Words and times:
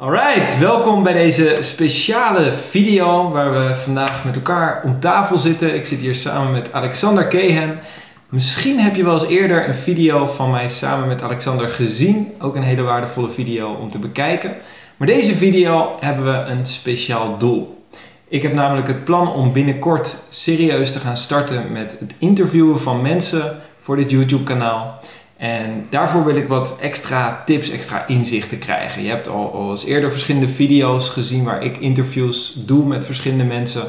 Alright, 0.00 0.58
welkom 0.58 1.02
bij 1.02 1.12
deze 1.12 1.58
speciale 1.60 2.52
video 2.52 3.30
waar 3.30 3.52
we 3.52 3.76
vandaag 3.76 4.24
met 4.24 4.36
elkaar 4.36 4.82
om 4.84 5.00
tafel 5.00 5.38
zitten. 5.38 5.74
Ik 5.74 5.86
zit 5.86 6.00
hier 6.00 6.14
samen 6.14 6.52
met 6.52 6.72
Alexander 6.72 7.26
Kehen. 7.26 7.78
Misschien 8.28 8.78
heb 8.78 8.96
je 8.96 9.04
wel 9.04 9.12
eens 9.12 9.26
eerder 9.26 9.68
een 9.68 9.74
video 9.74 10.26
van 10.26 10.50
mij 10.50 10.68
samen 10.68 11.08
met 11.08 11.22
Alexander 11.22 11.68
gezien. 11.68 12.32
Ook 12.38 12.56
een 12.56 12.62
hele 12.62 12.82
waardevolle 12.82 13.30
video 13.30 13.72
om 13.72 13.90
te 13.90 13.98
bekijken. 13.98 14.54
Maar 14.96 15.06
deze 15.06 15.34
video 15.34 15.96
hebben 16.00 16.24
we 16.24 16.50
een 16.50 16.66
speciaal 16.66 17.38
doel. 17.38 17.84
Ik 18.28 18.42
heb 18.42 18.52
namelijk 18.52 18.86
het 18.86 19.04
plan 19.04 19.32
om 19.32 19.52
binnenkort 19.52 20.16
serieus 20.28 20.92
te 20.92 20.98
gaan 20.98 21.16
starten 21.16 21.72
met 21.72 21.96
het 21.98 22.14
interviewen 22.18 22.80
van 22.80 23.02
mensen 23.02 23.56
voor 23.80 23.96
dit 23.96 24.10
YouTube 24.10 24.44
kanaal. 24.44 25.00
En 25.40 25.86
daarvoor 25.90 26.24
wil 26.24 26.36
ik 26.36 26.48
wat 26.48 26.76
extra 26.80 27.42
tips, 27.46 27.70
extra 27.70 28.06
inzichten 28.06 28.58
krijgen. 28.58 29.02
Je 29.02 29.08
hebt 29.08 29.28
al, 29.28 29.52
al 29.52 29.70
eens 29.70 29.84
eerder 29.84 30.10
verschillende 30.10 30.48
video's 30.48 31.08
gezien 31.08 31.44
waar 31.44 31.64
ik 31.64 31.76
interviews 31.76 32.54
doe 32.66 32.86
met 32.86 33.04
verschillende 33.04 33.44
mensen. 33.44 33.82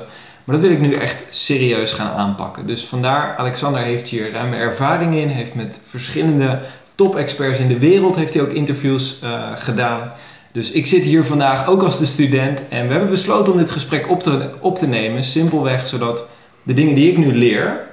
Maar 0.43 0.55
dat 0.55 0.65
wil 0.65 0.73
ik 0.73 0.81
nu 0.81 0.93
echt 0.93 1.23
serieus 1.29 1.93
gaan 1.93 2.17
aanpakken. 2.17 2.67
Dus 2.67 2.85
vandaar, 2.85 3.35
Alexander 3.37 3.81
heeft 3.81 4.09
hier 4.09 4.31
ruime 4.31 4.55
ervaring 4.55 5.15
in, 5.15 5.27
heeft 5.27 5.55
met 5.55 5.79
verschillende 5.87 6.61
top-experts 6.95 7.59
in 7.59 7.67
de 7.67 7.79
wereld 7.79 8.15
heeft 8.15 8.33
hij 8.33 8.43
ook 8.43 8.51
interviews 8.51 9.19
uh, 9.23 9.51
gedaan. 9.55 10.11
Dus 10.51 10.71
ik 10.71 10.85
zit 10.85 11.03
hier 11.03 11.23
vandaag 11.23 11.67
ook 11.67 11.83
als 11.83 11.99
de 11.99 12.05
student 12.05 12.67
en 12.67 12.85
we 12.85 12.91
hebben 12.91 13.09
besloten 13.09 13.53
om 13.53 13.59
dit 13.59 13.71
gesprek 13.71 14.09
op 14.09 14.23
te, 14.23 14.49
op 14.59 14.77
te 14.77 14.87
nemen, 14.87 15.23
simpelweg 15.23 15.87
zodat 15.87 16.27
de 16.63 16.73
dingen 16.73 16.95
die 16.95 17.11
ik 17.11 17.17
nu 17.17 17.35
leer, 17.35 17.87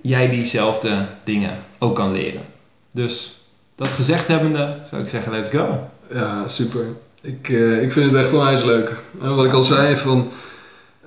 jij 0.00 0.30
diezelfde 0.30 1.06
dingen 1.24 1.58
ook 1.78 1.94
kan 1.94 2.12
leren. 2.12 2.56
Dus 2.90 3.42
dat 3.74 3.88
gezegd 3.88 4.28
hebbende 4.28 4.74
zou 4.88 5.02
ik 5.02 5.08
zeggen, 5.08 5.32
let's 5.32 5.50
go. 5.50 5.90
Ja, 6.12 6.48
super. 6.48 6.84
Ik, 7.20 7.48
uh, 7.48 7.82
ik 7.82 7.92
vind 7.92 8.10
het 8.10 8.20
echt 8.20 8.32
onwijs 8.32 8.64
leuk. 8.64 8.96
En 9.20 9.34
wat 9.34 9.44
ik 9.44 9.52
al 9.52 9.62
zei, 9.62 9.96
van, 9.96 10.30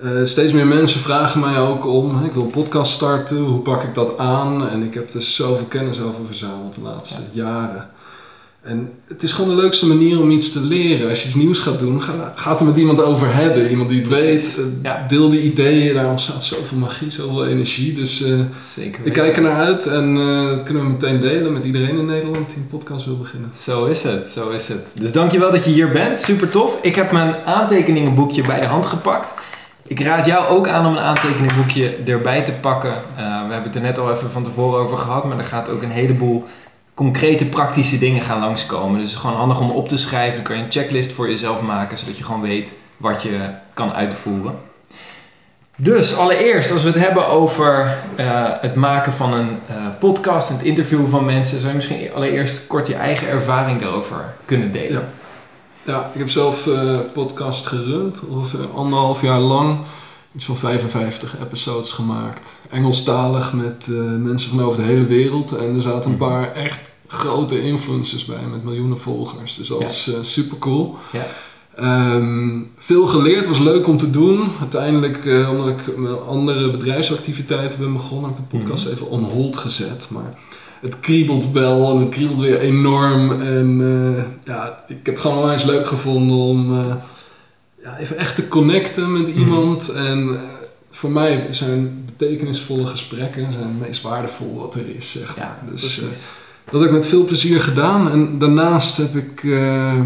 uh, 0.02 0.26
steeds 0.26 0.52
meer 0.52 0.66
mensen 0.66 1.00
vragen 1.00 1.40
mij 1.40 1.58
ook 1.58 1.86
om, 1.86 2.24
ik 2.24 2.32
wil 2.32 2.42
een 2.42 2.50
podcast 2.50 2.92
starten, 2.92 3.36
hoe 3.36 3.60
pak 3.60 3.82
ik 3.82 3.94
dat 3.94 4.18
aan? 4.18 4.68
En 4.68 4.82
ik 4.82 4.94
heb 4.94 5.14
er 5.14 5.22
zoveel 5.22 5.66
kennis 5.66 6.00
over 6.00 6.26
verzameld 6.26 6.74
de 6.74 6.80
laatste 6.80 7.20
ja. 7.32 7.44
jaren. 7.44 7.90
En 8.62 8.90
het 9.08 9.22
is 9.22 9.32
gewoon 9.32 9.56
de 9.56 9.62
leukste 9.62 9.86
manier 9.86 10.20
om 10.20 10.30
iets 10.30 10.52
te 10.52 10.60
leren. 10.60 11.08
Als 11.08 11.20
je 11.20 11.26
iets 11.26 11.36
nieuws 11.36 11.58
gaat 11.58 11.78
doen, 11.78 12.02
ga, 12.02 12.32
ga 12.34 12.50
het 12.50 12.60
er 12.60 12.66
met 12.66 12.76
iemand 12.76 13.02
over 13.02 13.34
hebben. 13.34 13.70
Iemand 13.70 13.88
die 13.88 14.00
het 14.00 14.08
weet. 14.08 14.60
Ja. 14.82 15.04
Deel 15.08 15.30
die 15.30 15.42
ideeën. 15.42 15.94
Daar 15.94 16.10
ontstaat 16.10 16.44
zoveel 16.44 16.78
magie, 16.78 17.10
zoveel 17.10 17.46
energie. 17.46 17.94
Dus 17.94 18.22
uh, 18.22 18.40
Zeker 18.60 19.06
ik 19.06 19.12
kijk 19.12 19.36
er 19.36 19.42
naar 19.42 19.60
uit. 19.60 19.86
En 19.86 20.16
uh, 20.16 20.48
dat 20.48 20.62
kunnen 20.62 20.82
we 20.82 20.88
meteen 20.90 21.20
delen 21.20 21.52
met 21.52 21.64
iedereen 21.64 21.98
in 21.98 22.06
Nederland 22.06 22.48
die 22.48 22.56
een 22.56 22.78
podcast 22.78 23.04
wil 23.06 23.18
beginnen. 23.18 23.50
Zo 23.54 23.84
is 23.84 24.02
het, 24.02 24.28
zo 24.28 24.50
is 24.50 24.68
het. 24.68 24.92
Dus 24.98 25.12
dankjewel 25.12 25.50
dat 25.50 25.64
je 25.64 25.70
hier 25.70 25.90
bent. 25.90 26.20
Super 26.20 26.50
tof. 26.50 26.78
Ik 26.82 26.94
heb 26.94 27.12
mijn 27.12 27.34
aantekeningenboekje 27.44 28.42
bij 28.42 28.60
de 28.60 28.66
hand 28.66 28.86
gepakt. 28.86 29.34
Ik 29.86 30.00
raad 30.00 30.26
jou 30.26 30.46
ook 30.46 30.68
aan 30.68 30.86
om 30.86 30.92
een 30.92 31.02
aantekeningenboekje 31.02 31.96
erbij 32.04 32.44
te 32.44 32.52
pakken. 32.52 32.90
Uh, 32.90 33.16
we 33.16 33.52
hebben 33.52 33.62
het 33.62 33.74
er 33.74 33.80
net 33.80 33.98
al 33.98 34.12
even 34.12 34.30
van 34.30 34.44
tevoren 34.44 34.80
over 34.80 34.98
gehad. 34.98 35.24
Maar 35.24 35.38
er 35.38 35.44
gaat 35.44 35.68
ook 35.68 35.82
een 35.82 35.90
heleboel 35.90 36.44
concrete 36.94 37.46
praktische 37.46 37.98
dingen 37.98 38.22
gaan 38.22 38.40
langskomen. 38.40 38.98
Dus 38.98 39.08
het 39.08 39.16
is 39.16 39.20
gewoon 39.20 39.36
handig 39.36 39.60
om 39.60 39.70
op 39.70 39.88
te 39.88 39.96
schrijven. 39.96 40.34
Dan 40.34 40.42
kan 40.42 40.56
je 40.56 40.62
een 40.62 40.70
checklist 40.70 41.12
voor 41.12 41.28
jezelf 41.28 41.60
maken, 41.60 41.98
zodat 41.98 42.18
je 42.18 42.24
gewoon 42.24 42.40
weet 42.40 42.72
wat 42.96 43.22
je 43.22 43.50
kan 43.74 43.92
uitvoeren. 43.92 44.54
Dus 45.76 46.16
allereerst, 46.16 46.72
als 46.72 46.82
we 46.82 46.88
het 46.88 46.98
hebben 46.98 47.28
over 47.28 47.98
uh, 48.18 48.50
het 48.60 48.74
maken 48.74 49.12
van 49.12 49.32
een 49.32 49.58
uh, 49.70 49.76
podcast 49.98 50.48
en 50.50 50.56
het 50.56 50.64
interviewen 50.64 51.08
van 51.08 51.24
mensen, 51.24 51.56
zou 51.56 51.68
je 51.68 51.74
misschien 51.74 52.12
allereerst 52.14 52.66
kort 52.66 52.86
je 52.86 52.94
eigen 52.94 53.28
ervaring 53.28 53.80
daarover 53.80 54.34
kunnen 54.44 54.72
delen. 54.72 55.08
Ja, 55.82 55.92
ja 55.92 56.10
ik 56.12 56.18
heb 56.18 56.30
zelf 56.30 56.66
uh, 56.66 56.98
podcast 57.12 57.66
gerund, 57.66 58.28
ongeveer 58.28 58.68
anderhalf 58.74 59.22
jaar 59.22 59.38
lang. 59.38 59.78
Iets 60.34 60.44
van 60.44 60.56
55 60.56 61.40
episodes 61.40 61.92
gemaakt. 61.92 62.54
Engelstalig 62.70 63.52
met 63.52 63.88
mensen 64.18 64.50
van 64.50 64.62
over 64.62 64.80
de 64.80 64.86
hele 64.86 65.06
wereld. 65.06 65.52
En 65.52 65.74
er 65.74 65.82
zaten 65.82 66.10
een 66.10 66.16
mhm. 66.16 66.28
paar 66.28 66.52
echt 66.52 66.92
grote 67.12 67.62
influencers 67.62 68.24
bij 68.24 68.42
met 68.50 68.64
miljoenen 68.64 69.00
volgers. 69.00 69.54
Dus 69.54 69.68
dat 69.68 69.82
was 69.82 70.08
uh, 70.08 70.14
super 70.22 70.58
cool. 70.58 70.96
Ja. 71.12 71.26
Um, 72.14 72.70
veel 72.78 73.06
geleerd, 73.06 73.46
was 73.46 73.58
leuk 73.58 73.86
om 73.86 73.98
te 73.98 74.10
doen. 74.10 74.50
Uiteindelijk, 74.60 75.24
uh, 75.24 75.50
omdat 75.50 75.68
ik 75.68 75.96
met 75.96 76.26
andere 76.26 76.70
bedrijfsactiviteiten 76.70 77.78
ben 77.78 77.92
begonnen, 77.92 78.30
heb 78.30 78.38
ik 78.38 78.50
de 78.50 78.58
podcast 78.58 78.84
mhm. 78.84 78.94
even 78.94 79.10
on 79.10 79.24
hold 79.24 79.56
gezet. 79.56 80.08
Maar 80.10 80.38
het 80.80 81.00
kriebelt 81.00 81.50
wel 81.50 81.94
en 81.94 82.00
het 82.00 82.08
kriebelt 82.08 82.38
weer 82.38 82.58
enorm. 82.58 83.42
En 83.42 83.80
ja, 84.44 84.84
ik 84.88 84.96
heb 84.96 85.14
het 85.14 85.18
gewoon 85.18 85.38
wel 85.38 85.52
eens 85.52 85.64
leuk 85.64 85.86
gevonden 85.86 86.36
om 86.36 86.72
ja, 87.82 87.98
even 87.98 88.16
echt 88.16 88.34
te 88.34 88.48
connecten 88.48 89.12
met 89.12 89.26
mhm. 89.28 89.38
iemand. 89.38 89.88
En 89.88 90.40
voor 90.90 91.10
mij 91.10 91.46
zijn 91.50 92.04
betekenisvolle 92.06 92.86
gesprekken 92.86 93.52
zijn 93.52 93.68
het 93.68 93.78
meest 93.78 94.02
waardevol 94.02 94.58
wat 94.58 94.74
er 94.74 94.96
is. 94.96 95.10
Zeg 95.10 95.36
maar. 95.36 95.46
Ja, 95.46 95.70
dus, 95.70 96.00
dat 96.64 96.80
heb 96.80 96.82
ik 96.82 96.90
met 96.90 97.06
veel 97.06 97.24
plezier 97.24 97.60
gedaan. 97.60 98.10
En 98.10 98.38
daarnaast 98.38 98.96
heb 98.96 99.14
ik 99.14 99.42
uh, 99.42 100.00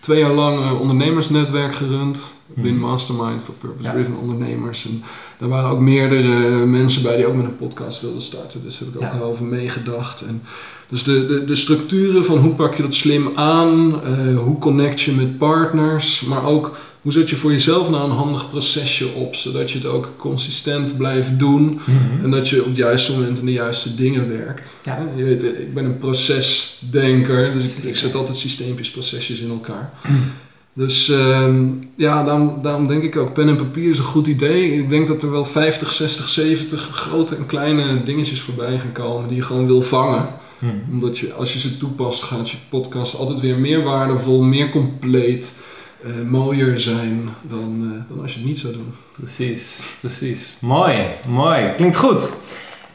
twee 0.00 0.18
jaar 0.18 0.32
lang 0.32 0.64
een 0.64 0.76
ondernemersnetwerk 0.76 1.74
gerund. 1.74 2.36
Win 2.54 2.74
mhm. 2.74 2.80
Mastermind 2.80 3.42
voor 3.42 3.54
Purpose 3.54 3.90
Driven 3.90 4.16
ondernemers. 4.16 4.84
En 4.84 5.02
daar 5.38 5.48
waren 5.48 5.70
ook 5.70 5.80
meerdere 5.80 6.66
mensen 6.66 7.02
bij 7.02 7.16
die 7.16 7.26
ook 7.26 7.34
met 7.34 7.44
een 7.44 7.56
podcast 7.56 8.00
wilden 8.00 8.22
starten. 8.22 8.64
Dus 8.64 8.78
daar 8.78 8.88
heb 8.88 9.00
ik 9.00 9.06
ook 9.06 9.20
ja. 9.20 9.26
over 9.26 9.44
meegedacht. 9.44 10.20
En 10.20 10.42
dus 10.88 11.02
de, 11.02 11.26
de, 11.26 11.44
de 11.44 11.56
structuren 11.56 12.24
van 12.24 12.38
hoe 12.38 12.54
pak 12.54 12.74
je 12.74 12.82
dat 12.82 12.94
slim 12.94 13.30
aan, 13.34 14.00
uh, 14.04 14.38
hoe 14.38 14.58
connect 14.58 15.00
je 15.00 15.12
met 15.12 15.38
partners, 15.38 16.20
maar 16.20 16.44
ook 16.44 16.76
hoe 17.02 17.12
zet 17.12 17.30
je 17.30 17.36
voor 17.36 17.50
jezelf 17.50 17.90
nou 17.90 18.04
een 18.04 18.16
handig 18.16 18.50
procesje 18.50 19.08
op, 19.08 19.34
zodat 19.34 19.70
je 19.70 19.78
het 19.78 19.86
ook 19.86 20.14
consistent 20.16 20.96
blijft 20.96 21.38
doen 21.38 21.80
mhm. 21.84 22.24
en 22.24 22.30
dat 22.30 22.48
je 22.48 22.60
op 22.60 22.66
het 22.66 22.76
juiste 22.76 23.12
moment 23.12 23.38
aan 23.38 23.44
de 23.44 23.52
juiste 23.52 23.94
dingen 23.94 24.28
werkt. 24.28 24.72
Ja. 24.84 25.08
Je 25.16 25.24
weet, 25.24 25.42
ik 25.42 25.74
ben 25.74 25.84
een 25.84 25.98
procesdenker, 25.98 27.52
dus 27.52 27.76
ik, 27.76 27.84
ik 27.84 27.96
zet 27.96 28.14
altijd 28.14 28.36
systeempjes, 28.36 28.90
procesjes 28.90 29.40
in 29.40 29.50
elkaar. 29.50 29.92
Mhm. 30.02 30.14
Dus 30.78 31.08
uh, 31.08 31.54
ja, 31.96 32.24
daarom, 32.24 32.62
daarom, 32.62 32.86
denk 32.86 33.02
ik 33.02 33.16
ook, 33.16 33.32
pen 33.32 33.48
en 33.48 33.56
papier 33.56 33.90
is 33.90 33.98
een 33.98 34.04
goed 34.04 34.26
idee. 34.26 34.72
Ik 34.72 34.88
denk 34.88 35.06
dat 35.06 35.22
er 35.22 35.30
wel 35.30 35.44
50, 35.44 35.92
60, 35.92 36.28
70 36.28 36.80
grote 36.80 37.36
en 37.36 37.46
kleine 37.46 38.02
dingetjes 38.02 38.40
voorbij 38.40 38.78
gaan 38.78 38.92
komen 38.92 39.28
die 39.28 39.36
je 39.36 39.42
gewoon 39.42 39.66
wil 39.66 39.82
vangen. 39.82 40.28
Mhm. 40.58 40.74
Omdat 40.90 41.18
je, 41.18 41.32
als 41.32 41.52
je 41.52 41.58
ze 41.58 41.76
toepast, 41.76 42.22
gaat 42.22 42.50
je 42.50 42.56
podcast 42.68 43.16
altijd 43.16 43.40
weer 43.40 43.58
meer 43.58 43.82
waardevol, 43.82 44.42
meer 44.42 44.70
compleet 44.70 45.60
uh, 46.04 46.30
mooier 46.30 46.80
zijn 46.80 47.28
dan, 47.42 47.82
uh, 47.82 48.02
dan 48.08 48.22
als 48.22 48.32
je 48.32 48.38
het 48.38 48.48
niet 48.48 48.58
zou 48.58 48.72
doen. 48.72 48.94
Precies, 49.12 49.94
precies. 50.00 50.58
Mooi, 50.60 51.06
mooi. 51.28 51.72
Klinkt 51.76 51.96
goed. 51.96 52.32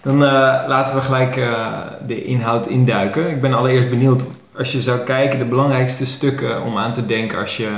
Dan 0.01 0.15
uh, 0.15 0.29
laten 0.67 0.95
we 0.95 1.01
gelijk 1.01 1.35
de 2.07 2.23
inhoud 2.23 2.67
induiken. 2.67 3.29
Ik 3.29 3.41
ben 3.41 3.53
allereerst 3.53 3.89
benieuwd 3.89 4.23
als 4.57 4.71
je 4.71 4.81
zou 4.81 4.99
kijken 4.99 5.39
de 5.39 5.45
belangrijkste 5.45 6.05
stukken 6.05 6.63
om 6.63 6.77
aan 6.77 6.93
te 6.93 7.05
denken 7.05 7.39
als 7.39 7.57
je 7.57 7.69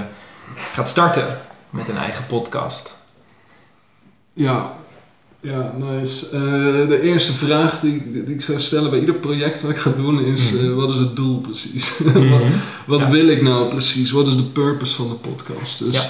gaat 0.73 0.89
starten 0.89 1.37
met 1.69 1.89
een 1.89 1.97
eigen 1.97 2.25
podcast. 2.25 2.97
Ja, 4.33 4.75
ja, 5.45 5.71
nice. 5.77 6.25
Uh, 6.25 6.87
de 6.87 7.01
eerste 7.01 7.33
vraag 7.33 7.79
die, 7.79 8.11
die, 8.11 8.23
ik 8.23 8.41
zou 8.41 8.59
stellen 8.59 8.89
bij 8.89 8.99
ieder 8.99 9.15
project 9.15 9.61
wat 9.61 9.71
ik 9.71 9.77
ga 9.77 9.89
doen 9.89 10.21
is: 10.21 10.53
uh, 10.53 10.73
wat 10.73 10.89
is 10.89 10.97
het 10.97 11.15
doel 11.15 11.41
precies? 11.41 11.99
Mm 12.13 12.29
wat, 12.29 12.41
wat 12.85 12.99
ja. 12.99 13.09
wil 13.09 13.27
ik 13.27 13.41
nou 13.41 13.69
precies? 13.69 14.11
Wat 14.11 14.27
is 14.27 14.37
de 14.37 14.43
purpose 14.43 14.95
van 14.95 15.09
de 15.09 15.15
podcast? 15.15 15.79
Dus 15.79 15.95
ja. 15.95 16.09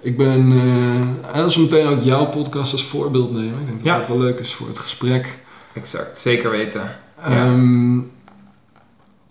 ik 0.00 0.16
ben, 0.16 0.52
uh, 0.52 1.42
als 1.42 1.56
we 1.56 1.62
meteen 1.62 1.86
ook 1.86 2.02
jouw 2.02 2.26
podcast 2.26 2.72
als 2.72 2.84
voorbeeld 2.84 3.32
nemen, 3.32 3.60
ik 3.60 3.66
denk 3.66 3.78
dat 3.78 3.86
ja. 3.86 3.98
dat 3.98 4.08
wel 4.08 4.18
leuk 4.18 4.38
is 4.38 4.54
voor 4.54 4.68
het 4.68 4.78
gesprek. 4.78 5.38
Exact, 5.74 6.18
zeker 6.18 6.50
weten. 6.50 6.96
Um, 7.28 8.10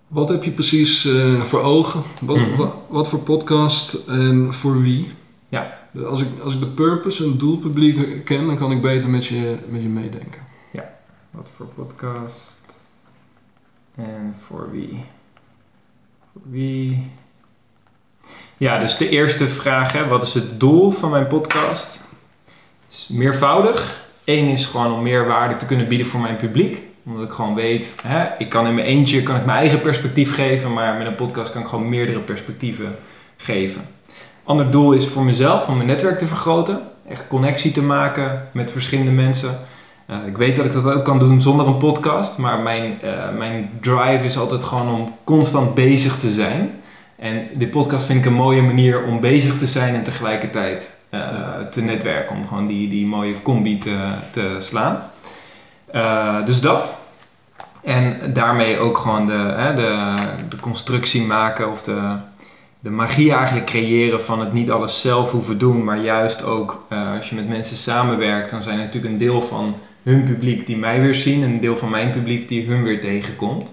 wat 0.08 0.30
heb 0.30 0.44
je 0.44 0.52
precies 0.52 1.10
voor 1.44 1.62
ogen? 1.62 2.04
Wat, 2.22 2.38
mm 2.38 2.56
wat, 2.56 2.76
wat 2.88 3.08
voor 3.08 3.20
podcast 3.20 3.94
en 4.08 4.54
voor 4.54 4.82
wie? 4.82 5.12
Ja. 5.50 5.78
Als 6.06 6.22
ik, 6.22 6.28
als 6.44 6.54
ik 6.54 6.60
de 6.60 6.68
purpose 6.68 7.24
en 7.24 7.38
doelpubliek 7.38 8.26
ken, 8.26 8.46
dan 8.46 8.58
kan 8.58 8.72
ik 8.72 8.82
beter 8.82 9.10
met 9.10 9.26
je, 9.26 9.60
met 9.68 9.82
je 9.82 9.88
meedenken. 9.88 10.42
Ja, 10.72 10.94
wat 11.32 11.50
voor 11.56 11.66
podcast 11.66 12.80
en 13.96 14.36
voor 14.46 14.72
wie? 14.72 15.06
Voor 16.32 16.42
wie? 16.50 17.12
Ja, 18.58 18.78
dus 18.78 18.98
de 18.98 19.10
eerste 19.10 19.48
vraag, 19.48 19.92
hè, 19.92 20.08
wat 20.08 20.24
is 20.24 20.34
het 20.34 20.60
doel 20.60 20.90
van 20.90 21.10
mijn 21.10 21.28
podcast? 21.28 22.04
Is 22.90 23.08
meervoudig. 23.08 24.06
Eén 24.24 24.48
is 24.48 24.66
gewoon 24.66 24.94
om 24.94 25.04
meer 25.04 25.28
waarde 25.28 25.56
te 25.56 25.66
kunnen 25.66 25.88
bieden 25.88 26.08
voor 26.08 26.20
mijn 26.20 26.38
publiek. 26.38 26.80
Omdat 27.08 27.24
ik 27.24 27.32
gewoon 27.32 27.56
weet, 27.56 27.96
hè, 28.02 28.28
ik 28.38 28.50
kan 28.50 28.68
in 28.68 28.74
mijn 28.74 28.88
eentje 28.88 29.24
kan 29.24 29.36
ik 29.36 29.46
mijn 29.46 29.58
eigen 29.58 29.82
perspectief 29.82 30.36
geven, 30.36 30.74
maar 30.74 30.98
met 30.98 31.08
een 31.08 31.16
podcast 31.16 31.52
kan 31.52 31.62
ik 31.62 31.68
gewoon 31.68 31.90
meerdere 31.90 32.20
perspectieven 32.20 32.96
geven. 33.38 33.82
Ander 34.44 34.72
doel 34.72 34.92
is 34.92 35.08
voor 35.08 35.24
mezelf 35.24 35.68
om 35.68 35.76
mijn 35.76 35.88
netwerk 35.88 36.20
te 36.20 36.28
vergroten. 36.28 36.82
Echt 37.10 37.28
connectie 37.28 37.72
te 37.72 37.82
maken 37.82 38.48
met 38.52 38.72
verschillende 38.72 39.12
mensen. 39.12 39.50
Uh, 40.10 40.28
ik 40.28 40.38
weet 40.38 40.56
dat 40.56 40.66
ik 40.66 40.74
dat 40.74 40.86
ook 40.86 41.06
kan 41.06 41.20
doen 41.20 41.42
zonder 41.42 41.68
een 41.68 41.78
podcast. 41.78 42.38
Maar 42.38 42.60
mijn, 42.60 43.00
uh, 43.04 43.38
mijn 43.38 43.70
drive 43.82 44.26
is 44.26 44.38
altijd 44.38 44.64
gewoon 44.64 44.94
om 44.94 45.16
constant 45.24 45.74
bezig 45.74 46.20
te 46.20 46.30
zijn. 46.30 46.82
En 47.16 47.48
dit 47.54 47.72
podcast 47.72 48.06
vind 48.06 48.20
ik 48.20 48.26
een 48.26 48.34
mooie 48.34 48.62
manier 48.62 49.04
om 49.04 49.20
bezig 49.20 49.58
te 49.58 49.66
zijn 49.66 49.96
en 49.96 50.04
tegelijkertijd 50.04 50.92
eh, 51.10 51.20
te 51.72 51.82
netwerken. 51.82 52.36
Om 52.36 52.48
gewoon 52.48 52.68
die, 52.68 52.90
die 52.90 53.08
mooie 53.08 53.42
combi 53.42 53.78
te, 53.78 53.98
te 54.32 54.56
slaan. 54.58 55.10
Eh, 55.92 56.46
dus 56.46 56.62
dat. 56.62 56.94
En 57.84 58.34
daarmee 58.34 58.78
ook 58.78 58.98
gewoon 58.98 59.28
de, 59.28 59.34
hè, 59.34 59.76
de, 59.76 60.16
de 60.50 60.58
constructie 60.60 61.22
maken 61.26 61.72
of 61.72 61.82
de, 61.82 62.16
de 62.80 62.90
magie 62.90 63.34
eigenlijk 63.34 63.66
creëren 63.66 64.22
van 64.22 64.40
het 64.40 64.54
niet 64.54 64.72
alles 64.72 65.02
zelf 65.02 65.32
hoeven 65.32 65.58
doen, 65.58 65.84
maar 65.84 66.02
juist 66.02 66.44
ook 66.44 66.86
eh, 66.90 67.16
als 67.16 67.30
je 67.30 67.36
met 67.36 67.50
mensen 67.50 67.78
samenwerkt, 67.78 68.52
dan 68.52 68.64
zijn 68.64 68.78
er 68.78 68.86
natuurlijk 68.86 69.14
een 69.14 69.20
deel 69.20 69.42
van 69.42 69.76
hun 70.04 70.24
publiek 70.24 70.66
die 70.66 70.78
mij 70.78 71.02
weer 71.02 71.16
zien 71.16 71.44
en 71.44 71.50
een 71.50 71.60
deel 71.60 71.78
van 71.78 71.90
mijn 71.90 72.12
publiek 72.12 72.48
die 72.48 72.68
hun 72.68 72.84
weer 72.84 73.02
tegenkomt. 73.02 73.70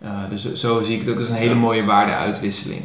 Eh, 0.00 0.10
dus 0.30 0.52
zo 0.52 0.82
zie 0.82 0.94
ik 0.94 1.00
het 1.00 1.10
ook 1.10 1.18
als 1.18 1.28
een 1.28 1.34
hele 1.34 1.54
mooie 1.54 1.84
waardeuitwisseling. 1.84 2.82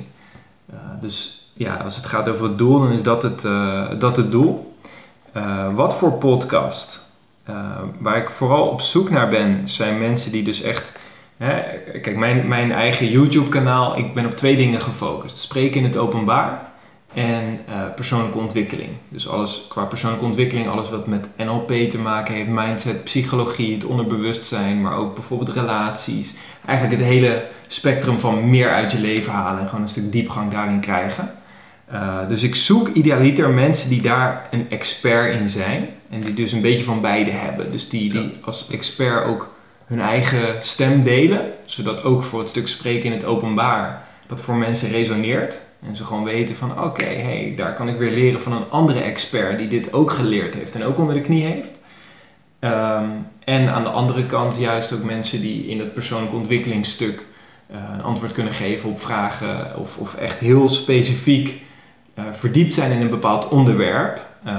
Eh, 0.69 0.75
dus 1.01 1.47
ja, 1.53 1.75
als 1.75 1.95
het 1.95 2.05
gaat 2.05 2.29
over 2.29 2.43
het 2.43 2.57
doel, 2.57 2.79
dan 2.79 2.91
is 2.91 3.03
dat 3.03 3.23
het, 3.23 3.41
dat 3.99 4.17
het 4.17 4.31
doel. 4.31 4.75
Wat 5.73 5.95
voor 5.95 6.13
podcast? 6.13 7.05
Eh, 7.43 7.55
waar 7.99 8.17
ik 8.17 8.29
vooral 8.29 8.67
op 8.67 8.81
zoek 8.81 9.09
naar 9.09 9.29
ben, 9.29 9.61
zijn 9.67 9.99
mensen 9.99 10.31
die 10.31 10.43
dus 10.43 10.61
echt. 10.61 10.91
Hè, 11.37 11.61
kijk, 11.99 12.15
mijn, 12.15 12.47
mijn 12.47 12.71
eigen 12.71 13.09
YouTube-kanaal, 13.09 13.97
ik 13.97 14.13
ben 14.13 14.25
op 14.25 14.35
twee 14.35 14.55
dingen 14.55 14.81
gefocust: 14.81 15.37
spreken 15.37 15.79
in 15.79 15.83
het 15.83 15.97
openbaar 15.97 16.71
en 17.13 17.59
eh, 17.67 17.93
persoonlijke 17.95 18.37
ontwikkeling. 18.37 18.89
Dus 19.09 19.27
alles 19.27 19.65
qua 19.69 19.83
persoonlijke 19.83 20.25
ontwikkeling, 20.25 20.69
alles 20.69 20.89
wat 20.89 21.07
met 21.07 21.27
NLP 21.37 21.71
te 21.89 21.97
maken 21.97 22.33
heeft, 22.33 22.49
mindset, 22.49 23.03
psychologie, 23.03 23.73
het 23.73 23.85
onderbewustzijn, 23.85 24.81
maar 24.81 24.97
ook 24.97 25.13
bijvoorbeeld 25.13 25.49
relaties. 25.49 26.35
Eigenlijk 26.65 26.99
het 26.99 27.09
hele 27.09 27.47
spectrum 27.67 28.19
van 28.19 28.49
meer 28.49 28.71
uit 28.71 28.91
je 28.91 28.99
leven 28.99 29.31
halen 29.31 29.61
en 29.61 29.67
gewoon 29.67 29.81
een 29.83 29.89
stuk 29.89 30.11
diepgang 30.11 30.51
daarin 30.51 30.79
krijgen. 30.79 31.33
Uh, 31.93 32.27
dus 32.27 32.43
ik 32.43 32.55
zoek 32.55 32.87
idealiter 32.87 33.49
mensen 33.49 33.89
die 33.89 34.01
daar 34.01 34.47
een 34.51 34.69
expert 34.69 35.35
in 35.35 35.49
zijn. 35.49 35.89
En 36.09 36.21
die 36.21 36.33
dus 36.33 36.51
een 36.51 36.61
beetje 36.61 36.83
van 36.83 37.01
beide 37.01 37.31
hebben. 37.31 37.71
Dus 37.71 37.89
die, 37.89 38.09
die 38.09 38.37
als 38.41 38.69
expert 38.69 39.25
ook 39.25 39.55
hun 39.85 40.01
eigen 40.01 40.55
stem 40.59 41.03
delen. 41.03 41.51
Zodat 41.65 42.03
ook 42.03 42.23
voor 42.23 42.39
het 42.39 42.49
stuk 42.49 42.67
spreken 42.67 43.05
in 43.05 43.11
het 43.11 43.25
openbaar 43.25 44.07
dat 44.27 44.41
voor 44.41 44.55
mensen 44.55 44.91
resoneert. 44.91 45.61
En 45.87 45.95
ze 45.95 46.03
gewoon 46.03 46.23
weten 46.23 46.55
van 46.55 46.71
oké, 46.71 46.81
okay, 46.81 47.15
hey, 47.15 47.53
daar 47.55 47.73
kan 47.73 47.89
ik 47.89 47.97
weer 47.97 48.11
leren 48.11 48.41
van 48.41 48.53
een 48.53 48.69
andere 48.69 48.99
expert 48.99 49.57
die 49.57 49.67
dit 49.67 49.93
ook 49.93 50.11
geleerd 50.11 50.53
heeft 50.53 50.75
en 50.75 50.83
ook 50.83 50.97
onder 50.97 51.15
de 51.15 51.21
knie 51.21 51.43
heeft. 51.43 51.79
Um, 52.59 53.27
en 53.43 53.69
aan 53.69 53.83
de 53.83 53.89
andere 53.89 54.25
kant 54.25 54.57
juist 54.57 54.93
ook 54.93 55.03
mensen 55.03 55.41
die 55.41 55.67
in 55.67 55.79
het 55.79 55.93
persoonlijke 55.93 56.35
ontwikkelingsstuk 56.35 57.25
uh, 57.71 57.77
een 57.93 58.03
antwoord 58.03 58.31
kunnen 58.31 58.53
geven 58.53 58.89
op 58.89 59.01
vragen 59.01 59.77
of, 59.77 59.97
of 59.97 60.15
echt 60.15 60.39
heel 60.39 60.69
specifiek 60.69 61.61
verdiept 62.31 62.73
zijn 62.73 62.91
in 62.91 63.01
een 63.01 63.09
bepaald 63.09 63.47
onderwerp. 63.47 64.21
Uh, 64.45 64.51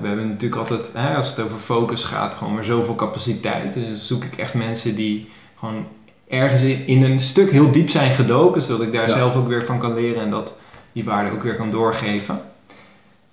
we 0.00 0.06
hebben 0.06 0.28
natuurlijk 0.28 0.60
altijd, 0.60 0.92
hè, 0.96 1.16
als 1.16 1.28
het 1.28 1.40
over 1.40 1.58
focus 1.58 2.04
gaat, 2.04 2.34
gewoon 2.34 2.54
maar 2.54 2.64
zoveel 2.64 2.94
capaciteit. 2.94 3.74
Dus 3.74 4.06
zoek 4.06 4.24
ik 4.24 4.36
echt 4.36 4.54
mensen 4.54 4.94
die 4.94 5.30
gewoon 5.58 5.86
ergens 6.28 6.62
in, 6.62 6.86
in 6.86 7.02
een 7.02 7.20
stuk 7.20 7.50
heel 7.50 7.70
diep 7.70 7.90
zijn 7.90 8.10
gedoken, 8.10 8.62
zodat 8.62 8.86
ik 8.86 8.92
daar 8.92 9.08
ja. 9.08 9.16
zelf 9.16 9.36
ook 9.36 9.48
weer 9.48 9.64
van 9.64 9.78
kan 9.78 9.94
leren 9.94 10.22
en 10.22 10.30
dat 10.30 10.54
die 10.92 11.04
waarde 11.04 11.30
ook 11.30 11.42
weer 11.42 11.56
kan 11.56 11.70
doorgeven. 11.70 12.40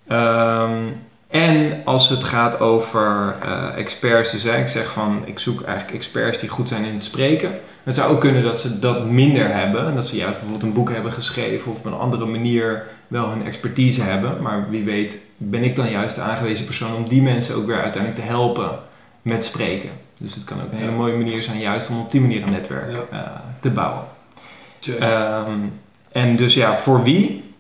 Um, 0.08 1.08
en 1.30 1.82
als 1.86 2.10
het 2.10 2.24
gaat 2.24 2.60
over 2.60 3.36
uh, 3.46 3.78
experts, 3.78 4.32
dus 4.32 4.46
ik 4.46 4.68
zeg 4.68 4.92
van 4.92 5.22
ik 5.26 5.40
zoek 5.40 5.62
eigenlijk 5.62 5.98
experts 5.98 6.40
die 6.40 6.50
goed 6.50 6.68
zijn 6.68 6.84
in 6.84 6.94
het 6.94 7.04
spreken. 7.04 7.60
Het 7.90 7.98
zou 7.98 8.12
ook 8.12 8.20
kunnen 8.20 8.44
dat 8.44 8.62
ze 8.62 8.80
dat 8.80 9.06
minder 9.06 9.56
hebben. 9.56 9.86
En 9.86 9.96
dat 9.96 10.08
ze 10.08 10.16
juist 10.16 10.34
bijvoorbeeld 10.34 10.64
een 10.64 10.74
boek 10.74 10.92
hebben 10.92 11.12
geschreven 11.12 11.72
of 11.72 11.78
op 11.78 11.86
een 11.86 11.94
andere 11.94 12.26
manier 12.26 12.88
wel 13.08 13.30
hun 13.30 13.46
expertise 13.46 14.02
hebben. 14.02 14.42
Maar 14.42 14.70
wie 14.70 14.84
weet 14.84 15.20
ben 15.38 15.64
ik 15.64 15.76
dan 15.76 15.90
juist 15.90 16.16
de 16.16 16.22
aangewezen 16.22 16.66
persoon 16.66 16.96
om 16.96 17.10
die 17.10 17.22
mensen 17.22 17.56
ook 17.56 17.66
weer 17.66 17.82
uiteindelijk 17.82 18.22
te 18.22 18.28
helpen 18.32 18.70
met 19.22 19.46
spreken. 19.46 19.90
Dus 20.20 20.36
het 20.36 20.44
kan 20.44 20.62
ook 20.62 20.72
een 20.72 20.78
hele 20.78 20.92
mooie 20.92 21.18
manier 21.18 21.44
zijn 21.44 21.60
juist 21.60 21.90
om 21.90 22.00
op 22.00 22.12
die 22.12 22.22
manier 22.22 22.44
een 22.44 22.52
netwerk 22.52 22.92
ja. 22.92 23.18
uh, 23.18 23.40
te 23.60 23.70
bouwen. 23.70 24.04
Um, 24.88 25.80
en 26.12 26.36
dus 26.36 26.54
ja, 26.54 26.76
voor 26.76 27.04
wie? 27.04 27.54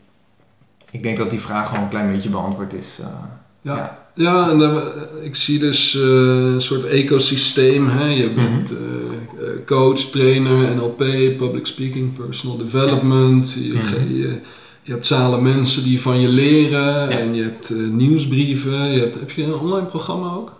Ik 0.91 1.03
denk 1.03 1.17
dat 1.17 1.29
die 1.29 1.39
vraag 1.39 1.67
gewoon 1.67 1.83
een 1.83 1.89
klein 1.89 2.11
beetje 2.11 2.29
beantwoord 2.29 2.73
is. 2.73 2.99
Uh, 2.99 3.07
ja. 3.61 3.75
ja. 3.75 3.98
Ja, 4.19 4.49
en 4.49 4.59
uh, 4.59 4.77
ik 5.21 5.35
zie 5.35 5.59
dus 5.59 5.95
uh, 5.95 6.53
een 6.53 6.61
soort 6.61 6.83
ecosysteem. 6.83 7.87
Hè? 7.87 8.05
Je 8.05 8.29
bent 8.33 8.71
uh, 8.71 8.77
coach, 9.65 9.99
trainer, 9.99 10.75
NLP, 10.75 10.97
public 11.37 11.65
speaking, 11.65 12.15
personal 12.15 12.57
development. 12.57 13.51
Je, 13.53 13.73
Mhm. 13.73 14.13
je, 14.13 14.39
je 14.83 14.91
hebt 14.91 15.05
zalen 15.07 15.43
mensen 15.43 15.83
die 15.83 16.01
van 16.01 16.19
je 16.19 16.27
leren. 16.27 16.81
Ja. 16.93 17.09
En 17.09 17.33
je 17.35 17.41
hebt 17.43 17.73
nieuwsbrieven. 17.91 18.91
Je 18.91 18.99
hebt, 18.99 19.19
heb 19.19 19.31
je 19.31 19.43
een 19.43 19.53
online 19.53 19.87
programma 19.87 20.33
ook? 20.33 20.53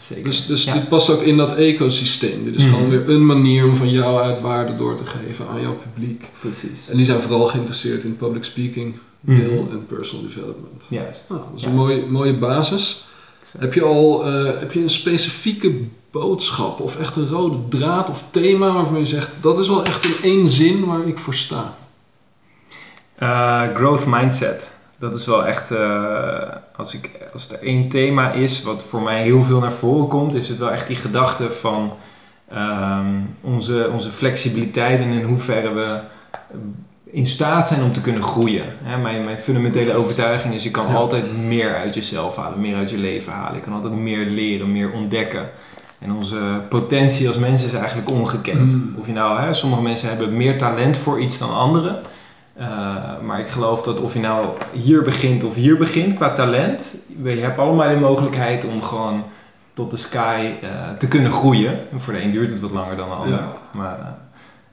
Zeker. 0.00 0.24
Dus, 0.24 0.46
dus 0.46 0.64
Ja. 0.64 0.72
dit 0.72 0.88
past 0.88 1.10
ook 1.10 1.22
in 1.22 1.36
dat 1.36 1.54
ecosysteem. 1.54 2.44
Dit 2.44 2.54
is 2.54 2.62
Mhm. 2.62 2.72
gewoon 2.74 2.88
weer 2.88 3.08
een 3.08 3.26
manier 3.26 3.64
om 3.64 3.76
van 3.76 3.90
jou 3.90 4.20
uit 4.22 4.40
waarde 4.40 4.76
door 4.76 4.96
te 4.96 5.06
geven 5.06 5.48
aan 5.48 5.60
jouw 5.60 5.76
publiek. 5.92 6.24
Precies. 6.40 6.88
En 6.88 6.96
die 6.96 7.04
zijn 7.04 7.20
vooral 7.20 7.46
geïnteresseerd 7.46 8.04
in 8.04 8.16
public 8.16 8.44
speaking, 8.44 8.94
deel 9.20 9.62
Mhm. 9.62 9.72
en 9.72 9.86
personal 9.86 10.24
development. 10.24 10.84
Juist. 10.88 11.28
Nou, 11.28 11.40
dat 11.40 11.50
is 11.56 11.62
Ja. 11.62 11.68
een 11.68 11.74
mooie, 11.74 12.06
mooie 12.06 12.34
basis. 12.38 13.04
Heb 13.58 13.74
je 13.74 13.82
al 13.82 14.26
eh, 14.26 14.60
heb 14.60 14.72
je 14.72 14.80
een 14.80 14.90
specifieke 14.90 15.72
boodschap 16.10 16.80
of 16.80 16.96
echt 16.98 17.16
een 17.16 17.28
rode 17.28 17.68
draad 17.78 18.10
of 18.10 18.24
thema 18.30 18.72
waarvan 18.72 18.98
je 18.98 19.06
zegt 19.06 19.36
dat 19.40 19.58
is 19.58 19.68
wel 19.68 19.84
echt 19.84 20.04
in 20.04 20.14
één 20.22 20.48
zin 20.48 20.84
waar 20.84 21.06
ik 21.06 21.18
voor 21.18 21.34
sta? 21.34 21.76
Eh, 23.14 23.62
growth 23.74 24.06
mindset. 24.06 24.70
Dat 24.98 25.14
is 25.14 25.26
wel 25.26 25.46
echt, 25.46 25.70
eh, 25.70 26.40
als, 26.76 26.94
ik, 26.94 27.10
als 27.32 27.50
er 27.50 27.62
één 27.62 27.88
thema 27.88 28.32
is 28.32 28.62
wat 28.62 28.84
voor 28.84 29.02
mij 29.02 29.22
heel 29.22 29.42
veel 29.42 29.60
naar 29.60 29.72
voren 29.72 30.08
komt, 30.08 30.34
is 30.34 30.48
het 30.48 30.58
wel 30.58 30.70
echt 30.70 30.86
die 30.86 30.96
gedachte 30.96 31.50
van 31.50 31.92
ehm, 32.48 33.06
onze, 33.42 33.90
onze 33.92 34.10
flexibiliteit 34.10 35.00
en 35.00 35.10
in 35.10 35.22
hoeverre 35.24 35.72
we 35.72 36.00
in 37.10 37.26
staat 37.26 37.68
zijn 37.68 37.82
om 37.82 37.92
te 37.92 38.00
kunnen 38.00 38.22
groeien. 38.22 38.64
Hè, 38.82 38.98
mijn, 38.98 39.24
mijn 39.24 39.38
fundamentele 39.38 39.94
overtuiging 39.94 40.54
is 40.54 40.62
je 40.62 40.70
kan 40.70 40.86
Ja. 40.88 40.94
altijd 40.94 41.36
meer 41.36 41.74
uit 41.74 41.94
jezelf 41.94 42.36
halen, 42.36 42.60
meer 42.60 42.76
uit 42.76 42.90
je 42.90 42.98
leven 42.98 43.32
halen. 43.32 43.54
Je 43.54 43.60
kan 43.60 43.72
altijd 43.72 43.92
meer 43.92 44.26
leren, 44.26 44.72
meer 44.72 44.90
ontdekken. 44.92 45.50
En 45.98 46.12
onze 46.12 46.38
potentie 46.68 47.28
als 47.28 47.38
mensen 47.38 47.68
is 47.68 47.74
eigenlijk 47.74 48.10
ongekend. 48.10 48.72
Mm. 48.72 48.94
Of 48.98 49.06
je 49.06 49.12
nou, 49.12 49.40
hè, 49.40 49.52
sommige 49.54 49.82
mensen 49.82 50.08
hebben 50.08 50.36
meer 50.36 50.58
talent 50.58 50.96
voor 50.96 51.20
iets 51.20 51.38
dan 51.38 51.54
anderen. 51.54 52.02
Uh, 52.60 53.20
maar 53.20 53.40
ik 53.40 53.48
geloof 53.48 53.82
dat 53.82 54.00
of 54.00 54.12
je 54.12 54.20
nou 54.20 54.46
hier 54.72 55.02
begint 55.02 55.44
of 55.44 55.54
hier 55.54 55.76
begint 55.76 56.14
qua 56.14 56.32
talent, 56.32 56.96
je 57.22 57.28
hebt 57.30 57.58
allemaal 57.58 57.88
de 57.88 57.96
mogelijkheid 57.96 58.64
om 58.64 58.82
gewoon 58.82 59.24
tot 59.74 59.90
de 59.90 59.96
sky 59.96 60.50
uh, 60.62 60.68
te 60.98 61.08
kunnen 61.08 61.32
groeien. 61.32 61.78
En 61.92 62.00
voor 62.00 62.12
de 62.12 62.22
een 62.22 62.30
duurt 62.30 62.50
het 62.50 62.60
wat 62.60 62.70
langer 62.70 62.96
dan 62.96 63.08
de 63.08 63.14
ander. 63.14 63.38
Ja. 63.38 63.48
Maar 63.70 63.98
uh, 63.98 64.06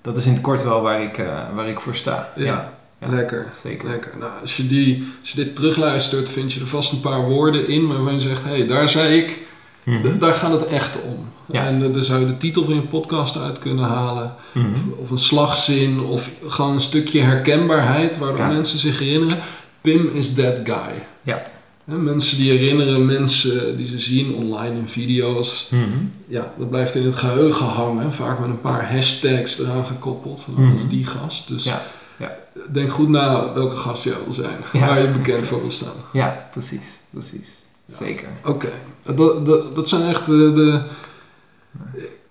dat 0.02 0.18
is 0.18 0.26
in 0.26 0.34
het 0.34 0.42
kort 0.42 0.64
wel 0.64 0.82
waar 0.82 1.02
ik, 1.02 1.24
waar 1.56 1.68
ik 1.68 1.80
voor 1.80 1.96
sta. 1.96 2.30
Ja, 2.36 2.72
Ja, 3.00 3.08
lekker. 3.08 3.48
zeker. 3.64 3.90
lekker. 3.90 4.12
Nou, 4.20 4.32
als, 4.42 4.58
je 4.58 4.68
die, 4.68 5.14
als 5.22 5.32
je 5.32 5.44
dit 5.44 5.56
terugluistert, 5.56 6.30
vind 6.30 6.54
je 6.54 6.60
er 6.60 6.68
vast 6.68 6.92
een 6.92 7.00
paar 7.00 7.22
woorden 7.22 7.68
in 7.68 7.88
waarvan 7.88 8.14
je 8.14 8.20
zegt: 8.20 8.44
hé, 8.44 8.50
hey, 8.50 8.68
daar 8.68 8.90
zei 8.90 9.18
ik, 9.18 9.38
Mhm. 9.86 10.18
daar 10.20 10.34
gaat 10.34 10.52
het 10.52 10.66
echt 10.68 11.02
om. 11.02 11.28
Ja. 11.52 11.66
En 11.66 11.82
uh, 11.82 11.94
daar 11.94 12.04
zou 12.04 12.20
je 12.20 12.26
de 12.26 12.38
titel 12.38 12.64
van 12.64 12.74
je 12.76 12.82
podcast 12.82 13.38
uit 13.38 13.60
kunnen 13.60 13.86
halen. 13.86 14.34
Mhm. 14.54 14.66
Of, 14.74 14.80
of 14.98 15.10
een 15.10 15.18
slagzin, 15.18 16.00
of 16.00 16.30
gewoon 16.48 16.74
een 16.74 16.82
stukje 16.82 17.22
herkenbaarheid 17.22 18.18
waardoor 18.18 18.46
Ja. 18.46 18.52
mensen 18.52 18.80
zich 18.80 19.00
herinneren. 19.00 19.38
Pim 19.82 20.10
is 20.14 20.34
that 20.34 20.60
guy. 20.64 21.04
Ja. 21.22 21.44
Hè, 21.86 21.98
mensen 21.98 22.38
die 22.38 22.52
herinneren 22.52 23.06
mensen 23.06 23.78
die 23.78 23.88
ze 23.88 24.00
zien 24.00 24.34
online 24.36 24.78
in 24.78 24.88
video's. 24.88 25.70
Mhm. 25.72 25.82
Ja, 26.28 26.52
dat 26.58 26.70
blijft 26.70 26.96
in 26.96 27.06
het 27.06 27.16
geheugen 27.16 27.66
hangen. 27.66 28.14
Vaak 28.14 28.40
met 28.40 28.50
een 28.50 28.62
paar 28.62 28.92
hashtags 28.94 29.60
eraan 29.60 29.86
gekoppeld. 29.86 30.42
Van 30.42 30.54
Mhm. 30.54 30.88
die 30.90 31.06
gast. 31.06 31.48
Dus 31.48 31.64
Ja, 31.64 31.82
ja. 32.18 32.36
denk 32.72 32.92
goed 32.92 33.10
na 33.10 33.54
welke 33.54 33.76
gast 33.78 34.04
jij 34.04 34.14
wil 34.24 34.34
zijn. 34.34 34.58
Ja. 34.74 34.88
Waar 34.88 35.02
je 35.02 35.08
bekend 35.08 35.40
voor 35.46 35.62
wil 35.62 35.72
staan. 35.72 35.94
ja, 36.14 36.48
precies. 36.52 37.00
precies. 37.10 37.64
Zeker. 37.88 38.28
Oké, 38.46 38.70
dat, 39.02 39.46
dat, 39.46 39.76
dat 39.76 39.90
zijn 39.90 40.10
echt 40.10 40.26
de, 40.26 40.52
de, 40.56 40.80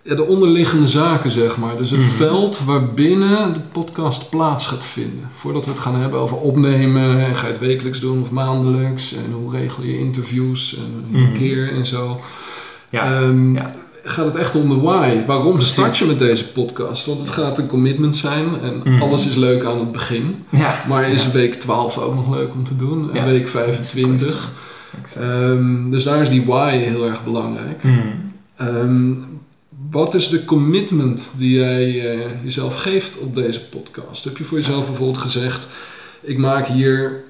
ja, 0.02 0.14
de 0.14 0.24
onderliggende 0.26 0.88
zaken, 0.88 1.30
zeg 1.30 1.56
maar. 1.58 1.76
Dus 1.76 1.90
het 1.90 2.00
Mhm. 2.00 2.08
veld 2.08 2.64
waarbinnen 2.64 3.52
de 3.52 3.60
podcast 3.60 4.30
plaats 4.30 4.66
gaat 4.66 4.84
vinden. 4.84 5.28
Voordat 5.36 5.64
we 5.64 5.70
het 5.70 5.80
gaan 5.80 5.94
hebben 5.96 6.20
over 6.20 6.36
opnemen, 6.36 7.24
en 7.24 7.36
ga 7.36 7.46
je 7.46 7.52
het 7.52 7.60
wekelijks 7.60 8.00
doen 8.00 8.22
of 8.22 8.30
maandelijks, 8.30 9.12
en 9.14 9.32
hoe 9.32 9.50
regel 9.50 9.82
je 9.82 9.98
interviews 9.98 10.76
en 10.76 11.04
een 11.14 11.22
Mhm. 11.22 11.36
keer 11.38 11.72
en 11.72 11.86
zo. 11.86 12.20
Ja. 12.90 13.12
Ehm, 13.20 13.54
ja. 13.54 13.74
Gaat 14.06 14.24
het 14.24 14.36
echt 14.36 14.54
om 14.54 14.68
de 14.68 14.80
why? 14.80 15.24
Waarom 15.26 15.52
Precies. 15.54 15.72
start 15.72 15.96
je 15.96 16.04
met 16.04 16.18
deze 16.18 16.48
podcast? 16.52 17.06
Want 17.06 17.20
het 17.20 17.30
gaat 17.30 17.58
een 17.58 17.66
commitment 17.66 18.16
zijn 18.16 18.60
en 18.62 18.80
Mhm. 18.84 19.02
alles 19.02 19.26
is 19.26 19.34
leuk 19.34 19.64
aan 19.64 19.78
het 19.78 19.92
begin. 19.92 20.44
ja. 20.50 20.84
Maar 20.88 21.10
is 21.10 21.24
ja. 21.24 21.30
week 21.30 21.54
12 21.54 21.98
ook 21.98 22.14
nog 22.14 22.30
leuk 22.34 22.52
om 22.52 22.64
te 22.64 22.76
doen? 22.76 23.08
En 23.12 23.16
Ja. 23.20 23.24
week 23.24 23.48
25? 23.48 24.50
Ehm, 25.18 25.90
dus 25.90 26.04
daar 26.04 26.20
is 26.20 26.28
die 26.28 26.44
why 26.44 26.76
heel 26.76 27.06
erg 27.06 27.24
belangrijk. 27.24 27.82
Mhm. 27.82 27.96
Ehm, 28.56 29.12
wat 29.90 30.14
is 30.14 30.28
de 30.28 30.44
commitment 30.44 31.32
die 31.36 31.54
jij 31.58 32.12
eh, 32.14 32.30
jezelf 32.42 32.74
geeft 32.74 33.18
op 33.18 33.34
deze 33.34 33.60
podcast? 33.68 34.24
Heb 34.24 34.36
je 34.36 34.44
voor 34.44 34.58
jezelf 34.58 34.86
bijvoorbeeld 34.86 35.18
gezegd: 35.18 35.66
ik 36.20 36.38
maak 36.38 36.66
hier 36.66 37.22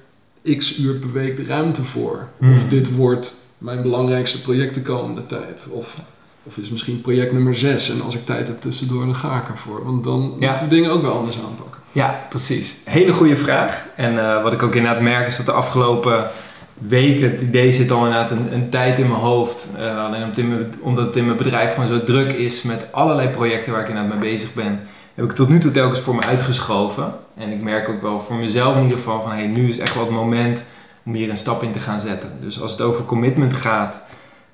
x 0.56 0.78
uur 0.78 0.98
per 0.98 1.12
week 1.12 1.36
de 1.36 1.44
ruimte 1.44 1.82
voor? 1.84 2.26
Hmm. 2.38 2.52
Of 2.52 2.68
dit 2.68 2.94
wordt 2.94 3.36
mijn 3.58 3.82
belangrijkste 3.82 4.40
project 4.40 4.74
de 4.74 4.82
komende 4.82 5.26
tijd? 5.26 5.66
Of, 5.70 6.00
of 6.42 6.56
is 6.56 6.62
het 6.62 6.70
misschien 6.72 7.00
project 7.00 7.32
nummer 7.32 7.54
6 7.54 7.90
en 7.90 8.00
als 8.02 8.14
ik 8.14 8.24
tijd 8.24 8.46
heb 8.46 8.60
tussendoor, 8.60 9.04
dan 9.04 9.14
ga 9.14 9.40
ik 9.40 9.48
ervoor? 9.48 9.84
Want 9.84 10.04
dan 10.04 10.36
Ja. 10.38 10.46
moeten 10.48 10.68
we 10.68 10.74
dingen 10.74 10.90
ook 10.90 11.02
wel 11.02 11.18
anders 11.18 11.38
aanpakken. 11.38 11.80
Ja, 11.92 12.26
precies. 12.30 12.80
Hele 12.84 13.12
goede 13.12 13.36
vraag. 13.36 13.84
En 13.96 14.18
eh, 14.18 14.42
wat 14.42 14.52
ik 14.52 14.62
ook 14.62 14.74
inderdaad 14.74 15.00
merk 15.02 15.26
is 15.26 15.36
dat 15.36 15.46
de 15.46 15.52
afgelopen 15.52 16.30
weken, 16.74 17.30
het 17.30 17.40
idee 17.40 17.72
zit 17.72 17.90
al 17.90 18.04
inderdaad 18.04 18.30
een, 18.30 18.70
tijd 18.70 18.98
in 18.98 19.08
mijn 19.08 19.20
hoofd. 19.20 19.68
Eh, 19.78 20.04
alleen 20.04 20.22
omdat 20.22 20.36
het, 20.36 20.38
in 20.38 20.48
mijn, 20.48 20.74
omdat 20.80 21.06
het 21.06 21.16
in 21.16 21.24
mijn 21.24 21.36
bedrijf 21.36 21.74
gewoon 21.74 21.88
zo 21.88 22.04
druk 22.04 22.32
is 22.32 22.62
met 22.62 22.88
allerlei 22.92 23.28
projecten 23.28 23.72
waar 23.72 23.82
ik 23.82 23.88
inderdaad 23.88 24.18
mee 24.18 24.30
bezig 24.30 24.54
ben, 24.54 24.80
heb 25.14 25.24
ik 25.24 25.32
tot 25.32 25.48
nu 25.48 25.58
toe 25.58 25.70
telkens 25.70 26.00
voor 26.00 26.14
me 26.14 26.22
uitgeschoven. 26.22 27.14
En 27.36 27.52
ik 27.52 27.62
merk 27.62 27.88
ook 27.88 28.02
wel 28.02 28.20
voor 28.20 28.36
mezelf 28.36 28.76
in 28.76 28.82
ieder 28.82 28.98
geval 28.98 29.22
van 29.22 29.32
hey, 29.32 29.46
nu 29.46 29.68
is 29.68 29.78
echt 29.78 29.94
wel 29.94 30.04
het 30.04 30.12
moment 30.12 30.62
om 31.04 31.14
hier 31.14 31.30
een 31.30 31.36
stap 31.36 31.62
in 31.62 31.72
te 31.72 31.80
gaan 31.80 32.00
zetten. 32.00 32.30
Dus 32.40 32.60
als 32.60 32.72
het 32.72 32.80
over 32.80 33.04
commitment 33.04 33.54
gaat, 33.54 34.02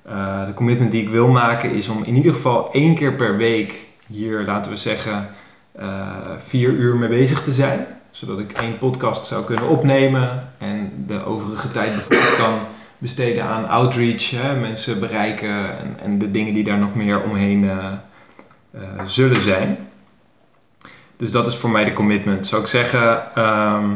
eh, 0.01 0.45
de 0.45 0.53
commitment 0.53 0.91
die 0.91 1.01
ik 1.01 1.09
wil 1.09 1.27
maken 1.27 1.71
is 1.71 1.89
om 1.89 2.03
in 2.03 2.15
ieder 2.15 2.33
geval 2.33 2.73
één 2.73 2.95
keer 2.95 3.13
per 3.13 3.37
week 3.37 3.85
hier, 4.07 4.41
laten 4.45 4.71
we 4.71 4.77
zeggen, 4.77 5.27
eh, 5.71 6.07
vier 6.37 6.69
uur 6.69 6.95
mee 6.95 7.09
bezig 7.09 7.43
te 7.43 7.51
zijn. 7.51 7.87
Zodat 8.11 8.39
ik 8.39 8.51
één 8.51 8.77
podcast 8.77 9.25
zou 9.25 9.43
kunnen 9.43 9.67
opnemen 9.67 10.49
en 10.57 11.05
de 11.07 11.25
overige 11.25 11.71
tijd 11.71 12.07
kan 12.37 12.53
besteden 12.97 13.43
aan 13.43 13.67
outreach, 13.67 14.29
hè, 14.29 14.59
mensen 14.59 14.99
bereiken 14.99 15.79
en, 15.79 15.99
en 16.03 16.19
de 16.19 16.31
dingen 16.31 16.53
die 16.53 16.63
daar 16.63 16.77
nog 16.77 16.95
meer 16.95 17.23
omheen 17.23 17.69
eh, 17.69 17.91
eh, 18.71 18.81
zullen 19.05 19.41
zijn. 19.41 19.77
Dus 21.17 21.31
dat 21.31 21.47
is 21.47 21.55
voor 21.55 21.69
mij 21.69 21.83
de 21.83 21.93
commitment. 21.93 22.47
Zou 22.47 22.61
ik 22.61 22.67
zeggen, 22.67 23.35
ehm, 23.35 23.89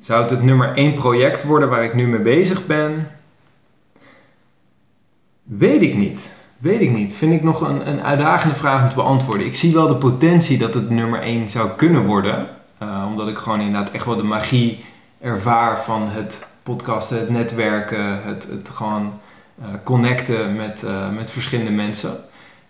zou 0.00 0.22
het 0.22 0.30
het 0.30 0.42
nummer 0.42 0.74
één 0.74 0.94
project 0.94 1.42
worden 1.42 1.68
waar 1.68 1.84
ik 1.84 1.94
nu 1.94 2.06
mee 2.06 2.20
bezig 2.20 2.66
ben? 2.66 3.10
Weet 5.42 5.82
ik 5.82 5.94
niet. 5.94 6.36
Weet 6.58 6.80
ik 6.80 6.90
niet. 6.90 7.14
Vind 7.14 7.32
ik 7.32 7.42
nog 7.42 7.60
een, 7.60 7.88
een 7.88 8.02
uitdagende 8.02 8.54
vraag 8.54 8.82
om 8.82 8.88
te 8.88 8.94
beantwoorden. 8.94 9.46
Ik 9.46 9.54
zie 9.54 9.74
wel 9.74 9.86
de 9.86 9.96
potentie 9.96 10.58
dat 10.58 10.74
het 10.74 10.90
nummer 10.90 11.20
1 11.20 11.48
zou 11.48 11.70
kunnen 11.76 12.04
worden. 12.04 12.48
Eh, 12.82 13.06
omdat 13.08 13.28
ik 13.28 13.36
gewoon 13.36 13.60
inderdaad 13.60 13.90
echt 13.90 14.04
wel 14.04 14.16
de 14.16 14.22
magie 14.22 14.84
ervaar 15.20 15.82
van 15.82 16.08
het 16.08 16.46
podcasten, 16.62 17.18
het 17.18 17.30
netwerken, 17.30 18.22
het, 18.22 18.48
het 18.50 18.68
gewoon 18.68 19.12
eh, 19.62 19.68
connecten 19.84 20.56
met, 20.56 20.82
eh, 20.82 21.10
met 21.10 21.30
verschillende 21.30 21.70
mensen. 21.70 22.16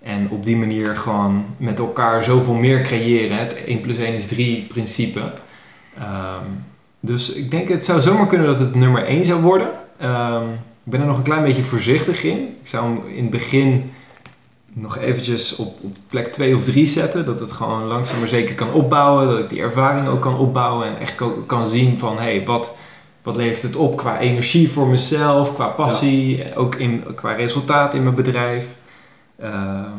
En 0.03 0.29
op 0.31 0.45
die 0.45 0.57
manier 0.57 0.97
gewoon 0.97 1.45
met 1.57 1.79
elkaar 1.79 2.25
zoveel 2.25 2.55
meer 2.55 2.83
creëren. 2.83 3.39
Het 3.39 3.55
1 3.67 3.81
plus 3.81 3.97
1 3.97 4.15
is 4.15 4.27
3 4.27 4.67
principe. 4.67 5.33
Ehm, 5.99 6.45
dus 7.01 7.33
ik 7.33 7.51
denk 7.51 7.69
het 7.69 7.85
zou 7.85 8.01
zomaar 8.01 8.27
kunnen 8.27 8.47
dat 8.47 8.59
het 8.59 8.75
nummer 8.75 9.09
1 9.09 9.25
zou 9.25 9.41
worden. 9.41 9.69
Ehm, 9.99 10.49
ik 10.85 10.91
ben 10.91 11.01
er 11.01 11.07
nog 11.07 11.17
een 11.17 11.23
klein 11.23 11.45
beetje 11.45 11.65
voorzichtig 11.65 12.23
in. 12.23 12.39
Ik 12.39 12.69
zou 12.69 12.85
hem 12.85 13.09
in 13.09 13.23
het 13.23 13.31
begin 13.31 13.93
nog 14.73 14.99
eventjes 14.99 15.57
op, 15.57 15.79
op 15.83 15.97
plek 16.09 16.33
2 16.33 16.57
of 16.57 16.65
3 16.65 16.87
zetten. 16.87 17.25
Dat 17.25 17.41
het 17.41 17.53
gewoon 17.53 17.85
langzaam 17.85 18.19
maar 18.19 18.29
zeker 18.29 18.55
kan 18.55 18.73
opbouwen. 18.73 19.29
Dat 19.29 19.39
ik 19.39 19.49
die 19.49 19.61
ervaring 19.61 20.09
ook 20.09 20.21
kan 20.21 20.37
opbouwen. 20.39 20.87
En 20.87 20.99
echt 20.99 21.21
ook 21.21 21.47
kan 21.49 21.69
zien 21.69 21.99
van 21.99 22.17
hé, 22.17 22.23
hey, 22.23 22.45
wat, 22.45 22.75
wat 23.23 23.37
levert 23.37 23.63
het 23.63 23.77
op 23.77 23.97
qua 23.97 24.19
energie 24.19 24.71
voor 24.71 24.87
mezelf, 24.87 25.55
qua 25.55 25.69
passie. 25.69 26.55
Ook 26.57 26.75
in, 26.75 27.05
qua 27.15 27.33
resultaat 27.33 27.95
in 27.95 28.03
mijn 28.03 28.15
bedrijf. 28.15 28.75
Ehm, 29.39 29.91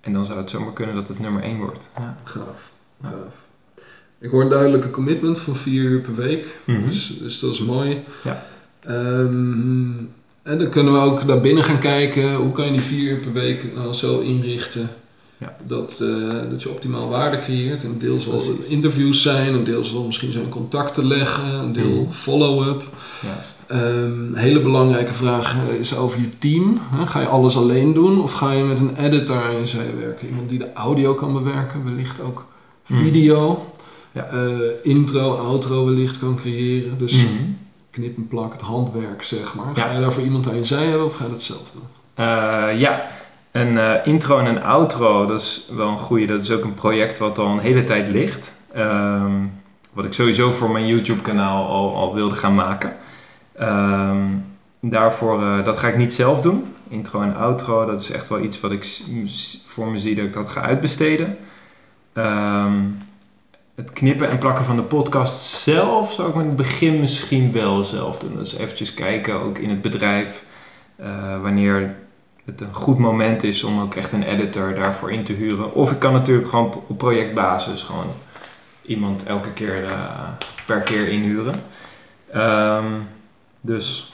en 0.00 0.12
dan 0.12 0.24
zou 0.24 0.38
het 0.38 0.50
zomaar 0.50 0.72
kunnen 0.72 0.94
dat 0.94 1.08
het 1.08 1.18
nummer 1.18 1.42
1 1.42 1.58
wordt. 1.58 1.88
Ja. 1.96 2.16
Gaaf. 2.24 2.72
Ja. 3.02 3.08
Gaaf. 3.08 3.42
Ik 4.18 4.30
hoor 4.30 4.42
een 4.42 4.48
duidelijke 4.48 4.90
commitment 4.90 5.38
van 5.38 5.56
vier 5.56 5.82
uur 5.82 6.00
per 6.00 6.14
week. 6.14 6.46
Mhm. 6.64 6.86
Dus, 6.86 7.18
dus 7.18 7.38
dat 7.38 7.50
is 7.50 7.60
mooi. 7.60 8.04
Ja. 8.22 8.46
Ehm, 8.80 9.96
en 10.44 10.58
dan 10.58 10.68
kunnen 10.68 10.92
we 10.92 10.98
ook 10.98 11.24
naar 11.24 11.40
binnen 11.40 11.64
gaan 11.64 11.78
kijken. 11.78 12.34
Hoe 12.34 12.52
kan 12.52 12.64
je 12.66 12.72
die 12.72 12.80
vier 12.80 13.10
uur 13.10 13.18
per 13.18 13.32
week 13.32 13.74
nou 13.74 13.94
zo 13.94 14.18
inrichten 14.20 14.88
Ja. 15.38 15.56
dat, 15.66 16.00
eh, 16.00 16.50
dat 16.50 16.62
je 16.62 16.70
optimaal 16.70 17.08
waarde 17.08 17.38
creëert. 17.40 17.82
Een 17.84 17.98
deel 17.98 18.20
zal 18.20 18.32
Precies. 18.36 18.68
interviews 18.68 19.22
zijn, 19.22 19.54
een 19.54 19.64
deel 19.64 19.84
zal 19.84 20.04
misschien 20.04 20.32
zijn 20.32 20.48
contacten 20.48 21.06
leggen, 21.06 21.44
een 21.54 21.72
deel 21.72 22.00
Mhm. 22.02 22.10
follow-up. 22.12 22.82
Een 23.68 24.32
hele 24.34 24.60
belangrijke 24.60 25.14
vraag 25.14 25.56
eh, 25.68 25.74
is 25.78 25.96
over 25.96 26.20
je 26.20 26.28
team. 26.38 26.78
Hè? 26.96 27.06
Ga 27.06 27.20
je 27.20 27.26
alles 27.26 27.56
alleen 27.56 27.92
doen 27.94 28.20
of 28.20 28.32
ga 28.32 28.52
je 28.52 28.62
met 28.64 28.78
een 28.78 28.96
editor 28.96 29.36
aan 29.42 29.60
je 29.60 29.66
zij 29.66 29.94
werken? 30.00 30.28
Iemand 30.28 30.48
die 30.48 30.58
de 30.58 30.72
audio 30.72 31.14
kan 31.14 31.32
bewerken, 31.32 31.84
wellicht 31.84 32.20
ook 32.20 32.46
Mhm. 32.86 33.02
video, 33.02 33.72
Ja. 34.12 34.26
eh, 34.26 34.48
intro, 34.82 35.30
outro 35.34 35.84
wellicht 35.84 36.18
kan 36.18 36.36
creëren. 36.36 36.98
Dus 36.98 37.12
knip 37.12 37.28
en 37.96 38.28
plak, 38.28 38.52
het 38.52 38.60
handwerk 38.60 39.22
zeg 39.22 39.54
maar. 39.54 39.76
Ga 39.76 39.92
je 39.92 40.00
daarvoor 40.00 40.22
iemand 40.22 40.48
aan 40.48 40.56
je 40.56 40.64
zij 40.64 40.84
hebben 40.84 41.06
of 41.06 41.14
ga 41.14 41.24
je 41.24 41.30
dat 41.30 41.42
zelf 41.42 41.70
doen? 41.70 41.82
Eh, 42.14 42.78
ja, 42.78 43.08
een 43.52 43.78
eh, 43.78 44.06
intro 44.06 44.38
en 44.38 44.46
een 44.46 44.62
outro, 44.62 45.26
dat 45.26 45.40
is 45.40 45.68
wel 45.76 45.88
een 45.88 45.98
goede. 45.98 46.26
Dat 46.26 46.40
is 46.40 46.50
ook 46.50 46.64
een 46.64 46.74
project 46.74 47.18
wat 47.18 47.38
al 47.38 47.46
een 47.46 47.58
hele 47.58 47.84
tijd 47.84 48.08
ligt. 48.08 48.54
Ehm, 48.72 49.32
wat 49.92 50.04
ik 50.04 50.12
sowieso 50.12 50.52
voor 50.52 50.70
mijn 50.70 50.86
YouTube 50.86 51.22
kanaal 51.22 51.66
al, 51.66 51.96
al 51.96 52.14
wilde 52.14 52.34
gaan 52.34 52.54
maken. 52.54 52.96
Ehm, 53.52 54.26
daarvoor, 54.80 55.42
eh, 55.42 55.64
dat 55.64 55.78
ga 55.78 55.88
ik 55.88 55.96
niet 55.96 56.12
zelf 56.12 56.40
doen. 56.40 56.74
Intro 56.88 57.22
en 57.22 57.36
outro, 57.36 57.86
dat 57.86 58.00
is 58.00 58.10
echt 58.10 58.28
wel 58.28 58.40
iets 58.40 58.60
wat 58.60 58.70
ik 58.70 58.84
voor 59.66 59.88
me 59.88 59.98
zie 59.98 60.14
dat 60.14 60.24
ik 60.24 60.32
dat 60.32 60.48
ga 60.48 60.60
uitbesteden. 60.60 61.36
Ehm, 62.12 62.72
het 63.74 63.92
knippen 63.92 64.30
en 64.30 64.38
plakken 64.38 64.64
van 64.64 64.76
de 64.76 64.82
podcast 64.82 65.44
zelf 65.44 66.12
zou 66.12 66.28
ik 66.28 66.34
in 66.34 66.46
het 66.46 66.56
begin 66.56 67.00
misschien 67.00 67.52
wel 67.52 67.84
zelf 67.84 68.18
doen. 68.18 68.36
Dus 68.36 68.54
eventjes 68.54 68.94
kijken, 68.94 69.40
ook 69.40 69.58
in 69.58 69.70
het 69.70 69.82
bedrijf, 69.82 70.44
eh, 70.96 71.40
wanneer 71.42 71.94
het 72.44 72.60
een 72.60 72.74
goed 72.74 72.98
moment 72.98 73.42
is 73.42 73.62
om 73.64 73.80
ook 73.80 73.94
echt 73.94 74.12
een 74.12 74.22
editor 74.22 74.74
daarvoor 74.74 75.12
in 75.12 75.24
te 75.24 75.32
huren. 75.32 75.74
Of 75.74 75.90
ik 75.90 75.98
kan 75.98 76.12
natuurlijk 76.12 76.48
gewoon 76.48 76.82
op- 76.86 76.98
projectbasis 76.98 77.82
gewoon 77.82 78.12
iemand 78.82 79.22
elke 79.22 79.52
keer 79.52 79.84
eh, 79.84 80.28
per 80.66 80.80
keer 80.80 81.08
inhuren. 81.08 81.54
Ehm, 82.30 82.92
dus 83.60 84.13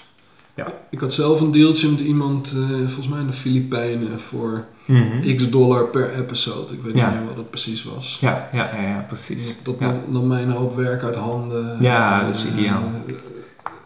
Ik 0.91 1.01
had 1.01 1.13
zelf 1.13 1.41
een 1.41 1.51
deeltje 1.51 1.89
met 1.89 2.01
iemand, 2.01 2.53
eh, 2.57 2.63
volgens 2.87 3.09
mij 3.09 3.21
in 3.21 3.27
de 3.27 3.33
Filipijnen, 3.33 4.21
voor 4.21 4.65
mhm. 4.85 5.37
x 5.37 5.49
dollar 5.51 5.85
per 5.87 6.11
episode. 6.15 6.73
Ik 6.73 6.83
weet 6.83 6.95
Ja. 6.95 7.09
niet 7.11 7.19
meer 7.19 7.27
wat 7.29 7.37
het 7.37 7.51
precies 7.51 7.85
was. 7.85 8.19
ja, 8.21 8.49
ja, 8.53 8.69
ja, 8.75 8.83
ja, 8.89 9.05
precies. 9.09 9.57
Dat 9.63 9.75
Ja. 9.79 9.87
nam, 9.87 10.01
nam 10.07 10.27
mij 10.27 10.43
een 10.43 10.51
hoop 10.51 10.77
werk 10.77 11.03
uit 11.03 11.15
handen. 11.15 11.77
Ja, 11.81 12.25
dat 12.25 12.35
is 12.35 12.45
Eh, 12.45 12.53
ideaal. 12.53 12.83
eh, 13.07 13.15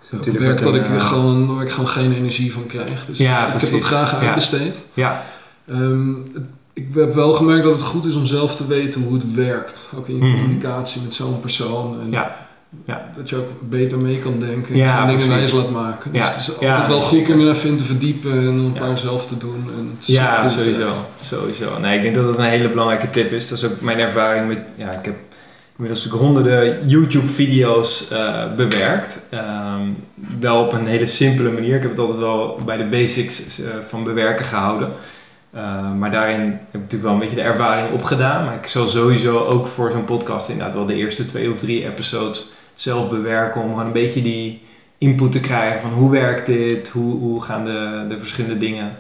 is 0.03 0.11
natuurlijk 0.11 0.45
werk 0.45 0.63
dat 0.63 0.75
ik, 0.75 0.87
eh, 0.87 1.07
gewoon, 1.07 1.55
waar 1.55 1.63
ik 1.65 1.71
gewoon 1.71 1.89
geen 1.89 2.13
energie 2.13 2.53
van 2.53 2.67
krijg. 2.67 3.07
Dus 3.07 3.19
Ja, 3.19 3.55
ik 3.55 3.61
heb 3.61 3.71
dat 3.71 3.85
graag 3.85 4.11
Ja. 4.11 4.19
uitbesteed. 4.27 4.85
Ja, 4.95 5.23
Ehm, 5.69 6.15
ik 6.73 6.87
heb 6.95 7.15
wel 7.15 7.33
gemerkt 7.33 7.65
dat 7.65 7.73
het 7.73 7.83
goed 7.83 8.05
is 8.05 8.15
om 8.15 8.27
zelf 8.27 8.57
te 8.57 8.67
weten 8.67 9.03
hoe 9.03 9.15
het 9.15 9.35
werkt. 9.35 9.89
Ook 9.97 10.09
in 10.09 10.17
je 10.17 10.23
Mhm. 10.23 10.33
communicatie 10.33 11.03
met 11.03 11.15
zo'n 11.15 11.41
persoon. 11.41 12.01
En 12.01 12.11
ja, 12.11 12.37
ja. 12.85 13.11
Dat 13.17 13.29
je 13.29 13.37
ook 13.37 13.49
beter 13.61 13.99
mee 13.99 14.19
kan 14.19 14.41
denken. 14.41 14.77
Ja, 14.77 15.01
en 15.03 15.07
dingen 15.17 15.29
wijs 15.29 15.53
laat 15.53 15.71
maken. 15.71 16.13
Dus 16.13 16.21
Ja. 16.21 16.29
het 16.29 16.41
is 16.41 16.49
altijd 16.53 16.71
Ja, 16.77 16.89
wel 16.89 17.01
goed 17.01 17.31
om 17.33 17.41
je 17.41 17.49
even 17.49 17.69
in 17.69 17.77
te 17.77 17.85
verdiepen 17.85 18.33
en 18.33 18.39
een 18.47 18.73
Ja. 18.75 18.81
paar 18.81 18.99
zelf 18.99 19.27
te 19.27 19.37
doen. 19.39 19.65
En 19.79 19.97
Ja, 20.01 20.47
sowieso. 20.49 20.93
sowieso. 21.17 21.79
Nee, 21.81 21.97
ik 21.97 22.03
denk 22.03 22.15
dat 22.15 22.27
het 22.27 22.39
een 22.39 22.45
hele 22.45 22.69
belangrijke 22.69 23.11
tip 23.11 23.33
is. 23.33 23.49
Dat 23.49 23.59
is 23.59 23.65
ook 23.65 23.81
mijn 23.81 23.99
ervaring 23.99 24.49
met, 24.49 24.59
ja, 24.75 24.91
ik 24.91 25.05
heb 25.05 25.15
inmiddels 25.77 26.13
ook 26.13 26.21
honderden 26.21 26.89
YouTube-video's 26.89 28.09
eh, 28.11 28.55
bewerkt. 28.57 29.19
Ehm, 29.31 29.83
wel 30.41 30.65
op 30.65 30.73
een 30.73 30.87
hele 30.87 31.07
simpele 31.07 31.51
manier. 31.51 31.77
Ik 31.77 31.83
heb 31.83 31.91
het 31.91 32.01
altijd 32.01 32.19
wel 32.19 32.59
bij 32.65 32.77
de 32.77 32.85
basics 32.85 33.61
eh, 33.61 33.71
van 33.89 34.05
bewerken 34.05 34.45
gehouden. 34.45 34.89
Eh, 35.51 35.93
maar 35.99 36.11
daarin 36.11 36.41
heb 36.41 36.53
ik 36.71 36.73
natuurlijk 36.73 37.03
wel 37.03 37.13
een 37.13 37.19
beetje 37.19 37.35
de 37.37 37.43
ervaring 37.43 37.93
opgedaan. 37.93 38.45
Maar 38.45 38.55
ik 38.55 38.67
zal 38.67 38.89
sowieso 38.89 39.39
ook 39.39 39.67
voor 39.67 39.91
zo'n 39.91 40.05
podcast 40.05 40.49
inderdaad 40.49 40.75
wel 40.75 40.87
de 40.87 40.95
eerste 40.95 41.27
twee 41.27 41.51
of 41.51 41.59
drie 41.59 41.85
episodes 41.87 42.53
zelf 42.75 43.11
bewerken. 43.11 43.61
Om 43.61 43.69
gewoon 43.69 43.87
een 43.87 43.93
beetje 43.93 44.23
die 44.23 44.63
input 44.99 45.33
te 45.33 45.41
krijgen 45.41 45.81
van 45.81 45.93
hoe 45.93 46.11
werkt 46.11 46.47
dit, 46.47 46.89
hoe, 46.89 47.19
hoe 47.19 47.43
gaan 47.43 47.65
de, 47.65 48.07
de 48.09 48.19
verschillende 48.19 48.59
dingen. 48.59 48.97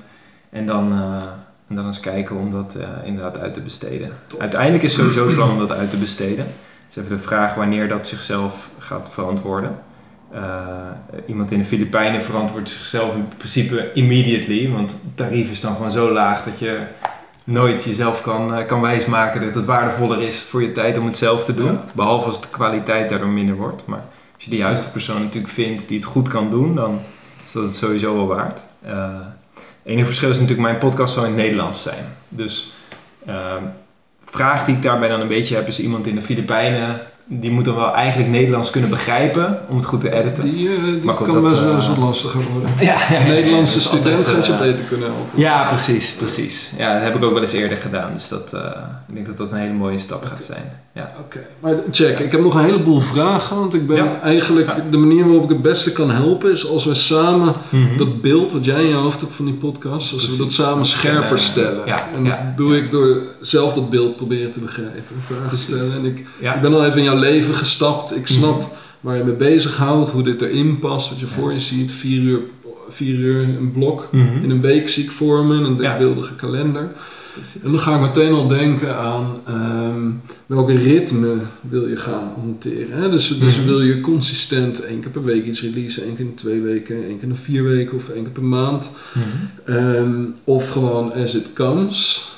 En 0.50 0.66
dan, 0.66 0.93
eh, 0.93 1.23
en 1.69 1.76
dan 1.76 1.87
eens 1.87 2.00
kijken 2.00 2.37
om 2.37 2.50
dat 2.50 2.75
eh, 2.75 2.88
inderdaad 3.04 3.38
uit 3.38 3.54
te 3.54 3.61
besteden. 3.61 4.12
Uiteindelijk 4.38 4.83
is 4.83 4.95
sowieso 4.95 5.26
het 5.26 5.35
plan 5.35 5.50
om 5.50 5.59
dat 5.59 5.73
uit 5.73 5.90
te 5.90 5.97
besteden. 5.97 6.47
Dus 6.87 6.97
even 6.97 7.16
de 7.16 7.23
vraag 7.23 7.54
wanneer 7.54 7.88
dat 7.88 8.09
zichzelf 8.09 8.71
gaat 8.78 9.11
verantwoorden. 9.12 9.78
Eh, 10.31 10.43
iemand 11.26 11.50
in 11.50 11.59
de 11.59 11.64
Filipijnen 11.64 12.23
verantwoordt 12.23 12.69
zichzelf 12.69 13.14
in 13.14 13.28
principe 13.37 13.90
immediately. 13.95 14.71
Want 14.71 14.90
het 14.90 15.16
tarief 15.16 15.50
is 15.50 15.61
dan 15.61 15.75
gewoon 15.75 15.93
zo 15.93 16.12
laag 16.12 16.45
dat 16.45 16.59
je 16.59 16.81
nooit 17.45 17.85
jezelf 17.85 18.23
kan, 18.23 18.55
eh, 18.55 18.67
kan 18.67 18.81
wijsmaken 18.81 19.41
dat 19.41 19.55
het 19.55 19.67
waardevoller 19.67 20.23
is 20.23 20.41
voor 20.41 20.63
je 20.63 20.73
tijd 20.73 20.99
om 20.99 21.07
het 21.07 21.17
zelf 21.17 21.45
te 21.45 21.55
doen. 21.55 21.73
Ja. 21.73 21.85
Behalve 21.95 22.27
als 22.27 22.41
de 22.41 22.49
kwaliteit 22.49 23.09
daardoor 23.09 23.29
minder 23.29 23.57
wordt. 23.57 23.87
Maar 23.87 24.05
als 24.35 24.45
je 24.45 24.51
de 24.51 24.57
juiste 24.57 24.91
persoon 24.91 25.23
natuurlijk 25.23 25.53
vindt 25.53 25.89
die 25.89 25.99
het 25.99 26.07
goed 26.07 26.29
kan 26.29 26.51
doen, 26.51 26.75
dan 26.75 27.01
is 27.45 27.53
dat 27.53 27.63
het 27.63 27.77
sowieso 27.77 28.15
wel 28.15 28.27
waard. 28.27 28.61
Eh, 28.83 29.21
enige 29.83 30.07
verschil 30.07 30.31
is 30.31 30.39
natuurlijk 30.39 30.69
mijn 30.69 30.79
podcast 30.79 31.15
zou 31.15 31.27
in 31.27 31.33
het 31.33 31.43
Nederlands 31.43 31.83
zijn. 31.83 32.05
Dus 32.29 32.73
ehm, 33.27 33.63
vraag 34.21 34.65
die 34.65 34.75
ik 34.75 34.83
daarbij 34.83 35.09
dan 35.09 35.21
een 35.21 35.29
beetje 35.29 35.55
heb 35.55 35.67
is 35.67 35.81
iemand 35.81 36.07
in 36.07 36.15
de 36.15 36.23
Filipijnen 36.23 37.01
die 37.26 37.50
moet 37.50 37.64
dan 37.64 37.75
wel 37.75 37.95
eigenlijk 37.95 38.31
Nederlands 38.31 38.71
kunnen 38.71 38.90
begrijpen 38.90 39.59
om 39.69 39.76
het 39.76 39.85
goed 39.85 40.00
te 40.00 40.12
editen. 40.12 40.45
Die, 40.45 40.69
eh, 40.69 40.75
Maar 41.02 41.14
goed, 41.14 41.26
kan 41.26 41.43
dat, 41.43 41.50
best 41.50 41.62
wel 41.62 41.75
eens 41.75 41.85
eh, 41.88 41.90
wat 41.97 41.99
lastiger 42.07 42.40
worden. 42.52 42.71
Ja, 42.81 42.97
ja, 43.11 43.19
ja, 43.19 43.26
Nederlandse 43.26 43.81
student 43.81 44.26
gaat 44.26 44.47
je 44.47 44.57
beter 44.57 44.85
kunnen 44.85 45.07
helpen. 45.07 45.40
Ja, 45.40 45.64
precies, 45.66 46.12
precies. 46.14 46.73
Ja, 46.78 46.93
dat 46.95 47.02
heb 47.02 47.14
ik 47.16 47.25
ook 47.25 47.33
wel 47.33 47.43
eens 47.43 47.52
eerder 47.52 47.76
gedaan. 47.78 48.12
Dus 48.12 48.28
dat, 48.28 48.52
eh, 48.52 48.61
ik 49.09 49.14
denk 49.14 49.26
dat 49.26 49.37
dat 49.37 49.52
een 49.52 49.59
hele 49.59 49.73
mooie 49.73 49.99
stap 49.99 50.25
gaat 50.25 50.45
zijn. 50.45 50.73
Ja. 50.95 51.12
Oké, 51.25 51.38
maar 51.61 51.75
check, 51.90 52.19
ik 52.19 52.33
heb 52.33 52.43
nog 52.43 52.54
een 52.54 52.64
heleboel 52.64 53.00
vragen, 53.00 53.57
want 53.59 53.75
ik 53.75 53.87
ben 53.87 54.21
eigenlijk, 54.21 54.71
de 54.90 54.97
manier 54.97 55.25
waarop 55.25 55.43
ik 55.43 55.49
het 55.49 55.62
beste 55.62 55.93
kan 55.93 56.11
helpen 56.11 56.52
is 56.52 56.69
als 56.69 56.85
we 56.85 56.95
samen 56.95 57.52
Mhm. 57.69 57.97
dat 57.97 58.21
beeld 58.23 58.52
wat 58.52 58.64
jij 58.64 58.83
in 58.83 58.88
je 58.88 58.95
hoofd 58.95 59.21
hebt 59.21 59.35
van 59.35 59.45
die 59.45 59.54
podcast, 59.54 60.12
als 60.12 60.28
we 60.28 60.37
dat 60.37 60.52
samen 60.52 60.87
scherper 60.87 61.31
En, 61.31 61.38
stellen. 61.38 61.87
en 62.14 62.25
dat 62.25 62.38
doe 62.57 62.76
ik 62.76 62.90
door 62.90 63.16
zelf 63.40 63.73
dat 63.73 63.90
beeld 63.90 64.16
proberen 64.16 64.50
te 64.50 64.59
begrijpen, 64.61 65.02
vragen 65.26 65.57
stellen. 65.57 65.93
En 65.95 66.04
ik, 66.04 66.19
ik 66.38 66.61
ben 66.61 66.75
al 66.75 66.85
even 66.85 66.99
in 66.99 67.04
jouw 67.04 67.13
leven 67.18 67.54
gestapt, 67.54 68.16
ik 68.16 68.26
snap 68.26 68.59
Mhm. 68.59 68.66
waar 69.00 69.16
je 69.16 69.23
mee 69.25 69.35
bezighoudt, 69.35 70.11
hoe 70.11 70.23
dit 70.23 70.40
erin 70.42 70.78
past, 70.78 71.09
wat 71.09 71.21
je 71.21 71.26
voor 71.26 71.52
je 71.52 71.61
ziet, 71.61 71.92
vier 71.92 72.21
uur, 72.23 72.40
vier 72.88 73.14
uur 73.14 73.42
een 73.42 73.73
blok. 73.73 74.09
Mhm. 74.12 74.42
In 74.42 74.50
een 74.50 74.61
week 74.61 74.88
zie 74.88 75.02
ik 75.04 75.11
vormen, 75.11 75.64
een 75.64 75.76
denkbeeldige 75.76 76.35
kalender. 76.35 76.92
Precies. 77.33 77.62
En 77.62 77.71
dan 77.71 77.80
ga 77.80 77.94
ik 77.94 78.00
meteen 78.00 78.33
al 78.33 78.47
denken 78.47 78.97
aan 78.97 79.40
ehm, 79.47 80.11
welke 80.47 80.75
ritme 80.75 81.35
wil 81.61 81.87
je 81.88 81.97
gaan 81.97 82.33
hanteren. 82.40 82.99
Hè? 83.02 83.11
Dus, 83.11 83.38
dus 83.38 83.56
Mhm. 83.56 83.66
wil 83.66 83.80
je 83.83 84.00
consistent 84.00 84.80
één 84.85 85.00
keer 85.00 85.11
per 85.11 85.25
week 85.25 85.47
iets 85.47 85.61
releasen, 85.62 86.02
één 86.04 86.16
keer 86.16 86.25
in 86.25 86.35
twee 86.35 86.61
weken, 86.61 87.04
één 87.04 87.18
keer 87.18 87.28
in 87.28 87.37
vier 87.37 87.64
weken 87.64 87.97
of 87.97 88.09
één 88.09 88.23
keer 88.23 88.33
per 88.33 88.42
maand. 88.44 88.88
Ehm, 89.64 90.25
of 90.44 90.68
gewoon 90.71 91.12
as 91.12 91.35
it 91.35 91.52
comes. 91.52 92.30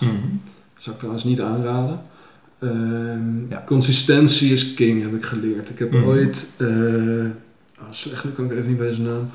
Zou 0.79 0.91
ik 0.95 0.97
trouwens 0.99 1.25
niet 1.25 1.41
aanraden. 1.41 2.01
Ehm, 2.59 3.49
Ja. 3.49 3.63
Consistentie 3.67 4.53
is 4.53 4.75
king, 4.75 5.03
heb 5.03 5.15
ik 5.15 5.25
geleerd. 5.25 5.71
Ik 5.71 5.79
heb 5.79 5.93
Mhm. 5.93 6.05
ooit, 6.05 6.47
eh 6.57 7.27
ah, 7.77 7.91
slecht, 7.91 8.25
kan 8.35 8.45
ik 8.45 8.53
even 8.53 8.67
niet 8.69 8.77
bij 8.77 8.93
zijn 8.93 9.07
naam. 9.07 9.29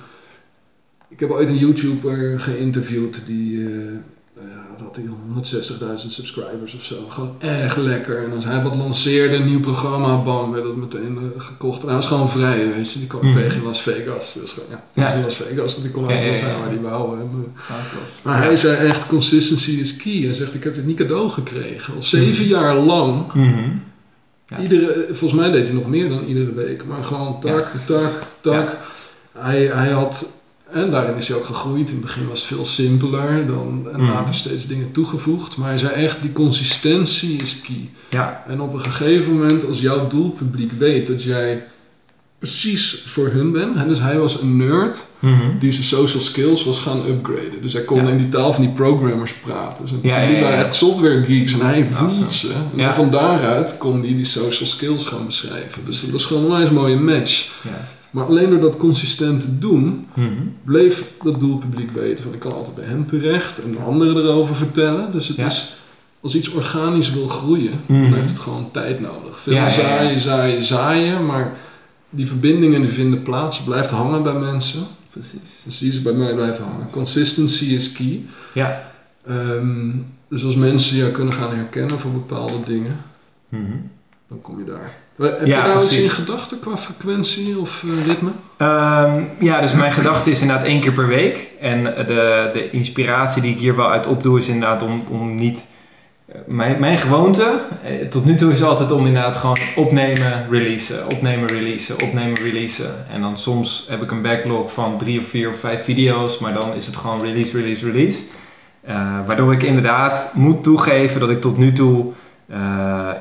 Ik 1.07 1.19
heb 1.19 1.29
ooit 1.29 1.49
een 1.49 1.57
YouTuber 1.57 2.39
geïnterviewd 2.39 3.25
die, 3.25 3.65
eh 3.65 3.71
ja, 4.49 4.83
had 4.83 4.95
hij 4.95 5.05
dan, 5.05 5.43
160.000 6.03 6.07
subscribers 6.11 6.73
of 6.75 6.83
zo. 6.83 6.95
Gewoon 7.09 7.35
echt 7.39 7.77
lekker. 7.77 8.23
En 8.23 8.33
als 8.33 8.45
hij 8.45 8.63
wat 8.63 8.75
lanceerde, 8.75 9.35
een 9.35 9.45
nieuw 9.45 9.59
programma, 9.59 10.21
bam, 10.23 10.51
werd 10.51 10.63
dat 10.63 10.75
meteen 10.75 11.17
eh, 11.17 11.41
gekocht. 11.41 11.81
En 11.81 11.85
hij 11.87 11.95
was 11.95 12.07
gewoon 12.07 12.29
vrij, 12.29 12.67
weet 12.75 12.91
je. 12.91 12.99
Die 12.99 13.07
kwam 13.07 13.25
Mhm. 13.25 13.33
tegen 13.33 13.57
in 13.57 13.63
Las 13.63 13.81
Vegas. 13.81 14.33
Dus 14.33 14.51
gewoon, 14.51 14.69
ja, 14.69 14.83
Ja. 14.93 15.13
in 15.13 15.23
Las 15.23 15.35
Vegas, 15.35 15.73
dat 15.73 15.83
die 15.83 15.91
kon 15.91 16.07
ja, 16.07 16.19
ja, 16.19 16.35
zijn 16.35 16.59
waar 16.59 16.69
die 16.69 16.79
wou. 16.79 17.19
En, 17.19 17.29
eh, 17.67 17.75
maar 18.23 18.37
hij 18.43 18.55
zei 18.55 18.87
echt, 18.87 19.07
consistency 19.07 19.71
is 19.71 19.95
key. 19.95 20.21
Hij 20.21 20.33
zegt, 20.33 20.53
ik 20.53 20.63
heb 20.63 20.73
dit 20.75 20.85
niet 20.85 20.97
cadeau 20.97 21.29
gekregen. 21.29 21.95
Al 21.95 22.03
zeven 22.03 22.45
jaar 22.45 22.75
lang. 22.75 23.25
Ja. 24.47 24.59
Iedere, 24.59 25.05
volgens 25.11 25.39
mij 25.41 25.51
deed 25.51 25.67
hij 25.67 25.75
nog 25.75 25.87
meer 25.87 26.09
dan 26.09 26.23
iedere 26.23 26.53
week. 26.53 26.85
Maar 26.85 27.03
gewoon 27.03 27.39
tak, 27.39 27.71
tak, 27.87 28.21
tak. 28.41 28.77
Hij, 29.37 29.65
hij 29.65 29.89
had, 29.89 30.40
en 30.71 30.91
daarin 30.91 31.15
is 31.17 31.27
hij 31.27 31.37
ook 31.37 31.45
gegroeid. 31.45 31.87
In 31.89 31.93
het 31.95 32.01
begin 32.03 32.27
was 32.27 32.39
het 32.39 32.47
veel 32.47 32.65
simpeler. 32.65 33.47
Dan, 33.47 33.87
en 33.93 34.01
Mhm. 34.01 34.11
later 34.11 34.35
steeds 34.35 34.67
dingen 34.67 34.91
toegevoegd. 34.91 35.57
Maar 35.57 35.67
hij 35.67 35.77
zei 35.77 35.93
echt, 35.93 36.21
die 36.21 36.31
consistentie 36.31 37.41
is 37.41 37.61
key. 37.61 37.89
Ja. 38.09 38.43
En 38.47 38.61
op 38.61 38.73
een 38.73 38.81
gegeven 38.81 39.33
moment, 39.33 39.67
als 39.67 39.81
jouw 39.81 40.07
doelpubliek 40.07 40.71
weet 40.71 41.07
dat 41.07 41.23
jij 41.23 41.63
precies 42.41 43.03
voor 43.05 43.27
hun 43.27 43.51
bent. 43.51 43.75
Hè, 43.77 43.87
dus 43.87 43.99
hij 43.99 44.17
was 44.17 44.41
een 44.41 44.57
nerd 44.57 45.09
Mhm. 45.19 45.57
die 45.59 45.71
zijn 45.71 45.83
social 45.83 46.21
skills 46.21 46.63
was 46.63 46.79
gaan 46.79 47.05
upgraden. 47.07 47.61
Dus 47.61 47.73
hij 47.73 47.83
kon 47.83 48.03
Ja. 48.05 48.09
in 48.11 48.17
die 48.17 48.29
taal 48.29 48.53
van 48.53 48.63
die 48.63 48.73
programmers 48.73 49.33
praten. 49.33 49.85
Dus 49.85 49.93
Ja, 50.01 50.27
die 50.27 50.41
waren 50.41 50.57
echt 50.57 50.75
software 50.75 51.23
geeks 51.25 51.53
en 51.53 51.59
hij 51.65 51.81
Awesome. 51.83 52.09
voelt 52.09 52.31
ze. 52.31 52.53
En 52.77 52.93
van 52.93 53.11
daaruit 53.11 53.77
kon 53.77 53.99
hij 54.01 54.15
die 54.15 54.25
social 54.25 54.69
skills 54.69 55.05
gaan 55.05 55.25
beschrijven. 55.25 55.85
Dus 55.85 56.01
dat 56.01 56.09
was 56.09 56.25
gewoon 56.25 56.61
een 56.61 56.73
mooie 56.73 56.99
match. 56.99 57.49
Juist. 57.73 57.93
Maar 58.11 58.25
alleen 58.25 58.49
door 58.49 58.59
dat 58.59 58.77
consistent 58.77 59.39
te 59.39 59.57
doen, 59.57 60.07
Mhm. 60.13 60.27
bleef 60.63 61.03
dat 61.23 61.39
doelpubliek 61.39 61.91
weten 61.91 62.23
van 62.23 62.33
ik 62.33 62.39
kan 62.39 62.53
altijd 62.53 62.75
bij 62.75 62.85
hem 62.85 63.05
terecht 63.07 63.61
en 63.63 63.77
anderen 63.85 64.17
erover 64.23 64.55
vertellen. 64.55 65.11
Dus 65.11 65.27
het 65.27 65.37
is, 65.37 65.73
als 66.21 66.35
iets 66.35 66.49
organisch 66.51 67.13
wil 67.13 67.27
groeien, 67.27 67.73
Mhm. 67.85 68.01
dan 68.01 68.13
heeft 68.13 68.29
het 68.29 68.39
gewoon 68.39 68.69
tijd 68.71 68.99
nodig. 68.99 69.39
Veel 69.41 69.69
zaaien, 69.69 70.19
zaaien, 70.19 70.63
zaaien, 70.63 71.25
maar 71.25 71.53
die 72.11 72.27
verbindingen 72.27 72.81
die 72.81 72.91
vinden 72.91 73.21
plaats, 73.21 73.57
het 73.57 73.65
blijft 73.65 73.89
hangen 73.89 74.23
bij 74.23 74.33
mensen. 74.33 74.83
Precies. 75.09 75.61
Dus 75.65 75.77
die 75.79 75.89
is 75.89 76.01
bij 76.01 76.13
mij 76.13 76.33
blijven 76.33 76.63
hangen. 76.63 76.87
Consistency 76.91 77.65
is 77.65 77.91
key. 77.91 78.21
Ja. 78.53 78.91
Ehm, 79.27 79.89
dus 80.29 80.43
als 80.43 80.55
mensen 80.55 80.97
jou 80.97 81.11
kunnen 81.11 81.33
gaan 81.33 81.55
herkennen 81.55 81.99
voor 81.99 82.11
bepaalde 82.11 82.63
dingen, 82.65 82.97
Mhm. 83.49 83.71
dan 84.27 84.41
kom 84.41 84.57
je 84.59 84.65
daar. 84.65 84.91
Heb 85.17 85.45
Ja, 85.47 85.61
je 85.61 85.67
nou 85.67 85.75
iets 85.75 85.85
precies. 85.87 86.03
in 86.03 86.09
gedachten 86.25 86.59
qua 86.59 86.77
frequentie 86.77 87.57
of 87.59 87.83
eh, 87.83 88.05
ritme? 88.05 88.31
Ehm, 88.57 89.23
ja, 89.39 89.61
dus 89.61 89.73
mijn 89.73 89.91
gedachte 89.91 90.31
is 90.31 90.41
inderdaad 90.41 90.65
één 90.65 90.79
keer 90.81 90.91
per 90.93 91.07
week. 91.07 91.47
En 91.59 91.83
de, 91.83 92.49
de 92.53 92.69
inspiratie 92.71 93.41
die 93.41 93.51
ik 93.51 93.59
hier 93.59 93.75
wel 93.75 93.89
uit 93.91 94.07
opdoe 94.07 94.37
is 94.39 94.47
inderdaad 94.47 94.83
om, 94.83 95.03
om 95.09 95.35
niet... 95.35 95.65
eh, 96.31 96.39
Mijn, 96.45 96.79
mijn 96.79 96.97
gewoonte 96.97 97.59
eh, 97.83 98.07
tot 98.07 98.25
nu 98.25 98.35
toe 98.35 98.51
is 98.51 98.63
altijd 98.63 98.91
om 98.91 99.05
inderdaad 99.05 99.37
gewoon 99.37 99.57
opnemen, 99.75 100.47
releasen, 100.49 101.07
opnemen, 101.09 101.47
releasen, 101.47 102.01
opnemen, 102.01 102.35
releasen. 102.35 102.93
En 103.11 103.21
dan 103.21 103.37
soms 103.37 103.85
heb 103.89 104.01
ik 104.01 104.11
een 104.11 104.21
backlog 104.21 104.73
van 104.73 104.97
drie 104.97 105.19
of 105.19 105.27
vier 105.27 105.49
of 105.49 105.59
vijf 105.59 105.83
video's, 105.83 106.39
maar 106.39 106.53
dan 106.53 106.73
is 106.75 106.85
het 106.85 106.95
gewoon 106.95 107.21
release, 107.21 107.57
release, 107.57 107.85
release. 107.91 108.23
Eh, 108.81 108.95
waardoor 109.25 109.53
ik 109.53 109.63
inderdaad 109.63 110.31
moet 110.33 110.63
toegeven 110.63 111.19
dat 111.19 111.29
ik 111.29 111.41
tot 111.41 111.57
nu 111.57 111.71
toe 111.73 112.11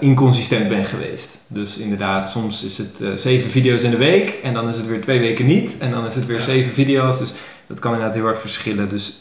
inconsistent 0.00 0.68
ben 0.68 0.84
geweest. 0.84 1.40
Dus 1.46 1.78
inderdaad, 1.78 2.30
soms 2.30 2.64
is 2.64 2.78
het 2.78 3.20
zeven 3.20 3.50
video's 3.50 3.82
in 3.82 3.90
de 3.90 3.96
week 3.96 4.30
en 4.42 4.54
dan 4.54 4.68
is 4.68 4.76
het 4.76 4.86
weer 4.86 5.00
twee 5.00 5.20
weken 5.20 5.46
niet 5.46 5.78
en 5.78 5.90
dan 5.90 6.06
is 6.06 6.14
het 6.14 6.26
weer 6.26 6.36
Ja. 6.36 6.42
zeven 6.42 6.72
video's. 6.72 7.18
Dus 7.18 7.32
dat 7.66 7.78
kan 7.78 7.92
inderdaad 7.92 8.16
heel 8.16 8.26
erg 8.26 8.40
verschillen. 8.40 8.88
Dus 8.88 9.20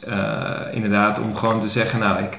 inderdaad, 0.73 1.19
om 1.19 1.35
gewoon 1.35 1.59
te 1.59 1.67
zeggen, 1.67 1.99
nou, 1.99 2.23
ik 2.23 2.37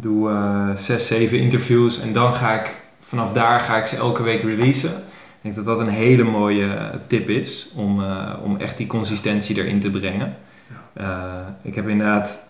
doe 0.00 0.30
eh, 0.30 0.76
zes, 0.76 1.06
zeven 1.06 1.38
interviews 1.38 2.00
en 2.00 2.12
dan 2.12 2.32
ga 2.32 2.52
ik 2.52 2.76
vanaf 3.00 3.32
daar 3.32 3.60
ga 3.60 3.76
ik 3.76 3.86
ze 3.86 3.96
elke 3.96 4.22
week 4.22 4.42
releasen. 4.42 4.90
Ik 4.90 5.54
denk 5.54 5.54
dat 5.54 5.64
dat 5.64 5.80
een 5.80 5.92
hele 5.92 6.22
mooie 6.22 6.90
tip 7.06 7.28
is 7.28 7.72
om, 7.76 8.02
eh, 8.02 8.34
om 8.42 8.56
echt 8.56 8.76
die 8.76 8.86
consistentie 8.86 9.56
erin 9.56 9.80
te 9.80 9.90
brengen. 9.90 10.36
Eh, 10.92 11.32
ik 11.62 11.74
heb 11.74 11.88
inderdaad, 11.88 12.46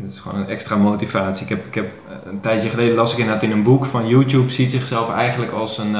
het 0.00 0.12
is 0.12 0.20
gewoon 0.20 0.40
een 0.40 0.48
extra 0.48 0.76
motivatie. 0.76 1.42
Ik 1.42 1.48
heb, 1.48 1.66
ik 1.66 1.74
heb 1.74 1.92
een 2.24 2.40
tijdje 2.40 2.68
geleden 2.68 2.94
las 2.94 3.12
ik 3.12 3.18
inderdaad 3.18 3.42
in 3.42 3.50
een 3.50 3.62
boek 3.62 3.84
van 3.84 4.08
YouTube 4.08 4.50
ziet 4.50 4.70
zichzelf 4.70 5.10
eigenlijk 5.10 5.52
als 5.52 5.78
een, 5.78 5.94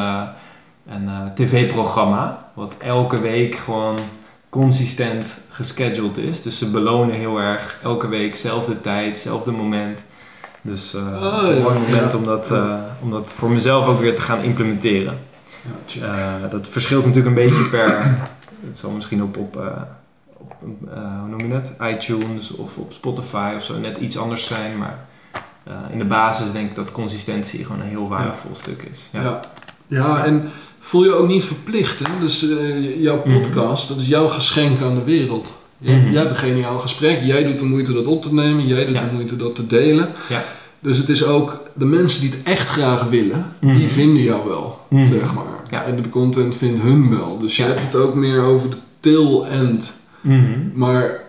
een 0.88 1.34
tv-programma. 1.34 2.50
Wat 2.54 2.74
elke 2.78 3.20
week 3.20 3.54
gewoon 3.54 3.98
consistent 4.48 5.40
gescheduled 5.48 6.16
is. 6.16 6.42
Dus 6.42 6.58
ze 6.58 6.70
belonen 6.70 7.14
heel 7.14 7.38
erg 7.38 7.80
elke 7.82 8.08
week, 8.08 8.36
zelfde 8.36 8.80
tijd, 8.80 9.18
zelfde 9.18 9.50
moment. 9.50 10.04
Dus 10.62 10.94
eh 10.94 11.23
Oh, 11.23 11.33
het 11.40 11.42
is 11.51 11.57
een 11.57 11.62
mooi 11.62 11.79
moment 11.79 12.12
ja. 12.12 12.18
om, 12.18 12.25
dat, 12.25 12.51
eh, 12.51 12.75
om 13.03 13.11
dat 13.11 13.31
voor 13.35 13.51
mezelf 13.51 13.87
ook 13.87 14.01
weer 14.01 14.14
te 14.14 14.23
gaan 14.23 14.42
implementeren. 14.42 15.18
Ja. 15.87 16.35
Eh, 16.44 16.51
dat 16.51 16.68
verschilt 16.68 17.07
natuurlijk 17.07 17.37
een 17.37 17.44
beetje 17.49 17.68
per. 17.68 17.88
Het 18.68 18.79
zal 18.79 18.90
misschien 18.90 19.23
op, 19.23 19.37
op, 19.37 19.57
op 20.37 20.53
hoe 20.61 21.29
noem 21.29 21.46
je 21.46 21.55
het? 21.55 21.77
iTunes 21.83 22.51
of 22.57 22.77
op 22.77 22.92
Spotify 22.92 23.53
of 23.57 23.64
zo 23.64 23.79
net 23.79 23.99
iets 23.99 24.18
anders 24.18 24.46
zijn. 24.46 24.79
Maar 24.79 24.99
in 25.90 25.99
de 25.99 26.05
basis 26.05 26.53
denk 26.53 26.68
ik 26.68 26.75
dat 26.75 26.92
consistentie 26.92 27.64
gewoon 27.64 27.81
een 27.81 27.87
heel 27.88 28.09
waardevol 28.09 28.51
stuk 28.57 28.83
is. 28.90 29.09
Ja. 29.12 29.23
Ja. 29.23 29.40
Ja. 29.87 30.25
en 30.25 30.51
voel 30.81 31.05
je 31.05 31.14
ook 31.14 31.29
niet 31.29 31.44
verplicht. 31.44 31.99
Hè? 31.99 32.05
Dus 32.20 32.46
jouw 32.99 33.23
Mhm. 33.25 33.40
podcast, 33.40 33.88
dat 33.88 33.96
is 33.96 34.07
jouw 34.09 34.29
geschenk 34.29 34.81
aan 34.81 34.94
de 34.94 35.05
wereld. 35.05 35.53
Jij, 35.80 35.94
Mhm. 35.96 36.10
jij 36.10 36.18
hebt 36.18 36.30
een 36.30 36.36
geniaal 36.36 36.78
gesprek, 36.78 37.20
jij 37.22 37.44
doet 37.44 37.58
de 37.58 37.64
moeite 37.64 37.92
dat 37.92 38.06
op 38.06 38.22
te 38.22 38.34
nemen, 38.34 38.66
jij 38.66 38.84
doet 38.84 38.94
Ja. 38.94 39.04
de 39.04 39.12
moeite 39.14 39.36
dat 39.36 39.54
te 39.54 39.66
delen. 39.66 40.08
Ja. 40.28 40.44
Dus 40.80 40.96
het 40.96 41.08
is 41.08 41.24
ook, 41.24 41.62
de 41.74 41.84
mensen 41.84 42.20
die 42.20 42.30
het 42.30 42.42
echt 42.42 42.68
graag 42.68 43.04
willen, 43.08 43.46
Mhm. 43.60 43.74
die 43.76 43.88
vinden 43.88 44.22
jou 44.22 44.48
wel, 44.48 44.78
Mhm. 44.88 45.06
zeg 45.08 45.34
maar. 45.34 45.44
Ja. 45.70 45.84
En 45.84 46.02
de 46.02 46.08
content 46.08 46.56
vindt 46.56 46.80
hun 46.80 47.10
wel. 47.10 47.38
Dus 47.38 47.56
je 47.56 47.62
hebt 47.62 47.82
het 47.82 47.94
ook 47.96 48.14
meer 48.14 48.40
over 48.42 48.70
de 48.70 48.76
tail 49.00 49.46
end. 49.46 49.92
Mhm. 50.20 50.42
Maar 50.74 51.20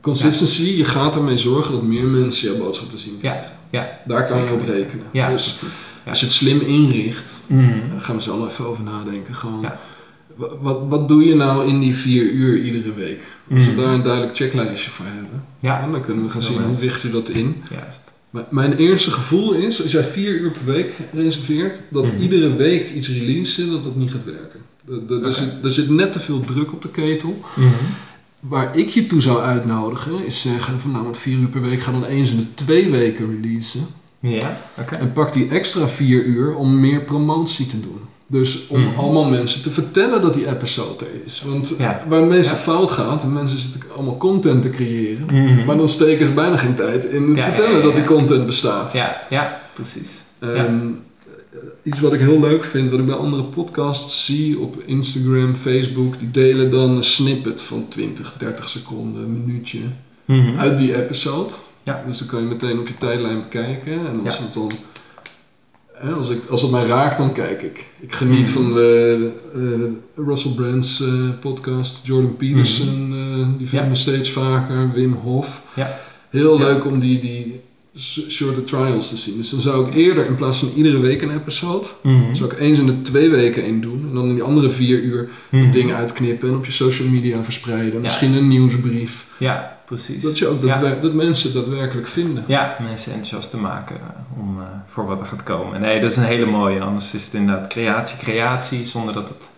consistency, 0.00 0.76
je 0.76 0.84
gaat 0.84 1.16
ermee 1.16 1.36
zorgen 1.38 1.72
dat 1.72 1.82
meer 1.82 2.04
mensen 2.04 2.48
jouw 2.48 2.58
boodschap 2.64 2.90
te 2.90 2.98
zien 2.98 3.16
krijgen. 3.18 3.50
Ja, 3.70 3.98
Daar 4.06 4.26
kan 4.26 4.44
je 4.44 4.52
op 4.52 4.66
rekenen. 4.66 5.04
Ja, 5.12 5.30
dus 5.30 5.42
precies. 5.42 5.78
Ja. 6.04 6.10
als 6.10 6.20
je 6.20 6.26
het 6.26 6.34
slim 6.34 6.60
inricht, 6.60 7.42
Mhm. 7.48 7.72
gaan 7.98 8.16
we 8.16 8.22
zo 8.22 8.38
nog 8.38 8.48
even 8.48 8.66
over 8.66 8.82
nadenken. 8.82 9.34
Gewoon, 9.34 9.60
Ja. 9.60 9.80
wat, 10.60 10.78
wat 10.88 11.08
doe 11.08 11.24
je 11.24 11.34
nou 11.34 11.66
in 11.68 11.80
die 11.80 11.96
vier 11.96 12.22
uur 12.22 12.58
iedere 12.58 12.92
week? 12.94 13.20
Als 13.54 13.64
we 13.64 13.70
Mhm. 13.70 13.80
daar 13.80 13.92
een 13.94 14.02
duidelijk 14.02 14.36
checklijstje 14.36 14.90
voor 14.90 15.04
hebben, 15.04 15.44
Ja, 15.60 15.90
dan 15.90 16.00
kunnen 16.02 16.24
we 16.24 16.30
gaan 16.30 16.42
zien 16.42 16.62
hoe 16.62 16.76
richt 16.76 17.02
je 17.02 17.10
dat 17.10 17.28
in. 17.28 17.62
juist. 17.70 18.12
Mijn 18.50 18.76
eerste 18.76 19.10
gevoel 19.10 19.52
is, 19.54 19.82
als 19.82 19.92
jij 19.92 20.04
vier 20.04 20.32
uur 20.34 20.50
per 20.50 20.64
week 20.64 20.92
reserveert, 21.12 21.82
dat 21.88 22.04
Mhm. 22.12 22.20
iedere 22.22 22.56
week 22.56 22.90
iets 22.90 23.08
releasen, 23.08 23.70
dat 23.70 23.82
dat 23.82 23.96
niet 23.96 24.10
gaat 24.10 24.24
werken. 24.24 24.60
Er, 25.26 25.34
zit, 25.34 25.64
er 25.64 25.70
zit 25.70 25.90
net 25.90 26.12
te 26.12 26.20
veel 26.20 26.40
druk 26.40 26.72
op 26.72 26.82
de 26.82 26.88
ketel. 26.90 27.40
Mhm. 27.56 27.68
waar 28.40 28.76
ik 28.76 28.88
je 28.88 29.06
toe 29.06 29.20
zou 29.20 29.40
uitnodigen 29.40 30.26
is 30.26 30.40
zeggen 30.40 30.80
van 30.80 30.90
nou 30.90 31.06
met 31.06 31.18
vier 31.18 31.38
uur 31.38 31.48
per 31.48 31.60
week 31.62 31.80
ga 31.80 31.92
dan 31.92 32.04
eens 32.04 32.30
in 32.30 32.36
de 32.36 32.54
twee 32.54 32.90
weken 32.90 33.40
releasen. 33.42 33.86
Ja, 34.20 34.60
oké. 34.78 34.94
En 34.94 35.12
pak 35.12 35.32
die 35.32 35.48
extra 35.48 35.88
vier 35.88 36.22
uur 36.24 36.54
om 36.54 36.80
meer 36.80 37.00
promotie 37.00 37.66
te 37.66 37.80
doen. 37.80 38.00
Dus 38.28 38.66
om 38.66 38.80
Mhm. 38.80 38.98
allemaal 38.98 39.24
mensen 39.24 39.62
te 39.62 39.70
vertellen 39.70 40.20
dat 40.20 40.34
die 40.34 40.48
episode 40.48 41.04
er 41.04 41.10
is. 41.24 41.42
Want 41.46 41.74
Ja. 41.78 42.02
waar 42.08 42.20
het 42.20 42.28
meeste 42.28 42.54
Ja. 42.54 42.58
fout 42.60 42.90
gaat, 42.90 43.22
en 43.22 43.32
mensen 43.32 43.58
zitten 43.58 43.80
allemaal 43.94 44.16
content 44.16 44.62
te 44.62 44.70
creëren. 44.70 45.24
Mhm. 45.26 45.64
Maar 45.64 45.76
dan 45.76 45.88
steken 45.88 46.26
ze 46.26 46.32
bijna 46.32 46.56
geen 46.56 46.74
tijd 46.74 47.04
in 47.04 47.28
het 47.28 47.36
Ja, 47.36 47.44
vertellen 47.44 47.82
dat 47.82 47.94
die 47.94 48.04
content 48.04 48.46
bestaat. 48.46 48.92
Ja, 48.92 49.22
ja, 49.30 49.60
precies. 49.74 50.24
Ehm, 50.38 50.78
Iets 51.82 52.00
wat 52.00 52.12
ik 52.12 52.20
heel 52.20 52.40
leuk 52.40 52.64
vind, 52.64 52.90
wat 52.90 52.98
ik 52.98 53.06
bij 53.06 53.14
andere 53.14 53.42
podcasts 53.42 54.24
zie 54.24 54.58
op 54.58 54.82
Instagram, 54.86 55.54
Facebook, 55.54 56.18
die 56.18 56.30
delen 56.30 56.70
dan 56.70 56.90
een 56.90 57.04
snippet 57.04 57.60
van 57.62 57.88
20, 57.88 58.34
30 58.38 58.68
seconden, 58.68 59.22
een 59.22 59.44
minuutje 59.44 59.78
Mhm. 60.24 60.58
uit 60.58 60.78
die 60.78 61.02
episode. 61.04 61.52
Ja. 61.82 62.02
Dus 62.06 62.18
dan 62.18 62.26
kan 62.28 62.40
je 62.40 62.46
meteen 62.46 62.78
op 62.78 62.88
je 62.88 62.94
tijdlijn 62.98 63.40
bekijken. 63.42 64.06
En 64.06 64.20
als 64.24 64.38
het 64.38 64.52
dan. 64.54 64.70
Hè, 65.98 66.12
Als, 66.12 66.30
ik, 66.30 66.44
als 66.46 66.62
het 66.62 66.70
mij 66.70 66.84
raakt, 66.86 67.16
dan 67.16 67.32
kijk 67.32 67.62
ik. 67.62 67.86
Ik 68.00 68.12
geniet 68.12 68.46
Mhm. 68.48 68.52
van 68.52 68.72
de, 68.74 69.30
eh, 69.54 70.24
Russell 70.26 70.52
Brand's 70.52 71.00
eh, 71.00 71.08
podcast, 71.40 72.06
Jordan 72.06 72.36
Peterson, 72.36 73.12
eh, 73.12 73.58
die 73.58 73.68
vinden 73.68 73.86
Ja. 73.88 73.92
we 73.92 73.96
steeds 73.96 74.30
vaker, 74.30 74.92
Wim 74.92 75.12
Hof. 75.12 75.62
Ja. 75.76 75.98
Heel 76.30 76.58
Ja. 76.58 76.64
leuk 76.64 76.84
om 76.86 77.00
die, 77.00 77.20
die 77.20 77.60
shorter 78.28 78.64
trials 78.64 79.08
te 79.08 79.16
zien. 79.16 79.36
Dus 79.36 79.50
dan 79.50 79.60
zou 79.60 79.86
ik 79.86 79.94
eerder 79.94 80.26
in 80.26 80.34
plaats 80.34 80.58
van 80.58 80.70
iedere 80.74 80.98
week 80.98 81.22
een 81.22 81.30
episode, 81.30 81.86
Mhm. 82.02 82.34
zou 82.34 82.50
ik 82.52 82.58
eens 82.58 82.78
in 82.78 82.86
de 82.86 83.00
twee 83.02 83.28
weken 83.30 83.62
één 83.62 83.80
doen. 83.80 84.06
En 84.08 84.14
dan 84.14 84.24
in 84.28 84.34
die 84.34 84.42
andere 84.42 84.70
vier 84.70 84.98
uur 85.02 85.28
Mhm. 85.50 85.70
dingen 85.70 85.96
uitknippen 85.96 86.48
en 86.48 86.54
op 86.56 86.64
je 86.64 86.72
social 86.72 87.08
media 87.08 87.44
verspreiden. 87.44 87.92
Ja. 87.94 88.00
Misschien 88.00 88.34
een 88.34 88.48
nieuwsbrief. 88.48 89.26
Ja, 89.38 89.78
precies. 89.86 90.22
Dat, 90.22 90.38
je 90.38 90.46
ook 90.46 90.62
Ja. 90.62 90.66
daadwer- 90.68 91.00
dat 91.00 91.12
mensen 91.12 91.54
daadwerkelijk 91.54 92.06
vinden. 92.06 92.44
Ja, 92.46 92.76
mensen 92.82 93.10
enthousiast 93.12 93.50
te 93.50 93.56
maken 93.56 93.96
eh, 93.96 94.40
om, 94.40 94.58
eh, 94.58 94.64
voor 94.88 95.06
wat 95.06 95.20
er 95.20 95.26
gaat 95.26 95.42
komen. 95.42 95.80
Nee, 95.80 96.00
dat 96.00 96.10
is 96.10 96.16
een 96.16 96.22
hele 96.24 96.46
mooie. 96.46 96.80
Anders 96.80 97.14
is 97.14 97.24
het 97.24 97.34
inderdaad 97.34 97.66
creatie, 97.66 98.18
creatie, 98.18 98.86
zonder 98.86 99.14
dat 99.14 99.28
het 99.28 99.50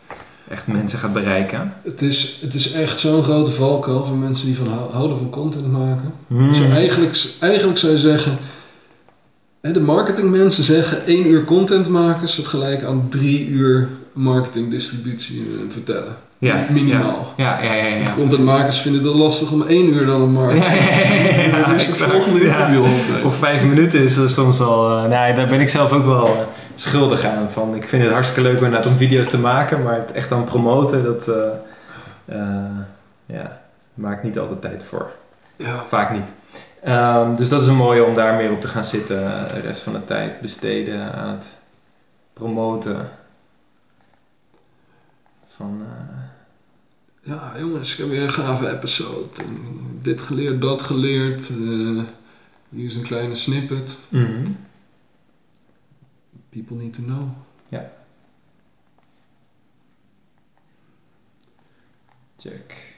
echt 0.49 0.67
mensen 0.67 0.99
gaat 0.99 1.13
bereiken. 1.13 1.73
Het 1.83 2.03
is, 2.03 2.39
het 2.41 2.55
is 2.55 2.73
echt 2.73 2.99
zo'n 2.99 3.23
grote 3.23 3.51
valkuil 3.51 4.05
voor 4.05 4.17
mensen 4.17 4.47
die 4.47 4.57
van 4.57 4.69
hou- 4.69 4.91
houden 4.93 5.19
van 5.19 5.31
content 5.31 5.73
maken. 5.73 6.13
Mhm. 6.27 6.49
Dus 6.49 6.61
eigenlijk, 6.61 7.25
eigenlijk 7.39 7.79
zou 7.79 7.93
je 7.93 7.99
zeggen, 7.99 8.39
de 9.61 9.81
marketingmensen 9.81 10.65
zeggen 10.65 11.07
één 11.07 11.27
uur 11.27 11.45
content 11.45 11.89
maken 11.89 12.29
staat 12.29 12.47
gelijk 12.47 12.83
aan 12.85 13.07
drie 13.09 13.47
uur 13.47 13.89
marketing, 14.13 14.71
distributie 14.71 15.39
en 15.39 15.71
vertellen. 15.73 16.17
Ja, 16.41 16.67
Minimaal. 16.71 17.33
Ja, 17.37 17.63
ja, 17.63 17.73
ja. 17.75 17.85
ja, 17.87 17.97
ja, 17.97 18.15
Contentmakers 18.15 18.79
vinden 18.79 19.05
het 19.05 19.15
lastig 19.15 19.53
om 19.53 19.63
één 19.63 19.95
uur 19.95 20.07
dan 20.07 20.21
een 20.21 20.33
marketing. 20.33 20.73
Ja, 20.73 20.85
ja, 20.85 21.15
ja, 21.15 21.47
ja, 21.49 21.59
ja, 21.59 21.73
dus 21.73 21.87
het 21.87 22.43
ja. 22.43 22.71
Of 23.25 23.37
vijf 23.37 23.65
minuten 23.65 24.01
is 24.03 24.17
er 24.17 24.29
soms 24.31 24.61
al. 24.61 24.89
eh, 24.91 25.05
nee, 25.09 25.35
daar 25.35 25.47
ben 25.47 25.61
ik 25.61 25.69
zelf 25.69 25.93
ook 25.93 26.05
wel 26.05 26.27
eh, 26.27 26.33
schuldig 26.81 27.25
aan. 27.25 27.51
Van, 27.51 27.75
ik 27.75 27.89
vind 27.89 28.03
het 28.03 28.13
hartstikke 28.13 28.43
leuk 28.43 28.57
inderdaad 28.57 28.87
om 28.87 28.97
video's 28.97 29.29
te 29.31 29.39
maken, 29.39 29.83
maar 29.83 29.99
het 29.99 30.13
echt 30.13 30.33
aan 30.33 30.45
promoten, 30.45 31.05
dat. 31.05 31.29
eh 31.29 31.49
eh, 32.25 32.79
ja, 33.27 33.43
daar 33.43 33.61
maak 33.95 34.17
ik 34.17 34.23
niet 34.23 34.39
altijd 34.39 34.61
tijd 34.61 34.85
voor. 34.85 35.11
Ja. 35.57 35.85
Vaak 35.87 36.11
niet. 36.11 36.29
Ehm, 36.83 37.35
dus 37.37 37.49
dat 37.49 37.61
is 37.61 37.67
een 37.67 37.77
mooie 37.77 38.05
om 38.05 38.15
daar 38.15 38.35
meer 38.35 38.53
op 38.53 38.61
te 38.61 38.69
gaan 38.69 38.85
zitten. 38.85 39.19
De 39.49 39.61
rest 39.61 39.81
van 39.83 39.93
de 39.93 40.05
tijd 40.05 40.41
besteden 40.41 41.13
aan 41.13 41.29
het 41.35 41.57
promoten. 42.33 43.09
Van. 45.57 45.83
eh, 45.83 47.33
ja, 47.33 47.53
jongens, 47.59 47.93
ik 47.93 47.99
heb 47.99 48.09
weer 48.09 48.23
een 48.23 48.31
gave 48.31 48.69
episode. 48.71 49.29
Dit 50.03 50.23
geleerd, 50.23 50.61
dat 50.61 50.83
geleerd. 50.83 51.49
hier 52.69 52.87
is 52.87 52.95
een 52.95 53.03
kleine 53.03 53.35
snippet. 53.35 53.99
mhm. 54.09 54.51
People 56.51 56.77
need 56.77 56.93
to 56.95 57.03
know. 57.03 57.29
Check. 62.39 62.95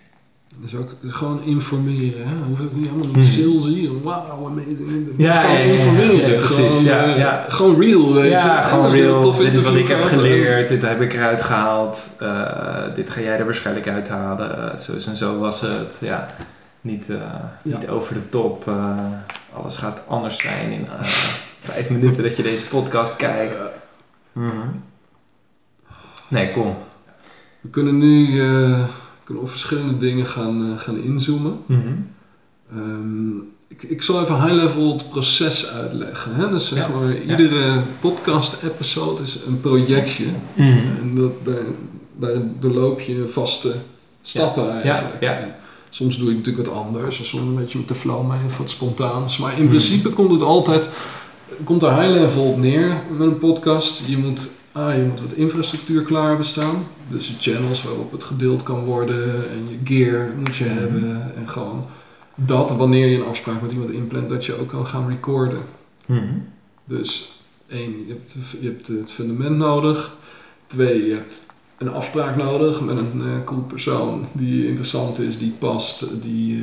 Dus 0.56 0.74
ook 0.74 0.94
gewoon 1.06 1.42
informeren. 1.42 2.28
Hè? 2.28 2.34
Hoef 2.46 2.60
ik 2.60 2.72
niet 2.72 2.88
allemaal 2.88 3.14
een 3.14 3.24
sales 3.24 3.64
hier. 3.64 4.02
Wauw, 4.02 4.46
amazing. 4.46 5.14
Ja, 5.16 5.40
gewoon 5.40 5.56
ja, 5.56 5.62
ja, 5.62 5.72
informeren. 5.72 6.30
ja, 6.30 6.38
precies, 6.38 6.56
Gewoon, 6.56 6.84
ja, 6.84 7.04
eh, 7.04 7.16
ja. 7.18 7.44
gewoon 7.48 7.80
real, 7.80 8.12
weet 8.14 8.24
je. 8.24 8.30
Ja, 8.30 8.62
gewoon 8.62 8.90
real. 8.90 9.20
tof 9.20 9.36
Dit 9.36 9.52
is 9.52 9.62
wat 9.62 9.74
ik 9.74 9.86
heb 9.86 10.02
geleerd, 10.02 10.68
dit 10.68 10.82
heb 10.82 11.00
ik 11.00 11.12
eruit 11.12 11.42
gehaald. 11.42 12.10
eh, 12.18 12.94
dit 12.94 13.10
ga 13.10 13.20
jij 13.20 13.38
er 13.38 13.44
waarschijnlijk 13.44 13.88
uithalen. 13.88 14.80
zo 14.80 14.92
is 14.92 15.06
en 15.06 15.16
zo 15.16 15.38
was 15.38 15.60
het. 15.60 15.98
Ja, 16.00 16.26
niet, 16.80 17.08
eh, 17.10 17.16
Ja. 17.62 17.78
niet 17.78 17.88
over 17.88 18.14
de 18.14 18.28
top. 18.28 18.68
eh, 18.68 18.98
alles 19.52 19.76
gaat 19.76 20.02
anders 20.08 20.38
zijn 20.38 20.70
in 20.72 20.86
eh, 20.86 21.00
vijf 21.60 21.90
minuten 21.90 22.22
dat 22.22 22.36
je 22.36 22.42
deze 22.42 22.64
podcast 22.66 23.16
kijkt. 23.16 23.54
Mhm. 24.32 24.66
Nee, 26.28 26.50
kom. 26.50 26.74
we 27.60 27.68
kunnen 27.68 27.98
nu 27.98 28.40
eh, 28.42 28.84
kunnen 29.24 29.42
op 29.42 29.50
verschillende 29.50 29.96
dingen 29.96 30.26
gaan, 30.26 30.72
eh, 30.72 30.78
gaan 30.82 30.98
inzoomen. 30.98 31.58
Mhm. 31.66 31.92
Ehm, 32.72 33.36
ik, 33.68 33.82
ik 33.82 34.02
zal 34.02 34.20
even 34.20 34.42
high-level 34.42 34.92
het 34.92 35.08
proces 35.10 35.70
uitleggen. 35.72 36.34
Hè? 36.34 36.50
Dus 36.50 36.68
zeg 36.68 36.78
Ja, 36.88 36.94
maar, 36.94 37.08
ja. 37.12 37.18
iedere 37.20 37.82
podcast-episode 38.00 39.22
is 39.22 39.38
een 39.46 39.60
projectje. 39.60 40.24
Mhm. 40.54 40.78
En 41.00 41.14
dat, 41.14 41.32
daar, 41.44 41.62
daarin 42.16 42.56
doorloop 42.60 43.00
je 43.00 43.28
vaste 43.28 43.74
stappen 44.22 44.70
eigenlijk. 44.82 45.20
ja. 45.20 45.58
Soms 45.92 46.18
doe 46.18 46.28
je 46.30 46.36
natuurlijk 46.36 46.66
wat 46.68 46.76
anders, 46.76 47.28
soms 47.28 47.42
een 47.46 47.54
beetje 47.54 47.78
met 47.78 47.88
de 47.88 47.94
flow 47.94 48.28
mee 48.30 48.44
of 48.46 48.58
wat 48.58 48.70
spontaans. 48.70 49.38
Maar 49.38 49.52
in 49.52 49.58
Hmm. 49.58 49.68
principe 49.68 50.08
komt 50.10 50.30
het 50.30 50.42
altijd, 50.42 50.88
komt 51.64 51.82
er 51.82 51.94
high 52.00 52.12
level 52.12 52.44
op 52.44 52.56
neer 52.56 53.02
met 53.10 53.20
een 53.20 53.38
podcast. 53.38 54.06
Je 54.06 54.16
moet, 54.18 54.50
ah, 54.72 54.96
je 54.96 55.02
moet 55.02 55.20
wat 55.20 55.32
infrastructuur 55.32 56.02
klaar 56.02 56.36
bestaan. 56.36 56.86
Dus 57.10 57.28
je 57.28 57.34
channels 57.38 57.82
waarop 57.82 58.12
het 58.12 58.24
gedeeld 58.24 58.62
kan 58.62 58.84
worden 58.84 59.50
en 59.50 59.68
je 59.68 59.78
gear 59.84 60.28
moet 60.36 60.56
je 60.56 60.64
Mhm. 60.64 60.74
hebben. 60.78 61.34
En 61.36 61.48
gewoon 61.48 61.86
dat 62.34 62.70
wanneer 62.76 63.06
je 63.08 63.16
een 63.16 63.24
afspraak 63.28 63.62
met 63.62 63.72
iemand 63.72 63.90
inplant, 63.90 64.30
dat 64.30 64.44
je 64.44 64.54
ook 64.60 64.68
kan 64.68 64.86
gaan 64.86 65.08
recorden. 65.08 65.60
Mhm. 66.06 66.24
Dus 66.84 67.38
één, 67.68 67.90
je 68.06 68.12
hebt, 68.12 68.36
je 68.60 68.66
hebt 68.68 68.86
het 68.86 69.10
fundament 69.10 69.56
nodig. 69.56 70.14
Twee, 70.66 71.06
je 71.06 71.12
hebt 71.14 71.46
een 71.80 71.90
afspraak 71.92 72.36
nodig 72.36 72.80
met 72.80 72.96
een 72.96 73.22
eh, 73.24 73.44
cool 73.44 73.60
persoon 73.60 74.26
die 74.32 74.66
interessant 74.66 75.18
is, 75.18 75.38
die 75.38 75.54
past, 75.58 76.06
die 76.22 76.56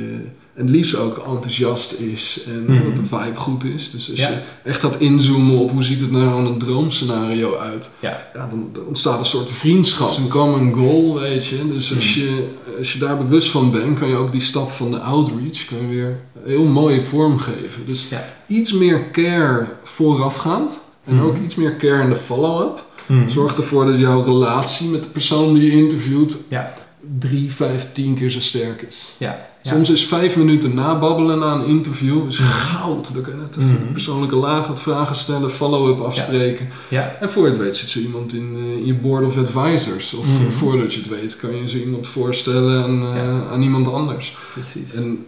en 0.54 0.70
liefst 0.70 0.94
ook 0.96 1.16
enthousiast 1.26 1.92
is 1.92 2.40
en 2.46 2.64
Mhm. 2.64 2.84
dat 2.84 2.96
de 2.96 3.04
vibe 3.04 3.36
goed 3.36 3.64
is. 3.64 3.90
Dus 3.90 4.10
als 4.10 4.18
Ja. 4.18 4.28
je 4.28 4.36
echt 4.64 4.80
gaat 4.80 4.96
inzoomen 5.00 5.56
op 5.58 5.70
hoe 5.70 5.82
ziet 5.82 6.00
het 6.00 6.10
nou 6.10 6.46
een 6.46 6.58
droomscenario 6.58 7.56
uit, 7.56 7.90
Ja. 8.00 8.26
dan, 8.34 8.68
dan 8.72 8.84
ontstaat 8.86 9.18
een 9.18 9.24
soort 9.24 9.50
vriendschap. 9.50 10.16
een 10.16 10.28
common 10.28 10.72
goal, 10.72 11.18
weet 11.20 11.46
je. 11.46 11.68
Dus 11.72 11.94
als 11.94 12.16
Mhm. 12.16 12.24
je, 12.24 12.48
als 12.78 12.92
je 12.92 12.98
daar 12.98 13.18
bewust 13.18 13.50
van 13.50 13.70
bent, 13.70 13.98
kan 13.98 14.08
je 14.08 14.16
ook 14.16 14.32
die 14.32 14.40
stap 14.40 14.70
van 14.70 14.90
de 14.90 14.98
outreach 15.00 15.64
kan 15.64 15.78
je 15.80 15.86
weer 15.88 16.20
heel 16.44 16.64
mooi 16.64 17.00
vormgeven. 17.00 17.86
Dus 17.86 18.08
Ja. 18.08 18.24
iets 18.46 18.72
meer 18.72 19.10
care 19.12 19.66
voorafgaand 19.84 20.78
en 21.04 21.14
Mhm. 21.14 21.24
ook 21.24 21.36
iets 21.44 21.54
meer 21.54 21.76
care 21.76 22.02
in 22.02 22.08
de 22.08 22.16
follow-up. 22.16 22.86
Mhm. 23.08 23.28
Zorg 23.28 23.56
ervoor 23.56 23.86
dat 23.86 23.98
jouw 23.98 24.22
relatie 24.24 24.88
met 24.90 25.02
de 25.02 25.08
persoon 25.08 25.54
die 25.54 25.64
je 25.72 25.82
interviewt 25.82 26.38
Ja. 26.48 26.72
drie, 27.18 27.52
vijf, 27.52 27.88
tien 27.92 28.14
keer 28.14 28.30
zo 28.30 28.40
sterk 28.40 28.82
is. 28.82 29.14
Ja. 29.18 29.46
Ja. 29.62 29.70
Soms 29.74 29.90
is 29.90 30.06
vijf 30.06 30.36
minuten 30.36 30.74
nababbelen 30.74 31.38
na 31.38 31.52
een 31.52 31.64
interview 31.66 32.28
is 32.28 32.36
goud. 32.38 33.12
Dan 33.14 33.22
kan 33.22 33.32
je 33.32 33.40
net 33.40 33.56
Mhm. 33.56 33.92
persoonlijke 33.92 34.36
laag 34.36 34.66
wat 34.66 34.80
vragen 34.80 35.16
stellen, 35.16 35.50
follow-up 35.50 36.00
afspreken. 36.00 36.68
Ja. 36.88 37.16
En 37.20 37.30
voor 37.32 37.42
je 37.44 37.48
het 37.48 37.58
weet 37.58 37.76
zit 37.76 37.88
zo 37.88 37.98
iemand 37.98 38.32
in, 38.32 38.52
eh, 38.56 38.60
in 38.62 38.86
je 38.86 38.94
board 38.94 39.24
of 39.26 39.36
advisors. 39.38 40.14
Of 40.14 40.26
Mhm. 40.26 40.46
eh, 40.46 40.50
voordat 40.50 40.92
je 40.94 40.98
het 41.00 41.08
weet 41.08 41.36
kan 41.36 41.56
je 41.56 41.68
zo 41.68 41.76
iemand 41.76 42.06
voorstellen 42.06 42.82
aan, 42.82 43.16
eh, 43.16 43.50
aan 43.52 43.62
iemand 43.62 43.88
anders. 43.92 44.36
Precies. 44.52 44.94
En 44.94 45.26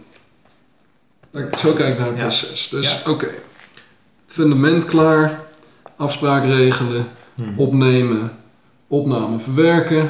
ik 1.33 1.57
zo 1.57 1.71
kijken 1.73 1.97
naar 1.99 2.07
het 2.07 2.17
proces. 2.17 2.69
Dus 2.69 3.03
oké, 3.07 3.27
fundament 4.27 4.85
klaar, 4.85 5.43
afspraak 5.95 6.43
regelen, 6.43 7.07
Mhm. 7.41 7.59
opnemen, 7.59 8.31
opname 8.87 9.39
verwerken, 9.39 10.09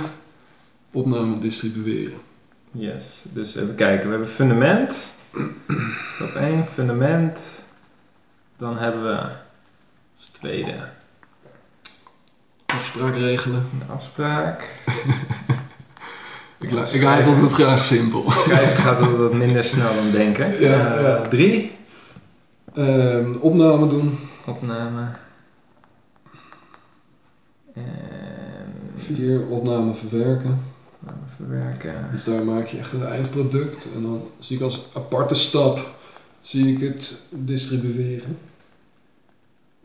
opname 0.91 1.39
distribueren. 1.39 2.17
Yes, 2.71 3.25
dus 3.33 3.55
even 3.55 3.75
kijken. 3.75 4.05
We 4.05 4.11
hebben 4.11 4.29
fundament. 4.29 5.13
Stap 6.15 6.35
1, 6.35 6.65
fundament. 6.73 7.65
Dan 8.57 8.77
hebben 8.77 9.03
we 9.03 9.17
als 10.17 10.27
tweede 10.27 10.75
Afspraak 12.65 13.15
regelen. 13.15 13.65
een 13.81 13.89
afspraak. 13.95 14.63
Ik, 16.59 16.69
ik 16.71 17.01
het 17.01 17.27
altijd 17.27 17.51
graag 17.53 17.83
simpel. 17.83 18.29
Schrijven 18.31 18.77
gaat 18.77 18.99
het 19.05 19.17
wat 19.17 19.33
minder 19.33 19.63
snel 19.63 19.95
dan 19.95 20.11
denken. 20.11 20.59
Ja, 20.61 20.99
ja. 21.01 21.27
Drie, 21.27 21.71
Ehm, 22.73 23.35
opname 23.39 23.87
doen. 23.87 24.19
opname. 24.45 25.07
En 27.85 28.73
Vier, 28.95 29.47
opname 29.47 29.93
verwerken. 29.95 30.59
Opname 31.01 31.21
verwerken. 31.35 32.09
Dus 32.11 32.23
daar 32.23 32.43
maak 32.43 32.67
je 32.67 32.77
echt 32.77 32.91
het 32.91 33.01
eindproduct. 33.03 33.87
En 33.95 34.01
dan 34.01 34.29
zie 34.39 34.55
ik 34.57 34.63
als 34.63 34.81
aparte 34.93 35.35
stap 35.35 35.95
zie 36.41 36.75
ik 36.75 36.81
het 36.93 37.21
distribueren. 37.29 38.37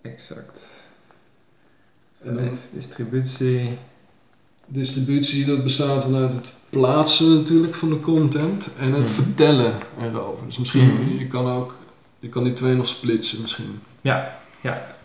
Exact. 0.02 0.90
En 2.22 2.34
dan 2.34 2.58
distributie. 2.72 3.78
distributie, 4.68 5.44
dat 5.44 5.62
bestaat 5.62 6.02
dan 6.02 6.14
uit 6.16 6.32
het 6.32 6.54
plaatsen 6.70 7.34
natuurlijk 7.36 7.74
van 7.74 7.88
de 7.88 8.00
content 8.00 8.68
en 8.78 8.92
het 8.92 9.02
Mhm. 9.02 9.12
vertellen 9.12 9.72
erover. 10.00 10.46
Dus 10.46 10.58
misschien, 10.58 10.86
Mhm. 10.94 11.18
je 11.18 11.26
kan 11.28 11.46
ook, 11.46 11.76
je 12.18 12.28
kan 12.28 12.44
die 12.44 12.52
twee 12.52 12.74
nog 12.74 12.88
splitsen 12.88 13.42
misschien. 13.42 13.80
Ja, 14.00 14.38
ja. 14.60 14.95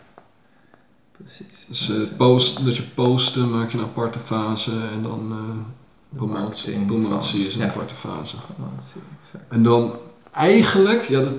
Precies. 1.23 1.65
Dus 1.67 1.89
eh, 1.89 2.17
post, 2.17 2.65
dat 2.65 2.75
je 2.75 2.83
posten 2.93 3.49
maak 3.51 3.71
je 3.71 3.77
een 3.77 3.83
aparte 3.83 4.19
fase 4.19 4.71
en 4.93 5.03
dan 5.03 5.31
eh 5.31 5.37
De 6.09 6.17
promotie, 6.17 7.47
is 7.47 7.53
een 7.53 7.61
ja. 7.61 7.67
aparte 7.67 7.95
fase. 7.95 8.35
Promotie, 8.55 9.01
exact. 9.21 9.43
En 9.49 9.63
dan 9.63 9.91
eigenlijk, 10.31 11.07
ja, 11.07 11.19
dat, 11.19 11.33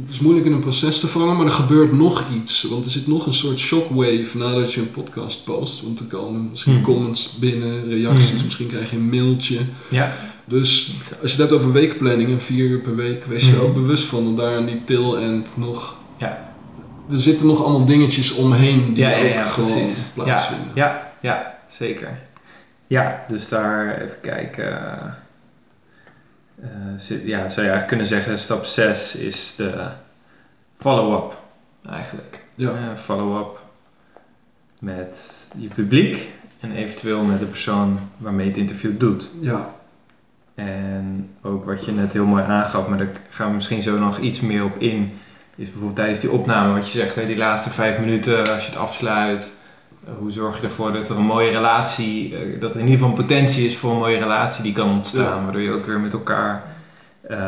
het 0.00 0.08
is 0.10 0.20
moeilijk 0.20 0.46
in 0.46 0.52
een 0.52 0.60
proces 0.60 1.00
te 1.00 1.06
vangen, 1.06 1.36
maar 1.36 1.46
er 1.46 1.52
gebeurt 1.52 1.92
nog 1.92 2.24
iets. 2.34 2.62
Want 2.62 2.84
er 2.84 2.90
zit 2.90 3.06
nog 3.06 3.26
een 3.26 3.34
soort 3.34 3.58
shockwave 3.58 4.38
nadat 4.38 4.72
je 4.72 4.80
een 4.80 4.90
podcast 4.90 5.44
post. 5.44 5.82
Want 5.82 6.00
er 6.00 6.06
komen 6.06 6.50
misschien 6.50 6.74
Hmm. 6.74 6.82
comments 6.82 7.32
binnen, 7.38 7.88
reacties, 7.88 8.30
Hmm. 8.30 8.44
misschien 8.44 8.66
krijg 8.66 8.90
je 8.90 8.96
een 8.96 9.08
mailtje. 9.08 9.60
Ja, 9.90 10.14
Dus 10.44 10.92
als 11.22 11.32
je 11.32 11.40
het 11.40 11.50
hebt 11.50 11.52
over 11.52 11.72
weekplanning 11.72 12.30
en 12.30 12.40
vier 12.40 12.64
uur 12.66 12.80
per 12.80 12.96
week, 12.96 13.24
wees 13.24 13.44
je 13.44 13.50
Hmm. 13.50 13.60
er 13.60 13.66
ook 13.66 13.74
bewust 13.74 14.04
van 14.04 14.24
dat 14.24 14.36
daar 14.36 14.56
aan 14.56 14.66
die 14.66 14.84
tail 14.84 15.18
end 15.18 15.48
nog. 15.56 15.96
Ja. 16.18 16.49
Er 17.10 17.18
zitten 17.20 17.46
nog 17.46 17.64
allemaal 17.64 17.86
dingetjes 17.86 18.34
omheen 18.34 18.94
die 18.94 19.04
Ja, 19.04 19.10
ja, 19.10 19.16
ook 19.18 19.32
ja, 19.32 19.42
gewoon 19.42 19.88
plaatsvinden. 20.14 20.70
Ja, 20.74 21.12
ja, 21.20 21.58
zeker. 21.68 22.18
Ja, 22.86 23.24
dus 23.28 23.48
daar 23.48 24.00
even 24.00 24.20
kijken. 24.20 24.78
Eh, 26.62 26.68
zit, 26.96 27.26
ja, 27.26 27.38
zou 27.38 27.66
je 27.66 27.72
eigenlijk 27.72 27.86
kunnen 27.86 28.06
zeggen, 28.06 28.38
stap 28.38 28.64
6 28.64 29.16
is 29.16 29.56
de 29.56 29.88
follow-up 30.76 31.38
eigenlijk. 31.90 32.44
Ja. 32.54 32.70
Eh, 32.70 32.96
follow-up 32.96 33.60
met 34.78 35.48
je 35.58 35.68
publiek 35.68 36.28
en 36.60 36.72
eventueel 36.72 37.22
met 37.22 37.38
de 37.38 37.46
persoon 37.46 37.98
waarmee 38.16 38.44
je 38.44 38.50
het 38.50 38.60
interview 38.60 38.98
doet. 38.98 39.30
ja. 39.40 39.78
En 40.54 41.30
ook 41.42 41.64
wat 41.64 41.84
je 41.84 41.92
net 41.92 42.12
heel 42.12 42.24
mooi 42.26 42.42
aangaf, 42.42 42.88
maar 42.88 42.98
daar 42.98 43.10
gaan 43.30 43.48
we 43.48 43.54
misschien 43.54 43.82
zo 43.82 43.98
nog 43.98 44.18
iets 44.18 44.40
meer 44.40 44.64
op 44.64 44.76
in. 44.78 45.18
Is 45.56 45.64
bijvoorbeeld 45.64 45.96
tijdens 45.96 46.20
die 46.20 46.30
opname, 46.30 46.72
wat 46.78 46.92
je 46.92 46.98
zegt, 46.98 47.14
hè, 47.14 47.26
die 47.26 47.36
laatste 47.36 47.70
vijf 47.70 47.98
minuten 47.98 48.38
als 48.54 48.64
je 48.64 48.70
het 48.70 48.80
afsluit. 48.80 49.52
eh, 50.06 50.12
hoe 50.18 50.30
zorg 50.30 50.60
je 50.60 50.66
ervoor 50.66 50.92
dat 50.92 51.08
er 51.10 51.16
een 51.16 51.24
mooie 51.24 51.50
relatie, 51.50 52.36
eh, 52.36 52.60
dat 52.60 52.70
er 52.74 52.80
in 52.80 52.86
ieder 52.86 52.98
geval 52.98 53.08
een 53.08 53.26
potentie 53.26 53.66
is 53.66 53.76
voor 53.76 53.90
een 53.90 53.98
mooie 53.98 54.18
relatie 54.18 54.62
die 54.62 54.72
kan 54.72 54.88
ontstaan. 54.90 55.36
Ja. 55.38 55.42
Waardoor 55.44 55.60
je 55.60 55.72
ook 55.72 55.86
weer 55.86 56.00
met 56.00 56.12
elkaar, 56.12 56.62
eh, 57.20 57.38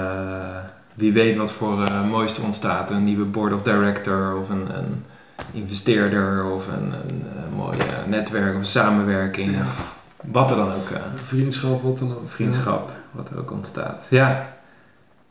wie 0.95 1.13
weet 1.13 1.37
wat 1.37 1.53
voor 1.53 1.85
eh 1.85 2.05
moois 2.09 2.37
er 2.39 2.45
ontstaat. 2.45 2.91
Een 2.91 3.05
nieuwe 3.05 3.25
board 3.25 3.53
of 3.53 3.63
director 3.63 4.37
of 4.37 4.49
een, 4.49 4.77
een 4.77 5.05
investeerder 5.53 6.45
of 6.51 6.67
een, 6.67 6.93
een, 6.93 7.23
eh, 7.37 7.57
mooi 7.57 7.79
eh, 7.79 7.87
netwerk 8.07 8.53
of 8.53 8.59
een 8.59 8.65
samenwerking. 8.65 9.51
Ja. 9.51 9.61
Of 9.61 9.95
wat 10.33 10.51
er 10.51 10.57
dan 10.57 10.73
ook... 10.75 10.91
eh, 10.91 11.01
Vriendschap, 11.15 11.83
wat 11.83 11.99
dan 11.99 12.11
ook. 12.15 12.29
vriendschap, 12.29 12.91
wat 13.11 13.31
er 13.31 13.39
ook 13.39 13.51
ontstaat. 13.51 14.07
Ja. 14.11 14.49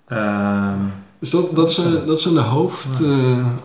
Ehm, 0.08 0.80
Dus 1.22 1.30
dat, 1.30 1.56
dat, 1.56 1.72
zijn, 1.72 2.06
dat 2.06 2.20
zijn 2.22 2.34
de 2.34 2.40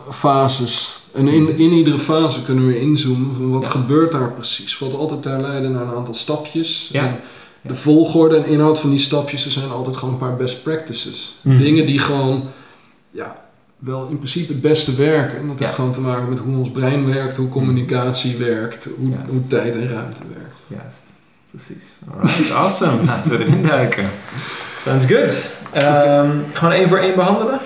hoofdfases. 0.07 1.01
en 1.13 1.29
in, 1.29 1.59
in 1.59 1.73
iedere 1.73 1.99
fase 1.99 2.43
kunnen 2.43 2.67
we 2.67 2.81
inzoomen 2.81 3.35
van 3.35 3.51
wat 3.51 3.63
Ja. 3.63 3.69
gebeurt 3.69 4.13
daar 4.13 4.33
precies. 4.33 4.77
Valt 4.77 4.95
altijd 4.95 5.23
te 5.23 5.29
herleiden 5.29 5.73
naar 5.73 5.83
een 5.83 5.95
aantal 5.95 6.15
stapjes. 6.15 6.89
Ja. 6.93 7.05
En 7.07 7.21
de 7.63 7.75
volgorde 7.75 8.37
en 8.37 8.47
inhoud 8.47 8.79
van 8.79 8.91
die 8.91 8.99
stapjes 8.99 9.45
er 9.45 9.51
zijn 9.51 9.71
altijd 9.71 9.97
gewoon 9.97 10.15
een 10.15 10.21
paar 10.21 10.37
best 10.37 10.63
practices. 10.63 11.35
Mhm. 11.43 11.59
Dingen 11.59 11.87
die 11.87 11.99
gewoon 11.99 12.43
ja, 13.11 13.45
wel 13.79 14.07
in 14.09 14.17
principe 14.19 14.53
het 14.53 14.61
beste 14.63 14.95
werken. 14.95 15.39
En 15.39 15.47
dat 15.49 15.59
heeft 15.59 15.71
Ja. 15.71 15.77
gewoon 15.77 15.93
te 15.93 16.01
maken 16.01 16.29
met 16.29 16.39
hoe 16.39 16.57
ons 16.57 16.71
brein 16.71 17.07
werkt, 17.07 17.37
hoe 17.37 17.49
communicatie 17.49 18.37
werkt, 18.37 18.89
hoe, 18.99 19.15
hoe 19.29 19.47
tijd 19.47 19.75
en 19.75 19.89
ruimte 19.89 20.23
werkt. 20.35 20.57
juist, 20.67 21.03
precies. 21.57 21.99
Alright, 22.15 22.51
awesome. 22.53 23.05
Laten 23.07 23.39
we 23.39 23.45
erin 23.45 23.63
duiken. 23.63 24.09
Sounds 24.81 25.07
good. 25.07 25.45
Ehm, 25.73 26.31
Gewoon 26.53 26.73
één 26.75 26.89
voor 26.89 26.99
één 26.99 27.15
behandelen? 27.15 27.61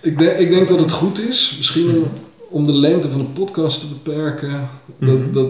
Ik, 0.00 0.18
denk 0.18 0.38
ik 0.38 0.50
denk 0.50 0.68
dat 0.68 0.78
het 0.78 0.90
goed 0.90 1.18
is, 1.20 1.54
misschien 1.56 1.88
om, 1.88 1.94
Mhm. 1.96 2.08
om 2.50 2.66
de 2.66 2.72
lengte 2.72 3.08
van 3.08 3.18
de 3.18 3.24
podcast 3.24 3.80
te 3.80 3.86
beperken, 3.86 4.68
dat, 4.98 5.18
Mhm. 5.18 5.32
dat, 5.32 5.46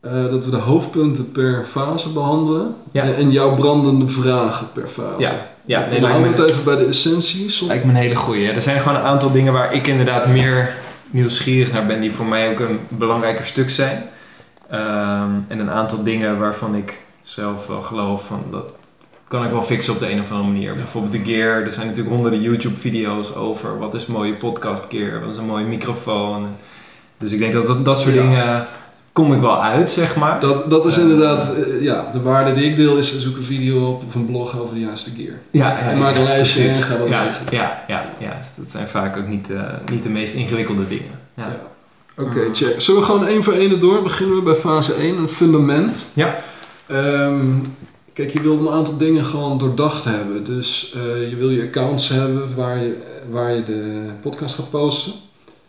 eh, 0.00 0.12
dat 0.30 0.44
we 0.44 0.50
de 0.50 0.56
hoofdpunten 0.56 1.32
per 1.32 1.64
fase 1.70 2.08
behandelen 2.12 2.74
Ja. 2.92 3.02
en, 3.02 3.16
en 3.16 3.30
jouw 3.30 3.54
brandende 3.54 4.08
vragen 4.08 4.72
per 4.72 4.88
fase. 4.88 5.20
Ja, 5.20 5.32
ja 5.64 5.86
nee, 5.90 6.00
houden 6.00 6.34
we 6.34 6.42
het 6.42 6.50
even 6.50 6.64
bij 6.64 6.76
de 6.76 6.84
essentie. 6.86 7.50
Som- 7.50 7.68
lijkt 7.68 7.84
me 7.84 7.90
een 7.90 7.96
hele 7.96 8.14
goeie. 8.16 8.50
Er 8.50 8.62
zijn 8.62 8.80
gewoon 8.80 8.98
een 8.98 9.04
aantal 9.04 9.32
dingen 9.32 9.52
waar 9.52 9.74
ik 9.74 9.86
inderdaad 9.86 10.26
meer 10.26 10.74
nieuwsgierig 11.10 11.72
naar 11.72 11.86
ben, 11.86 12.00
die 12.00 12.12
voor 12.12 12.26
mij 12.26 12.50
ook 12.50 12.58
een 12.58 12.78
belangrijker 12.88 13.46
stuk 13.46 13.70
zijn. 13.70 14.02
Ehm, 14.70 15.30
en 15.48 15.58
een 15.58 15.70
aantal 15.70 16.02
dingen 16.02 16.38
waarvan 16.38 16.74
ik 16.74 17.00
zelf 17.22 17.66
wel 17.66 17.80
geloof 17.80 18.26
van 18.26 18.44
dat 18.50 18.72
kan 19.28 19.44
ik 19.44 19.50
wel 19.50 19.62
fixen 19.62 19.92
op 19.92 19.98
de 19.98 20.10
een 20.10 20.20
of 20.20 20.30
andere 20.30 20.50
manier. 20.52 20.74
Bijvoorbeeld 20.74 21.12
de 21.24 21.32
gear. 21.32 21.62
Er 21.62 21.72
zijn 21.72 21.86
natuurlijk 21.86 22.14
honderden 22.14 22.40
YouTube 22.42 22.76
video's 22.76 23.34
over 23.34 23.78
wat 23.78 23.94
is 23.94 24.06
een 24.06 24.12
mooie 24.12 24.34
podcast 24.34 24.84
gear, 24.88 25.20
wat 25.20 25.30
is 25.32 25.36
een 25.36 25.46
mooie 25.46 25.64
microfoon. 25.64 26.46
Dus 27.18 27.32
ik 27.32 27.38
denk 27.38 27.52
dat 27.52 27.66
dat, 27.66 27.84
dat 27.84 28.00
soort 28.00 28.14
Ja. 28.14 28.20
dingen 28.22 28.64
kom 29.12 29.32
ik 29.34 29.40
wel 29.40 29.62
uit, 29.62 29.90
zeg 29.90 30.16
maar. 30.16 30.40
Dat, 30.40 30.70
dat 30.70 30.84
is 30.84 30.96
Eh, 30.96 31.02
inderdaad, 31.02 31.54
eh, 31.54 31.82
ja, 31.82 32.04
de 32.12 32.22
waarde 32.22 32.52
die 32.54 32.70
ik 32.70 32.76
deel 32.76 32.96
is 32.96 33.20
zoek 33.20 33.36
een 33.36 33.44
video 33.44 33.88
op 33.88 34.02
of 34.06 34.14
een 34.14 34.26
blog 34.26 34.58
over 34.58 34.74
de 34.74 34.80
juiste 34.80 35.10
gear. 35.16 35.34
Ja, 35.50 35.78
En 35.78 35.98
maak 35.98 36.14
een 36.14 36.22
lijstje 36.22 36.68
en 36.68 36.74
ga 36.74 36.96
dat 36.96 37.08
ja, 37.08 37.22
ja, 37.50 37.82
ja, 37.86 38.04
ja, 38.18 38.38
dat 38.56 38.70
zijn 38.70 38.88
vaak 38.88 39.16
ook 39.16 39.26
niet, 39.28 39.50
eh, 39.50 39.62
niet 39.90 40.02
de 40.02 40.08
meest 40.08 40.34
ingewikkelde 40.34 40.88
dingen. 40.88 41.18
Ja. 41.34 41.46
Oké, 42.16 42.44
Mm. 42.46 42.54
check. 42.54 42.80
Zullen 42.80 43.00
we 43.00 43.06
gewoon 43.06 43.26
één 43.26 43.44
voor 43.44 43.52
één 43.52 43.80
door? 43.80 44.02
Beginnen 44.02 44.36
we 44.36 44.42
bij 44.42 44.54
fase 44.54 44.94
1, 44.94 45.16
een 45.16 45.28
fundament. 45.28 46.10
Ja. 46.14 46.38
Ehm, 46.86 47.46
kijk, 48.12 48.30
je 48.32 48.40
wil 48.42 48.58
een 48.58 48.68
aantal 48.72 48.96
dingen 48.96 49.24
gewoon 49.24 49.58
doordacht 49.58 50.04
hebben. 50.04 50.44
Dus 50.44 50.92
eh, 50.94 51.28
je 51.30 51.36
wil 51.36 51.50
je 51.50 51.62
accounts 51.62 52.08
hebben 52.08 52.54
waar 52.54 52.76
je, 52.78 52.96
waar 53.30 53.54
je 53.54 53.64
de 53.64 54.08
podcast 54.22 54.54
gaat 54.54 54.70
posten. 54.70 55.12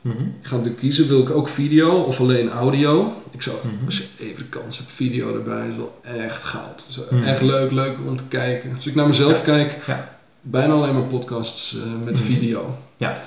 Mhm. 0.01 0.17
Je 0.17 0.23
gaat 0.41 0.51
natuurlijk 0.51 0.79
kiezen, 0.79 1.07
wil 1.07 1.19
ik 1.21 1.29
ook 1.29 1.47
video 1.49 1.89
of 1.91 2.19
alleen 2.19 2.49
audio? 2.51 3.13
Ik 3.31 3.41
zou, 3.41 3.55
Mhm. 3.63 3.85
als 3.85 3.97
je 3.97 4.03
even 4.19 4.37
de 4.37 4.49
kans 4.49 4.77
hebt, 4.77 4.91
video 4.91 5.33
erbij 5.35 5.67
is 5.69 5.75
wel 5.75 5.99
echt 6.01 6.43
goud. 6.43 6.85
Is 6.89 6.99
Mhm. 7.09 7.23
Echt 7.23 7.41
leuk, 7.41 7.71
leuk 7.71 7.95
om 8.07 8.17
te 8.17 8.23
kijken. 8.29 8.75
Als 8.75 8.87
ik 8.87 8.95
naar 8.95 9.07
mezelf 9.07 9.37
Ja. 9.37 9.43
kijk, 9.43 9.77
Ja. 9.87 10.17
bijna 10.41 10.73
alleen 10.73 10.93
maar 10.93 11.03
podcasts 11.07 11.75
eh, 11.75 11.81
met 12.05 12.13
Mhm. 12.13 12.23
video. 12.23 12.75
Ja. 12.97 13.21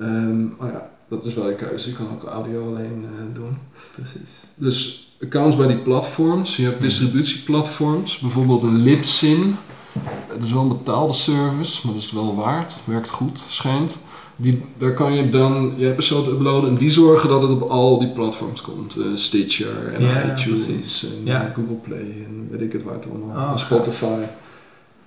Ehm, 0.00 0.42
maar 0.58 0.72
ja, 0.72 0.90
dat 1.08 1.24
is 1.24 1.34
wel 1.34 1.48
je 1.48 1.54
keuze. 1.54 1.88
Je 1.90 1.94
kan 1.96 2.10
ook 2.12 2.24
audio 2.24 2.66
alleen 2.66 3.04
eh, 3.18 3.34
doen. 3.34 3.56
Precies. 3.94 4.40
Dus 4.54 5.08
accounts 5.22 5.56
bij 5.56 5.66
die 5.66 5.76
platforms. 5.78 6.56
Je 6.56 6.62
hebt 6.62 6.74
Mhm. 6.78 6.84
distributieplatforms, 6.84 8.18
bijvoorbeeld 8.18 8.62
een 8.62 8.76
Libsyn. 8.82 9.56
Dat 10.28 10.42
is 10.44 10.52
wel 10.52 10.62
een 10.62 10.68
betaalde 10.68 11.12
service, 11.12 11.80
maar 11.84 11.92
dat 11.94 12.02
is 12.02 12.10
het 12.10 12.20
wel 12.20 12.34
waard. 12.36 12.74
Werkt 12.84 13.10
goed, 13.10 13.42
schijnt. 13.48 13.92
Die, 14.36 14.62
daar 14.78 14.92
kan 14.94 15.14
je 15.14 15.28
dan 15.28 15.74
je 15.76 15.92
episode 15.92 16.30
uploaden 16.30 16.70
en 16.70 16.76
die 16.76 16.90
zorgen 16.90 17.28
dat 17.28 17.42
het 17.42 17.50
op 17.50 17.62
al 17.62 17.98
die 17.98 18.08
platforms 18.08 18.60
komt. 18.60 18.96
Eh, 18.96 19.04
Stitcher 19.14 19.92
en 19.92 20.02
Ja, 20.04 20.32
iTunes 20.36 20.64
precies. 20.66 21.04
en 21.04 21.24
Ja. 21.24 21.42
eh, 21.46 21.54
Google 21.54 21.74
Play 21.74 22.24
en 22.26 22.48
weet 22.50 22.60
ik 22.60 22.72
het 22.72 22.82
waar 22.82 22.94
het 22.94 23.06
allemaal. 23.10 23.28
Oh, 23.36 23.42
en 23.42 23.48
gaaf. 23.48 23.60
Spotify. 23.60 24.20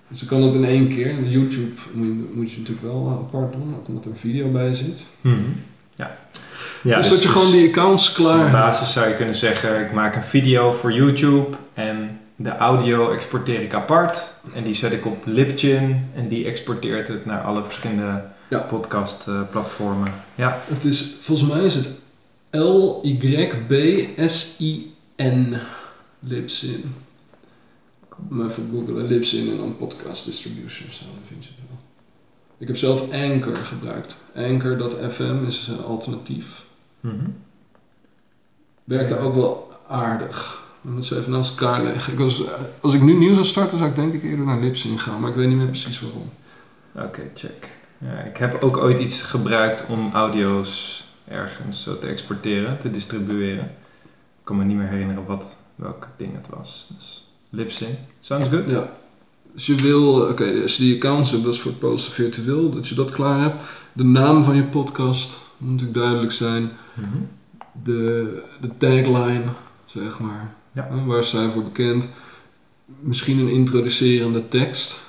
Dus 0.07 0.19
dan 0.19 0.27
kan 0.29 0.41
het 0.43 0.53
in 0.53 0.65
één 0.65 0.87
keer. 0.87 1.23
YouTube 1.27 1.71
moet 1.93 2.05
je, 2.05 2.29
moet 2.33 2.51
je 2.51 2.57
natuurlijk 2.59 2.87
wel 2.87 3.05
eh, 3.07 3.11
apart 3.13 3.53
doen, 3.53 3.75
ook 3.79 3.87
omdat 3.87 4.05
er 4.05 4.11
een 4.11 4.17
video 4.17 4.51
bij 4.51 4.73
zit. 4.73 5.05
Mhm. 5.21 5.35
Ja. 5.97 6.17
ja. 6.83 6.97
dus 6.97 7.09
dat 7.09 7.23
je 7.23 7.29
gewoon 7.29 7.51
die 7.51 7.67
accounts 7.67 8.09
Op 8.09 8.15
klaar 8.15 8.51
basis 8.51 8.93
zou 8.93 9.07
je 9.07 9.15
kunnen 9.15 9.35
zeggen, 9.35 9.81
ik 9.85 9.91
maak 9.91 10.15
een 10.15 10.23
video 10.23 10.71
voor 10.71 10.91
YouTube 10.93 11.57
en 11.73 12.19
de 12.35 12.55
audio 12.55 13.11
exporteer 13.11 13.61
ik 13.61 13.73
apart. 13.73 14.33
En 14.53 14.63
die 14.63 14.73
zet 14.73 14.91
ik 14.91 15.05
op 15.05 15.17
Libsyn 15.25 16.09
en 16.15 16.27
die 16.27 16.45
exporteert 16.45 17.07
het 17.07 17.25
naar 17.25 17.41
alle 17.41 17.63
verschillende 17.65 18.23
Ja. 18.47 18.59
podcastplatformen. 18.59 20.13
ja. 20.35 20.61
Het 20.67 20.83
is, 20.83 21.15
volgens 21.21 21.49
mij 21.49 21.65
is 21.65 21.75
het 21.75 21.89
L-Y-B-S-I-N. 24.27 25.57
Libsyn. 26.19 26.93
Maar 28.29 28.45
even 28.47 28.69
googlen, 28.71 29.07
Libsyn 29.07 29.49
en 29.51 29.57
dan 29.57 29.77
podcast 29.77 30.25
distributions, 30.25 30.99
dan 30.99 31.09
vind 31.27 31.43
je 31.43 31.49
het. 31.55 31.66
Ik 32.57 32.67
heb 32.67 32.77
zelf 32.77 33.11
Anchor 33.11 33.55
gebruikt. 33.55 34.17
Anchor.fm 34.35 35.45
is 35.45 35.67
een 35.67 35.83
alternatief. 35.83 36.65
Mhm. 36.99 37.29
Werkt 38.83 39.09
daar 39.09 39.19
ook 39.19 39.35
wel 39.35 39.71
aardig. 39.87 40.65
We 40.81 40.89
moeten 40.89 41.09
ze 41.09 41.19
even 41.19 41.31
naast 41.31 41.49
elkaar 41.49 41.83
leggen. 41.83 42.13
Ik 42.13 42.19
was, 42.19 42.41
als 42.81 42.93
ik 42.93 43.01
nu 43.01 43.13
nieuw 43.13 43.33
zou 43.33 43.45
starten, 43.45 43.77
zou 43.77 43.89
ik 43.89 43.95
denk 43.95 44.13
ik 44.13 44.23
eerder 44.23 44.45
naar 44.45 44.59
Libsyn 44.59 44.99
gaan, 44.99 45.19
maar 45.19 45.29
ik 45.29 45.35
weet 45.35 45.47
niet 45.47 45.57
meer 45.57 45.67
precies 45.67 46.01
waarom. 46.01 46.29
Oké, 46.95 47.31
check. 47.35 47.75
Ja, 47.97 48.19
ik 48.19 48.37
heb 48.37 48.63
ook 48.63 48.77
ooit 48.77 48.99
iets 48.99 49.21
gebruikt 49.21 49.85
om 49.87 50.13
audio's 50.13 51.05
ergens 51.27 51.83
zo 51.83 51.99
te 51.99 52.07
exporteren, 52.07 52.79
te 52.79 52.91
distribueren. 52.91 53.65
Ik 54.39 54.43
kan 54.43 54.57
me 54.57 54.63
niet 54.63 54.77
meer 54.77 54.87
herinneren 54.87 55.25
wat 55.25 55.57
welk 55.75 56.07
ding 56.17 56.33
het 56.35 56.47
was. 56.49 56.89
Dus 56.95 57.27
lip 57.49 57.71
sync. 57.71 57.97
Sounds 58.19 58.49
good? 58.49 58.69
Ja. 58.69 58.89
Als 59.57 59.65
je 59.65 59.75
wil, 59.75 60.21
oké, 60.29 60.61
als 60.61 60.75
je 60.77 60.83
die 60.83 60.95
accounts 60.95 61.31
hebt, 61.31 61.43
dat 61.43 61.53
is 61.53 61.59
voor 61.59 61.71
het 61.71 61.79
posten 61.79 62.13
virtueel, 62.13 62.69
dat 62.69 62.87
je 62.87 62.95
dat 62.95 63.11
klaar 63.11 63.39
hebt. 63.39 63.63
De 63.93 64.03
naam 64.03 64.43
van 64.43 64.55
je 64.55 64.63
podcast 64.63 65.39
moet 65.57 65.71
natuurlijk 65.71 65.97
duidelijk 65.97 66.31
zijn. 66.31 66.71
Mhm. 66.93 67.07
De, 67.83 68.41
de 68.61 68.77
tagline, 68.77 69.43
zeg 69.85 70.19
maar. 70.19 70.55
Ja. 70.71 71.05
Waar 71.05 71.23
zijn 71.23 71.51
voor 71.51 71.63
bekend. 71.63 72.07
Misschien 72.99 73.39
een 73.39 73.49
introducerende 73.49 74.47
tekst. 74.47 75.05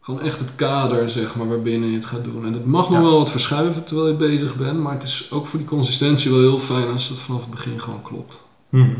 Gewoon 0.00 0.20
echt 0.20 0.38
het 0.38 0.54
kader, 0.54 1.10
zeg 1.10 1.36
maar, 1.36 1.48
waarbinnen 1.48 1.88
je 1.88 1.94
het 1.94 2.04
gaat 2.06 2.24
doen. 2.24 2.44
En 2.46 2.52
het 2.52 2.64
mag 2.66 2.88
nog 2.88 2.98
Ja. 2.98 3.04
wel 3.04 3.18
wat 3.18 3.30
verschuiven 3.30 3.84
terwijl 3.84 4.08
je 4.08 4.14
bezig 4.14 4.56
bent, 4.56 4.78
maar 4.78 4.92
het 4.92 5.02
is 5.02 5.28
ook 5.32 5.46
voor 5.46 5.58
die 5.58 5.68
consistentie 5.68 6.30
wel 6.30 6.40
heel 6.40 6.58
fijn 6.58 6.88
als 6.92 7.08
het 7.08 7.18
vanaf 7.18 7.40
het 7.40 7.50
begin 7.50 7.80
gewoon 7.80 8.02
klopt. 8.02 8.42
Mhm. 8.68 8.90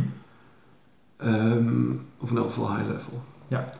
Ehm, 1.25 1.91
of 2.21 2.31
in 2.31 2.37
elk 2.37 2.47
geval 2.47 2.69
high 2.77 2.87
level. 2.87 3.23
Ja. 3.49 3.73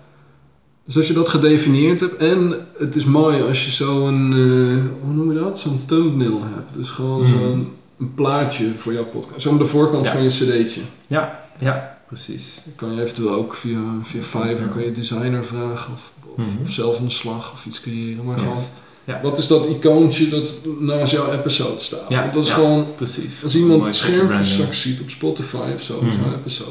Dus 0.85 0.97
als 0.97 1.07
je 1.09 1.13
dat 1.15 1.29
gedefinieerd 1.29 2.01
hebt 2.01 2.17
en 2.17 2.67
het 2.79 2.97
is 2.97 3.05
mooi 3.05 3.43
als 3.43 3.65
je 3.65 3.71
zo'n, 3.71 4.33
eh, 4.33 5.01
hoe 5.05 5.15
noem 5.15 5.33
je 5.33 5.39
dat? 5.41 5.59
Zo'n 5.59 5.81
thumbnail 5.87 6.43
hebt. 6.43 6.75
Dus 6.75 6.91
gewoon 6.91 7.23
Mhm. 7.23 7.33
zo'n 7.39 7.73
een 7.99 8.15
plaatje 8.15 8.73
voor 8.77 8.93
jouw 8.93 9.05
podcast. 9.05 9.41
Zo 9.43 9.51
aan 9.51 9.59
de 9.59 9.65
voorkant 9.65 10.05
Ja. 10.05 10.13
van 10.13 10.23
je 10.23 10.29
cd'tje. 10.29 10.81
Ja, 11.07 11.41
ja, 11.59 11.99
precies. 12.07 12.63
Dan 12.65 12.75
kan 12.77 12.95
je 12.95 13.03
eventueel 13.03 13.31
ook 13.33 13.55
via, 13.55 13.79
via 14.03 14.23
Fiverr 14.23 14.69
kan 14.75 14.83
je 14.85 14.93
designer 14.93 15.45
vragen 15.45 15.93
of, 15.93 16.13
of, 16.27 16.37
Mhm. 16.37 16.63
of 16.63 16.71
zelf 16.71 17.01
een 17.01 17.11
slag 17.11 17.53
of 17.53 17.67
iets 17.67 17.81
creëren. 17.81 18.25
Maar 18.25 18.39
gewoon. 18.39 18.63
Ja. 19.05 19.21
wat 19.23 19.39
is 19.39 19.47
dat 19.47 19.67
icoontje 19.67 20.29
dat 20.29 20.53
naast 20.81 21.13
jouw 21.13 21.33
episode 21.33 21.81
staat? 21.81 22.09
Ja, 22.09 22.21
Want 22.21 22.33
dat 22.35 22.43
is 22.45 22.51
gewoon, 22.51 22.87
Precies. 22.97 23.43
als 23.45 23.57
iemand 23.57 23.85
het 23.87 23.95
scherm 23.97 24.45
straks 24.45 24.81
ziet 24.83 25.01
op 25.01 25.11
Spotify 25.11 25.71
of 25.75 25.83
zo, 25.83 26.01
Mhm. 26.03 26.13
zo'n 26.13 26.33
episode, 26.35 26.71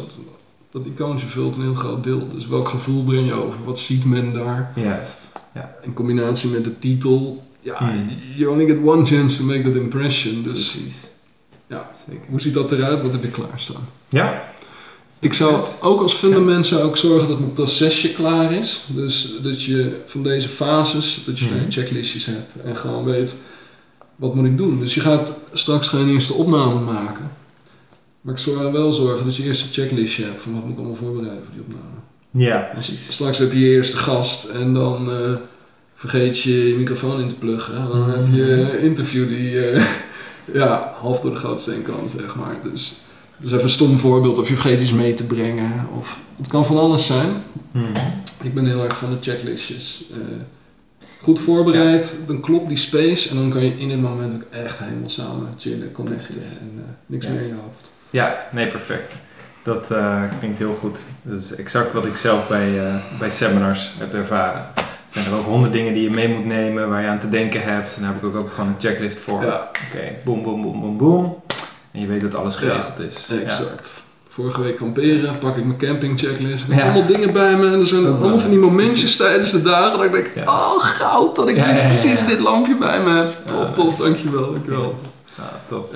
dat 0.72 0.86
icoontje 0.86 1.28
vult 1.28 1.56
een 1.56 1.62
heel 1.62 1.74
groot 1.76 2.04
deel. 2.04 2.28
Dus 2.34 2.48
welk 2.48 2.70
gevoel 2.70 3.04
breng 3.04 3.28
je 3.28 3.34
over? 3.34 3.58
Wat 3.66 3.80
ziet 3.80 4.06
men 4.06 4.34
daar? 4.34 4.72
Juist. 4.76 5.18
In 5.82 5.94
combinatie 5.94 6.50
met 6.50 6.64
de 6.64 6.80
titel, 6.80 7.44
ja, 7.60 7.84
Mhm. 7.84 8.10
you 8.38 8.52
only 8.52 8.66
get 8.66 8.78
one 8.84 9.06
chance 9.06 9.38
to 9.38 9.44
make 9.46 9.62
that 9.62 9.76
impression. 9.76 10.44
Dus 10.44 10.72
Precies. 10.72 11.08
ja, 11.68 11.92
Zeker. 12.10 12.22
hoe 12.30 12.42
ziet 12.42 12.54
dat 12.54 12.72
eruit? 12.72 13.02
Wat 13.02 13.12
heb 13.12 13.22
je 13.22 13.28
klaarstaan? 13.30 13.88
Ja. 14.10 14.44
Ik 15.20 15.34
zou 15.34 15.66
ook 15.82 16.02
als 16.02 16.14
fundament 16.14 16.66
zou 16.66 16.90
ik 16.90 16.96
zorgen 16.96 17.28
dat 17.28 17.40
mijn 17.40 17.54
procesje 17.54 18.14
klaar 18.14 18.52
is. 18.54 18.84
Dus 18.88 19.32
dat 19.42 19.64
je 19.64 20.02
van 20.06 20.24
deze 20.24 20.50
fases, 20.50 21.24
dat 21.26 21.40
je 21.40 21.46
Mhm. 21.46 21.72
checklistjes 21.72 22.26
hebt 22.26 22.50
en 22.64 22.76
gewoon 22.76 23.04
weet 23.04 23.36
wat 24.16 24.36
moet 24.36 24.46
ik 24.46 24.58
doen. 24.58 24.80
Dus 24.80 24.94
je 24.94 25.00
gaat 25.00 25.34
straks 25.54 25.88
geen 25.88 26.10
eerste 26.10 26.34
opname 26.34 26.80
maken. 26.80 27.32
Maar 28.22 28.34
ik 28.34 28.40
zou 28.40 28.72
wel 28.72 28.94
zorgen 28.94 29.26
dat 29.26 29.36
je 29.36 29.44
eerst 29.44 29.64
een 29.64 29.72
checklistje 29.72 30.24
hebt 30.24 30.42
van 30.42 30.54
wat 30.54 30.62
moet 30.64 30.72
ik 30.72 30.78
allemaal 30.78 30.96
voorbereiden 30.96 31.44
voor 31.44 31.54
die 31.54 31.62
opname. 31.64 32.00
Ja, 32.32 32.58
precies. 32.74 33.12
straks 33.14 33.38
heb 33.38 33.52
je 33.52 33.60
je 33.60 33.70
eerste 33.76 33.98
gast 33.98 34.44
en 34.46 34.74
dan 34.74 35.12
eh, 35.12 35.34
vergeet 35.96 36.40
je 36.40 36.68
je 36.68 36.76
microfoon 36.76 37.22
in 37.22 37.28
te 37.28 37.36
pluggen. 37.36 37.76
En 37.76 37.88
dan 37.88 38.10
heb 38.10 38.26
je 38.34 38.42
Mhm. 38.42 38.60
een 38.76 38.80
interview 38.80 39.28
die 39.30 39.66
eh, 39.70 39.84
ja, 40.54 40.94
half 41.00 41.20
door 41.20 41.32
de 41.32 41.38
grootste 41.38 41.72
heen 41.72 41.82
kan, 41.82 42.10
zeg 42.10 42.36
maar. 42.36 42.58
Dus 42.64 42.94
dat 43.38 43.46
is 43.48 43.52
even 43.52 43.64
een 43.64 43.70
stom 43.70 43.98
voorbeeld. 43.98 44.38
Of 44.38 44.48
je 44.48 44.54
vergeet 44.54 44.82
iets 44.82 44.92
mee 44.94 45.14
te 45.14 45.26
brengen. 45.26 45.88
Of, 45.98 46.20
het 46.38 46.48
kan 46.48 46.66
van 46.66 46.78
alles 46.78 47.06
zijn. 47.06 47.44
Mhm. 47.72 47.86
Ik 48.44 48.54
ben 48.54 48.66
heel 48.66 48.84
erg 48.84 48.98
van 48.98 49.10
de 49.10 49.18
checklistjes. 49.22 50.04
Eh, 50.12 50.18
goed 51.22 51.40
voorbereid, 51.40 52.18
dan 52.28 52.40
klopt 52.42 52.68
die 52.70 52.78
space. 52.78 53.30
En 53.30 53.36
dan 53.36 53.50
kan 53.50 53.64
je 53.64 53.78
in 53.78 53.90
het 53.90 54.02
moment 54.02 54.34
ook 54.36 54.46
echt 54.50 54.78
helemaal 54.80 55.10
samen 55.10 55.54
chillen, 55.58 55.92
connecten. 55.92 56.42
En 56.60 56.84
niks 57.06 57.28
meer 57.28 57.40
in 57.42 57.48
je 57.48 57.54
hoofd. 57.54 57.90
Ja, 58.12 58.36
nee, 58.52 58.68
perfect. 58.68 59.16
Dat 59.64 59.92
eh, 59.92 60.22
klinkt 60.40 60.60
heel 60.60 60.76
goed. 60.80 61.00
Dat 61.22 61.42
is 61.42 61.56
exact 61.56 61.92
wat 61.92 62.06
ik 62.06 62.18
zelf 62.18 62.48
bij, 62.48 62.88
eh, 62.88 62.96
bij 63.20 63.30
seminars 63.30 63.92
heb 64.00 64.14
ervaren. 64.14 64.66
Er 64.76 64.84
zijn 65.22 65.26
er 65.26 65.40
ook 65.40 65.46
honderd 65.46 65.74
dingen 65.74 65.94
die 65.94 66.04
je 66.04 66.10
mee 66.10 66.28
moet 66.28 66.46
nemen, 66.46 66.90
waar 66.90 67.02
je 67.02 67.08
aan 67.08 67.20
te 67.20 67.30
denken 67.30 67.64
hebt. 67.64 67.96
En 67.96 68.02
daar 68.02 68.12
heb 68.14 68.22
ik 68.22 68.28
ook 68.28 68.36
altijd 68.36 68.54
gewoon 68.54 68.70
een 68.70 68.76
checklist 68.80 69.18
voor. 69.20 69.44
Ja, 69.44 69.70
Oké, 69.88 70.04
boem, 70.24 70.44
boem, 70.44 70.62
boem, 70.62 70.82
boem, 70.82 70.98
boem. 70.98 71.36
En 71.92 72.00
je 72.02 72.08
weet 72.08 72.22
dat 72.22 72.36
alles 72.36 72.54
Ja, 72.54 72.60
geregeld 72.60 73.00
is. 73.00 73.30
exact. 73.44 73.94
Vorige 74.30 74.62
week 74.62 74.76
kamperen, 74.78 75.38
pak 75.40 75.58
ik 75.58 75.66
mijn 75.66 75.78
camping 75.78 76.20
checklist. 76.20 76.64
Ik 76.64 76.70
heb 76.70 76.78
Ja. 76.80 76.84
allemaal 76.84 77.06
dingen 77.06 77.34
bij 77.34 77.56
me. 77.58 77.66
En 77.68 77.80
er 77.80 77.88
zijn 77.88 78.08
Ook 78.08 78.20
allemaal 78.20 78.40
van 78.40 78.50
die 78.50 78.60
momentjes 78.60 79.16
tijdens 79.16 79.52
de 79.52 79.62
dagen 79.62 79.98
dat 79.98 80.04
ik 80.08 80.12
denk, 80.12 80.28
Ja. 80.36 80.44
oh 80.44 80.80
goud 80.80 81.36
dat 81.36 81.48
ik 81.48 81.56
Ja, 81.56 81.70
ja, 81.70 81.76
ja, 81.82 81.88
precies 81.88 82.20
ja. 82.20 82.26
dit 82.26 82.40
lampje 82.40 82.76
bij 82.76 83.02
me 83.04 83.10
heb. 83.14 83.38
Top, 83.46 83.60
Ja, 83.68 83.72
top, 83.74 83.98
dankjewel, 83.98 84.52
dankjewel. 84.52 84.96
Ja, 85.38 85.44
ja 85.44 85.60
top. 85.68 85.94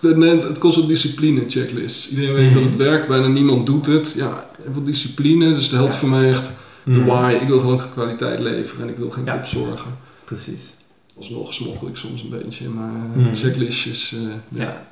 Het, 0.00 0.58
kost 0.58 0.76
wat 0.76 0.88
discipline, 0.88 1.44
checklist. 1.48 2.10
Iedereen 2.10 2.34
weet 2.34 2.44
Mhm. 2.46 2.54
dat 2.54 2.62
het 2.64 2.76
werkt, 2.76 3.08
bijna 3.08 3.26
niemand 3.26 3.66
doet 3.66 3.86
het. 3.86 4.12
Ja, 4.16 4.44
heel 4.62 4.72
veel 4.72 4.84
discipline, 4.84 5.54
dus 5.54 5.68
dat 5.68 5.78
helpt 5.78 5.92
Ja. 5.94 5.98
voor 5.98 6.08
mij 6.08 6.30
echt 6.30 6.44
de 6.84 6.90
Mhm. 6.90 7.04
why. 7.04 7.38
Ik 7.40 7.48
wil 7.48 7.60
gewoon 7.60 7.82
kwaliteit 7.92 8.40
leveren 8.40 8.82
en 8.84 8.88
ik 8.88 8.96
wil 8.96 9.10
geen 9.10 9.24
Ja. 9.24 9.32
kopzorgen. 9.36 9.90
Precies. 10.24 10.74
Alsnog 11.18 11.54
smokkel 11.54 11.88
ik 11.88 11.96
soms 11.96 12.22
een 12.22 12.28
beetje, 12.28 12.68
maar 12.68 12.94
eh, 12.94 13.22
Mhm. 13.22 13.34
checklistjes, 13.34 14.12
eh, 14.12 14.20
ja. 14.48 14.62
Ja. 14.64 14.86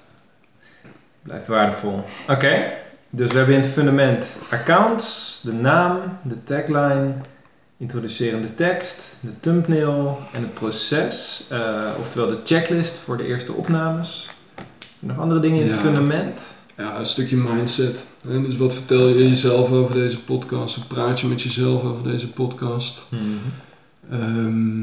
Blijft 1.23 1.47
waardevol. 1.47 2.05
Oké, 2.29 2.73
dus 3.11 3.31
we 3.31 3.37
hebben 3.37 3.55
in 3.55 3.61
het 3.61 3.71
fundament 3.71 4.39
accounts, 4.51 5.41
de 5.45 5.53
naam, 5.53 6.01
de 6.23 6.45
tagline, 6.45 7.13
introducerende 7.77 8.55
tekst, 8.55 9.19
de 9.23 9.41
thumbnail 9.41 10.19
en 10.33 10.41
het 10.41 10.55
proces. 10.55 11.47
eh, 11.51 11.91
oftewel 12.01 12.29
de 12.29 12.39
checklist 12.45 12.99
voor 12.99 13.17
de 13.17 13.27
eerste 13.27 13.53
opnames. 13.53 14.29
Nog 15.01 15.19
andere 15.19 15.41
dingen 15.41 15.61
in 15.63 15.69
het 15.71 15.81
fundament? 15.81 16.55
Ja, 16.77 16.99
een 16.99 17.07
stukje 17.07 17.37
mindset. 17.37 18.07
Hè? 18.29 18.43
Dus 18.43 18.57
wat 18.57 18.75
vertel 18.75 19.09
je 19.09 19.29
jezelf 19.29 19.71
over 19.71 19.95
deze 19.95 20.21
podcast? 20.23 20.75
Hoe 20.75 20.85
praat 20.85 21.21
je 21.21 21.27
met 21.27 21.43
jezelf 21.43 21.83
over 21.83 22.03
deze 22.03 22.29
podcast? 22.29 23.07
Ehm, 24.11 24.83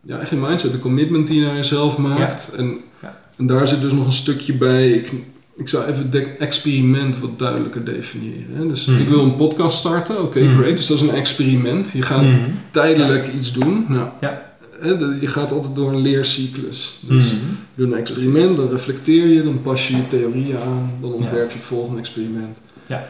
ja, 0.00 0.18
echt 0.20 0.30
je 0.30 0.36
mindset, 0.36 0.72
de 0.72 0.78
commitment 0.78 1.26
die 1.26 1.40
je 1.40 1.46
naar 1.46 1.56
jezelf 1.56 1.98
maakt. 1.98 2.50
En, 2.56 2.80
Ja. 3.02 3.18
en 3.36 3.46
daar 3.46 3.66
zit 3.66 3.80
dus 3.80 3.92
nog 3.92 4.06
een 4.06 4.12
stukje 4.12 4.52
bij. 4.54 4.90
Ik, 4.90 5.12
ik 5.56 5.68
zou 5.68 5.84
even 5.86 6.08
het 6.10 6.36
experiment 6.38 7.18
wat 7.18 7.38
duidelijker 7.38 7.84
definiëren. 7.84 8.56
Hè? 8.56 8.66
Dus 8.68 8.84
Mhm. 8.84 9.00
ik 9.00 9.08
wil 9.08 9.24
een 9.24 9.36
podcast 9.36 9.78
starten, 9.78 10.22
oké, 10.22 10.40
Mhm. 10.40 10.56
great. 10.60 10.76
Dus 10.76 10.86
dat 10.86 10.96
is 10.96 11.02
een 11.02 11.14
experiment. 11.14 11.90
Je 11.92 12.02
gaat 12.02 12.22
Mhm. 12.22 12.50
tijdelijk 12.70 13.32
iets 13.34 13.52
doen. 13.52 13.86
Nou, 13.88 14.08
Ja. 14.20 14.52
Hè, 14.80 14.90
je 15.20 15.26
gaat 15.26 15.52
altijd 15.52 15.76
door 15.76 15.92
een 15.92 16.00
leercyclus. 16.00 16.98
Dus 17.00 17.30
je 17.30 17.36
doet 17.74 17.92
een 17.92 17.98
experiment, 17.98 18.36
Precies. 18.44 18.56
dan 18.56 18.68
reflecteer 18.70 19.26
je, 19.26 19.42
dan 19.42 19.62
pas 19.62 19.88
je 19.88 19.96
je 19.96 20.06
theorieën 20.06 20.56
aan, 20.58 20.92
dan 21.00 21.12
ontwerp 21.12 21.48
je 21.48 21.54
het 21.54 21.64
volgende 21.64 21.98
experiment. 22.00 22.58
Ja. 22.86 23.06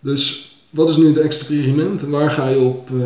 Dus 0.00 0.52
wat 0.70 0.88
is 0.88 0.96
nu 0.96 1.06
het 1.06 1.16
experiment 1.16 2.02
en 2.02 2.10
waar 2.10 2.30
ga 2.30 2.48
je 2.48 2.58
op, 2.58 2.90
eh, 2.90 2.96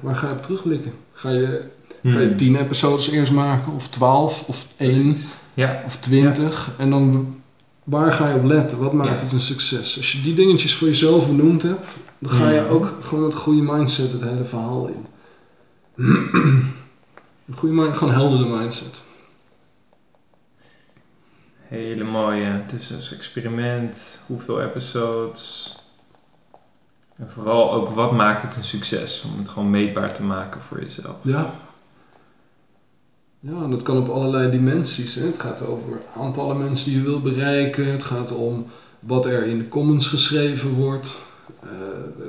waar 0.00 0.16
ga 0.16 0.26
je 0.28 0.32
op 0.34 0.42
terugblikken? 0.42 0.92
Ga 1.12 1.30
je, 1.30 1.62
ga 2.04 2.18
je 2.20 2.26
Mhm. 2.26 2.36
10 2.36 2.56
episodes 2.56 3.10
eerst 3.10 3.32
maken, 3.32 3.72
of 3.72 3.88
12, 3.88 4.44
of 4.46 4.66
1, 4.76 4.90
Precies. 4.90 5.34
Ja. 5.54 5.82
of 5.86 5.96
20? 5.96 6.70
En 6.78 6.90
dan 6.90 7.34
waar 7.84 8.12
ga 8.12 8.28
je 8.28 8.34
op 8.34 8.44
letten? 8.44 8.78
Wat 8.78 8.92
maakt 8.92 9.20
het 9.20 9.32
een 9.32 9.40
succes? 9.40 9.96
Als 9.96 10.12
je 10.12 10.22
die 10.22 10.34
dingetjes 10.34 10.74
voor 10.74 10.88
jezelf 10.88 11.26
benoemd 11.26 11.62
hebt, 11.62 11.86
dan 12.18 12.30
ga 12.30 12.50
je 12.50 12.60
Mhm. 12.60 12.70
ook 12.72 12.98
gewoon 13.02 13.24
met 13.24 13.32
een 13.32 13.38
goede 13.38 13.62
mindset 13.72 14.12
het 14.12 14.20
hele 14.22 14.44
verhaal 14.44 14.86
in. 14.86 15.06
een 17.50 17.56
goede 17.56 17.74
mind, 17.74 17.96
gewoon 17.96 18.14
heldere 18.14 18.56
mindset. 18.58 18.94
Hele 21.56 22.04
mooie. 22.04 22.62
Dus 22.70 22.94
als 22.94 23.12
experiment, 23.12 24.20
hoeveel 24.26 24.60
episodes. 24.62 25.74
En 27.16 27.30
vooral 27.30 27.72
ook 27.72 27.88
wat 27.88 28.12
maakt 28.12 28.42
het 28.42 28.56
een 28.56 28.64
succes? 28.64 29.24
Om 29.32 29.38
het 29.38 29.48
gewoon 29.48 29.70
meetbaar 29.70 30.14
te 30.14 30.22
maken 30.22 30.60
voor 30.60 30.80
jezelf. 30.80 31.16
Ja. 31.22 31.54
Ja, 33.40 33.62
en 33.62 33.70
dat 33.70 33.82
kan 33.82 33.98
op 33.98 34.08
allerlei 34.08 34.50
dimensies. 34.50 35.14
Hè. 35.14 35.26
Het 35.26 35.40
gaat 35.40 35.66
over 35.66 36.00
aantallen 36.16 36.58
mensen 36.58 36.88
die 36.90 36.98
je 36.98 37.04
wil 37.04 37.20
bereiken. 37.20 37.86
Het 37.86 38.04
gaat 38.04 38.30
om 38.32 38.66
wat 38.98 39.26
er 39.26 39.46
in 39.46 39.58
de 39.58 39.68
comments 39.68 40.06
geschreven 40.06 40.70
wordt. 40.70 41.18
Eh, 41.60 41.68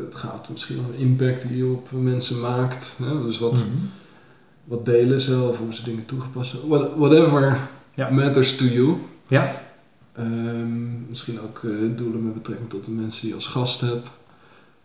het 0.04 0.16
gaat 0.16 0.50
misschien 0.50 0.80
om 0.80 0.92
de 0.92 0.98
impact 0.98 1.42
die 1.48 1.58
je 1.58 1.66
op 1.66 1.88
mensen 1.92 2.40
maakt. 2.40 2.96
Hè. 3.04 3.22
Dus 3.26 3.38
wat, 3.40 3.52
Mhm. 3.52 3.62
Wat 4.63 4.86
delen 4.86 5.21
ze 5.21 5.41
of 5.41 5.58
hoe 5.58 5.74
ze 5.74 5.84
dingen 5.84 6.06
toegepast 6.06 6.52
hebben. 6.52 6.69
What- 6.69 6.91
Whatever 6.95 7.60
Ja. 7.96 8.10
matters 8.10 8.56
to 8.56 8.65
you. 8.65 8.94
Ja. 9.27 9.62
Ehm, 10.13 11.08
misschien 11.10 11.40
ook 11.42 11.62
eh, 11.63 11.71
doelen 11.96 12.23
met 12.23 12.33
betrekking 12.33 12.69
tot 12.69 12.86
de 12.86 12.92
mensen 12.92 13.21
die 13.21 13.29
je 13.29 13.36
als 13.36 13.48
gast 13.48 13.81
hebt. 13.81 14.08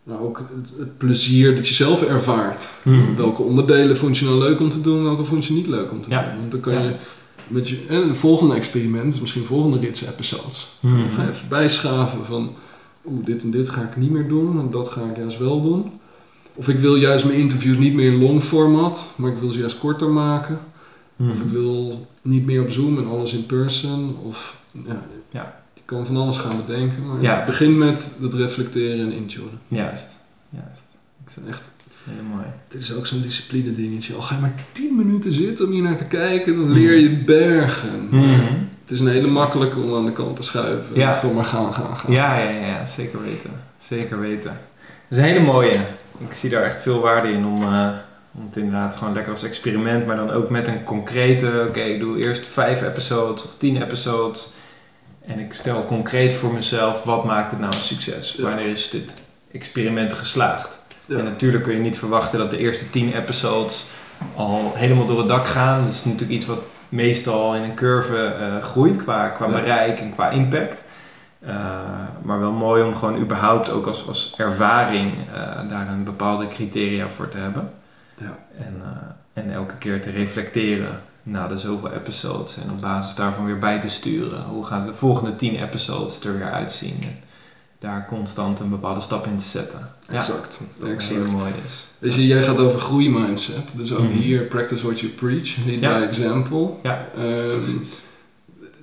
Maar 0.02 0.20
ook 0.20 0.38
het, 0.38 0.78
het 0.78 0.98
plezier 0.98 1.54
dat 1.54 1.68
je 1.68 1.74
zelf 1.74 2.02
ervaart. 2.02 2.68
Mhm. 2.84 3.14
Welke 3.16 3.42
onderdelen 3.42 3.96
vond 3.96 4.18
je 4.18 4.24
nou 4.24 4.38
leuk 4.38 4.60
om 4.60 4.70
te 4.70 4.80
doen, 4.80 5.02
welke 5.02 5.24
vond 5.24 5.44
je 5.44 5.52
niet 5.52 5.66
leuk 5.66 5.90
om 5.90 6.02
te 6.02 6.10
Ja. 6.10 6.22
doen? 6.28 6.38
Want 6.38 6.50
dan 6.50 6.60
kan 6.60 6.72
Ja. 6.72 6.80
je 6.82 6.96
met 7.48 7.68
je 7.68 7.84
en 7.88 8.08
het 8.08 8.16
volgende 8.16 8.54
experiment, 8.54 9.20
misschien 9.20 9.42
volgende 9.44 9.78
rits 9.78 10.02
episodes, 10.02 10.76
Mhm. 10.80 10.96
dan 10.98 11.08
ga 11.10 11.22
je 11.22 11.30
even 11.30 11.48
bijschaven 11.48 12.24
van 12.24 12.50
oeh, 13.06 13.24
dit 13.26 13.42
en 13.42 13.50
dit 13.50 13.68
ga 13.68 13.82
ik 13.82 13.96
niet 13.96 14.10
meer 14.10 14.28
doen 14.28 14.60
en 14.60 14.70
dat 14.70 14.88
ga 14.88 15.00
ik 15.10 15.16
juist 15.16 15.38
wel 15.38 15.62
doen. 15.62 15.90
Of 16.56 16.68
ik 16.68 16.78
wil 16.78 16.94
juist 16.96 17.24
mijn 17.24 17.38
interviews 17.38 17.76
niet 17.76 17.94
meer 17.94 18.12
in 18.12 18.18
long 18.22 18.42
format, 18.42 19.12
maar 19.16 19.30
ik 19.30 19.38
wil 19.38 19.50
ze 19.50 19.58
juist 19.58 19.78
korter 19.78 20.08
maken. 20.10 20.58
Of 21.18 21.40
ik 21.40 21.48
wil 21.50 22.06
niet 22.22 22.44
meer 22.44 22.62
op 22.62 22.70
Zoom 22.70 22.98
en 22.98 23.06
alles 23.06 23.32
in 23.32 23.46
person. 23.46 24.16
Of 24.22 24.56
ja, 24.86 25.02
Ja. 25.30 25.54
je 25.74 25.80
kan 25.84 26.06
van 26.06 26.16
alles 26.16 26.36
gaan 26.36 26.56
bedenken, 26.66 27.06
maar 27.06 27.20
Ja, 27.22 27.44
begin 27.44 27.78
met 27.78 28.16
dat 28.20 28.34
reflecteren 28.34 29.00
en 29.00 29.12
intunen. 29.12 29.58
Juist, 29.68 30.16
juist. 30.50 30.84
Ik 31.24 31.30
zeg 31.32 31.44
Echt, 31.48 31.70
heel 32.04 32.22
mooi. 32.34 32.46
dit 32.68 32.80
is 32.80 32.92
ook 32.94 33.06
zo'n 33.06 33.20
discipline 33.22 33.72
dingetje. 33.74 34.14
Al 34.14 34.20
ga 34.22 34.34
je 34.34 34.40
maar 34.40 34.54
10 34.72 34.96
minuten 34.96 35.32
zitten 35.32 35.64
om 35.66 35.72
hier 35.72 35.82
naar 35.82 35.96
te 35.96 36.04
kijken, 36.06 36.56
dan 36.56 36.72
leer 36.72 36.98
je 36.98 37.10
bergen. 37.24 38.08
Mhm. 38.10 38.54
Het 38.82 38.90
is 38.94 39.00
een 39.00 39.06
hele 39.06 39.26
makkelijke 39.30 39.80
om 39.80 39.94
aan 39.94 40.04
de 40.04 40.12
kant 40.12 40.36
te 40.36 40.42
schuiven. 40.42 40.96
Ja. 40.96 41.16
Voor 41.16 41.34
maar 41.34 41.44
gaan, 41.44 41.74
gaan, 41.74 41.96
gaan. 41.96 42.12
Ja, 42.12 42.38
ja, 42.38 42.50
ja, 42.66 42.86
zeker 42.86 43.22
weten. 43.22 43.50
Zeker 43.78 44.20
weten. 44.20 44.50
Dat 45.08 45.10
is 45.10 45.16
een 45.18 45.24
hele 45.24 45.40
mooie. 45.40 45.78
Ik 46.18 46.34
zie 46.34 46.50
daar 46.50 46.62
echt 46.62 46.80
veel 46.80 47.00
waarde 47.00 47.28
in 47.32 47.44
om, 47.46 47.62
eh, 47.62 47.88
om 48.32 48.44
het 48.46 48.56
inderdaad 48.56 48.96
gewoon 48.96 49.12
lekker 49.12 49.32
als 49.32 49.42
experiment, 49.42 50.06
maar 50.06 50.16
dan 50.16 50.30
ook 50.30 50.50
met 50.50 50.66
een 50.66 50.82
concrete, 50.84 51.64
oké, 51.68 51.80
ik 51.80 51.98
doe 51.98 52.24
eerst 52.24 52.46
vijf 52.46 52.82
episodes 52.82 53.44
of 53.44 53.54
tien 53.54 53.82
episodes. 53.82 54.48
En 55.26 55.38
ik 55.38 55.52
stel 55.52 55.84
concreet 55.84 56.32
voor 56.32 56.52
mezelf, 56.52 57.02
wat 57.02 57.24
maakt 57.24 57.50
het 57.50 57.60
nou 57.60 57.74
een 57.74 57.80
succes? 57.80 58.34
Ja. 58.36 58.42
Wanneer 58.42 58.70
is 58.70 58.90
dit 58.90 59.14
experiment 59.52 60.12
geslaagd? 60.12 60.78
Ja. 61.04 61.16
En 61.18 61.24
natuurlijk 61.24 61.64
kun 61.64 61.74
je 61.74 61.80
niet 61.80 61.98
verwachten 61.98 62.38
dat 62.38 62.50
de 62.50 62.58
eerste 62.58 62.90
tien 62.90 63.12
episodes 63.16 63.86
al 64.34 64.72
helemaal 64.74 65.06
door 65.06 65.18
het 65.18 65.28
dak 65.28 65.46
gaan. 65.46 65.84
Dat 65.84 65.92
is 65.92 66.04
natuurlijk 66.04 66.30
iets 66.30 66.46
wat 66.46 66.62
meestal 66.88 67.54
in 67.54 67.62
een 67.62 67.74
curve 67.74 68.24
eh, 68.24 68.62
groeit 68.62 68.96
qua, 68.96 69.28
qua 69.28 69.46
Ja. 69.46 69.52
bereik 69.52 70.00
en 70.00 70.12
qua 70.14 70.30
impact. 70.30 70.82
Eh, 71.46 71.54
maar 72.22 72.38
wel 72.40 72.52
mooi 72.52 72.82
om 72.82 72.94
gewoon 72.94 73.16
überhaupt 73.16 73.70
ook 73.70 73.86
als, 73.86 74.06
als 74.06 74.32
ervaring 74.36 75.12
eh, 75.34 75.68
daar 75.68 75.88
een 75.88 76.04
bepaalde 76.04 76.48
criteria 76.48 77.08
voor 77.08 77.28
te 77.28 77.36
hebben. 77.36 77.68
Ja. 78.18 78.38
En, 78.58 78.74
eh, 78.82 79.42
en 79.42 79.50
elke 79.50 79.76
keer 79.76 80.00
te 80.00 80.10
reflecteren 80.10 81.00
na 81.22 81.46
de 81.46 81.56
zoveel 81.56 81.90
episodes. 81.90 82.56
En 82.56 82.70
op 82.70 82.80
basis 82.80 83.14
daarvan 83.14 83.44
weer 83.44 83.58
bij 83.58 83.78
te 83.78 83.88
sturen. 83.88 84.42
Hoe 84.44 84.64
gaan 84.64 84.84
de 84.86 84.92
volgende 84.94 85.36
tien 85.36 85.54
episodes 85.62 86.20
er 86.24 86.32
weer 86.34 86.50
uitzien? 86.50 86.96
En 87.02 87.18
daar 87.78 88.04
constant 88.06 88.60
een 88.60 88.70
bepaalde 88.70 89.00
stap 89.00 89.26
in 89.26 89.36
te 89.36 89.44
zetten. 89.44 89.88
Exact, 90.10 90.58
dat 90.58 90.76
dat 90.80 90.88
exact. 90.88 91.14
heel 91.14 91.30
mooi 91.30 91.52
is. 91.64 91.88
Je, 92.14 92.26
jij 92.26 92.42
gaat 92.42 92.58
over 92.58 92.80
groeimindset. 92.80 93.72
Dus 93.76 93.92
ook 93.92 94.02
Mhm. 94.04 94.12
hier, 94.12 94.42
practice 94.44 94.84
what 94.86 95.00
you 95.00 95.12
preach, 95.12 95.56
lead 95.66 95.80
Ja. 95.80 95.98
by 95.98 96.04
example. 96.04 96.70
Ja, 96.82 97.06
precies. 97.12 98.04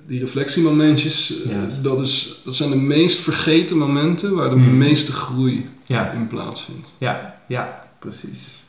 Die 0.06 0.20
reflectiemomentjes, 0.20 1.42
eh, 1.42 1.56
dat, 1.82 2.00
is, 2.00 2.40
dat 2.44 2.54
zijn 2.54 2.70
de 2.70 2.76
meest 2.76 3.18
vergeten 3.18 3.76
momenten 3.78 4.34
waar 4.34 4.50
de 4.50 4.56
Mhm. 4.56 4.76
meeste 4.76 5.12
groei 5.12 5.68
Ja, 5.86 6.10
in 6.10 6.26
plaatsvindt. 6.26 6.88
ja, 6.98 7.40
ja, 7.48 7.88
precies. 7.98 8.64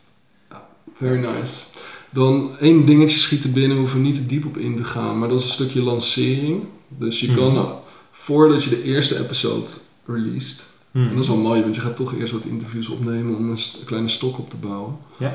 Very 0.93 1.19
nice. 1.19 1.65
Dan 2.09 2.49
één 2.59 2.85
dingetje 2.85 3.17
schiet 3.17 3.43
er 3.43 3.51
binnen, 3.51 3.77
hoeven 3.77 3.97
we 3.97 4.03
niet 4.03 4.15
te 4.15 4.25
diep 4.25 4.45
op 4.45 4.57
in 4.57 4.75
te 4.75 4.83
gaan, 4.83 5.19
maar 5.19 5.27
dat 5.29 5.39
is 5.39 5.45
een 5.45 5.51
stukje 5.51 5.81
lancering. 5.81 6.63
Dus 6.87 7.19
je 7.19 7.27
Mhm. 7.27 7.35
kan, 7.37 7.55
eh, 7.55 7.71
voordat 8.11 8.63
je 8.63 8.69
de 8.69 8.83
eerste 8.83 9.19
episode 9.19 9.69
released, 10.05 10.65
Hmm. 10.91 11.03
en 11.07 11.13
dat 11.13 11.23
is 11.23 11.27
wel 11.29 11.37
mooi, 11.37 11.61
want 11.61 11.75
je 11.75 11.81
gaat 11.81 11.95
toch 11.95 12.13
eerst 12.15 12.31
wat 12.33 12.45
interviews 12.45 12.87
opnemen 12.87 13.35
om 13.35 13.43
een, 13.49 13.57
een 13.79 13.85
kleine 13.85 14.09
stok 14.09 14.37
op 14.37 14.49
te 14.49 14.55
bouwen. 14.55 14.97
Ja. 15.17 15.33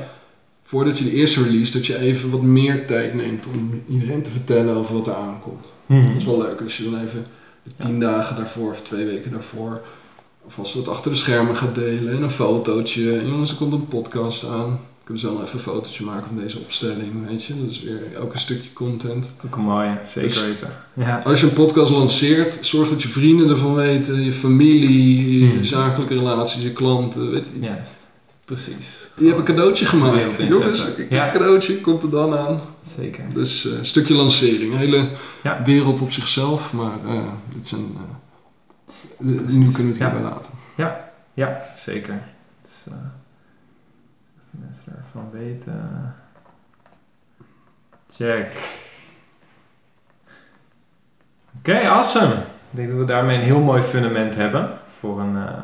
Voordat 0.71 0.97
je 0.97 1.03
de 1.03 1.11
eerste 1.13 1.43
release, 1.43 1.71
dat 1.71 1.85
je 1.85 1.97
even 1.99 2.29
wat 2.29 2.41
meer 2.41 2.85
tijd 2.87 3.13
neemt 3.13 3.47
om 3.47 3.81
iedereen 3.89 4.21
te 4.21 4.29
vertellen 4.29 4.75
over 4.75 4.93
wat 4.93 5.07
er 5.07 5.13
aankomt. 5.13 5.73
Hmm. 5.85 6.01
Dat 6.07 6.15
is 6.17 6.25
wel 6.25 6.37
leuk 6.37 6.61
als 6.61 6.77
je 6.77 6.83
dan 6.83 6.99
even 7.01 7.25
de 7.63 7.71
tien 7.75 7.99
dagen 7.99 8.35
daarvoor 8.35 8.71
of 8.71 8.81
twee 8.81 9.05
weken 9.05 9.31
daarvoor 9.31 9.81
alvast 10.43 10.73
wat 10.73 10.87
achter 10.87 11.11
de 11.11 11.17
schermen 11.17 11.55
gaat 11.55 11.75
delen 11.75 12.15
en 12.15 12.21
een 12.23 12.31
fotootje. 12.31 13.19
En 13.19 13.27
jongens, 13.27 13.51
er 13.51 13.55
komt 13.57 13.73
een 13.73 13.87
podcast 13.87 14.45
aan. 14.45 14.79
Kunnen 15.03 15.21
ze 15.23 15.29
dan 15.29 15.41
even 15.41 15.53
een 15.53 15.59
fotootje 15.63 16.03
maken 16.05 16.27
van 16.27 16.37
deze 16.37 16.57
opstelling, 16.59 17.27
weet 17.27 17.43
je. 17.43 17.53
Dat 17.61 17.71
is 17.71 17.81
weer 17.83 18.01
ook 18.19 18.33
een 18.33 18.39
stukje 18.39 18.73
content. 18.73 19.25
Ook 19.45 19.55
een 19.55 19.61
mooie, 19.61 19.99
zeker 20.05 20.29
Dus- 20.29 20.47
weten. 20.47 20.73
Ja. 20.93 21.21
Als 21.25 21.39
je 21.39 21.45
een 21.47 21.53
podcast 21.53 21.91
lanceert, 21.91 22.51
zorg 22.61 22.89
dat 22.89 23.01
je 23.01 23.07
vrienden 23.07 23.49
ervan 23.49 23.73
weten, 23.75 24.21
je 24.21 24.31
familie, 24.31 25.39
je 25.39 25.49
Hmm. 25.51 25.63
zakelijke 25.63 26.13
relaties, 26.13 26.63
je 26.63 26.71
klanten, 26.73 27.31
weet 27.31 27.47
je. 27.53 27.59
Juist, 27.59 27.97
precies. 28.55 29.09
Je 29.17 29.25
hebt 29.25 29.37
een 29.37 29.43
cadeautje 29.45 29.85
gemaakt. 29.85 30.35
Wereld 30.35 30.53
Jongens, 30.53 30.79
een 30.97 31.05
Ja. 31.09 31.31
cadeautje 31.31 31.81
komt 31.81 32.03
er 32.03 32.09
dan 32.09 32.37
aan. 32.37 32.61
Zeker. 32.83 33.33
Dus 33.33 33.65
eh, 33.65 33.77
een 33.77 33.85
stukje 33.85 34.13
lancering. 34.13 34.71
Een 34.71 34.77
hele 34.77 35.09
Ja. 35.43 35.61
wereld 35.63 36.01
op 36.01 36.11
zichzelf, 36.11 36.73
maar 36.73 37.05
eh, 37.07 37.27
dit 37.53 37.67
zijn, 37.67 37.85
eh, 37.97 39.25
nu 39.25 39.35
kunnen 39.45 39.73
we 39.75 39.83
het 39.83 39.97
Ja. 39.97 40.09
hierbij 40.11 40.29
laten. 40.29 40.51
Ja, 41.33 41.61
zeker. 41.75 42.23
Dus, 42.61 42.83
eh, 42.87 42.93
als 44.37 44.45
de 44.51 44.57
mensen 44.65 44.95
ervan 44.97 45.29
weten. 45.31 46.15
Check. 48.09 48.51
Oké, 51.57 51.79
awesome. 51.87 52.33
Ik 52.33 52.77
denk 52.77 52.89
dat 52.89 52.97
we 52.97 53.05
daarmee 53.05 53.37
een 53.37 53.43
heel 53.43 53.59
mooi 53.59 53.81
fundament 53.81 54.35
hebben 54.35 54.69
voor 54.99 55.19
een, 55.19 55.35
eh, 55.35 55.63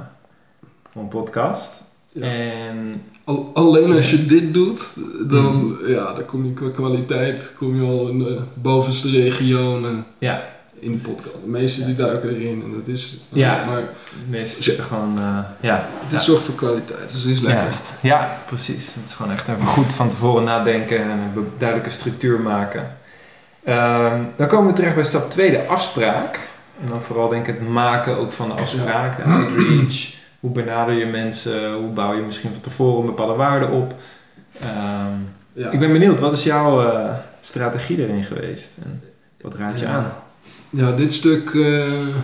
voor 0.92 1.02
een 1.02 1.08
podcast. 1.08 1.84
Ja. 2.20 2.26
En 2.26 3.02
Al- 3.24 3.52
alleen 3.54 3.92
als 3.96 4.10
je 4.12 4.26
dit 4.26 4.54
doet, 4.54 4.94
dan, 5.30 5.78
ja, 5.88 6.14
dan 6.14 6.26
kom 6.26 6.46
je 6.46 6.54
qua 6.54 6.70
kwaliteit 6.70 7.54
kom 7.58 7.76
je 7.76 7.88
al 7.88 8.08
in 8.10 8.18
de 8.20 8.40
bovenste 8.54 9.10
regionen 9.12 10.06
ja, 10.18 10.44
in 10.80 10.92
de 10.92 10.98
podcast. 11.04 11.42
De 11.44 11.50
meeste 11.50 11.86
die 11.86 11.96
duiken 11.96 12.30
erin 12.30 12.64
en 12.64 12.72
dat 12.72 12.88
is 12.88 13.18
Ja. 13.30 13.66
Maar 13.66 13.80
de 13.82 13.88
meeste 14.30 14.64
zitten 14.64 14.84
gewoon. 14.84 15.18
eh, 15.20 15.38
ja, 15.62 15.88
dit 16.10 16.22
zorgt 16.22 16.44
voor 16.44 16.56
kwaliteit, 16.56 17.12
dus 17.12 17.24
dit 17.24 17.32
is 17.32 17.42
lekker. 17.42 17.64
Ja, 18.02 18.40
precies. 18.46 18.96
Het 18.96 19.04
is 19.06 19.14
gewoon 19.14 19.32
echt 19.32 19.48
even 19.48 19.66
goed 19.66 19.94
van 19.94 20.10
tevoren 20.10 20.44
nadenken 20.44 21.02
en 21.02 21.10
een 21.10 21.48
duidelijke 21.58 21.92
structuur 21.92 22.40
maken. 22.40 22.88
Ehm, 23.64 24.22
dan 24.38 24.48
komen 24.48 24.68
we 24.68 24.74
terecht 24.74 24.96
bij 24.96 25.04
stap 25.04 25.30
2, 25.32 25.52
de 25.52 25.68
afspraak. 25.68 26.40
En 26.82 26.88
dan 26.88 27.02
vooral 27.02 27.28
denk 27.28 27.48
ik 27.48 27.54
het 27.60 27.68
maken 27.70 28.18
ook 28.18 28.32
van 28.32 28.48
de 28.48 28.54
afspraak, 28.54 29.18
de 29.18 29.24
outreach. 29.24 30.16
Hoe 30.40 30.52
benader 30.52 30.94
je 30.96 31.06
mensen? 31.06 31.74
Hoe 31.74 31.90
bouw 31.90 32.14
je 32.14 32.22
misschien 32.22 32.52
van 32.52 32.62
tevoren 32.62 33.00
een 33.00 33.06
bepaalde 33.06 33.34
waarde 33.34 33.68
op? 33.68 33.96
Ehm, 34.62 35.16
Ja. 35.54 35.72
Ik 35.72 35.80
ben 35.80 35.92
benieuwd, 35.92 36.20
wat 36.20 36.34
is 36.34 36.44
jouw 36.44 36.82
eh, 36.92 37.14
strategie 37.42 37.98
erin 38.02 38.24
geweest? 38.24 38.78
En 38.84 39.02
wat 39.42 39.56
raad 39.56 39.80
je 39.80 39.86
Ja. 39.86 39.92
aan? 39.92 40.14
Ja, 40.70 40.92
dit 40.92 41.14
stuk, 41.14 41.50
eh, 41.50 42.16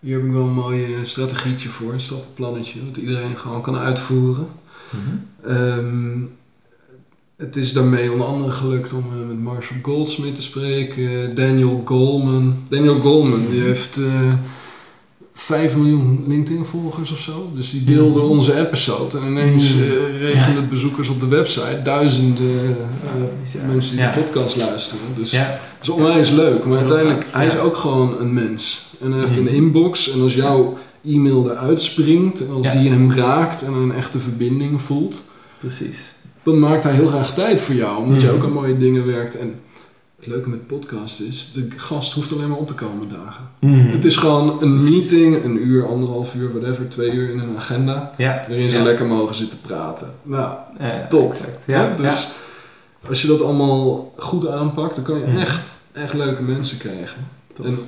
hier 0.00 0.14
heb 0.16 0.24
ik 0.24 0.30
wel 0.32 0.42
een 0.44 0.52
mooi 0.54 0.94
eh, 0.94 1.00
strategietje 1.02 1.68
voor, 1.68 1.92
een 1.92 2.00
stappenplannetje, 2.00 2.84
dat 2.86 2.96
iedereen 2.96 3.36
gewoon 3.36 3.62
kan 3.62 3.76
uitvoeren. 3.76 4.46
Ehm, 5.46 6.20
het 7.36 7.56
is 7.56 7.72
daarmee 7.72 8.12
onder 8.12 8.26
andere 8.26 8.52
gelukt 8.52 8.92
om 8.92 9.26
met 9.26 9.38
Marshall 9.38 9.78
Goldsmith 9.82 10.34
te 10.34 10.42
spreken, 10.42 11.34
Daniel 11.34 11.82
Goleman. 11.84 12.56
Daniel 12.68 13.00
Goleman 13.00 13.46
die 13.50 13.60
heeft 13.60 13.96
eh 13.96 14.32
5 15.40 15.76
miljoen 15.76 16.24
LinkedIn-volgers 16.26 17.10
of 17.12 17.18
zo, 17.18 17.50
dus 17.54 17.70
die 17.70 17.84
deelde 17.84 18.18
Mhm. 18.20 18.28
onze 18.28 18.58
episode 18.58 19.18
en 19.18 19.26
ineens 19.26 19.74
Mhm. 19.74 19.82
eh 19.82 20.20
regende 20.20 20.60
het 20.60 20.68
bezoekers 20.68 21.08
op 21.08 21.20
de 21.20 21.28
website, 21.28 21.80
duizenden 21.82 22.60
eh, 23.04 23.22
bizar. 23.42 23.62
mensen 23.66 23.96
die 23.96 24.04
Ja. 24.04 24.10
de 24.12 24.20
podcast 24.20 24.56
luisteren. 24.56 25.04
Dus 25.16 25.30
Ja, 25.30 25.46
dat 25.48 25.58
is 25.82 25.88
onwijs 25.88 26.30
leuk, 26.30 26.64
maar 26.64 26.78
uiteindelijk, 26.78 27.26
hij 27.30 27.46
is 27.46 27.56
ook 27.58 27.76
gewoon 27.76 28.20
een 28.20 28.32
mens. 28.34 28.86
En 29.00 29.10
hij 29.12 29.20
heeft 29.20 29.36
een 29.36 29.42
Mhm. 29.42 29.54
inbox 29.54 30.10
en 30.10 30.20
als 30.20 30.34
jouw 30.34 30.78
e-mail 31.04 31.50
eruit 31.50 31.80
springt 31.80 32.46
en 32.46 32.52
als 32.54 32.70
die 32.70 32.90
hem 32.90 33.12
raakt 33.12 33.62
en 33.62 33.72
een 33.72 33.92
echte 33.92 34.18
verbinding 34.18 34.82
voelt, 34.82 35.24
precies. 35.60 36.12
dan 36.42 36.58
maakt 36.58 36.84
hij 36.84 36.92
heel 36.92 37.06
graag 37.06 37.34
tijd 37.34 37.60
voor 37.60 37.74
jou, 37.74 38.02
omdat 38.02 38.20
je 38.20 38.26
Mhm. 38.26 38.36
ook 38.36 38.44
aan 38.44 38.52
mooie 38.52 38.78
dingen 38.78 39.06
werkt. 39.06 39.36
En 39.36 39.54
het 40.18 40.26
leuke 40.26 40.48
met 40.48 40.66
podcast 40.66 41.20
is, 41.20 41.52
de 41.52 41.68
gast 41.76 42.12
hoeft 42.12 42.32
alleen 42.32 42.48
maar 42.48 42.58
op 42.58 42.66
te 42.66 42.74
komen 42.74 43.08
dagen. 43.08 43.48
Mhm. 43.60 43.88
Het 43.90 44.04
is 44.04 44.16
gewoon 44.16 44.62
een 44.62 44.84
meeting, 44.90 45.44
een 45.44 45.56
uur, 45.66 45.88
anderhalf 45.88 46.34
uur, 46.34 46.52
whatever, 46.52 46.88
twee 46.88 47.10
uur 47.10 47.30
in 47.30 47.38
een 47.38 47.56
agenda, 47.56 48.14
Ja, 48.16 48.44
waarin 48.48 48.70
ze 48.70 48.76
ja. 48.76 48.82
lekker 48.82 49.06
mogen 49.06 49.34
zitten 49.34 49.58
praten. 49.60 50.12
Nou, 50.22 50.54
Ja, 50.78 51.06
top. 51.08 51.30
Exact. 51.32 51.58
Ja, 51.66 51.94
dus 51.96 52.28
als 53.08 53.22
je 53.22 53.28
dat 53.28 53.40
allemaal 53.42 54.12
goed 54.16 54.48
aanpakt, 54.48 54.94
dan 54.94 55.04
kan 55.04 55.18
je 55.18 55.26
Mhm. 55.26 55.36
echt, 55.38 55.76
echt 55.92 56.14
leuke 56.14 56.42
mensen 56.42 56.78
krijgen. 56.78 57.26
Tof. 57.52 57.66
En 57.66 57.78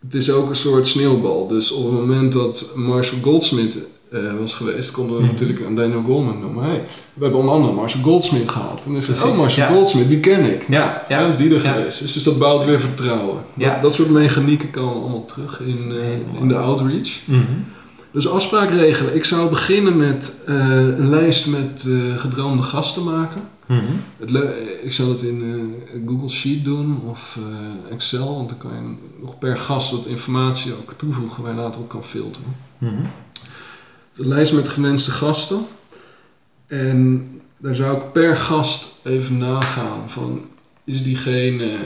het 0.00 0.14
is 0.14 0.30
ook 0.30 0.48
een 0.48 0.56
soort 0.56 0.86
sneeuwbal. 0.86 1.46
Dus 1.48 1.70
op 1.72 1.84
het 1.84 1.92
moment 1.92 2.32
dat 2.32 2.72
Marshall 2.74 3.22
Goldsmith 3.22 3.76
eh, 4.12 4.38
was 4.40 4.54
geweest, 4.54 4.90
konden 4.90 5.16
we 5.16 5.22
Mhm. 5.22 5.30
natuurlijk 5.30 5.64
aan 5.66 5.74
Daniel 5.76 6.02
Goleman 6.02 6.40
noemen. 6.40 6.64
Hey, 6.64 6.84
we 7.14 7.22
hebben 7.22 7.40
onder 7.40 7.54
andere 7.54 7.72
Marshall 7.72 8.02
Goldsmith 8.02 8.48
gehad. 8.48 8.78
En 8.84 8.90
dan 8.92 8.96
is 8.96 9.08
het, 9.08 9.22
oh 9.24 9.36
Marshall 9.36 9.68
ja. 9.68 9.74
Goldsmith, 9.74 10.08
die 10.08 10.20
ken 10.20 10.52
ik. 10.52 10.68
Ja, 10.68 11.04
ja. 11.08 11.20
Ja, 11.20 11.26
is 11.26 11.36
die 11.36 11.54
er 11.54 11.60
geweest. 11.60 11.98
Dus, 12.00 12.12
dus 12.12 12.22
dat 12.22 12.38
bouwt 12.38 12.64
weer 12.64 12.80
vertrouwen. 12.80 13.42
Ja. 13.56 13.72
Dat, 13.72 13.82
dat 13.82 13.94
soort 13.94 14.10
mechanieken 14.10 14.70
komen 14.70 15.00
allemaal 15.02 15.24
terug 15.24 15.60
in, 15.60 15.92
eh, 15.92 16.40
in 16.40 16.48
de 16.48 16.56
outreach. 16.56 17.10
Mhm. 17.24 17.42
Dus 18.12 18.28
afspraak 18.28 18.70
regelen. 18.70 19.14
Ik 19.14 19.24
zou 19.24 19.48
beginnen 19.50 19.96
met 19.96 20.42
eh, 20.46 20.54
een 20.76 21.08
lijst 21.10 21.46
met 21.46 21.86
gedroomde 22.16 22.62
gasten 22.62 23.04
maken. 23.04 23.40
Het 24.18 24.30
leu- 24.30 24.52
ik 24.82 24.92
zou 24.92 25.08
dat 25.08 25.22
in 25.22 25.74
Google 26.06 26.28
Sheet 26.28 26.64
doen 26.64 27.00
of 27.10 27.38
Excel, 27.90 28.34
want 28.36 28.48
dan 28.48 28.58
kan 28.58 28.70
je 28.70 28.94
nog 29.22 29.38
per 29.38 29.56
gast 29.58 29.90
wat 29.90 30.06
informatie 30.06 30.72
ook 30.72 30.92
toevoegen 30.92 31.42
waar 31.42 31.54
je 31.54 31.60
later 31.60 31.80
op 31.80 31.88
kan 31.88 32.04
filteren. 32.04 32.56
Mhm. 32.78 32.92
Een 34.16 34.28
lijst 34.28 34.52
met 34.52 34.68
gewenste 34.68 35.10
gasten. 35.10 35.66
En 36.66 37.28
daar 37.56 37.74
zou 37.74 37.96
ik 37.96 38.12
per 38.12 38.36
gast 38.36 38.84
even 39.02 39.38
nagaan 39.38 40.10
van 40.10 40.44
is 40.84 41.02
diegene 41.02 41.78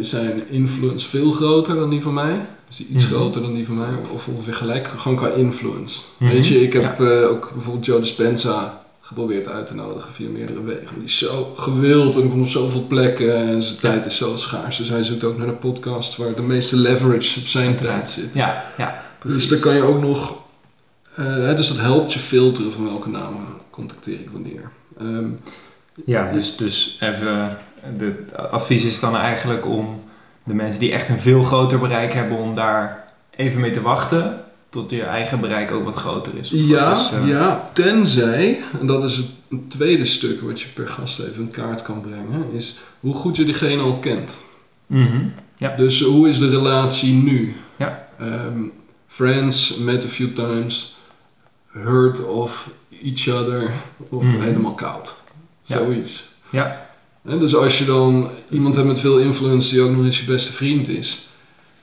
is 0.00 0.08
zijn 0.08 0.48
influence 0.50 1.06
veel 1.08 1.30
groter 1.32 1.74
dan 1.74 1.90
die 1.90 2.02
van 2.02 2.14
mij. 2.14 2.46
Is 2.70 2.76
die 2.76 2.86
iets 2.86 3.04
Mhm. 3.04 3.12
groter 3.14 3.42
dan 3.42 3.54
die 3.54 3.66
van 3.66 3.74
mij? 3.74 3.88
Of 4.12 4.28
ongeveer 4.28 4.54
gelijk, 4.54 4.86
gewoon 4.96 5.16
qua 5.16 5.28
influence. 5.28 6.02
Mhm. 6.18 6.32
Weet 6.32 6.46
je, 6.46 6.62
ik 6.62 6.72
heb 6.72 7.00
eh, 7.00 7.28
ook 7.30 7.50
bijvoorbeeld 7.54 7.84
Joe 7.86 8.00
Dispenza 8.00 8.84
geprobeerd 9.00 9.48
uit 9.48 9.66
te 9.66 9.74
nodigen 9.74 10.12
via 10.12 10.28
meerdere 10.28 10.62
wegen. 10.62 10.94
Die 10.94 11.04
is 11.04 11.18
zo 11.18 11.52
gewild 11.56 12.16
en 12.16 12.30
komt 12.30 12.42
op 12.42 12.48
zoveel 12.48 12.86
plekken 12.88 13.36
en 13.36 13.62
zijn 13.62 13.78
tijd 13.78 14.06
is 14.06 14.16
zo 14.16 14.36
schaars. 14.36 14.76
Dus 14.76 14.88
hij 14.88 15.02
zoekt 15.04 15.24
ook 15.24 15.38
naar 15.38 15.46
de 15.46 15.52
podcast 15.52 16.16
waar 16.16 16.34
de 16.34 16.42
meeste 16.42 16.76
leverage 16.76 17.40
op 17.40 17.46
zijn 17.46 17.76
tijd 17.76 18.10
zit. 18.10 18.34
Ja, 18.34 18.64
ja, 18.78 19.02
precies. 19.18 19.38
Dus 19.38 19.48
dan 19.48 19.60
kan 19.60 19.74
je 19.74 19.82
ook 19.82 20.00
nog, 20.00 20.38
eh, 21.18 21.56
dus 21.56 21.68
dat 21.68 21.78
helpt 21.78 22.12
je 22.12 22.18
filteren 22.18 22.72
van 22.72 22.84
welke 22.84 23.08
namen 23.08 23.46
contacteer 23.70 24.20
ik 24.20 24.30
wanneer. 24.30 24.70
Ehm, 24.98 25.30
Ja, 26.04 26.32
dus, 26.32 26.56
dus 26.56 26.96
even, 27.00 27.56
het 27.80 28.36
advies 28.36 28.84
is 28.84 29.00
dan 29.00 29.16
eigenlijk 29.16 29.66
om 29.66 30.00
de 30.44 30.54
mensen 30.54 30.80
die 30.80 30.92
echt 30.92 31.08
een 31.08 31.18
veel 31.18 31.42
groter 31.42 31.78
bereik 31.78 32.12
hebben, 32.12 32.36
om 32.36 32.54
daar 32.54 33.04
even 33.30 33.60
mee 33.60 33.70
te 33.70 33.80
wachten 33.80 34.40
tot 34.70 34.90
je 34.90 35.02
eigen 35.02 35.40
bereik 35.40 35.70
ook 35.70 35.84
wat 35.84 35.96
groter 35.96 36.32
is. 36.34 36.50
Ja, 36.52 36.90
is, 36.90 37.10
eh, 37.10 37.28
ja, 37.28 37.64
tenzij, 37.72 38.58
en 38.80 38.86
dat 38.86 39.04
is 39.04 39.16
het 39.16 39.26
een 39.48 39.68
tweede 39.68 40.04
stuk 40.04 40.40
wat 40.40 40.60
je 40.60 40.68
per 40.68 40.88
gast 40.88 41.18
even 41.18 41.42
in 41.42 41.50
kaart 41.50 41.82
kan 41.82 42.00
brengen, 42.00 42.52
is 42.52 42.78
hoe 43.00 43.14
goed 43.14 43.36
je 43.36 43.44
diegene 43.44 43.82
al 43.82 43.98
kent. 43.98 44.44
mhm, 44.86 45.24
Dus 45.76 46.02
hoe 46.02 46.28
is 46.28 46.38
de 46.38 46.48
relatie 46.48 47.12
nu? 47.12 47.54
Ja. 47.76 48.06
Ehm, 48.18 48.62
friends, 49.06 49.76
met 49.76 50.04
a 50.04 50.08
few 50.08 50.28
times, 50.28 50.97
heard 51.72 52.24
of 52.24 52.70
each 53.02 53.28
other, 53.28 53.72
of 54.08 54.24
Mhm. 54.24 54.40
helemaal 54.40 54.72
koud. 54.74 55.14
Zoiets. 55.62 56.28
Ja, 56.50 56.86
Hè, 57.22 57.38
dus 57.38 57.54
als 57.54 57.78
je 57.78 57.84
dan 57.84 58.30
iemand 58.48 58.74
hebt 58.74 58.86
met 58.86 58.98
veel 58.98 59.18
influence 59.18 59.70
die 59.70 59.80
ook 59.80 59.90
nog 59.90 60.04
eens 60.04 60.18
je 60.18 60.24
beste 60.24 60.52
vriend 60.52 60.88
is, 60.88 61.28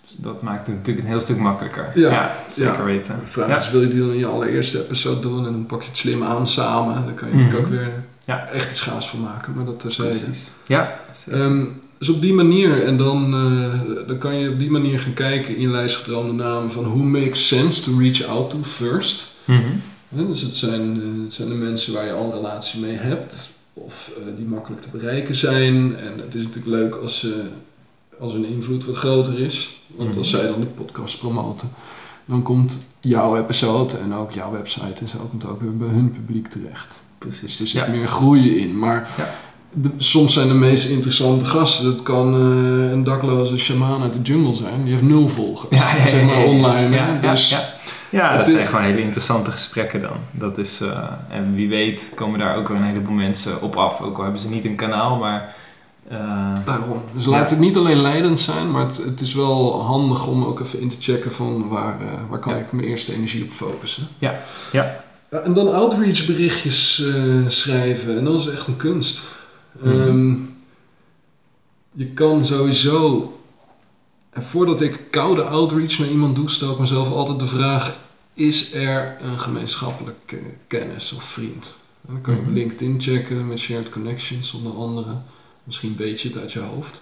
dus 0.02 0.16
dat 0.18 0.42
maakt 0.42 0.68
het 0.68 0.76
natuurlijk 0.76 1.06
een 1.06 1.12
heel 1.12 1.22
stuk 1.22 1.38
makkelijker. 1.38 1.92
Ja, 1.94 2.32
zeker 2.48 2.74
ja. 2.78 2.84
weten. 2.84 3.20
de 3.20 3.26
vraag 3.32 3.60
is, 3.62 3.70
wil 3.70 3.82
je 3.82 3.88
die 3.88 4.00
dan 4.00 4.12
in 4.12 4.18
je 4.18 4.26
allereerste 4.26 4.80
episode 4.80 5.20
doen 5.20 5.46
en 5.46 5.52
dan 5.52 5.66
pak 5.66 5.82
je 5.82 5.88
het 5.88 5.98
slim 5.98 6.24
aan 6.24 6.48
samen. 6.48 7.06
Dan 7.06 7.14
kan 7.14 7.28
je 7.28 7.34
Mhm. 7.34 7.44
natuurlijk 7.44 7.68
ook 7.72 7.74
weer 7.80 8.04
Ja. 8.26 8.48
echt 8.50 8.70
iets 8.70 8.80
gaas 8.80 9.10
van 9.10 9.20
maken, 9.20 9.54
maar 9.56 9.66
dat 9.66 9.80
terzijde. 9.80 10.18
Precies. 10.18 10.52
Ja. 10.68 11.00
Ehm, 11.32 11.66
dus 11.98 12.10
op 12.10 12.22
die 12.22 12.34
manier, 12.34 12.84
en 12.86 12.98
dan, 12.98 13.34
eh, 13.34 14.08
dan 14.08 14.18
kan 14.18 14.36
je 14.36 14.50
op 14.50 14.60
die 14.60 14.72
manier 14.72 15.00
gaan 15.00 15.14
kijken 15.14 15.56
in 15.56 15.62
je 15.62 15.68
lijstgedroomde 15.70 16.34
namen 16.34 16.72
van 16.72 16.84
who 16.84 16.96
makes 17.04 17.48
sense 17.48 17.82
to 17.82 17.98
reach 18.00 18.24
out 18.26 18.50
to 18.50 18.58
first. 18.64 19.34
Mhm. 19.46 19.70
Dus 20.10 20.42
het 20.42 20.56
zijn, 20.56 21.02
eh, 21.02 21.24
het 21.24 21.34
zijn 21.34 21.48
de 21.50 21.56
mensen 21.56 21.94
waar 21.94 22.06
je 22.06 22.12
al 22.14 22.26
een 22.26 22.32
relatie 22.32 22.82
mee 22.82 22.96
hebt, 22.96 23.50
of 23.74 24.12
eh, 24.18 24.36
die 24.38 24.46
makkelijk 24.46 24.82
te 24.82 24.88
bereiken 24.92 25.36
zijn. 25.36 25.96
En 25.98 26.20
het 26.20 26.36
is 26.36 26.44
natuurlijk 26.44 26.76
leuk 26.76 26.96
als, 26.96 27.24
eh, 27.24 27.32
als 28.20 28.34
hun 28.34 28.46
invloed 28.46 28.86
wat 28.86 28.96
groter 28.96 29.40
is. 29.40 29.82
Want 29.88 30.18
als 30.18 30.32
Mhm. 30.32 30.40
zij 30.42 30.50
dan 30.52 30.60
de 30.60 30.66
podcast 30.66 31.20
promoten, 31.20 31.70
dan 32.26 32.42
komt 32.44 32.86
jouw 33.00 33.38
episode 33.38 33.98
en 33.98 34.14
ook 34.14 34.32
jouw 34.32 34.52
website 34.52 35.00
en 35.02 35.08
zo 35.08 35.18
komt 35.30 35.46
ook 35.46 35.62
weer 35.62 35.78
bij 35.78 35.88
hun 35.88 36.12
publiek 36.12 36.48
terecht. 36.48 37.02
Dus 37.18 37.40
Precies. 37.40 37.60
er 37.60 37.68
zit 37.68 37.86
Ja. 37.86 37.92
meer 37.92 38.08
groei 38.08 38.58
in. 38.58 38.80
Maar 38.80 39.14
Ja. 39.18 39.34
De- 39.78 39.92
soms 39.98 40.34
zijn 40.34 40.48
de 40.48 40.54
meest 40.54 40.86
interessante 40.86 41.46
gasten. 41.46 41.84
Dat 41.86 42.02
kan 42.02 42.34
eh, 42.36 42.92
een 42.92 43.04
dakloze 43.04 43.58
shaman 43.58 44.02
uit 44.02 44.14
de 44.14 44.22
jungle 44.22 44.54
zijn. 44.54 44.82
Die 44.84 44.92
heeft 44.92 45.04
nul 45.04 45.28
volgers. 45.28 45.80
Ja, 45.80 45.96
ja, 45.96 46.08
zeg 46.08 46.24
maar 46.24 46.44
online. 46.44 46.96
ja, 46.96 47.14
dus 47.14 47.50
ja. 48.10 48.38
Dat 48.38 48.48
zijn 48.48 48.66
gewoon 48.68 48.84
hele 48.84 49.02
interessante 49.02 49.52
gesprekken 49.52 50.02
dan. 50.02 50.18
Dat 50.32 50.58
is, 50.58 50.80
eh, 50.82 51.12
en 51.30 51.54
wie 51.56 51.68
weet 51.68 52.10
komen 52.16 52.40
daar 52.40 52.56
ook 52.56 52.68
weer 52.68 52.78
een 52.78 52.84
heleboel 52.84 53.14
mensen 53.16 53.62
op 53.62 53.76
af. 53.76 54.02
Ook 54.02 54.18
al 54.18 54.24
hebben 54.24 54.42
ze 54.42 54.50
niet 54.50 54.66
een 54.66 54.76
kanaal, 54.76 55.16
maar... 55.18 55.54
eh, 56.08 56.18
daarom. 56.66 57.04
Dus 57.14 57.26
laat 57.26 57.50
het 57.50 57.60
niet 57.60 57.78
alleen 57.78 58.02
leidend 58.02 58.40
zijn. 58.40 58.72
Maar 58.72 58.84
het, 58.86 58.98
het 59.06 59.22
is 59.22 59.34
wel 59.34 59.82
handig 59.84 60.26
om 60.28 60.44
ook 60.44 60.60
even 60.60 60.80
in 60.80 60.90
te 60.90 60.96
checken 61.00 61.32
van 61.32 61.68
waar, 61.68 61.98
waar 62.30 62.40
kan 62.40 62.56
ik 62.58 62.72
mijn 62.72 62.88
eerste 62.88 63.14
energie 63.14 63.44
op 63.44 63.52
focussen. 63.52 64.08
Ja, 64.20 64.36
ja. 64.72 65.04
Ja, 65.32 65.38
en 65.40 65.54
dan 65.54 65.74
outreach 65.74 66.26
berichtjes 66.26 67.04
schrijven. 67.48 68.18
En 68.18 68.24
dat 68.24 68.40
is 68.40 68.48
echt 68.48 68.68
een 68.68 68.76
kunst. 68.78 69.24
Ehm, 69.84 70.36
je 71.92 72.08
kan 72.14 72.46
sowieso... 72.46 73.30
En 74.30 74.44
voordat 74.44 74.82
ik 74.82 75.00
koude 75.10 75.44
outreach 75.44 75.98
naar 76.00 76.08
iemand 76.08 76.36
doe, 76.36 76.50
stel 76.50 76.72
ik 76.72 76.80
mezelf 76.80 77.12
altijd 77.12 77.40
de 77.40 77.46
vraag... 77.46 78.04
Is 78.34 78.74
er 78.74 79.16
een 79.22 79.40
gemeenschappelijke 79.40 80.38
kennis 80.68 81.12
of 81.14 81.24
vriend? 81.24 81.76
En 82.08 82.14
dan 82.14 82.22
kan 82.22 82.34
je 82.34 82.40
op 82.40 82.46
Mhm. 82.46 82.56
LinkedIn 82.56 83.02
checken 83.02 83.48
met 83.48 83.60
shared 83.60 83.90
connections 83.90 84.54
onder 84.54 84.74
andere. 84.74 85.18
Misschien 85.64 85.96
weet 85.96 86.22
je 86.22 86.28
het 86.28 86.38
uit 86.38 86.52
je 86.52 86.60
hoofd. 86.60 87.02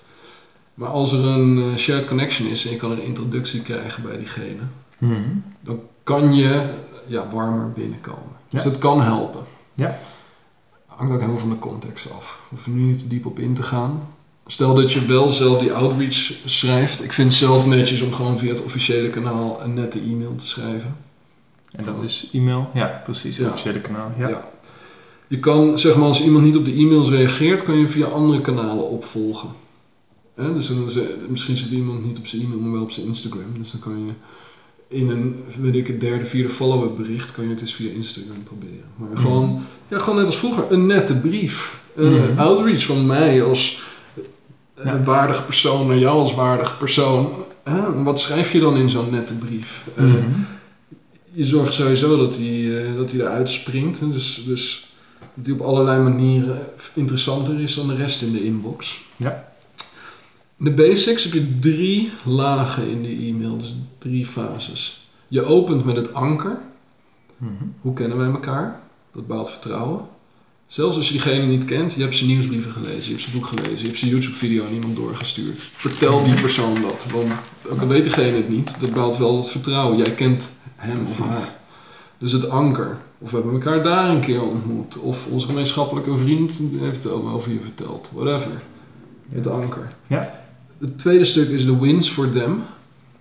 Maar 0.73 0.89
als 0.89 1.11
er 1.11 1.25
een 1.25 1.57
eh, 1.57 1.77
shared 1.77 2.05
connection 2.07 2.47
is 2.47 2.65
en 2.65 2.71
je 2.71 2.77
kan 2.77 2.91
een 2.91 3.01
introductie 3.03 3.61
krijgen 3.61 4.03
bij 4.03 4.17
diegene 4.17 4.61
Mhm. 4.97 5.19
dan 5.59 5.79
kan 6.03 6.33
je 6.35 6.73
ja, 7.07 7.29
warmer 7.31 7.71
binnenkomen. 7.71 8.31
Dus 8.49 8.63
Ja. 8.63 8.69
dat 8.69 8.77
kan 8.79 9.01
helpen. 9.01 9.43
Ja. 9.73 9.97
Hangt 10.97 11.13
ook 11.13 11.21
heel 11.21 11.37
van 11.37 11.49
de 11.49 11.59
context 11.59 12.11
af. 12.11 12.39
We 12.41 12.47
hoeven 12.49 12.75
nu 12.75 12.81
niet 12.81 12.99
te 12.99 13.07
diep 13.07 13.25
op 13.25 13.39
in 13.39 13.53
te 13.53 13.63
gaan. 13.63 14.07
Stel 14.45 14.73
dat 14.73 14.91
je 14.91 15.05
wel 15.05 15.29
zelf 15.29 15.59
die 15.59 15.73
outreach 15.73 16.31
schrijft. 16.45 17.03
Ik 17.03 17.13
vind 17.13 17.27
het 17.27 17.37
zelf 17.37 17.65
netjes 17.65 18.01
om 18.01 18.13
gewoon 18.13 18.37
via 18.39 18.49
het 18.49 18.63
officiële 18.63 19.09
kanaal 19.09 19.61
een 19.61 19.73
nette 19.73 19.99
e-mail 19.99 20.35
te 20.35 20.45
schrijven. 20.47 20.95
En 21.71 21.83
dat 21.83 22.01
is 22.03 22.29
e-mail? 22.33 22.69
Ja, 22.73 23.01
precies. 23.03 23.37
Het 23.37 23.45
Ja. 23.45 23.51
officiële 23.51 23.81
kanaal. 23.81 24.11
Ja. 24.17 24.51
Je 25.27 25.39
kan, 25.39 25.79
zeg 25.79 25.95
maar, 25.95 26.07
als 26.07 26.23
iemand 26.23 26.43
niet 26.45 26.55
op 26.57 26.65
de 26.65 26.73
e-mails 26.73 27.09
reageert, 27.09 27.63
kan 27.63 27.77
je 27.77 27.87
via 27.87 28.05
andere 28.05 28.41
kanalen 28.41 28.89
opvolgen. 28.89 29.49
Dus 30.35 30.67
dan, 30.67 30.89
misschien 31.29 31.57
zit 31.57 31.71
iemand 31.71 32.05
niet 32.05 32.17
op 32.17 32.27
zijn 32.27 32.41
e-mail, 32.41 32.59
maar 32.59 32.71
wel 32.71 32.81
op 32.81 32.91
zijn 32.91 33.05
Instagram. 33.05 33.57
Dus 33.57 33.71
dan 33.71 33.79
kan 33.79 34.05
je 34.05 34.11
in 34.93 35.09
een, 35.09 35.43
weet 35.61 35.75
ik, 35.75 35.87
het 35.87 35.99
derde, 35.99 36.25
vierde 36.25 36.49
follow-up 36.49 36.95
bericht, 36.97 37.31
kan 37.31 37.43
je 37.43 37.49
het 37.49 37.61
eens 37.61 37.73
via 37.73 37.91
Instagram 37.91 38.43
proberen. 38.43 38.83
Maar 38.95 39.09
Mhm. 39.09 39.21
gewoon, 39.21 39.61
ja, 39.87 39.99
gewoon 39.99 40.15
net 40.17 40.25
als 40.25 40.37
vroeger, 40.37 40.63
een 40.71 40.85
nette 40.85 41.19
brief. 41.19 41.81
Een 41.95 42.13
Mhm. 42.13 42.39
outreach 42.39 42.83
van 42.85 43.05
mij 43.05 43.43
als 43.43 43.81
eh, 44.75 44.85
Ja. 44.85 45.03
waardig 45.03 45.45
persoon 45.45 45.87
naar 45.87 45.97
jou 45.97 46.19
als 46.19 46.33
waardig 46.35 46.77
persoon. 46.77 47.29
Hè, 47.63 48.03
wat 48.03 48.19
schrijf 48.19 48.51
je 48.51 48.59
dan 48.59 48.77
in 48.77 48.89
zo'n 48.89 49.09
nette 49.09 49.33
brief? 49.33 49.83
Eh, 49.95 50.03
Mhm. 50.03 50.17
je 51.31 51.45
zorgt 51.45 51.73
sowieso 51.73 52.17
dat 52.17 52.35
hij, 52.35 52.83
eh, 52.85 52.95
dat 52.95 53.11
hij 53.11 53.19
eruit 53.19 53.49
springt. 53.49 53.99
Dus, 54.11 54.43
dus 54.45 54.93
dat 55.33 55.45
hij 55.45 55.53
op 55.53 55.61
allerlei 55.61 56.01
manieren 56.03 56.59
interessanter 56.93 57.59
is 57.59 57.75
dan 57.75 57.87
de 57.87 57.95
rest 57.95 58.21
in 58.21 58.31
de 58.31 58.43
inbox. 58.45 59.01
Ja. 59.17 59.52
In 60.63 60.75
de 60.75 60.83
basics 60.83 61.23
heb 61.23 61.33
je 61.33 61.59
drie 61.59 62.11
lagen 62.23 62.89
in 62.89 63.01
die 63.01 63.33
e-mail, 63.33 63.57
dus 63.57 63.75
drie 63.97 64.25
fases. 64.25 65.07
Je 65.27 65.43
opent 65.43 65.85
met 65.85 65.95
het 65.95 66.13
anker. 66.13 66.57
Mhm. 67.37 67.51
Hoe 67.81 67.93
kennen 67.93 68.17
wij 68.17 68.27
elkaar? 68.27 68.81
Dat 69.13 69.27
bouwt 69.27 69.49
vertrouwen. 69.51 70.01
Zelfs 70.67 70.97
als 70.97 71.07
je 71.07 71.11
diegene 71.11 71.45
niet 71.45 71.65
kent, 71.65 71.93
je 71.93 72.01
hebt 72.01 72.15
zijn 72.15 72.29
nieuwsbrieven 72.29 72.71
gelezen, 72.71 73.03
je 73.03 73.09
hebt 73.09 73.21
zijn 73.21 73.35
boek 73.35 73.45
gelezen, 73.45 73.79
je 73.79 73.85
hebt 73.85 73.97
zijn 73.97 74.11
YouTube-video 74.11 74.65
aan 74.65 74.73
iemand 74.73 74.95
doorgestuurd. 74.95 75.59
Vertel 75.59 76.23
die 76.23 76.41
persoon 76.41 76.81
dat, 76.81 77.05
want 77.11 77.31
ook 77.69 77.81
al 77.81 77.87
weet 77.87 78.03
diegene 78.03 78.37
het 78.37 78.49
niet, 78.49 78.79
dat 78.79 78.93
bouwt 78.93 79.17
wel 79.17 79.37
het 79.37 79.47
vertrouwen. 79.47 79.97
Jij 79.97 80.13
kent 80.13 80.57
hem 80.75 81.01
of 81.01 81.19
haar. 81.19 81.53
Dus 82.17 82.31
het 82.31 82.49
anker. 82.49 82.97
Of 83.17 83.29
we 83.29 83.35
hebben 83.35 83.53
elkaar 83.53 83.83
daar 83.83 84.09
een 84.09 84.21
keer 84.21 84.41
ontmoet. 84.41 84.97
Of 84.97 85.27
onze 85.27 85.47
gemeenschappelijke 85.47 86.17
vriend 86.17 86.61
heeft 86.79 87.03
het 87.03 87.13
over 87.13 87.51
je 87.51 87.59
verteld. 87.61 88.09
Whatever. 88.13 88.61
Het 89.29 89.47
anker. 89.47 89.93
Ja. 90.07 90.42
Het 90.83 90.97
tweede 90.99 91.25
stuk 91.25 91.49
is 91.49 91.65
de 91.65 91.79
wins 91.79 92.09
for 92.09 92.29
them. 92.29 92.63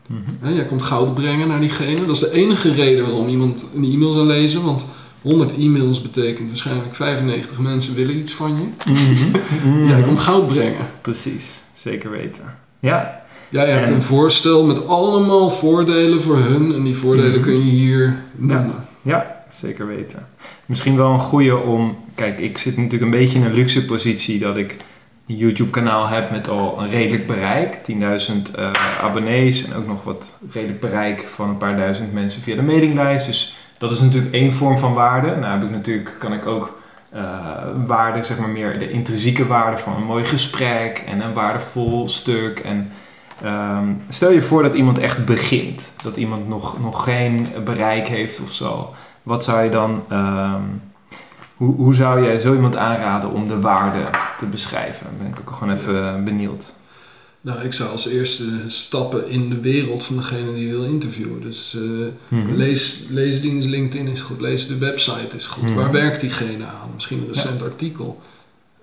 Mhm. 0.08 0.54
Jij 0.54 0.64
komt 0.64 0.82
goud 0.82 1.14
brengen 1.14 1.48
naar 1.48 1.60
diegene. 1.60 2.06
Dat 2.06 2.14
is 2.16 2.20
de 2.20 2.32
enige 2.32 2.72
reden 2.72 3.04
waarom 3.04 3.28
iemand 3.28 3.66
een 3.74 3.84
e-mail 3.84 4.12
zou 4.12 4.26
lezen. 4.26 4.62
Want 4.64 4.84
100 5.22 5.56
e-mails 5.56 6.02
betekent 6.02 6.48
waarschijnlijk 6.48 6.94
95 6.94 7.58
mensen 7.58 7.94
willen 7.94 8.16
iets 8.18 8.32
van 8.32 8.56
je. 8.56 8.90
Mhm. 8.92 9.40
Mhm. 9.72 9.88
Jij 9.88 10.02
komt 10.02 10.20
goud 10.20 10.48
brengen. 10.48 10.86
Precies, 11.00 11.62
zeker 11.72 12.10
weten. 12.10 12.44
Ja, 12.80 13.20
Jij 13.48 13.70
hebt 13.70 13.88
En- 13.88 13.94
een 13.94 14.02
voorstel 14.02 14.64
met 14.64 14.86
allemaal 14.86 15.50
voordelen 15.50 16.22
voor 16.22 16.36
hun. 16.38 16.74
En 16.74 16.82
die 16.84 16.96
voordelen 16.96 17.32
Mhm. 17.32 17.42
kun 17.42 17.54
je 17.64 17.70
hier 17.70 18.22
noemen. 18.36 18.86
Ja, 19.02 19.44
zeker 19.50 19.86
weten. 19.86 20.26
Misschien 20.66 20.96
wel 20.96 21.12
een 21.12 21.20
goede 21.20 21.56
om. 21.56 21.96
Kijk, 22.14 22.38
ik 22.38 22.58
zit 22.58 22.76
natuurlijk 22.76 23.02
een 23.12 23.18
beetje 23.18 23.38
in 23.38 23.44
een 23.44 23.54
luxe 23.54 23.84
positie 23.84 24.38
dat 24.38 24.56
ik 24.56 24.76
YouTube-kanaal 25.36 26.08
heb 26.08 26.30
met 26.30 26.48
al 26.48 26.82
een 26.82 26.90
redelijk 26.90 27.26
bereik, 27.26 27.74
10.000 27.74 28.54
eh, 28.54 28.70
abonnees 29.00 29.64
en 29.64 29.74
ook 29.74 29.86
nog 29.86 30.02
wat 30.04 30.38
redelijk 30.50 30.80
bereik 30.80 31.26
van 31.34 31.48
een 31.48 31.56
paar 31.56 31.76
duizend 31.76 32.12
mensen 32.12 32.42
via 32.42 32.56
de 32.56 32.62
mailinglijst. 32.62 33.26
Dus 33.26 33.56
dat 33.78 33.90
is 33.90 34.00
natuurlijk 34.00 34.34
één 34.34 34.52
vorm 34.52 34.78
van 34.78 34.94
waarde. 34.94 35.36
Nou 35.36 35.52
heb 35.52 35.62
ik 35.62 35.70
natuurlijk, 35.70 36.16
kan 36.18 36.32
ik 36.32 36.46
ook 36.46 36.80
eh, 37.12 37.22
waarde, 37.86 38.22
zeg 38.22 38.38
maar 38.38 38.48
meer 38.48 38.78
de 38.78 38.90
intrinsieke 38.90 39.46
waarde 39.46 39.78
van 39.78 39.96
een 39.96 40.04
mooi 40.04 40.24
gesprek 40.24 41.02
en 41.06 41.20
een 41.20 41.32
waardevol 41.32 42.08
stuk. 42.08 42.58
En 42.58 42.90
ehm, 43.42 43.88
stel 44.08 44.30
je 44.30 44.42
voor 44.42 44.62
dat 44.62 44.74
iemand 44.74 44.98
echt 44.98 45.24
begint, 45.24 45.92
dat 46.02 46.16
iemand 46.16 46.48
nog, 46.48 46.80
nog 46.80 47.04
geen 47.04 47.46
bereik 47.64 48.08
heeft 48.08 48.40
of 48.40 48.52
zo. 48.52 48.94
Wat 49.22 49.44
zou 49.44 49.62
je 49.62 49.70
dan, 49.70 50.04
ehm, 50.08 50.62
hoe, 51.62 51.74
hoe 51.76 51.94
zou 51.94 52.28
je 52.28 52.40
zo 52.40 52.54
iemand 52.54 52.76
aanraden 52.76 53.30
om 53.32 53.48
de 53.48 53.60
waarde 53.60 54.04
te 54.38 54.46
beschrijven? 54.46 55.06
Ben 55.18 55.26
ik 55.26 55.38
ook 55.40 55.50
gewoon 55.56 55.74
even 55.74 56.24
benieuwd. 56.24 56.72
Nou, 57.40 57.60
ik 57.60 57.72
zou 57.72 57.90
als 57.90 58.06
eerste 58.08 58.44
stappen 58.66 59.28
in 59.28 59.50
de 59.50 59.60
wereld 59.60 60.04
van 60.04 60.16
degene 60.16 60.54
die 60.54 60.66
je 60.66 60.72
wil 60.72 60.84
interviewen. 60.84 61.40
Dus 61.40 61.76
eh, 61.76 62.38
Mhm. 62.38 62.54
lees, 62.54 63.06
lees 63.10 63.40
dienst 63.40 63.68
LinkedIn 63.68 64.08
is 64.08 64.20
goed, 64.20 64.40
lees 64.40 64.66
de 64.66 64.78
website 64.78 65.36
is 65.36 65.46
goed. 65.46 65.62
Mhm. 65.62 65.74
Waar 65.74 65.90
werkt 65.92 66.20
diegene 66.20 66.64
aan? 66.64 66.90
Misschien 66.94 67.18
een 67.18 67.32
recent 67.32 67.62
artikel. 67.62 68.20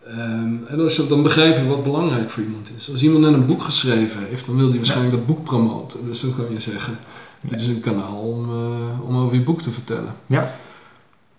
Ehm, 0.08 0.54
en 0.68 0.80
als 0.80 0.96
je, 0.96 1.08
dan 1.08 1.24
begrijp 1.24 1.58
je 1.58 1.68
wat 1.68 1.84
belangrijk 1.84 2.30
voor 2.30 2.44
iemand 2.44 2.70
is. 2.78 2.90
Als 2.92 3.02
iemand 3.02 3.24
net 3.24 3.34
een 3.34 3.46
boek 3.46 3.64
geschreven 3.64 4.22
heeft, 4.30 4.46
dan 4.46 4.56
wil 4.58 4.68
die 4.70 4.78
waarschijnlijk 4.80 5.16
dat 5.16 5.26
boek 5.26 5.44
promoten. 5.44 6.06
Dus 6.06 6.20
dan 6.22 6.36
kan 6.36 6.46
je 6.54 6.60
zeggen, 6.62 6.98
dit 7.42 7.62
is 7.62 7.76
een 7.76 7.82
kanaal 7.82 8.18
om, 8.20 8.50
eh, 8.50 9.08
om 9.10 9.18
over 9.18 9.36
je 9.36 9.44
boek 9.44 9.62
te 9.62 9.72
vertellen. 9.72 10.16
Ja. 10.26 10.56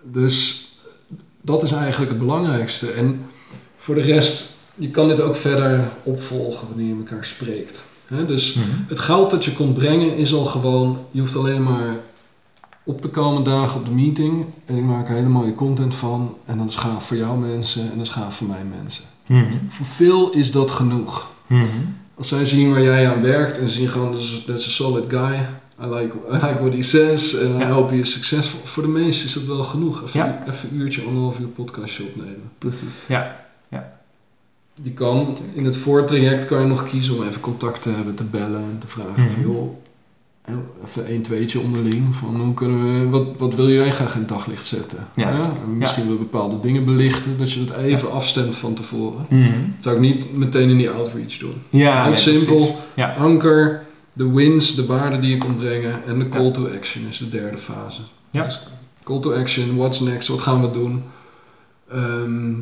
Dus 0.02 0.68
dat 1.40 1.62
is 1.62 1.70
eigenlijk 1.72 2.10
het 2.10 2.20
belangrijkste. 2.20 2.90
En 2.90 3.26
voor 3.78 3.94
de 3.94 4.00
rest, 4.00 4.52
je 4.74 4.90
kan 4.90 5.08
dit 5.08 5.20
ook 5.20 5.36
verder 5.36 5.88
opvolgen 6.02 6.68
wanneer 6.68 6.86
je 6.86 6.96
elkaar 6.96 7.24
spreekt. 7.24 7.84
Dus 8.26 8.54
Mhm. 8.54 8.66
het 8.88 8.98
goud 8.98 9.30
dat 9.30 9.44
je 9.44 9.52
komt 9.52 9.74
brengen 9.74 10.16
is 10.16 10.34
al 10.34 10.44
gewoon, 10.44 10.98
je 11.10 11.20
hoeft 11.20 11.36
alleen 11.36 11.62
maar 11.62 12.00
op 12.84 13.00
te 13.00 13.08
komen 13.08 13.44
dagen 13.44 13.78
op 13.80 13.84
de 13.86 13.90
meeting 13.92 14.46
en 14.64 14.76
ik 14.76 14.82
maak 14.82 15.08
er 15.08 15.14
hele 15.14 15.28
mooie 15.28 15.54
content 15.54 15.94
van 15.94 16.36
en 16.44 16.58
dat 16.58 16.66
is 16.66 16.74
gaaf 16.74 17.06
voor 17.06 17.16
jouw 17.16 17.34
mensen 17.36 17.82
en 17.90 17.96
dat 17.98 18.06
is 18.06 18.12
gaaf 18.12 18.36
voor 18.36 18.46
mijn 18.46 18.72
mensen. 18.82 19.04
Mhm. 19.26 19.44
Voor 19.68 19.86
veel 19.86 20.30
is 20.30 20.50
dat 20.50 20.70
genoeg. 20.70 21.30
Mhm. 21.46 21.64
Als 22.14 22.28
zij 22.28 22.44
zien 22.44 22.70
waar 22.70 22.82
jij 22.82 23.10
aan 23.10 23.22
werkt 23.22 23.58
en 23.58 23.68
zien 23.68 23.88
gewoon, 23.88 24.12
dat 24.46 24.58
is 24.58 24.66
a 24.66 24.70
solid 24.70 25.04
guy, 25.08 25.48
I 25.82 25.86
like, 25.86 26.14
I 26.30 26.32
like 26.32 26.58
what 26.60 26.72
he 26.72 26.82
says 26.82 27.34
en 27.38 27.58
Ja. 27.58 27.68
I 27.68 27.70
hope 27.72 27.94
he 27.94 28.00
is 28.00 28.12
succesvol. 28.12 28.60
Voor 28.64 28.82
de 28.82 28.88
meesten 28.88 29.26
is 29.26 29.32
dat 29.34 29.44
wel 29.46 29.64
genoeg. 29.64 30.02
Even, 30.02 30.20
Ja. 30.20 30.44
even 30.48 30.68
een 30.72 30.76
uurtje, 30.76 31.02
anderhalf 31.02 31.38
uur 31.38 31.46
podcastje 31.46 32.02
opnemen. 32.04 32.50
Precies. 32.58 33.04
Ja. 33.08 33.48
Je 34.82 34.90
kan 34.90 35.36
in 35.54 35.64
het 35.64 35.76
voortraject 35.76 36.46
kan 36.46 36.60
je 36.60 36.66
nog 36.66 36.88
kiezen 36.88 37.14
om 37.16 37.22
even 37.22 37.40
contact 37.40 37.82
te 37.82 37.88
hebben, 37.90 38.14
te 38.14 38.24
bellen 38.24 38.60
en 38.60 38.76
te 38.78 38.86
vragen 38.86 39.22
Mhm. 39.22 39.30
van 39.30 39.42
joh, 39.42 39.70
hè, 40.42 40.54
even 40.86 41.14
een 41.14 41.22
tweetje 41.22 41.60
onderling 41.60 42.14
van 42.14 42.40
hoe 42.40 42.54
kunnen 42.54 43.00
we, 43.02 43.08
wat, 43.08 43.26
wat 43.38 43.54
wil 43.54 43.68
jij 43.70 43.90
graag 43.90 44.12
in 44.14 44.20
het 44.20 44.28
daglicht 44.28 44.66
zetten? 44.66 45.06
Ja, 45.14 45.30
en 45.30 45.76
misschien 45.78 46.06
wel 46.06 46.16
bepaalde 46.18 46.60
dingen 46.60 46.84
belichten, 46.84 47.38
dat 47.38 47.52
je 47.52 47.64
dat 47.64 47.76
even 47.76 48.12
afstemt 48.12 48.56
van 48.56 48.74
tevoren. 48.74 49.26
Mhm. 49.28 49.50
Dat 49.50 49.60
zou 49.80 49.94
ik 49.94 50.00
niet 50.00 50.36
meteen 50.36 50.70
in 50.70 50.76
die 50.76 50.90
outreach 50.90 51.36
doen. 51.38 51.54
Ja, 51.70 52.00
Heel 52.02 52.12
nee, 52.12 52.20
simpel. 52.20 52.76
Ja. 52.94 53.14
anker, 53.14 53.86
de 54.12 54.30
wins, 54.30 54.74
de 54.74 54.86
waarden 54.86 55.20
die 55.20 55.30
je 55.30 55.36
komt 55.38 55.58
brengen 55.58 56.04
en 56.04 56.18
de 56.18 56.28
call 56.28 56.50
to 56.52 56.68
action 56.76 57.06
is 57.08 57.18
de 57.18 57.28
derde 57.28 57.58
fase. 57.58 58.00
Ja. 58.30 58.44
Dus 58.44 58.60
call 59.04 59.20
to 59.20 59.32
action, 59.34 59.76
what's 59.76 60.00
next, 60.00 60.28
wat 60.28 60.40
gaan 60.40 60.60
we 60.60 60.70
doen? 60.70 61.02
Ehm, 61.90 62.58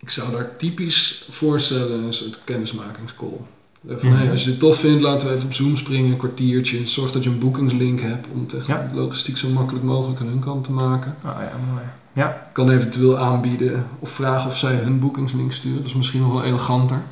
ik 0.00 0.10
zou 0.10 0.30
daar 0.30 0.56
typisch 0.56 1.26
voorstellen 1.30 2.04
een 2.04 2.12
soort 2.14 2.38
kennismakingscall. 2.44 3.40
Eh, 3.88 3.94
Van, 3.98 4.08
Mhm. 4.08 4.18
hey, 4.18 4.30
als 4.30 4.44
je 4.44 4.50
dit 4.50 4.58
tof 4.58 4.76
vindt, 4.76 5.02
laten 5.02 5.28
we 5.28 5.34
even 5.34 5.46
op 5.46 5.52
Zoom 5.54 5.76
springen, 5.76 6.10
een 6.10 6.16
kwartiertje. 6.16 6.88
Zorg 6.88 7.10
dat 7.12 7.24
je 7.24 7.30
een 7.30 7.38
boekingslink 7.38 8.00
hebt 8.00 8.26
om 8.32 8.46
het 8.50 8.66
Ja. 8.66 8.90
logistiek 8.94 9.36
zo 9.36 9.48
makkelijk 9.48 9.84
mogelijk 9.84 10.20
aan 10.20 10.26
hun 10.26 10.38
kant 10.40 10.64
te 10.64 10.72
maken. 10.72 11.16
Oh 11.24 11.30
ja, 11.38 11.52
mooi. 11.72 11.84
Ja. 12.12 12.48
Kan 12.52 12.70
eventueel 12.70 13.18
aanbieden 13.18 13.86
of 13.98 14.10
vragen 14.10 14.50
of 14.50 14.56
zij 14.58 14.74
hun 14.74 15.00
boekingslink 15.00 15.52
sturen. 15.52 15.76
Dat 15.78 15.86
is 15.86 15.94
misschien 15.94 16.20
nog 16.20 16.32
wel 16.32 16.42
eleganter. 16.44 17.02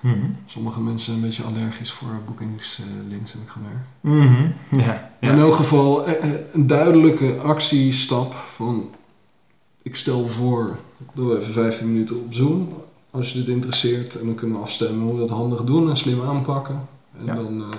Mhm. 0.00 0.16
Sommige 0.46 0.80
mensen 0.80 1.04
zijn 1.04 1.16
een 1.16 1.22
beetje 1.22 1.42
allergisch 1.42 1.90
voor 1.92 2.08
boekingslinks, 2.26 3.32
heb 3.32 3.42
ik 3.42 3.48
gemerkt. 3.48 3.86
Mhm. 4.00 4.80
Ja. 4.82 5.10
In 5.20 5.38
elk 5.38 5.54
geval 5.54 6.06
eh, 6.06 6.24
eh, 6.24 6.40
een 6.52 6.66
duidelijke 6.66 7.36
actiestap 7.38 8.34
van 8.34 8.88
ik 9.82 9.96
stel 9.96 10.28
voor, 10.28 10.76
doe 11.14 11.38
even 11.38 11.52
15 11.52 11.92
minuten 11.92 12.16
op 12.16 12.34
Zoom 12.34 12.68
als 13.10 13.32
je 13.32 13.38
dit 13.38 13.48
interesseert 13.48 14.18
en 14.20 14.26
dan 14.26 14.34
kunnen 14.34 14.56
we 14.56 14.62
afstemmen 14.62 15.04
hoe 15.04 15.12
we 15.12 15.18
dat 15.20 15.30
handig 15.30 15.64
doen 15.64 15.90
en 15.90 15.96
slim 15.96 16.22
aanpakken 16.22 16.88
en 17.18 17.26
Ja. 17.26 17.34
dan 17.34 17.60
eh, 17.60 17.78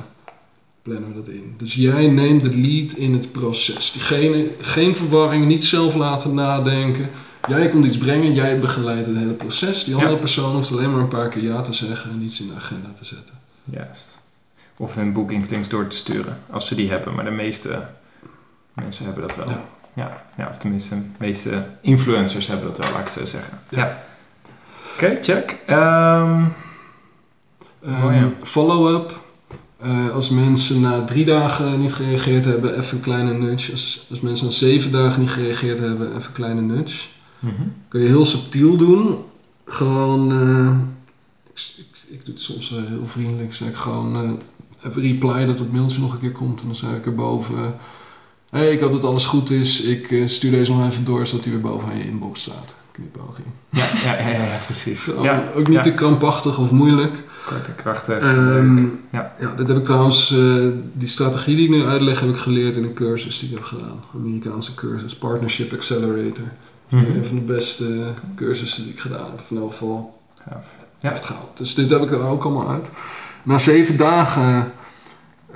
plannen 0.82 1.10
we 1.10 1.16
dat 1.16 1.28
in. 1.28 1.54
Dus 1.58 1.74
jij 1.74 2.08
neemt 2.08 2.42
de 2.42 2.58
lead 2.58 2.92
in 2.92 3.14
het 3.14 3.32
proces. 3.32 3.92
Diegene, 3.92 4.48
geen 4.60 4.96
verwarring, 4.96 5.46
niet 5.46 5.66
zelf 5.66 5.96
laten 5.96 6.34
nadenken. 6.34 7.10
Jij 7.48 7.70
komt 7.70 7.86
iets 7.86 7.98
brengen, 7.98 8.34
jij 8.34 8.60
begeleidt 8.60 9.08
het 9.08 9.16
hele 9.18 9.34
proces. 9.34 9.84
Die 9.84 9.94
andere 9.94 10.14
Ja. 10.14 10.20
persoon 10.20 10.54
hoeft 10.56 10.72
alleen 10.72 10.92
maar 10.92 11.02
een 11.02 11.08
paar 11.08 11.30
keer 11.30 11.44
ja 11.44 11.62
te 11.62 11.74
zeggen 11.74 12.12
en 12.12 12.22
iets 12.22 12.40
in 12.42 12.48
de 12.48 12.54
agenda 12.56 12.88
te 13.00 13.06
zetten. 13.06 13.34
Juist. 13.64 14.22
Of 14.78 14.96
hun 14.96 15.14
boekingslinks 15.14 15.68
door 15.70 15.88
te 15.88 15.96
sturen, 15.96 16.38
als 16.50 16.68
ze 16.68 16.76
die 16.76 16.90
hebben. 16.90 17.14
Maar 17.16 17.24
de 17.26 17.32
meeste 17.32 17.88
mensen 18.74 19.06
hebben 19.06 19.28
dat 19.28 19.36
wel. 19.36 19.48
Ja. 19.50 19.64
Ja, 19.94 20.22
ja 20.38 20.48
of 20.50 20.58
tenminste, 20.58 20.96
de 20.96 21.02
meeste 21.20 21.64
influencers 21.82 22.48
hebben 22.48 22.68
dat 22.68 22.78
wel, 22.78 22.88
laat 22.92 23.00
ik 23.00 23.04
het 23.04 23.14
zo 23.14 23.26
zeggen. 23.26 23.58
Ja. 23.70 23.78
Ja. 23.78 24.04
Oké, 24.94 25.18
check. 25.22 25.58
Ehm, 25.66 26.44
Ehm, 27.84 28.06
Oh 28.06 28.14
ja. 28.14 28.32
Follow-up. 28.44 29.20
Eh, 29.78 30.10
als 30.14 30.30
mensen 30.30 30.82
na 30.82 31.04
drie 31.06 31.26
dagen 31.26 31.80
niet 31.80 31.94
gereageerd 31.94 32.46
hebben, 32.46 32.78
even 32.78 32.98
een 32.98 33.04
kleine 33.04 33.34
nudge. 33.34 33.72
Als, 33.72 34.06
als 34.10 34.20
mensen 34.20 34.46
na 34.46 34.52
zeven 34.52 34.92
dagen 34.92 35.20
niet 35.20 35.30
gereageerd 35.30 35.80
hebben, 35.80 36.08
even 36.08 36.24
een 36.28 36.32
kleine 36.34 36.62
nudge. 36.62 37.08
Mhm. 37.42 37.62
Kun 37.88 38.02
je 38.02 38.08
heel 38.08 38.26
subtiel 38.26 38.78
doen. 38.78 39.18
Gewoon, 39.66 40.32
eh, 40.32 40.78
ik, 41.54 41.62
ik, 41.78 42.18
ik 42.20 42.26
doe 42.26 42.34
het 42.34 42.44
soms 42.44 42.72
eh, 42.72 42.84
heel 42.88 43.08
vriendelijk. 43.08 43.54
Zeg 43.54 43.68
ik 43.68 43.76
gewoon 43.76 44.16
eh, 44.16 44.90
even 44.90 45.02
reply 45.02 45.46
dat 45.46 45.60
het 45.60 45.72
mailtje 45.72 46.00
nog 46.00 46.14
een 46.14 46.20
keer 46.20 46.32
komt. 46.32 46.62
En 46.62 46.66
dan 46.66 46.76
zeg 46.76 46.90
ik 46.90 47.06
erboven. 47.06 47.58
Hé, 48.50 48.60
hey, 48.60 48.72
ik 48.72 48.80
hoop 48.80 48.92
dat 48.92 49.04
alles 49.04 49.26
goed 49.26 49.50
is. 49.50 49.82
Ik 49.82 50.24
stuur 50.26 50.52
deze 50.52 50.72
nog 50.72 50.88
even 50.88 51.06
door, 51.06 51.28
zodat 51.28 51.44
hij 51.44 51.54
weer 51.54 51.62
bovenaan 51.62 51.98
je 51.98 52.04
inbox 52.04 52.42
staat. 52.42 52.74
Knipoogje. 52.92 53.44
ja, 53.70 53.86
ja, 54.04 54.30
ja, 54.30 54.44
ja, 54.44 54.60
precies. 54.66 55.10
Ja, 55.22 55.52
Ook 55.56 55.68
niet 55.68 55.78
ja. 55.78 55.82
te 55.82 55.94
krampachtig 55.94 56.58
of 56.58 56.72
moeilijk. 56.72 57.14
Kort 57.46 57.68
en 57.68 57.76
krachtig. 57.76 58.20
Ehm, 58.20 58.86
ja. 59.12 59.36
ja, 59.40 59.56
dit 59.56 59.68
heb 59.68 59.78
ik 59.78 59.84
trouwens, 59.84 60.36
die 60.94 61.08
strategie 61.08 61.56
die 61.56 61.66
ik 61.66 61.72
nu 61.72 61.86
uitleg, 61.86 62.20
heb 62.20 62.30
ik 62.30 62.38
geleerd 62.38 62.76
in 62.76 62.84
een 62.84 62.94
cursus 62.94 63.40
die 63.40 63.50
ik 63.50 63.56
heb 63.56 63.64
gedaan. 63.64 64.04
Amerikaanse 64.16 64.76
cursus, 64.76 65.16
Partnership 65.16 65.74
Accelerator. 65.74 66.52
Mhm. 66.92 67.06
Een 67.06 67.26
van 67.26 67.36
de 67.36 67.42
beste 67.42 68.14
cursussen 68.36 68.84
die 68.84 68.92
ik 68.92 69.00
gedaan 69.00 69.30
heb, 69.32 69.40
van 69.48 69.58
elk 69.58 69.72
geval. 69.72 70.20
Ja. 70.50 70.64
Echt 71.10 71.26
gehaald. 71.26 71.58
Dus 71.58 71.74
dit 71.76 71.90
heb 71.90 72.02
ik 72.02 72.12
er 72.12 72.24
ook 72.24 72.44
allemaal 72.44 72.70
uit. 72.70 72.86
Na 73.44 73.58
zeven 73.60 73.98
dagen 73.98 74.72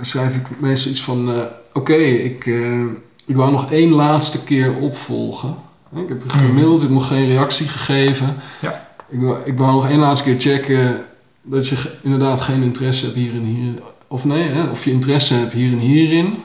schrijf 0.01 0.35
ik 0.35 0.59
meestal 0.59 0.91
iets 0.91 1.01
van, 1.03 1.31
eh, 1.31 1.43
oké, 1.73 1.93
ik, 1.95 2.45
eh, 2.45 2.81
ik 3.25 3.35
wou 3.35 3.51
nog 3.51 3.71
één 3.71 3.89
laatste 3.91 4.43
keer 4.43 4.75
opvolgen. 4.75 5.55
Ik 5.95 6.07
heb 6.09 6.23
je 6.23 6.29
gemaild, 6.29 6.75
ik 6.75 6.81
heb 6.81 6.89
nog 6.89 7.07
geen 7.07 7.25
reactie 7.27 7.67
gegeven. 7.67 8.35
Ja. 8.61 8.87
Ik, 9.09 9.19
wou, 9.21 9.37
ik 9.45 9.57
wou 9.57 9.71
nog 9.71 9.87
één 9.89 9.99
laatste 9.99 10.29
keer 10.29 10.39
checken 10.39 11.05
dat 11.41 11.67
je 11.67 11.97
inderdaad 12.01 12.41
geen 12.41 12.61
interesse 12.63 13.05
hebt 13.05 13.17
hier 13.17 13.31
en 13.33 13.43
hier. 13.43 13.73
Of 14.07 14.25
nee, 14.25 14.47
hè, 14.49 14.69
of 14.69 14.83
je 14.85 14.91
interesse 14.91 15.33
hebt 15.33 15.53
hier 15.53 15.71
en 15.71 15.77
hierin. 15.79 16.35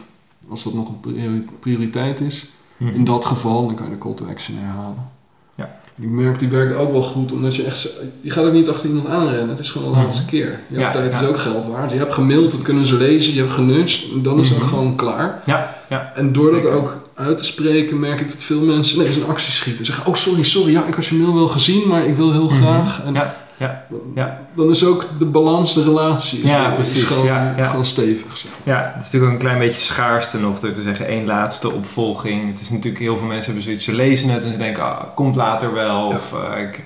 Als 0.48 0.62
dat 0.62 0.74
nog 0.74 0.88
een 0.88 1.00
priori- 1.00 1.46
prioriteit 1.60 2.20
is. 2.20 2.50
Mhm. 2.80 2.94
In 2.94 3.04
dat 3.04 3.24
geval, 3.24 3.66
dan 3.66 3.74
kan 3.74 3.84
je 3.86 3.92
de 3.92 3.98
call 3.98 4.14
to 4.14 4.26
action 4.26 4.56
herhalen. 4.56 5.08
Ja. 5.54 5.68
Die 5.94 6.08
merk 6.08 6.38
die 6.38 6.48
werkt 6.48 6.72
ook 6.72 6.90
wel 6.90 7.02
goed, 7.02 7.32
omdat 7.32 7.54
je 7.56 7.62
echt... 7.62 7.88
Je 8.20 8.30
gaat 8.30 8.44
ook 8.44 8.52
niet 8.52 8.68
achter 8.68 8.88
iemand 8.88 9.06
aanrennen, 9.06 9.48
het 9.48 9.58
is 9.58 9.70
gewoon 9.70 9.86
de 9.88 9.94
Mhm. 9.94 10.02
laatste 10.04 10.24
keer. 10.24 10.60
Je 10.66 10.78
Ja, 10.78 10.90
tijd 10.90 11.12
ja. 11.12 11.20
is 11.20 11.26
ook 11.26 11.38
geld 11.38 11.64
waard. 11.64 11.90
Je 11.90 11.96
hebt 11.98 12.12
gemaild, 12.14 12.50
dat 12.50 12.62
kunnen 12.62 12.86
ze 12.86 12.94
lezen, 12.96 13.32
je 13.32 13.38
hebt 13.40 13.52
genudged, 13.52 14.10
en 14.12 14.22
dan 14.22 14.40
is 14.40 14.48
het 14.48 14.58
Mhm. 14.58 14.66
gewoon 14.68 14.94
klaar. 14.94 15.42
Ja, 15.46 15.74
ja. 15.88 16.12
En 16.14 16.32
door 16.32 16.52
dat 16.52 16.66
ook 16.66 17.00
uit 17.14 17.38
te 17.38 17.44
spreken, 17.44 17.98
merk 17.98 18.20
ik 18.20 18.28
dat 18.30 18.42
veel 18.42 18.60
mensen 18.60 18.98
nee, 18.98 19.16
een 19.16 19.24
actie 19.26 19.52
schieten. 19.52 19.84
Zeggen, 19.84 20.06
oh 20.06 20.14
sorry, 20.14 20.42
sorry, 20.42 20.72
ja, 20.72 20.84
ik 20.86 20.94
had 20.94 21.06
je 21.06 21.14
mail 21.14 21.34
wel 21.34 21.48
gezien, 21.48 21.86
maar 21.86 22.04
ik 22.06 22.16
wil 22.16 22.32
heel 22.32 22.48
Mhm. 22.48 22.54
graag. 22.54 23.02
En 23.04 23.14
Ja, 23.14 23.34
ja, 23.60 23.84
ja. 24.14 24.40
Dan 24.54 24.70
is 24.70 24.84
ook 24.84 25.06
de 25.18 25.24
balans, 25.24 25.74
de 25.74 25.82
relatie, 25.82 26.42
is, 26.42 26.50
Ja, 26.50 26.68
is 26.68 26.74
precies, 26.74 27.02
gewoon, 27.02 27.26
ja, 27.26 27.54
ja. 27.56 27.68
gewoon 27.68 27.84
stevig. 27.84 28.36
Zeg. 28.36 28.50
Ja, 28.62 28.92
het 28.94 29.02
is 29.02 29.04
natuurlijk 29.04 29.24
ook 29.24 29.38
een 29.38 29.46
klein 29.46 29.58
beetje 29.58 29.80
schaarste 29.80 30.38
nog 30.38 30.60
door 30.60 30.70
te 30.70 30.82
zeggen 30.82 31.06
één 31.06 31.26
laatste 31.26 31.70
opvolging. 31.70 32.50
Het 32.50 32.60
is 32.60 32.70
natuurlijk 32.70 33.02
heel 33.02 33.16
veel 33.16 33.26
mensen 33.26 33.44
hebben 33.44 33.62
zoiets, 33.62 33.84
ze 33.84 33.92
lezen 33.92 34.28
het 34.28 34.44
en 34.44 34.52
ze 34.52 34.58
denken, 34.58 34.82
ah, 34.82 35.14
komt 35.14 35.36
later 35.36 35.72
wel. 35.72 36.06
Of 36.06 36.32
eh, 36.32 36.62
ik 36.62 36.84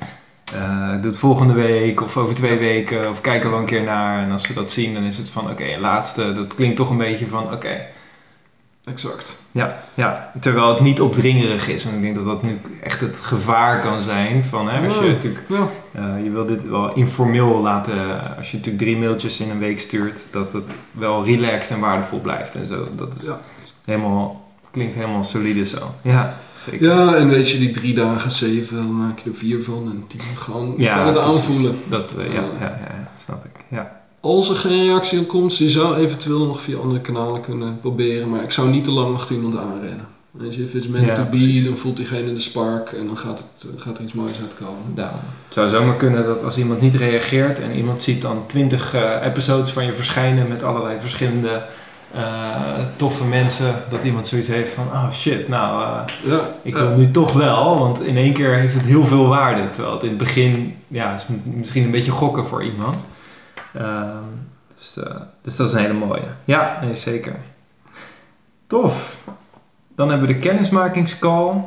eh, 0.52 0.90
doe 0.90 1.10
het 1.10 1.16
volgende 1.16 1.54
week 1.54 2.00
of 2.02 2.16
over 2.16 2.34
twee 2.34 2.58
weken 2.58 3.10
of 3.10 3.20
kijken 3.20 3.44
we 3.44 3.50
wel 3.50 3.60
een 3.60 3.66
keer 3.66 3.82
naar. 3.82 4.22
En 4.22 4.30
als 4.30 4.42
ze 4.42 4.54
dat 4.54 4.70
zien, 4.70 4.94
dan 4.94 5.02
is 5.02 5.16
het 5.16 5.30
van 5.30 5.50
oké, 5.50 5.64
een 5.64 5.80
laatste. 5.80 6.32
Dat 6.32 6.54
klinkt 6.54 6.76
toch 6.76 6.90
een 6.90 6.96
beetje 6.96 7.28
van 7.28 7.52
oké. 7.52 7.86
Exact. 8.84 9.36
Ja, 9.50 9.74
ja, 9.94 10.30
terwijl 10.40 10.68
het 10.68 10.80
niet 10.80 11.00
opdringerig 11.00 11.68
is. 11.68 11.84
En 11.84 11.94
ik 11.94 12.00
denk 12.00 12.14
dat 12.14 12.24
dat 12.24 12.42
nu 12.42 12.58
echt 12.82 13.00
het 13.00 13.20
gevaar 13.20 13.80
kan 13.80 14.02
zijn 14.02 14.44
van 14.44 14.68
hè, 14.68 14.84
als 14.84 14.96
je 14.98 15.04
Ja. 15.04 15.12
natuurlijk 15.12 15.44
Ja. 15.48 15.68
eh, 15.92 16.22
je 16.24 16.30
wil 16.30 16.44
dit 16.46 16.64
wel 16.68 16.92
informeel 16.92 17.60
laten, 17.60 18.20
als 18.36 18.50
je 18.50 18.56
natuurlijk 18.56 18.84
drie 18.84 18.96
mailtjes 18.96 19.40
in 19.40 19.50
een 19.50 19.58
week 19.58 19.80
stuurt, 19.80 20.26
dat 20.30 20.52
het 20.52 20.74
wel 20.90 21.24
relaxed 21.24 21.70
en 21.74 21.80
waardevol 21.80 22.20
blijft 22.20 22.54
en 22.54 22.66
zo. 22.66 22.88
Dat 22.96 23.16
is 23.20 23.26
Ja. 23.26 23.38
helemaal, 23.84 24.40
klinkt 24.70 24.94
helemaal 24.94 25.24
solide 25.24 25.64
zo. 25.64 25.94
Ja, 26.02 26.34
zeker. 26.54 26.88
ja, 26.88 27.14
en 27.14 27.28
weet 27.28 27.50
je, 27.50 27.58
die 27.58 27.70
drie 27.70 27.94
dagen, 27.94 28.30
zeven, 28.32 28.76
dan 28.76 28.96
maak 28.96 29.18
je 29.18 29.30
er 29.30 29.36
vier 29.36 29.62
van 29.62 29.90
en 29.90 30.04
tien. 30.06 30.20
Gewoon, 30.36 30.76
kan 30.76 31.06
het 31.06 31.18
aanvoelen. 31.18 31.78
Dat, 31.84 32.14
eh, 32.18 32.26
ja, 32.26 32.32
ja, 32.42 32.58
ja, 32.60 32.78
ja, 32.80 33.10
snap 33.24 33.44
ik. 33.44 33.60
Ja. 33.68 34.02
Als 34.24 34.48
er 34.48 34.56
geen 34.56 34.84
reactie 34.84 35.18
op 35.18 35.28
komt, 35.28 35.56
je 35.56 35.70
zou 35.70 35.96
eventueel 35.96 36.46
nog 36.46 36.60
via 36.60 36.76
andere 36.78 37.00
kanalen 37.00 37.40
kunnen 37.40 37.80
proberen, 37.80 38.28
maar 38.30 38.42
ik 38.42 38.52
zou 38.52 38.68
niet 38.68 38.84
te 38.84 38.90
lang 38.90 39.14
achter 39.14 39.34
iemand 39.34 39.56
aanrennen. 39.56 40.06
Weet 40.30 40.54
je, 40.54 40.62
if 40.62 40.74
it's 40.74 40.88
meant 40.88 41.06
Ja, 41.06 41.14
to 41.14 41.22
be, 41.22 41.28
precies. 41.28 41.64
dan 41.64 41.76
voelt 41.76 41.96
diegene 41.96 42.34
de 42.34 42.40
spark 42.40 42.92
en 42.92 43.06
dan 43.06 43.18
gaat, 43.18 43.38
het, 43.38 43.70
eh, 43.70 43.80
gaat 43.82 43.98
er 43.98 44.04
iets 44.04 44.12
moois 44.12 44.40
uitkomen. 44.40 44.82
Daarom. 44.94 45.18
Het 45.44 45.54
zou 45.54 45.68
zomaar 45.68 45.96
kunnen 45.96 46.24
dat 46.24 46.44
als 46.44 46.58
iemand 46.58 46.80
niet 46.80 46.94
reageert 46.94 47.60
en 47.60 47.72
iemand 47.76 48.02
ziet 48.02 48.22
dan 48.22 48.42
20 48.46 48.94
eh, 48.94 49.26
episodes 49.26 49.70
van 49.70 49.84
je 49.84 49.92
verschijnen 49.92 50.48
met 50.48 50.62
allerlei 50.62 50.96
verschillende 51.00 51.62
eh, 52.12 52.20
toffe 52.96 53.24
mensen, 53.24 53.74
dat 53.90 54.04
iemand 54.04 54.26
zoiets 54.26 54.48
heeft 54.48 54.72
van, 54.72 54.84
oh 54.84 55.10
shit, 55.12 55.48
nou, 55.48 55.82
Ja, 56.26 56.54
ik 56.62 56.74
ja. 56.76 56.86
wil 56.86 56.96
nu 56.96 57.10
toch 57.10 57.32
wel, 57.32 57.78
want 57.78 58.02
in 58.02 58.16
één 58.16 58.32
keer 58.32 58.54
heeft 58.54 58.74
het 58.74 58.84
heel 58.84 59.06
veel 59.06 59.26
waarde. 59.26 59.70
Terwijl 59.70 59.94
het 59.94 60.02
in 60.02 60.08
het 60.08 60.18
begin, 60.18 60.76
ja, 60.88 61.14
is 61.14 61.24
misschien 61.44 61.84
een 61.84 61.90
beetje 61.90 62.10
gokken 62.10 62.46
voor 62.46 62.64
iemand. 62.64 62.96
Ehm, 63.74 64.22
dus, 64.76 64.96
eh, 64.96 65.20
dus 65.42 65.56
dat 65.56 65.66
is 65.66 65.72
een 65.72 65.80
hele 65.80 65.92
mooie. 65.92 66.26
Ja, 66.44 66.78
nee, 66.82 66.94
zeker. 66.96 67.36
Tof. 68.66 69.18
Dan 69.94 70.08
hebben 70.08 70.26
we 70.28 70.32
de 70.34 70.38
kennismakingscall. 70.40 71.64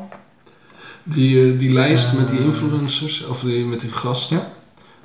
Die, 1.03 1.51
eh, 1.53 1.60
die 1.60 1.74
lijst 1.74 2.14
met 2.14 2.28
die 2.28 2.39
influencers, 2.39 3.26
of 3.26 3.39
die, 3.39 3.66
met 3.66 3.80
die 3.80 3.91
gasten, 3.91 4.38
Ja. 4.38 4.43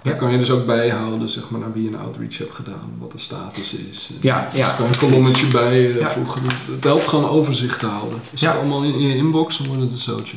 daar 0.03 0.13
Ja. 0.13 0.19
kan 0.19 0.31
je 0.33 0.39
dus 0.39 0.51
ook 0.51 0.67
bijhouden, 0.67 1.29
zeg 1.29 1.51
maar, 1.51 1.61
naar 1.61 1.73
wie 1.73 1.83
je 1.83 1.89
een 1.89 1.99
outreach 2.03 2.39
hebt 2.39 2.55
gedaan, 2.55 2.95
wat 2.99 3.13
de 3.13 3.19
status 3.19 3.75
is. 3.75 4.13
Ja, 4.21 4.49
ja, 4.53 4.75
kan 4.75 4.87
je 4.87 4.93
een 4.93 4.99
kolommetje 4.99 5.47
bij 5.51 5.91
eh, 5.91 5.99
Ja. 5.99 6.11
voegen. 6.11 6.43
Het 6.71 6.85
helpt 6.85 7.09
gewoon 7.09 7.29
overzicht 7.29 7.79
te 7.79 7.87
houden. 7.87 8.19
Is 8.33 8.41
Ja. 8.41 8.49
het 8.51 8.59
allemaal 8.59 8.83
in, 8.83 8.95
in 8.95 9.01
je 9.09 9.15
inbox, 9.17 9.57
dan 9.59 9.67
wordt 9.67 9.83
het 9.83 9.93
een 9.93 9.99
zootje. 9.99 10.37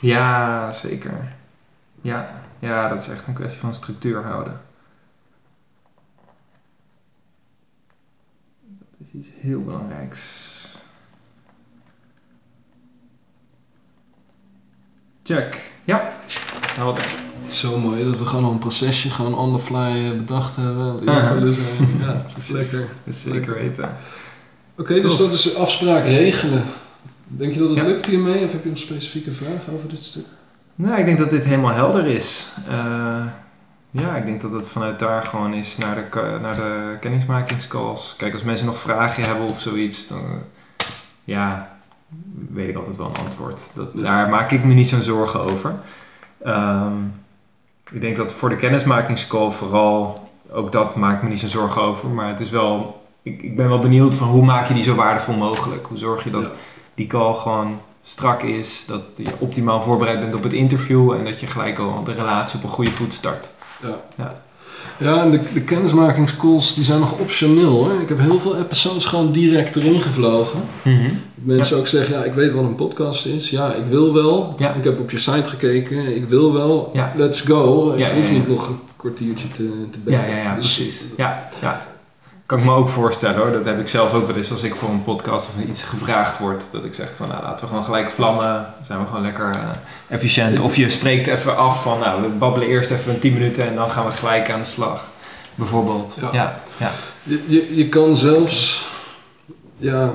Ja, 0.00 0.72
zeker. 0.72 1.34
Ja, 2.00 2.40
ja, 2.58 2.88
dat 2.88 3.00
is 3.00 3.08
echt 3.08 3.26
een 3.26 3.34
kwestie 3.34 3.60
van 3.60 3.74
structuur 3.74 4.22
houden. 4.24 4.60
Dat 8.78 8.96
is 8.98 9.05
iets 9.16 9.28
heel 9.40 9.62
belangrijks. 9.64 10.54
Check. 15.22 15.72
Ja, 15.84 16.12
helder. 16.74 17.14
Zo 17.48 17.78
mooi 17.78 18.04
dat 18.04 18.18
we 18.18 18.24
gewoon 18.26 18.44
al 18.44 18.50
een 18.52 18.58
procesje 18.58 19.10
gewoon 19.10 19.34
on 19.34 19.56
the 19.56 19.62
fly 19.64 20.10
eh, 20.10 20.16
bedacht 20.16 20.56
hebben. 20.56 21.54
Zijn. 21.54 21.98
Ja, 22.00 22.26
Precies. 22.32 22.50
lekker. 22.72 22.88
Zeker 23.08 23.54
weten. 23.54 23.96
Oké, 24.76 25.00
dus 25.00 25.16
dat 25.16 25.32
is 25.32 25.54
afspraak 25.56 26.04
regelen. 26.04 26.62
Denk 27.24 27.52
je 27.52 27.58
dat 27.58 27.68
het 27.68 27.78
Ja. 27.78 27.84
lukt 27.84 28.06
hiermee? 28.06 28.44
Of 28.44 28.52
heb 28.52 28.64
je 28.64 28.70
een 28.70 28.78
specifieke 28.78 29.30
vraag 29.30 29.68
over 29.74 29.88
dit 29.88 30.02
stuk? 30.02 30.24
Nou, 30.74 30.98
ik 30.98 31.04
denk 31.04 31.18
dat 31.18 31.30
dit 31.30 31.44
helemaal 31.44 31.74
helder 31.74 32.06
is. 32.06 32.48
Eh, 32.68 33.24
ja, 34.00 34.16
ik 34.16 34.24
denk 34.26 34.40
dat 34.40 34.52
het 34.52 34.68
vanuit 34.68 34.98
daar 34.98 35.22
gewoon 35.24 35.54
is 35.54 35.76
naar 35.76 35.94
de, 35.94 36.38
naar 36.40 36.56
de 36.56 36.96
kennismakingscalls. 37.00 38.14
Kijk, 38.18 38.32
als 38.32 38.42
mensen 38.42 38.66
nog 38.66 38.78
vragen 38.78 39.22
hebben 39.22 39.46
of 39.46 39.60
zoiets, 39.60 40.06
dan 40.06 40.22
ja, 41.24 41.76
weet 42.50 42.68
ik 42.68 42.76
altijd 42.76 42.96
wel 42.96 43.06
een 43.06 43.24
antwoord. 43.24 43.60
Dat, 43.74 43.88
Ja. 43.92 44.02
Daar 44.02 44.28
maak 44.28 44.50
ik 44.50 44.64
me 44.64 44.74
niet 44.74 44.88
zo'n 44.88 45.02
zorgen 45.02 45.40
over. 45.40 45.74
Ehm, 46.42 46.92
ik 47.90 48.00
denk 48.00 48.16
dat 48.16 48.32
voor 48.32 48.48
de 48.48 48.56
kennismakingscall 48.56 49.50
vooral, 49.50 50.28
ook 50.50 50.72
dat 50.72 50.96
maak 50.96 51.16
ik 51.16 51.22
me 51.22 51.28
niet 51.28 51.40
zo'n 51.40 51.48
zorgen 51.48 51.82
over. 51.82 52.08
Maar 52.08 52.28
het 52.28 52.40
is 52.40 52.50
wel, 52.50 53.02
ik, 53.22 53.42
ik 53.42 53.56
ben 53.56 53.68
wel 53.68 53.78
benieuwd 53.78 54.14
van 54.14 54.28
hoe 54.28 54.44
maak 54.44 54.68
je 54.68 54.74
die 54.74 54.84
zo 54.84 54.94
waardevol 54.94 55.34
mogelijk? 55.36 55.86
Hoe 55.86 55.98
zorg 55.98 56.24
je 56.24 56.30
dat 56.30 56.42
Ja. 56.42 56.48
die 56.94 57.06
call 57.06 57.34
gewoon 57.34 57.80
strak 58.02 58.42
is, 58.42 58.86
dat 58.86 59.02
je 59.16 59.32
optimaal 59.38 59.80
voorbereid 59.80 60.20
bent 60.20 60.34
op 60.34 60.42
het 60.42 60.52
interview 60.52 61.12
en 61.12 61.24
dat 61.24 61.40
je 61.40 61.46
gelijk 61.46 61.78
al 61.78 62.04
de 62.04 62.12
relatie 62.12 62.58
op 62.58 62.64
een 62.64 62.70
goede 62.70 62.90
voet 62.90 63.12
start. 63.12 63.50
Ja. 63.82 64.00
Ja. 64.16 64.44
Ja, 64.98 65.22
en 65.22 65.30
de, 65.30 65.40
de 65.52 65.60
kennismakingscalls 65.60 66.74
die 66.74 66.84
zijn 66.84 67.00
nog 67.00 67.18
optioneel 67.18 67.70
hoor. 67.70 68.00
Ik 68.00 68.08
heb 68.08 68.18
heel 68.20 68.40
veel 68.40 68.56
episodes 68.56 69.04
gewoon 69.04 69.32
direct 69.32 69.76
erin 69.76 70.00
gevlogen. 70.00 70.60
Mensen 71.34 71.76
ook 71.76 71.86
zeggen, 71.86 72.18
ja, 72.18 72.24
ik 72.24 72.32
weet 72.32 72.52
wat 72.52 72.64
een 72.64 72.74
podcast 72.74 73.26
is. 73.26 73.50
Ja, 73.50 73.72
ik 73.72 73.84
wil 73.88 74.14
wel. 74.14 74.54
Ja. 74.58 74.74
Ik 74.74 74.84
heb 74.84 75.00
op 75.00 75.10
je 75.10 75.18
site 75.18 75.50
gekeken. 75.50 76.16
Ik 76.16 76.28
wil 76.28 76.52
wel. 76.52 76.90
Ja. 76.94 77.12
Let's 77.16 77.40
go. 77.40 77.92
Ik 77.92 77.98
Ja, 77.98 78.14
hoef 78.14 78.26
ja, 78.26 78.32
ja. 78.32 78.38
niet 78.38 78.48
nog 78.48 78.68
een 78.68 78.78
kwartiertje 78.96 79.48
te, 79.48 79.54
te 79.90 79.98
Ja, 80.04 80.18
bellen. 80.18 80.28
ja, 80.36 80.42
ja, 80.42 80.54
Dus, 80.54 80.74
precies. 80.74 81.04
Ja, 81.16 81.48
ja. 81.62 81.86
Kan 82.46 82.58
ik 82.58 82.64
me 82.64 82.70
ook 82.72 82.88
voorstellen 82.88 83.36
hoor. 83.40 83.52
Dat 83.52 83.64
heb 83.64 83.80
ik 83.80 83.88
zelf 83.88 84.14
ook 84.14 84.26
wel 84.26 84.36
eens 84.36 84.50
als 84.50 84.62
ik 84.62 84.74
voor 84.74 84.88
een 84.88 85.02
podcast 85.04 85.48
of 85.48 85.64
iets 85.68 85.82
gevraagd 85.82 86.38
word. 86.38 86.64
Dat 86.72 86.84
ik 86.84 86.94
zeg 86.94 87.14
van 87.16 87.28
nou 87.28 87.42
laten 87.42 87.60
we 87.60 87.66
gewoon 87.66 87.84
gelijk 87.84 88.10
vlammen. 88.10 88.66
Zijn 88.82 88.98
we 89.00 89.06
gewoon 89.06 89.22
lekker 89.22 89.50
eh, 89.50 89.68
efficiënt. 90.08 90.60
Of 90.60 90.76
je 90.76 90.88
spreekt 90.88 91.26
even 91.26 91.56
af 91.56 91.82
van 91.82 91.98
nou 91.98 92.22
we 92.22 92.28
babbelen 92.28 92.68
eerst 92.68 92.90
even 92.90 93.12
een 93.14 93.18
10 93.20 93.32
minuten 93.32 93.68
en 93.68 93.74
dan 93.74 93.90
gaan 93.90 94.04
we 94.06 94.10
gelijk 94.12 94.50
aan 94.50 94.60
de 94.60 94.66
slag. 94.66 95.06
Bijvoorbeeld. 95.54 96.16
Ja. 96.20 96.30
Ja, 96.32 96.60
ja. 96.76 96.90
Je, 97.22 97.44
je, 97.46 97.76
je 97.76 97.88
kan 97.88 98.16
zelfs, 98.16 98.86
ja, 99.76 100.14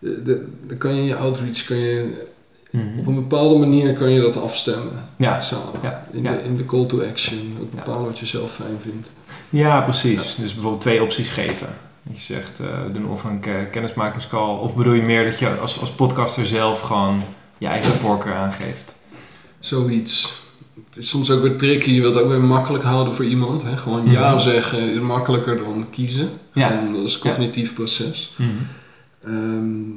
dan 0.00 0.78
kan 0.78 0.94
je 0.94 1.00
in 1.00 1.06
je 1.06 1.16
outreach, 1.16 1.64
kan 1.64 1.76
je, 1.76 2.24
Mhm. 2.70 2.98
op 2.98 3.06
een 3.06 3.14
bepaalde 3.14 3.58
manier 3.58 3.94
kan 3.94 4.10
je 4.10 4.20
dat 4.20 4.42
afstemmen. 4.42 5.04
Ja. 5.16 5.40
Samen. 5.40 5.64
Ja, 5.82 6.02
In. 6.12 6.22
De, 6.22 6.42
in 6.44 6.56
de 6.56 6.64
call 6.66 6.86
to 6.86 7.02
action. 7.10 7.56
Ook 7.60 7.70
bepalen 7.74 8.04
wat 8.04 8.18
je 8.18 8.26
zelf 8.26 8.52
fijn 8.54 8.78
vindt. 8.82 9.08
Ja, 9.50 9.80
precies. 9.80 10.34
Dus 10.34 10.52
bijvoorbeeld 10.52 10.80
twee 10.80 11.02
opties 11.02 11.28
geven. 11.30 11.68
Je 12.02 12.18
zegt, 12.18 12.60
eh 12.60 12.82
we 12.82 12.92
doen 12.92 13.08
of 13.08 13.24
een 13.24 13.40
ke- 13.40 13.68
kennismakingscall, 13.70 14.56
of 14.58 14.74
bedoel 14.74 14.92
je 14.92 15.02
meer 15.02 15.24
dat 15.24 15.38
je 15.38 15.56
als, 15.58 15.80
als 15.80 15.90
podcaster 15.90 16.46
zelf 16.46 16.80
gewoon 16.80 17.22
je 17.58 17.66
eigen 17.66 17.92
voorkeur 17.92 18.34
aangeeft? 18.34 18.96
Zoiets. 19.60 20.44
Het 20.88 20.96
is 21.04 21.08
soms 21.08 21.30
ook 21.30 21.42
weer 21.42 21.56
tricky. 21.56 21.90
Je 21.90 22.00
wilt 22.00 22.14
het 22.14 22.24
ook 22.24 22.30
weer 22.30 22.40
makkelijk 22.40 22.84
houden 22.84 23.14
voor 23.14 23.24
iemand. 23.24 23.62
Hè? 23.62 23.76
Gewoon 23.76 24.10
ja 24.10 24.30
Mhm. 24.32 24.40
zeggen 24.42 24.78
is 24.92 24.98
makkelijker 25.00 25.56
dan 25.56 25.86
kiezen. 25.90 26.28
Ja. 26.52 26.68
Gewoon, 26.78 26.94
dat 26.94 27.04
is 27.04 27.14
een 27.14 27.20
cognitief 27.20 27.74
proces. 27.74 28.32
Mhm. 28.36 28.50
Ehm, 29.24 29.90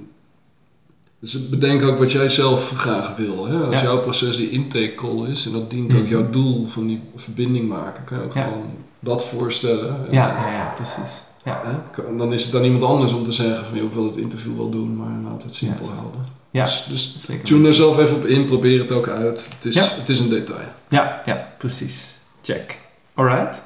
dus 1.20 1.50
bedenk 1.50 1.82
ook 1.84 1.97
wat 1.97 2.12
jij 2.12 2.30
zelf 2.30 2.70
graag 2.70 3.16
wil. 3.16 3.45
Hè? 3.47 3.58
Als 3.58 3.74
Ja. 3.76 3.82
jouw 3.82 4.00
proces 4.02 4.36
die 4.38 4.50
intake 4.50 4.95
call 4.95 5.30
is 5.30 5.45
en 5.45 5.52
dat 5.52 5.70
dient 5.70 5.93
ook 5.93 6.00
Mhm. 6.02 6.10
jouw 6.10 6.30
doel 6.30 6.68
van 6.68 6.88
die 6.88 7.02
verbinding 7.16 7.68
maken, 7.68 8.04
kan 8.04 8.18
je 8.18 8.24
ook 8.24 8.32
gewoon 8.32 8.72
dat 9.00 9.24
voorstellen. 9.26 9.88
En, 10.08 10.14
Ja, 10.14 10.28
ja, 10.28 10.52
ja, 10.52 10.74
precies. 10.76 11.24
Ja, 11.43 11.62
hè? 11.66 12.18
Dan 12.18 12.34
is 12.34 12.45
het 12.45 12.56
aan 12.56 12.64
iemand 12.64 12.84
anders 12.84 13.12
om 13.14 13.24
te 13.24 13.32
zeggen 13.32 13.66
van 13.66 13.78
joh, 13.78 13.86
ik 13.88 13.93
wil 13.93 14.06
het 14.06 14.16
interview 14.16 14.58
wel 14.58 14.70
doen, 14.70 14.95
maar 14.97 15.32
laat 15.32 15.43
het 15.43 15.54
simpel 15.54 15.88
houden. 15.88 16.26
ja, 16.52 16.64
Dus, 16.64 16.86
dus 16.89 17.20
zeker. 17.26 17.43
tune 17.45 17.68
er 17.68 17.74
zelf 17.74 17.97
even 18.00 18.16
op 18.16 18.26
in, 18.26 18.45
probeer 18.45 18.80
het 18.80 18.91
ook 18.91 19.08
uit. 19.08 19.50
Het 19.56 19.66
is, 19.66 19.74
Ja. 19.74 19.84
het 19.95 20.10
is 20.10 20.20
een 20.20 20.30
detail. 20.30 20.68
Ja, 20.89 21.22
ja, 21.26 21.47
precies. 21.58 22.18
Check. 22.41 22.80
Alright. 23.14 23.62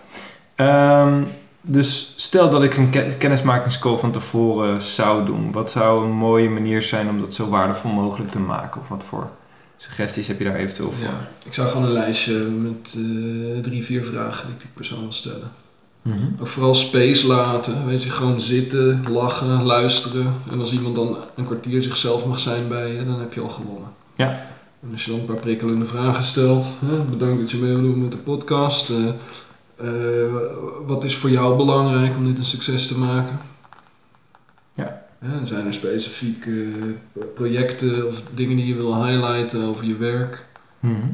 Ehm, 0.56 1.24
dus 1.62 2.14
stel 2.16 2.50
dat 2.50 2.64
ik 2.64 2.78
een 2.78 2.90
ke- 2.90 3.16
kennismakingscall 3.18 3.98
van 3.98 4.12
tevoren 4.12 4.82
zou 4.82 5.26
doen. 5.26 5.52
Wat 5.52 5.72
zou 5.72 6.04
een 6.04 6.12
mooie 6.12 6.50
manier 6.50 6.82
zijn 6.82 7.10
om 7.10 7.20
dat 7.20 7.34
zo 7.34 7.50
waardevol 7.50 7.92
mogelijk 7.92 8.32
te 8.32 8.40
maken? 8.40 8.82
Of 8.82 8.88
wat 8.88 9.04
voor 9.10 9.30
suggesties 9.84 10.28
heb 10.28 10.38
je 10.38 10.44
daar 10.44 10.56
eventueel 10.56 10.92
voor? 10.92 11.04
Ja. 11.04 11.28
Ik 11.46 11.54
zou 11.54 11.70
gewoon 11.70 11.86
een 11.86 11.92
lijstje 11.92 12.34
met 12.38 12.96
eh, 12.98 13.64
drie, 13.64 13.84
vier 13.84 14.06
vragen 14.06 14.46
die 14.46 14.56
ik 14.56 14.62
die 14.62 14.70
persoon 14.74 15.00
wil 15.00 15.12
stellen. 15.12 15.52
Mhm. 16.02 16.26
Ook 16.40 16.48
vooral 16.48 16.76
space 16.76 17.28
laten, 17.28 17.86
weet 17.86 18.04
je, 18.04 18.10
gewoon 18.10 18.42
zitten, 18.42 19.04
lachen, 19.10 19.64
luisteren. 19.64 20.34
En 20.52 20.60
als 20.60 20.72
iemand 20.72 20.96
dan 20.96 21.18
een 21.36 21.46
kwartier 21.46 21.82
zichzelf 21.84 22.26
mag 22.26 22.40
zijn 22.40 22.68
bij 22.68 22.94
je, 22.94 23.06
dan 23.06 23.20
heb 23.20 23.34
je 23.34 23.42
al 23.42 23.50
gewonnen. 23.50 23.90
Ja. 24.16 24.30
En 24.82 24.90
als 24.92 25.06
je 25.06 25.12
dan 25.12 25.20
een 25.20 25.26
paar 25.26 25.40
prikkelende 25.40 25.86
vragen 25.86 26.24
stelt, 26.24 26.66
hè, 26.86 26.98
bedankt 26.98 27.40
dat 27.42 27.52
je 27.52 27.58
mee 27.58 27.74
wil 27.74 27.82
doen 27.82 28.02
met 28.02 28.12
de 28.12 28.18
podcast. 28.18 28.90
eh, 28.90 29.08
eh, 29.78 30.34
wat 30.86 31.04
is 31.04 31.16
voor 31.16 31.30
jou 31.30 31.58
belangrijk 31.58 32.16
om 32.16 32.26
dit 32.26 32.38
een 32.38 32.44
succes 32.44 32.88
te 32.88 32.98
maken? 32.98 33.40
Ja. 35.24 35.30
Hè, 35.30 35.46
zijn 35.46 35.66
er 35.66 35.74
specifieke 35.74 36.70
eh, 37.16 37.24
projecten 37.36 38.08
of 38.08 38.22
dingen 38.34 38.56
die 38.56 38.66
je 38.68 38.76
wil 38.76 39.06
highlighten 39.06 39.64
over 39.64 39.86
je 39.86 39.98
werk? 39.98 40.46
Mhm. 40.80 41.08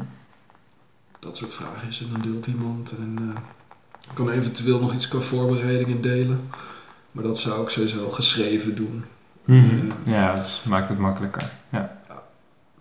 Dat 1.20 1.36
soort 1.36 1.52
vragen 1.52 1.88
is. 1.88 2.00
En 2.00 2.06
dan 2.12 2.30
deelt 2.32 2.46
iemand 2.46 2.92
en 2.98 3.16
eh, 3.34 3.40
kan 4.14 4.30
eventueel 4.30 4.80
nog 4.80 4.94
iets 4.94 5.08
qua 5.08 5.18
voorbereidingen 5.20 6.00
delen. 6.00 6.40
Maar 7.12 7.24
dat 7.24 7.38
zou 7.38 7.62
ik 7.62 7.68
sowieso 7.68 8.08
geschreven 8.10 8.74
doen. 8.74 9.04
Mhm. 9.44 9.86
Ja, 10.04 10.42
dus 10.42 10.62
maakt 10.64 10.88
het 10.88 10.98
makkelijker. 10.98 11.50
Ja. 11.72 11.98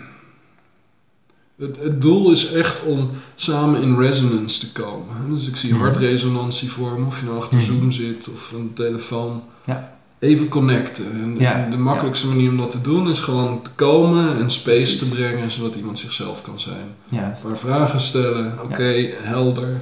Het, 1.56 1.78
het 1.78 2.02
doel 2.02 2.32
is 2.32 2.52
echt 2.54 2.84
om 2.84 3.10
samen 3.36 3.82
in 3.82 3.98
resonance 3.98 4.60
te 4.60 4.72
komen. 4.82 5.30
Dus 5.30 5.48
ik 5.48 5.56
zie 5.56 5.74
Mhm. 5.74 5.82
hartresonantie 5.82 6.70
vormen, 6.72 7.08
of 7.08 7.20
je 7.20 7.26
nou 7.26 7.38
achter. 7.38 7.62
Zoom 7.62 7.92
zit 7.92 8.30
of 8.34 8.52
een 8.52 8.74
telefoon. 8.74 9.44
Ja. 9.66 9.98
Even 10.22 10.48
connecten. 10.48 11.12
En 11.12 11.36
Ja, 11.40 11.68
de 11.70 11.78
makkelijkste 11.78 12.28
manier 12.28 12.50
om 12.50 12.58
dat 12.58 12.72
te 12.72 12.82
doen 12.82 13.10
is 13.10 13.20
gewoon 13.20 13.62
te 13.62 13.70
komen 13.76 14.38
en 14.40 14.52
space 14.52 14.82
Precies. 14.82 14.98
te 14.98 15.10
brengen, 15.16 15.52
zodat 15.52 15.76
iemand 15.76 16.00
zichzelf 16.00 16.42
kan 16.42 16.60
zijn. 16.60 16.94
Juist. 17.10 17.44
Paar 17.48 17.58
vragen 17.58 18.02
stellen, 18.02 18.60
oké, 18.64 19.10
helder. 19.22 19.82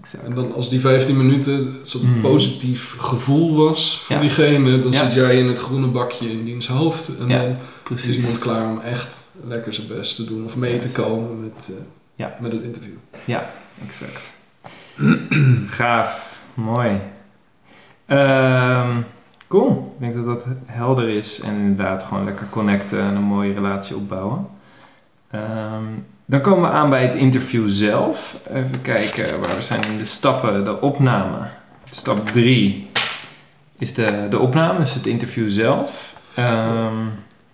Exact. 0.00 0.24
En 0.24 0.34
dan 0.34 0.52
als 0.54 0.68
die 0.68 0.80
15 0.80 1.16
minuten 1.16 1.74
zo'n 1.82 2.10
Mhm. 2.10 2.20
positief 2.20 2.94
gevoel 2.98 3.56
was 3.66 3.98
voor 4.02 4.20
diegene, 4.20 4.80
dan 4.80 4.92
zit 4.92 5.12
jij 5.12 5.38
in 5.38 5.46
het 5.48 5.60
groene 5.60 5.86
bakje 5.86 6.30
in 6.30 6.44
diens 6.44 6.66
hoofd. 6.68 7.08
En 7.20 7.28
dan 7.28 7.46
is 7.50 7.56
Precies. 7.82 8.16
iemand 8.16 8.38
klaar 8.38 8.70
om 8.70 8.80
echt 8.80 9.24
lekker 9.46 9.74
zijn 9.74 9.86
best 9.86 10.16
te 10.16 10.24
doen 10.24 10.44
of 10.44 10.56
mee 10.56 10.78
te 10.78 10.88
komen 10.92 11.40
met, 11.40 11.70
eh, 12.16 12.26
met 12.40 12.52
het 12.52 12.62
interview. 12.62 12.94
Ja, 13.24 13.50
exact. 13.86 14.32
Gaaf. 15.78 16.42
Mooi. 16.54 17.00
Ehm, 18.06 18.96
Cool. 19.54 19.92
Ik 19.94 20.00
denk 20.00 20.14
dat 20.14 20.24
dat 20.24 20.46
helder 20.66 21.08
is 21.08 21.40
en 21.40 21.54
inderdaad 21.56 22.02
gewoon 22.02 22.24
lekker 22.24 22.46
connecten 22.50 23.00
en 23.00 23.16
een 23.16 23.22
mooie 23.22 23.52
relatie 23.52 23.96
opbouwen. 23.96 24.46
Ehm, 25.30 25.82
dan 26.26 26.40
komen 26.40 26.70
we 26.70 26.76
aan 26.76 26.90
bij 26.90 27.02
het 27.02 27.14
interview 27.14 27.68
zelf. 27.68 28.36
Even 28.52 28.80
kijken 28.82 29.40
waar 29.40 29.56
we 29.56 29.62
zijn 29.62 29.80
in 29.90 29.98
de 29.98 30.04
stappen, 30.04 30.64
de 30.64 30.80
opname. 30.80 31.36
Stap 31.90 32.26
3 32.28 32.90
is 33.78 33.94
de, 33.94 34.26
de 34.30 34.38
opname, 34.38 34.78
dus 34.78 34.94
het 34.94 35.06
interview 35.06 35.48
zelf. 35.48 36.14
Ehm, 36.34 36.96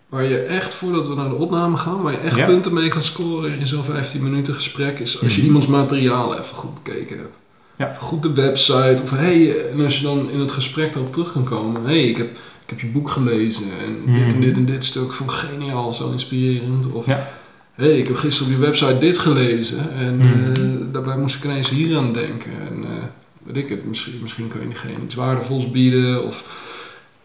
Waar 0.08 0.24
je 0.24 0.38
echt, 0.38 0.74
voordat 0.74 1.08
we 1.08 1.14
naar 1.14 1.28
de 1.28 1.34
opname 1.34 1.76
gaan, 1.76 2.02
waar 2.02 2.12
je 2.12 2.18
echt 2.18 2.36
Ja. 2.36 2.46
punten 2.46 2.74
mee 2.74 2.88
kan 2.88 3.02
scoren 3.02 3.58
in 3.58 3.66
zo'n 3.66 3.84
15 3.84 4.22
minuten 4.22 4.54
gesprek, 4.54 4.98
is 4.98 5.22
als 5.22 5.32
je 5.32 5.38
Mhm. 5.38 5.46
iemands 5.46 5.66
materiaal 5.66 6.32
even 6.38 6.54
goed 6.56 6.82
bekeken 6.82 7.18
hebt. 7.18 7.34
Ja. 7.80 7.94
Goed 7.98 8.22
de 8.22 8.32
website, 8.32 9.02
of 9.02 9.10
hey, 9.10 9.68
en 9.70 9.80
als 9.84 9.96
je 9.96 10.02
dan 10.02 10.30
in 10.30 10.40
het 10.40 10.52
gesprek 10.52 10.94
erop 10.94 11.12
terug 11.12 11.32
kan 11.32 11.44
komen, 11.44 11.84
hey, 11.84 12.02
ik 12.02 12.16
heb, 12.16 12.30
ik 12.64 12.70
heb 12.70 12.80
je 12.80 12.86
boek 12.86 13.10
gelezen 13.10 13.66
en 13.86 13.94
dit 13.94 14.06
Mhm. 14.26 14.34
en 14.34 14.40
dit 14.40 14.56
en 14.56 14.64
dit 14.64 14.84
stuk 14.84 15.12
vond 15.12 15.30
ik 15.30 15.36
geniaal, 15.36 15.94
zo 15.94 16.10
inspirerend. 16.10 16.86
Of 16.92 17.06
Ja. 17.06 17.28
hey, 17.74 17.98
ik 17.98 18.06
heb 18.06 18.16
gisteren 18.16 18.52
op 18.52 18.58
je 18.60 18.66
website 18.66 18.98
dit 18.98 19.18
gelezen 19.18 19.92
en 19.92 20.16
Mhm. 20.16 20.52
eh, 20.52 20.92
daarbij 20.92 21.16
moest 21.16 21.36
ik 21.36 21.44
ineens 21.44 21.68
hier 21.68 21.96
aan 21.96 22.12
denken. 22.12 22.50
En 22.68 22.84
eh, 22.84 23.04
weet 23.42 23.56
ik 23.56 23.68
het, 23.68 23.84
misschien, 23.84 24.18
misschien 24.22 24.48
kan 24.48 24.60
je 24.60 24.66
diegene 24.66 25.02
iets 25.04 25.14
waardevols 25.14 25.70
bieden, 25.70 26.24
of 26.24 26.44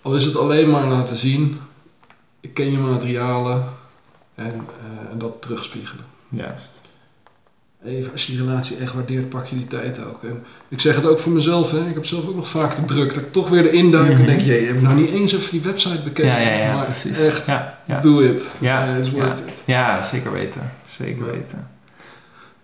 al 0.01 0.15
is 0.15 0.25
het 0.25 0.35
alleen 0.37 0.69
maar 0.69 0.87
laten 0.87 1.17
zien, 1.17 1.57
ik 2.39 2.53
ken 2.53 2.71
je 2.71 2.77
materialen 2.77 3.63
en, 4.35 4.53
eh, 4.53 5.11
en 5.11 5.17
dat 5.19 5.41
terugspiegelen. 5.41 6.05
juist. 6.29 6.81
Even, 7.85 8.11
als 8.11 8.25
je 8.25 8.31
die 8.35 8.45
relatie 8.45 8.77
echt 8.77 8.93
waardeert, 8.93 9.29
pak 9.29 9.45
je 9.45 9.55
die 9.55 9.67
tijd 9.67 9.99
ook. 10.05 10.23
En 10.23 10.43
ik 10.67 10.79
zeg 10.81 10.95
het 10.95 11.05
ook 11.05 11.19
voor 11.19 11.31
mezelf, 11.31 11.71
hè. 11.71 11.87
ik 11.87 11.93
heb 11.93 12.05
zelf 12.05 12.27
ook 12.27 12.35
nog 12.35 12.49
vaak 12.49 12.75
de 12.75 12.85
druk 12.85 13.13
dat 13.13 13.23
ik 13.23 13.31
toch 13.31 13.49
weer 13.49 13.65
erin 13.65 13.91
duik 13.91 14.09
Mhm. 14.11 14.19
en 14.19 14.25
denk, 14.25 14.41
jee, 14.41 14.61
je 14.61 14.67
hebt 14.67 14.81
nou 14.81 14.95
niet 14.95 15.09
eens 15.09 15.33
even 15.33 15.51
die 15.51 15.61
website 15.61 16.01
bekeken. 16.03 16.31
Ja, 16.31 16.37
ja, 16.37 16.51
ja, 16.65 16.75
maar 16.75 16.83
precies. 16.83 17.19
echt, 17.27 17.45
Ja, 17.47 17.79
ja. 17.85 17.99
do 17.99 18.19
it. 18.19 18.55
Ja, 18.59 18.93
worth 18.93 19.11
ja. 19.13 19.25
it. 19.25 19.61
Ja, 19.65 20.01
zeker 20.01 20.31
weten. 20.31 20.71
Zeker 20.85 21.25
weten. 21.25 21.67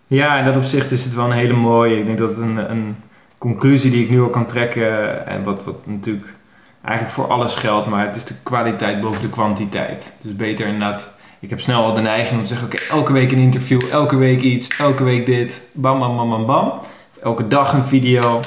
Ja, 0.06 0.38
in 0.38 0.44
dat 0.44 0.56
opzicht 0.56 0.90
is 0.90 1.04
het 1.04 1.14
wel 1.14 1.24
een 1.24 1.32
hele 1.32 1.52
mooie. 1.52 1.98
Ik 1.98 2.06
denk 2.06 2.18
dat 2.18 2.28
het 2.28 2.38
een, 2.38 2.70
een 2.70 2.96
conclusie 3.38 3.90
die 3.90 4.04
ik 4.04 4.10
nu 4.10 4.20
al 4.22 4.28
kan 4.30 4.46
trekken. 4.46 5.26
En 5.26 5.42
wat, 5.42 5.64
wat 5.64 5.86
natuurlijk 5.86 6.34
eigenlijk 6.82 7.14
voor 7.14 7.26
alles 7.26 7.54
geldt. 7.54 7.86
Maar 7.86 8.06
het 8.06 8.16
is 8.16 8.24
de 8.24 8.34
kwaliteit 8.42 9.00
boven 9.00 9.22
de 9.22 9.28
kwantiteit. 9.30 10.12
Dus 10.20 10.36
beter 10.36 10.66
inderdaad. 10.66 11.12
Ik 11.42 11.50
heb 11.50 11.60
snel 11.60 11.84
al 11.84 11.94
de 11.94 12.00
neiging 12.00 12.38
om 12.38 12.46
te 12.46 12.48
zeggen: 12.48 12.66
oké, 12.66 12.76
elke 12.90 13.12
week 13.12 13.32
een 13.32 13.38
interview, 13.38 13.80
elke 13.90 14.16
week 14.16 14.40
iets, 14.40 14.76
elke 14.76 15.04
week 15.04 15.26
dit. 15.26 15.62
Bam, 15.72 15.98
bam, 15.98 16.16
bam, 16.16 16.28
bam, 16.28 16.46
bam. 16.46 16.80
Elke 17.22 17.48
dag 17.48 17.72
een 17.72 17.84
video. 17.84 18.40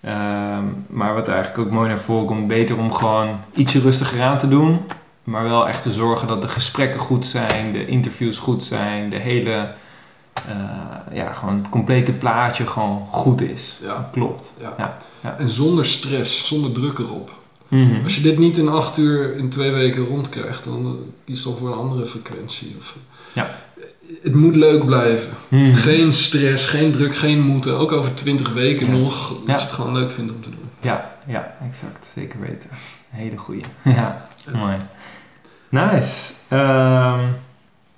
Ehm, 0.00 0.64
maar 0.86 1.14
wat 1.14 1.28
eigenlijk 1.28 1.58
ook 1.58 1.74
mooi 1.74 1.88
naar 1.88 2.00
voren 2.00 2.26
komt, 2.26 2.46
beter 2.46 2.78
om 2.78 2.92
gewoon 2.92 3.40
ietsje 3.54 3.80
rustiger 3.80 4.22
aan 4.22 4.38
te 4.38 4.48
doen. 4.48 4.80
Maar 5.24 5.42
wel 5.42 5.68
echt 5.68 5.82
te 5.82 5.92
zorgen 5.92 6.28
dat 6.28 6.42
de 6.42 6.48
gesprekken 6.48 7.00
goed 7.00 7.26
zijn, 7.26 7.72
de 7.72 7.86
interviews 7.86 8.38
goed 8.38 8.64
zijn, 8.64 9.10
de 9.10 9.18
hele, 9.18 9.74
eh, 10.48 11.14
ja, 11.16 11.32
gewoon 11.32 11.56
het 11.56 11.68
complete 11.68 12.12
plaatje 12.12 12.66
gewoon 12.66 13.06
goed 13.10 13.40
is. 13.40 13.78
Ja. 13.82 14.08
Klopt. 14.12 14.54
Ja. 14.58 14.74
Ja, 14.76 14.96
ja. 15.20 15.38
En 15.38 15.48
zonder 15.50 15.84
stress, 15.84 16.46
zonder 16.46 16.72
druk 16.72 16.98
erop. 16.98 17.37
Mhm. 17.68 18.04
Als 18.04 18.14
je 18.16 18.22
dit 18.22 18.38
niet 18.38 18.56
in 18.56 18.68
acht 18.68 18.98
uur 18.98 19.36
in 19.36 19.48
twee 19.48 19.70
weken 19.70 20.04
rondkrijgt, 20.06 20.64
dan 20.64 20.98
kies 21.24 21.42
dan 21.42 21.56
voor 21.56 21.68
een 21.68 21.78
andere 21.78 22.06
frequentie. 22.06 22.74
Of, 22.78 22.96
Ja. 23.32 23.50
Het 24.22 24.34
moet 24.34 24.56
leuk 24.56 24.84
blijven. 24.84 25.30
Mhm. 25.48 25.74
Geen 25.74 26.12
stress, 26.12 26.66
geen 26.66 26.92
druk, 26.92 27.16
geen 27.16 27.40
moeten. 27.40 27.78
Ook 27.78 27.92
over 27.92 28.14
twintig 28.14 28.52
weken 28.52 28.90
nog, 28.90 29.32
Ja. 29.46 29.54
je 29.54 29.60
het 29.62 29.72
gewoon 29.72 29.92
leuk 29.92 30.10
vindt 30.10 30.32
om 30.32 30.42
te 30.42 30.50
doen. 30.50 30.68
Ja, 30.80 31.14
ja, 31.26 31.56
exact. 31.68 32.10
Zeker 32.14 32.40
weten. 32.40 32.70
Hele 33.10 33.36
goeie. 33.36 33.62
ja, 33.84 34.28
mooi. 34.52 34.76
Nice. 35.68 36.32
Ehm, 36.48 37.20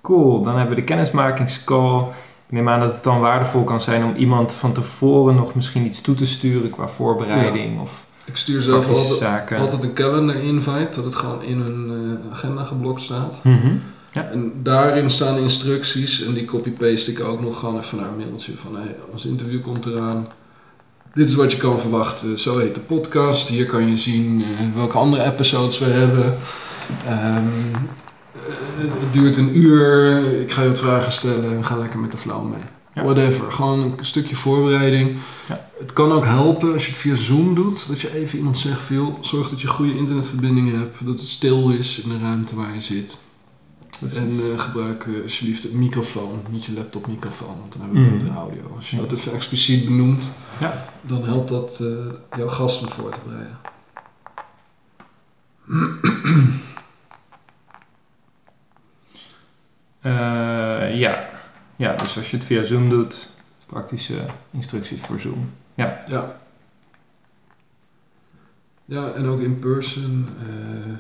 cool. 0.01 0.43
Dan 0.43 0.53
hebben 0.57 0.75
we 0.75 0.81
de 0.81 0.87
kennismakingscall. 0.87 2.01
Ik 2.47 2.57
neem 2.57 2.69
aan 2.69 2.81
dat 2.81 2.93
het 2.93 3.05
dan 3.05 3.21
waardevol 3.21 3.65
kan 3.65 3.81
zijn 3.81 4.05
om 4.05 4.15
iemand 4.17 4.53
van 4.55 4.73
tevoren 4.73 5.35
nog 5.35 5.55
misschien 5.55 5.85
iets 5.87 6.01
toe 6.01 6.15
te 6.15 6.27
sturen 6.27 6.71
qua 6.71 6.89
voorbereiding 6.89 7.81
of 7.81 8.05
Ik 8.25 8.37
stuur 8.37 8.63
zelf 8.63 8.89
altijd, 8.89 9.07
zaken. 9.07 9.59
altijd 9.59 9.83
een 9.83 9.93
calendar 9.93 10.37
invite, 10.37 10.89
dat 10.95 11.05
het 11.05 11.15
gewoon 11.15 11.43
in 11.43 11.61
hun 11.61 11.91
eh, 11.91 12.33
agenda 12.33 12.65
geblokt 12.65 13.01
staat. 13.01 13.45
Mhm. 13.45 13.77
En 14.13 14.53
daarin 14.63 15.11
staan 15.11 15.39
instructies 15.39 16.25
en 16.25 16.33
die 16.33 16.45
copy-paste 16.45 17.11
ik 17.11 17.21
ook 17.21 17.41
nog 17.41 17.59
gewoon 17.59 17.79
even 17.79 17.99
naar 17.99 18.09
een 18.09 18.17
mailtje 18.17 18.53
van 18.57 18.77
hey, 18.77 18.97
ons 19.13 19.27
interview 19.27 19.63
komt 19.63 19.87
eraan. 19.87 20.29
Dit 21.15 21.29
is 21.29 21.35
wat 21.35 21.53
je 21.53 21.59
kan 21.59 21.81
verwachten. 21.81 22.39
Zo 22.39 22.59
heet 22.59 22.75
de 22.75 22.81
podcast. 22.81 23.49
Hier 23.49 23.67
kan 23.67 23.89
je 23.89 23.97
zien 23.97 24.43
eh, 24.43 24.75
welke 24.75 24.99
andere 24.99 25.25
episodes 25.25 25.79
we 25.79 25.85
hebben. 25.85 26.39
Ehm, 27.07 27.49
eh, 28.33 28.91
het 29.01 29.13
duurt 29.13 29.37
een 29.37 29.59
uur. 29.59 30.41
Ik 30.41 30.53
ga 30.53 30.63
je 30.63 30.69
wat 30.69 30.79
vragen 30.79 31.13
stellen 31.13 31.57
en 31.57 31.65
ga 31.65 31.77
lekker 31.77 31.99
met 31.99 32.13
de 32.13 32.19
flow 32.19 32.51
mee. 32.51 32.63
Whatever. 33.03 33.53
Gewoon 33.53 33.81
een 33.99 34.05
stukje 34.05 34.37
voorbereiding. 34.37 35.19
Ja. 35.49 35.69
Het 35.79 35.93
kan 35.93 36.13
ook 36.13 36.25
helpen 36.25 36.73
als 36.73 36.85
je 36.85 36.91
het 36.91 37.01
via 37.01 37.15
Zoom 37.15 37.55
doet. 37.55 37.89
Dat 37.89 38.01
je 38.01 38.15
even 38.15 38.39
iemand 38.39 38.59
zegt 38.59 38.81
van 38.81 38.97
joh, 38.97 39.15
zorg 39.21 39.49
dat 39.51 39.61
je 39.61 39.67
goede 39.69 39.97
internetverbinding 39.97 40.71
hebt. 40.73 40.97
Dat 41.05 41.19
het 41.21 41.29
stil 41.29 41.71
is 41.71 42.01
in 42.01 42.09
de 42.09 42.19
ruimte 42.19 42.57
waar 42.57 42.75
je 42.75 42.81
zit. 42.81 43.19
En 44.15 44.31
eh, 44.31 44.59
gebruik 44.59 45.07
eh, 45.07 45.23
alsjeblieft 45.23 45.65
een 45.65 45.79
microfoon, 45.79 46.41
niet 46.51 46.65
je 46.65 46.73
laptopmicrofoon, 46.73 47.59
want 47.59 47.73
dan 47.73 47.81
hebben 47.83 48.03
we 48.03 48.09
Mm. 48.09 48.19
betere 48.19 48.37
audio. 48.37 48.63
Als 48.77 48.91
je 48.91 48.97
dat 48.97 49.13
even 49.13 49.33
expliciet 49.33 49.85
benoemt, 49.85 50.31
Ja. 50.61 50.85
dan 51.01 51.25
helpt 51.25 51.49
dat 51.49 51.81
eh, 51.81 52.39
jouw 52.39 52.49
gasten 52.49 52.89
voor 52.89 53.11
te 53.11 53.19
bereiden. 53.27 53.59
Ja. 60.99 61.29
Ja, 61.81 61.97
dus 61.97 62.17
als 62.17 62.31
je 62.31 62.37
het 62.37 62.47
via 62.47 62.63
Zoom 62.63 62.89
doet, 62.89 63.29
praktische 63.67 64.25
instructies 64.51 65.01
voor 65.01 65.21
Zoom. 65.21 65.51
Ja, 65.75 66.05
Ja. 66.09 66.39
Ja, 68.85 69.13
en 69.13 69.27
ook 69.27 69.41
in 69.41 69.59
person. 69.59 70.29
eh, 70.49 70.93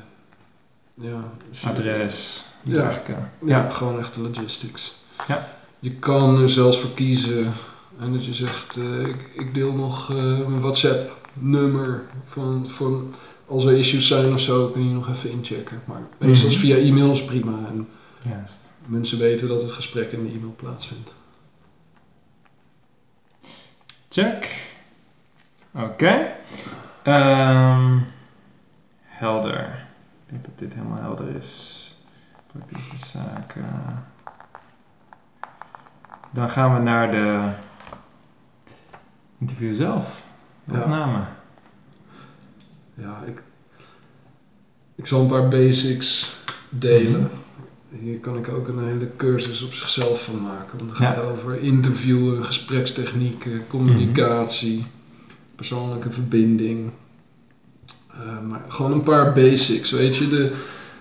ja, 1.10 1.24
je- 1.50 1.68
adres, 1.68 2.44
Ja. 2.62 2.90
eh, 2.90 2.96
Ja, 3.08 3.30
ja. 3.46 3.68
gewoon 3.68 3.98
echt 3.98 4.14
de 4.14 4.20
logistics. 4.20 4.94
Ja. 5.28 5.46
Je 5.78 5.90
kan 5.94 6.38
er 6.42 6.50
zelfs 6.50 6.78
voor 6.80 6.90
kiezen 6.94 7.52
en 7.98 8.12
dat 8.12 8.24
je 8.24 8.34
zegt, 8.34 8.76
eh, 8.76 9.00
ik, 9.00 9.30
ik 9.34 9.54
deel 9.54 9.72
nog 9.72 10.10
eh, 10.10 10.16
mijn 10.46 10.60
WhatsApp 10.60 11.28
nummer 11.32 12.02
van, 12.26 12.66
van 12.68 13.14
als 13.46 13.64
er 13.64 13.72
issues 13.76 14.06
zijn 14.06 14.32
of 14.32 14.40
zo, 14.40 14.66
kun 14.66 14.84
je 14.88 14.94
nog 14.94 15.08
even 15.08 15.30
inchecken. 15.30 15.80
Maar 15.84 16.02
meestal 16.18 16.48
Mhm. 16.50 16.58
via 16.58 16.76
e-mail 16.76 17.12
is 17.12 17.24
prima 17.24 17.58
en 17.70 17.88
Juist. 18.22 18.69
Mensen 18.86 19.18
weten 19.18 19.48
dat 19.48 19.62
het 19.62 19.72
gesprek 19.72 20.12
in 20.12 20.24
de 20.26 20.32
e-mail 20.32 20.54
plaatsvindt. 20.56 21.14
Check. 24.08 24.68
Oké. 25.70 26.32
Ehm, 27.02 27.98
helder. 29.02 29.86
Ik 30.26 30.30
denk 30.30 30.44
dat 30.44 30.58
dit 30.58 30.74
helemaal 30.74 31.00
helder 31.00 31.34
is. 31.36 31.94
Praktische 32.46 33.06
zaken. 33.06 34.04
Dan 36.30 36.48
gaan 36.50 36.74
we 36.76 36.82
naar 36.82 37.10
de 37.10 37.52
interview 39.38 39.74
zelf. 39.74 40.22
De 40.64 40.72
Ja. 40.74 40.80
opname. 40.80 41.24
Ja, 42.94 43.22
ik, 43.26 43.42
ik 44.94 45.06
zal 45.06 45.20
een 45.20 45.28
paar 45.28 45.48
basics 45.48 46.38
delen. 46.68 47.20
Mhm. 47.22 47.30
Hier 48.02 48.18
kan 48.18 48.36
ik 48.36 48.48
ook 48.48 48.68
een 48.68 48.84
hele 48.86 49.08
cursus 49.16 49.62
op 49.62 49.72
zichzelf 49.72 50.24
van 50.24 50.42
maken. 50.42 50.78
Want 50.78 50.90
het 50.90 50.98
Ja. 50.98 51.12
gaat 51.12 51.22
over 51.24 51.60
interviewen, 51.62 52.44
gesprekstechnieken, 52.44 53.66
communicatie, 53.66 54.84
persoonlijke 55.56 56.10
verbinding. 56.12 56.90
Eh, 58.10 58.48
maar 58.48 58.64
gewoon 58.68 58.92
een 58.92 59.02
paar 59.02 59.32
basics, 59.32 59.90
weet 59.90 60.16
je. 60.16 60.28
De, 60.28 60.52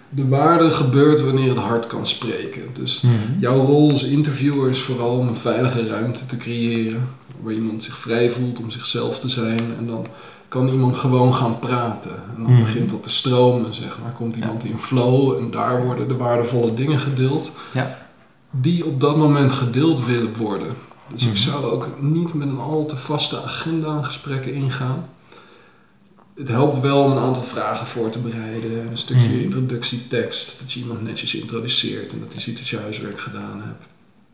de 0.10 0.28
waarde 0.28 0.72
gebeurt 0.72 1.22
wanneer 1.22 1.50
het 1.50 1.58
hart 1.58 1.88
kan 1.88 2.08
spreken. 2.08 2.62
Dus 2.74 3.02
Mhm. 3.02 3.40
jouw 3.40 3.66
rol 3.66 3.92
als 3.92 4.04
interviewer 4.04 4.70
is 4.70 4.80
vooral 4.80 5.18
om 5.18 5.28
een 5.28 5.36
veilige 5.38 5.88
ruimte 5.88 6.26
te 6.26 6.38
creëren. 6.38 7.08
Waar 7.42 7.54
iemand 7.54 7.84
zich 7.84 7.98
vrij 7.98 8.32
voelt 8.32 8.60
om 8.60 8.72
zichzelf 8.72 9.20
te 9.20 9.30
zijn. 9.30 9.60
En 9.78 9.86
dan 9.88 10.08
kan 10.50 10.68
iemand 10.68 10.98
gewoon 10.98 11.34
gaan 11.34 11.60
praten. 11.60 12.12
En 12.12 12.44
dan 12.44 12.52
Mhm. 12.52 12.60
begint 12.62 12.90
dat 12.90 13.04
te 13.04 13.10
stromen, 13.10 13.76
zeg 13.76 14.00
maar. 14.02 14.12
Komt 14.12 14.36
iemand 14.36 14.64
in 14.64 14.78
flow 14.80 15.38
en 15.38 15.52
daar 15.52 15.84
worden 15.86 16.08
de 16.08 16.18
waardevolle 16.18 16.74
dingen 16.74 17.00
gedeeld. 17.00 17.52
Ja. 17.74 17.98
Die 18.52 18.86
op 18.86 19.00
dat 19.00 19.16
moment 19.18 19.54
gedeeld 19.54 20.06
willen 20.06 20.36
worden. 20.36 20.76
Dus 21.14 21.26
ik 21.26 21.38
zou 21.38 21.66
ook 21.66 21.88
niet 22.02 22.34
met 22.34 22.48
een 22.48 22.60
al 22.60 22.86
te 22.86 22.96
vaste 22.96 23.42
agenda 23.42 23.88
aan 23.88 24.04
gesprekken 24.06 24.54
ingaan. 24.54 25.10
Het 26.36 26.48
helpt 26.48 26.80
wel 26.80 27.04
om 27.04 27.12
een 27.12 27.18
aantal 27.24 27.44
vragen 27.44 27.88
voor 27.88 28.10
te 28.10 28.20
bereiden. 28.20 28.88
Een 28.88 28.98
stukje 28.98 29.28
Mhm. 29.30 29.40
introductietekst. 29.40 30.60
Dat 30.60 30.72
je 30.72 30.80
iemand 30.80 31.02
netjes 31.02 31.36
introduceert 31.36 32.12
en 32.12 32.20
dat 32.20 32.34
hij 32.34 32.42
ziet 32.42 32.58
dat 32.58 32.68
je 32.68 32.78
huiswerk 32.78 33.20
gedaan 33.20 33.62
hebt. 33.66 33.86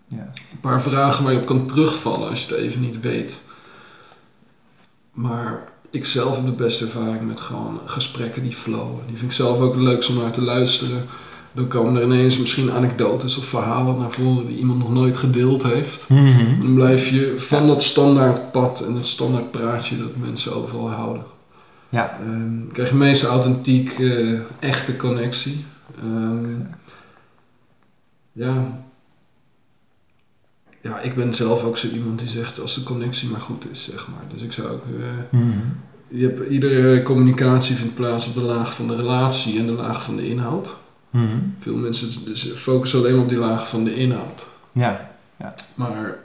Juist. 0.08 0.52
Een 0.54 0.60
paar 0.60 0.82
vragen 0.82 1.24
waar 1.24 1.34
je 1.34 1.40
op 1.40 1.46
kan 1.46 1.68
terugvallen 1.68 2.30
als 2.30 2.46
je 2.46 2.54
het 2.54 2.64
even 2.64 2.82
niet 2.82 3.00
weet. 3.00 3.38
Maar 5.12 5.74
ik 5.90 6.06
zelf 6.06 6.36
heb 6.36 6.46
de 6.46 6.52
beste 6.52 6.84
ervaring 6.84 7.28
met 7.28 7.40
gewoon 7.40 7.80
gesprekken 7.86 8.44
die 8.44 8.52
flowen. 8.52 9.02
Die 9.08 9.18
vind 9.18 9.32
ik 9.32 9.38
zelf 9.38 9.60
ook 9.60 9.76
leukst 9.76 10.10
om 10.10 10.16
naar 10.16 10.32
te 10.32 10.42
luisteren. 10.42 11.06
Dan 11.52 11.68
komen 11.68 11.96
er 11.96 12.04
ineens 12.04 12.38
misschien 12.38 12.72
anekdotes 12.72 13.38
of 13.38 13.46
verhalen 13.46 13.98
naar 13.98 14.12
voren 14.12 14.48
die 14.48 14.58
iemand 14.58 14.80
nog 14.80 14.92
nooit 14.92 15.18
gedeeld 15.18 15.64
heeft. 15.64 16.10
Mhm. 16.10 16.62
Dan 16.62 16.74
blijf 16.74 17.08
je 17.08 17.34
van 17.38 17.68
dat 17.68 17.84
standaard 17.84 18.52
pad 18.52 18.82
en 18.82 18.96
het 18.96 19.08
standaard 19.08 19.52
praatje 19.52 19.98
dat 19.98 20.16
mensen 20.16 20.56
overal 20.56 20.90
houden. 20.90 21.24
Ja. 21.90 22.20
Ehm, 22.20 22.68
krijg 22.72 22.90
je 22.90 22.96
meest 22.96 23.24
authentiek, 23.24 24.00
eh, 24.00 24.40
echte 24.60 24.98
connectie. 24.98 25.66
Ehm, 26.02 26.60
ja. 28.32 28.84
Ja, 30.86 31.00
ik 31.00 31.16
ben 31.16 31.34
zelf 31.34 31.64
ook 31.64 31.78
zo 31.78 31.88
iemand 31.88 32.20
die 32.20 32.28
zegt 32.28 32.60
als 32.60 32.74
de 32.76 32.84
connectie 32.84 33.30
maar 33.30 33.42
goed 33.42 33.72
is, 33.72 33.84
zeg 33.84 34.08
maar. 34.08 34.22
Dus 34.34 34.42
ik 34.42 34.52
zou 34.52 34.68
ook... 34.68 34.84
eh, 35.00 35.40
Mhm. 35.40 35.50
je 36.08 36.24
hebt, 36.24 36.50
iedere 36.50 37.02
communicatie 37.02 37.76
vindt 37.76 37.94
plaats 37.96 38.28
op 38.28 38.34
de 38.34 38.42
laag 38.42 38.74
van 38.76 38.88
de 38.88 38.96
relatie 38.96 39.60
en 39.60 39.66
de 39.66 39.72
laag 39.72 40.04
van 40.04 40.16
de 40.16 40.28
inhoud. 40.28 40.76
Mhm. 41.10 41.38
Veel 41.60 41.76
mensen 41.76 42.10
dus 42.26 42.52
focussen 42.56 43.00
alleen 43.00 43.20
op 43.20 43.30
die 43.30 43.38
laag 43.38 43.70
van 43.70 43.84
de 43.84 43.96
inhoud. 43.96 44.48
Ja. 44.72 45.54
Maar 45.76 46.18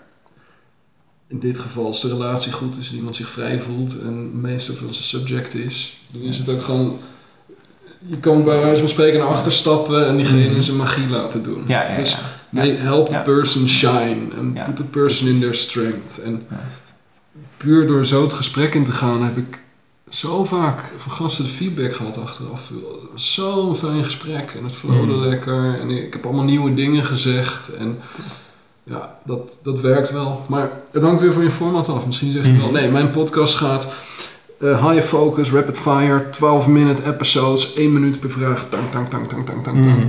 in 1.27 1.39
dit 1.39 1.59
geval, 1.59 1.87
als 1.87 2.01
de 2.01 2.09
relatie 2.09 2.53
goed 2.53 2.77
is 2.79 2.91
en 2.91 2.97
iemand 2.97 3.17
zich 3.17 3.29
vrij 3.29 3.61
voelt 3.61 4.01
en 4.01 4.41
meestal 4.41 4.75
van 4.75 4.93
zijn 4.95 5.05
subject 5.05 5.55
is, 5.55 6.01
dan 6.11 6.23
is 6.23 6.39
het 6.39 6.49
ook 6.49 6.61
gewoon. 6.63 6.99
Je 8.07 8.19
kan 8.19 8.45
bij 8.45 8.61
wijze 8.61 8.81
van 8.81 8.89
spreken 8.89 9.19
naar 9.19 9.29
achter 9.29 9.53
stappen 9.53 10.07
en 10.07 10.17
diegene 10.17 10.51
Mhm. 10.51 10.61
zijn 10.61 10.77
magie 10.77 11.09
laten 11.09 11.43
doen. 11.43 11.65
Ja, 11.67 11.91
ja, 11.91 11.97
Dus 11.97 12.17
nee, 12.51 12.77
help 12.77 13.09
the 13.09 13.21
person 13.25 13.69
shine 13.69 14.29
and 14.39 14.55
Ja, 14.57 14.65
put 14.65 14.77
the 14.77 14.85
person 14.85 15.29
in 15.29 15.41
their 15.41 15.55
strength. 15.55 16.19
En 16.23 16.47
Juist. 16.51 16.83
puur 17.57 17.87
door 17.87 18.07
zo 18.07 18.23
het 18.23 18.33
gesprek 18.33 18.75
in 18.75 18.85
te 18.85 18.93
gaan 18.93 19.23
heb 19.23 19.37
ik 19.37 19.59
zo 20.09 20.45
vaak 20.45 20.93
van 20.97 21.13
gasten 21.13 21.45
de 21.45 21.51
feedback 21.51 21.95
gehad 21.95 22.19
achteraf. 22.19 22.71
Zo'n 23.15 23.77
fijn 23.77 24.05
gesprek 24.05 24.51
en 24.57 24.65
het 24.65 24.73
flowde 24.73 25.13
Mhm. 25.15 25.21
lekker 25.29 25.81
en 25.81 25.91
ik 25.91 26.13
heb 26.13 26.25
allemaal 26.25 26.45
nieuwe 26.45 26.75
dingen 26.75 27.05
gezegd 27.05 27.75
en 27.75 27.99
ja, 28.85 29.19
dat, 29.25 29.59
dat 29.63 29.81
werkt 29.81 30.11
wel. 30.13 30.45
Maar 30.49 30.71
het 30.93 31.03
hangt 31.03 31.21
weer 31.21 31.33
van 31.33 31.43
je 31.43 31.51
format 31.51 31.89
af. 31.89 32.07
Misschien 32.07 32.33
zeg 32.33 32.45
je 32.45 32.57
wel, 32.57 32.71
nee, 32.71 32.89
mijn 32.91 33.11
podcast 33.11 33.55
gaat 33.55 33.93
eh, 34.61 34.91
high 34.91 35.07
focus, 35.07 35.51
rapid 35.51 35.79
fire, 35.79 36.29
12 36.31 36.67
minute 36.67 37.05
episodes, 37.05 37.73
1 37.75 37.93
minuut 37.93 38.21
per 38.21 38.31
vraag, 38.31 38.67
tang, 38.69 38.91
tang, 38.91 39.09
tang, 39.09 39.29
tang, 39.29 39.47
tang, 39.47 39.65
tang, 39.65 39.83
tang. 39.83 39.97
Mhm. 39.97 40.09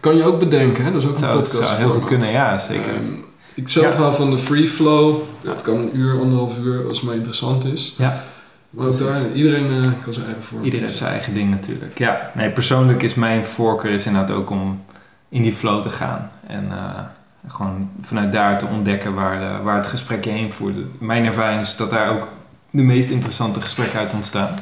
Kan 0.00 0.16
je 0.16 0.24
ook 0.24 0.38
bedenken, 0.38 0.84
hè? 0.84 0.92
dat 0.92 1.02
is 1.02 1.08
ook 1.08 1.14
een 1.14 1.18
Zou, 1.18 1.38
podcast 1.40 1.68
zou 1.68 1.78
heel 1.80 1.90
goed 1.90 2.04
kunnen, 2.04 2.30
ja, 2.32 2.58
zeker. 2.58 2.94
Ehm, 2.94 3.12
ik 3.54 3.68
zelf 3.68 3.94
Ja. 3.94 4.00
hou 4.00 4.14
van 4.14 4.30
de 4.30 4.38
free 4.38 4.68
flow. 4.68 5.16
Dat 5.42 5.62
kan 5.62 5.74
een 5.76 5.96
uur, 5.96 6.20
anderhalf 6.20 6.58
uur 6.58 6.88
als 6.88 6.98
het 6.98 7.06
maar 7.06 7.16
interessant 7.16 7.64
is. 7.64 7.94
Ja. 7.98 8.22
Maar 8.70 8.86
ook 8.86 8.98
daar, 8.98 9.32
iedereen 9.34 9.84
eh, 9.84 9.90
kan 10.04 10.12
zijn 10.12 10.24
eigen 10.26 10.42
vorm. 10.44 10.64
Iedereen 10.64 10.86
heeft 10.86 10.98
zijn 10.98 11.10
eigen 11.10 11.34
ding 11.34 11.50
natuurlijk. 11.50 11.98
Ja, 11.98 12.30
nee, 12.34 12.50
persoonlijk 12.50 13.02
is 13.02 13.14
mijn 13.14 13.44
voorkeur 13.44 13.90
is 13.90 14.06
inderdaad 14.06 14.36
ook 14.36 14.50
om 14.50 14.82
in 15.28 15.42
die 15.42 15.52
flow 15.52 15.82
te 15.82 15.88
gaan. 15.88 16.30
En 16.46 16.66
eh, 16.70 17.00
gewoon 17.48 17.90
vanuit 18.02 18.32
daar 18.32 18.58
te 18.58 18.66
ontdekken 18.66 19.14
waar, 19.14 19.62
waar 19.62 19.76
het 19.76 19.86
gesprek 19.86 20.24
je 20.24 20.30
heen 20.30 20.52
voert. 20.52 20.76
Mijn 20.98 21.24
ervaring 21.24 21.60
is 21.60 21.76
dat 21.76 21.90
daar 21.90 22.10
ook 22.10 22.28
de 22.70 22.82
meest 22.82 23.10
interessante 23.10 23.60
gesprekken 23.60 23.98
uit 23.98 24.12
ontstaan. 24.12 24.58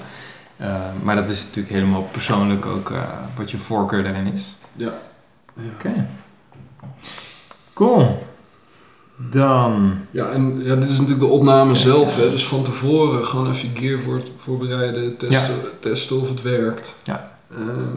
Eh, 0.57 0.75
maar 1.03 1.17
dat 1.17 1.29
is 1.29 1.45
natuurlijk 1.45 1.75
helemaal 1.75 2.09
persoonlijk 2.13 2.67
ook 2.67 2.93
wat 3.37 3.51
je 3.51 3.59
voorkeur 3.59 4.03
daarin 4.03 4.33
is. 4.33 4.59
Ja. 4.73 4.93
Oké. 5.75 6.07
Cool. 7.75 8.27
Dan. 9.31 9.99
ja, 10.11 10.31
en 10.31 10.63
ja, 10.65 10.75
dit 10.77 10.91
is 10.91 10.99
natuurlijk 10.99 11.27
de 11.27 11.35
opname 11.35 11.75
zelf. 11.75 12.17
Hè, 12.17 12.31
dus 12.31 12.47
van 12.47 12.63
tevoren 12.63 13.25
gewoon 13.25 13.51
even 13.51 13.69
je 13.73 13.81
gear 13.81 13.99
voor, 13.99 14.23
voorbereiden, 14.37 15.17
testen, 15.17 15.55
testen 15.81 16.21
of 16.21 16.29
het 16.29 16.43
werkt. 16.43 16.97
Ja. 17.05 17.39
Ehm, 17.51 17.97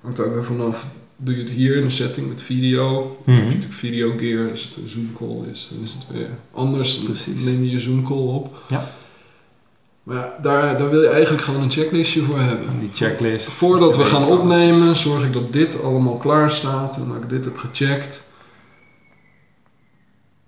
hangt 0.00 0.20
ook 0.20 0.32
weer 0.32 0.44
vanaf. 0.44 0.86
Doe 1.16 1.36
je 1.36 1.42
het 1.42 1.52
hier 1.52 1.76
in 1.76 1.82
een 1.82 1.90
setting 1.90 2.28
met 2.28 2.42
video? 2.42 3.16
Mhm. 3.24 3.36
Heb 3.36 3.38
je 3.38 3.54
natuurlijk 3.54 3.74
video 3.74 4.16
gear, 4.16 4.50
als 4.50 4.62
het 4.62 4.76
een 4.76 4.88
Zoom 4.88 5.12
call 5.16 5.50
is, 5.52 5.68
dan 5.72 5.82
is 5.82 5.92
het 5.92 6.06
weer 6.10 6.28
anders. 6.50 6.96
Dan 6.96 7.04
Precies. 7.04 7.44
neem 7.44 7.62
je 7.62 7.70
je 7.70 7.80
Zoom 7.80 8.04
call 8.04 8.26
op. 8.26 8.62
Ja. 8.68 8.90
Maar 10.02 10.16
ja, 10.16 10.32
daar, 10.42 10.78
daar 10.78 10.90
wil 10.90 11.02
je 11.02 11.08
eigenlijk 11.08 11.42
gewoon 11.42 11.62
een 11.62 11.70
checklistje 11.70 12.22
voor 12.22 12.38
hebben. 12.40 12.78
Die 12.80 12.90
checklist. 12.94 13.50
Voordat 13.50 13.96
we 13.96 14.04
gaan 14.04 14.24
opnemen, 14.24 14.96
zorg 14.96 15.24
ik 15.24 15.32
dat 15.32 15.52
dit 15.52 15.82
allemaal 15.82 16.16
klaar 16.16 16.50
staat 16.50 16.96
en 16.96 17.08
dat 17.08 17.16
ik 17.22 17.28
dit 17.28 17.44
heb 17.44 17.56
gecheckt. 17.58 18.22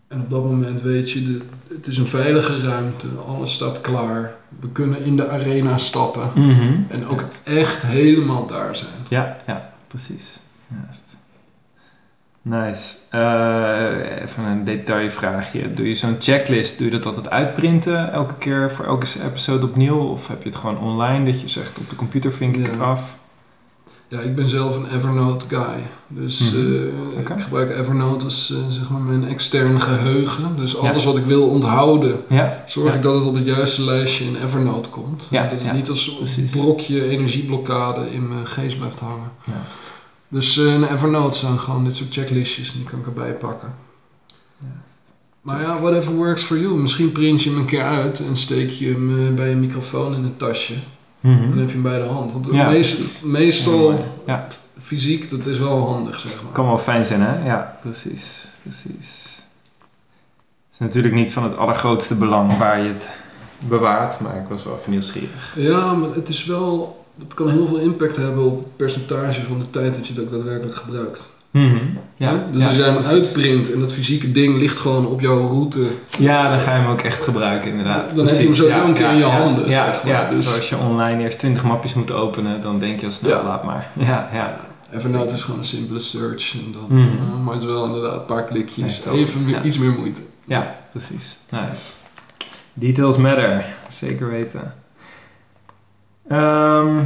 En 0.08 0.20
op 0.20 0.30
dat 0.30 0.44
moment 0.44 0.80
weet 0.80 1.10
je, 1.10 1.22
de, 1.24 1.38
het 1.68 1.86
is 1.86 1.96
een 1.96 2.06
veilige 2.06 2.60
ruimte, 2.60 3.06
alles 3.26 3.52
staat 3.52 3.80
klaar. 3.80 4.34
We 4.60 4.68
kunnen 4.68 5.04
in 5.04 5.16
de 5.16 5.28
arena 5.28 5.78
stappen 5.78 6.30
Mhm. 6.34 6.72
en 6.88 7.06
ook 7.06 7.24
echt 7.44 7.82
helemaal 7.82 8.46
daar 8.46 8.76
zijn. 8.76 9.06
Ja, 9.08 9.36
ja, 9.46 9.70
precies. 9.86 10.38
Juist. 10.82 11.16
Nice. 12.44 12.96
Eh, 13.10 14.22
even 14.22 14.44
een 14.44 14.64
detailvraagje. 14.64 15.74
Doe 15.74 15.88
je 15.88 15.94
zo'n 15.94 16.16
checklist, 16.18 16.78
doe 16.78 16.86
je 16.86 16.92
dat 16.92 17.06
altijd 17.06 17.30
uitprinten 17.30 18.12
elke 18.12 18.34
keer 18.38 18.72
voor 18.72 18.84
elke 18.84 19.06
episode 19.24 19.64
opnieuw? 19.66 19.98
Of 19.98 20.26
heb 20.26 20.42
je 20.42 20.48
het 20.48 20.58
gewoon 20.58 20.78
online 20.78 21.24
dat 21.30 21.40
je 21.40 21.48
zegt 21.48 21.78
op 21.78 21.88
de 21.90 21.96
computer 21.96 22.32
vink 22.32 22.56
ik 22.56 22.64
Ja. 22.66 22.70
het 22.70 22.80
af? 22.80 23.16
Ja, 24.08 24.20
ik 24.20 24.34
ben 24.34 24.48
zelf 24.48 24.76
een 24.76 24.86
Evernote 24.96 25.46
guy. 25.48 25.82
Dus 26.08 26.52
Mhm. 26.52 26.62
eh, 27.16 27.18
ik 27.36 27.40
gebruik 27.42 27.70
Evernote 27.70 28.24
als 28.24 28.50
eh, 28.52 28.58
zeg 28.70 28.90
maar 28.90 29.00
mijn 29.00 29.24
extern 29.24 29.80
geheugen. 29.80 30.56
Dus 30.56 30.76
alles 30.76 31.04
wat 31.04 31.16
ik 31.16 31.24
wil 31.24 31.48
onthouden, 31.48 32.20
Ja, 32.28 32.62
zorg 32.66 32.88
Ja. 32.90 32.94
ik 32.96 33.02
dat 33.02 33.14
het 33.14 33.24
op 33.24 33.34
het 33.34 33.44
juiste 33.44 33.82
lijstje 33.84 34.24
in 34.24 34.36
Evernote 34.36 34.88
komt. 34.88 35.26
Ja, 35.30 35.42
dat 35.42 35.50
het 35.50 35.60
ja, 35.60 35.72
niet 35.72 35.88
als 35.88 36.14
precies. 36.16 36.52
brokje 36.52 37.08
energieblokkade 37.08 38.10
in 38.10 38.28
mijn 38.28 38.46
geest 38.46 38.78
blijft 38.78 38.98
hangen. 38.98 39.30
juist. 39.44 39.92
Dus 40.34 40.58
eh, 40.58 40.74
in 40.74 40.84
Evernote 40.84 41.36
staan 41.36 41.58
gewoon 41.58 41.84
dit 41.84 41.96
soort 41.96 42.12
checklistjes 42.12 42.72
en 42.72 42.78
die 42.78 42.88
kan 42.88 42.98
ik 42.98 43.06
erbij 43.06 43.32
pakken. 43.32 43.74
juist. 44.58 45.12
Maar 45.40 45.60
ja, 45.60 45.80
whatever 45.80 46.12
works 46.12 46.42
for 46.42 46.58
you. 46.58 46.76
Misschien 46.76 47.12
print 47.12 47.42
je 47.42 47.50
hem 47.50 47.58
een 47.58 47.64
keer 47.66 47.82
uit 47.84 48.20
en 48.20 48.36
steek 48.36 48.70
je 48.70 48.86
hem 48.92 49.26
eh, 49.28 49.34
bij 49.34 49.48
je 49.48 49.56
microfoon 49.56 50.14
in 50.14 50.22
het 50.22 50.38
tasje. 50.38 50.74
En 51.20 51.48
dan 51.48 51.58
heb 51.58 51.66
je 51.66 51.72
hem 51.72 51.82
bij 51.82 51.98
de 51.98 52.04
hand. 52.04 52.32
Want 52.32 52.46
Ja, 52.50 52.68
meest- 52.68 52.94
precies. 52.96 53.20
meestal 53.20 53.90
Ja, 53.92 53.98
Ja, 54.26 54.46
fysiek, 54.80 55.30
dat 55.30 55.46
is 55.46 55.58
wel 55.58 55.86
handig 55.86 56.20
zeg 56.20 56.42
maar. 56.42 56.52
kan 56.52 56.66
wel 56.66 56.78
fijn 56.78 57.06
zijn 57.06 57.20
hè? 57.20 57.46
Ja, 57.46 57.78
precies. 57.82 58.52
precies. 58.62 59.42
Het 60.66 60.72
is 60.72 60.78
natuurlijk 60.78 61.14
niet 61.14 61.32
van 61.32 61.42
het 61.42 61.56
allergrootste 61.56 62.14
belang 62.16 62.58
waar 62.58 62.80
je 62.82 62.88
het 62.92 63.08
bewaart, 63.68 64.20
maar 64.20 64.36
ik 64.36 64.48
was 64.48 64.64
wel 64.64 64.76
even 64.78 64.90
nieuwsgierig. 64.90 65.52
Ja, 65.56 65.92
maar 65.94 66.10
het 66.14 66.28
is 66.28 66.44
wel. 66.44 67.03
Het 67.18 67.34
kan 67.34 67.50
heel 67.50 67.66
veel 67.66 67.78
impact 67.78 68.16
hebben 68.16 68.44
op 68.44 68.58
het 68.58 68.76
percentage 68.76 69.42
van 69.42 69.58
de 69.58 69.70
tijd 69.70 69.94
dat 69.94 70.06
je 70.06 70.12
het 70.14 70.22
ook 70.22 70.30
daadwerkelijk 70.30 70.76
gebruikt. 70.76 71.30
Mhm. 71.50 71.76
Ja? 72.16 72.46
Dus 72.52 72.60
ja, 72.60 72.66
als 72.66 72.76
jij 72.76 72.84
hem 72.84 72.94
precies. 72.94 73.12
uitprint 73.12 73.72
en 73.72 73.80
dat 73.80 73.92
fysieke 73.92 74.32
ding 74.32 74.58
ligt 74.58 74.78
gewoon 74.78 75.06
op 75.06 75.20
jouw 75.20 75.46
route. 75.46 75.86
Ja, 76.18 76.48
dan 76.48 76.58
ga 76.60 76.74
je 76.74 76.80
hem 76.80 76.90
ook 76.90 77.00
echt 77.00 77.22
gebruiken, 77.22 77.70
inderdaad. 77.70 77.96
Dan 77.96 78.02
heb 78.02 78.10
je 78.10 78.16
hem 78.16 78.26
Precies, 78.26 78.56
sowieso 78.56 78.78
ja, 78.78 78.84
een 78.84 78.94
keer 78.94 79.10
in 79.10 79.16
je 79.16 79.24
handen, 79.24 79.70
Ja, 79.70 80.00
zeg. 80.04 80.28
Dus- 80.28 80.54
als 80.56 80.68
je 80.68 80.76
online 80.76 81.22
eerst 81.22 81.38
20 81.38 81.64
mapjes 81.64 81.94
moet 81.94 82.12
openen, 82.12 82.62
dan 82.62 82.78
denk 82.78 83.00
je 83.00 83.06
al 83.06 83.12
snel, 83.12 83.42
laat 83.44 83.64
maar. 83.64 83.90
Ja, 83.98 84.28
ja. 84.32 84.60
Evernote 84.92 85.34
is 85.34 85.42
gewoon 85.42 85.58
een 85.58 85.64
simpele 85.66 85.98
search. 85.98 86.54
En 86.54 86.72
dan, 86.72 86.98
eh, 86.98 87.40
maar 87.44 87.52
het 87.54 87.62
is 87.62 87.68
wel 87.68 87.84
inderdaad 87.84 88.20
een 88.20 88.26
paar 88.26 88.44
klikjes. 88.44 89.02
Even 89.12 89.44
weer 89.44 89.64
iets 89.64 89.78
meer 89.78 89.90
moeite. 89.90 90.20
ja, 90.44 90.76
precies. 90.90 91.36
Nice. 91.50 91.92
Details 92.72 93.16
matter, 93.16 93.64
zeker 93.88 94.28
weten. 94.30 94.74
Ehm, 96.28 96.98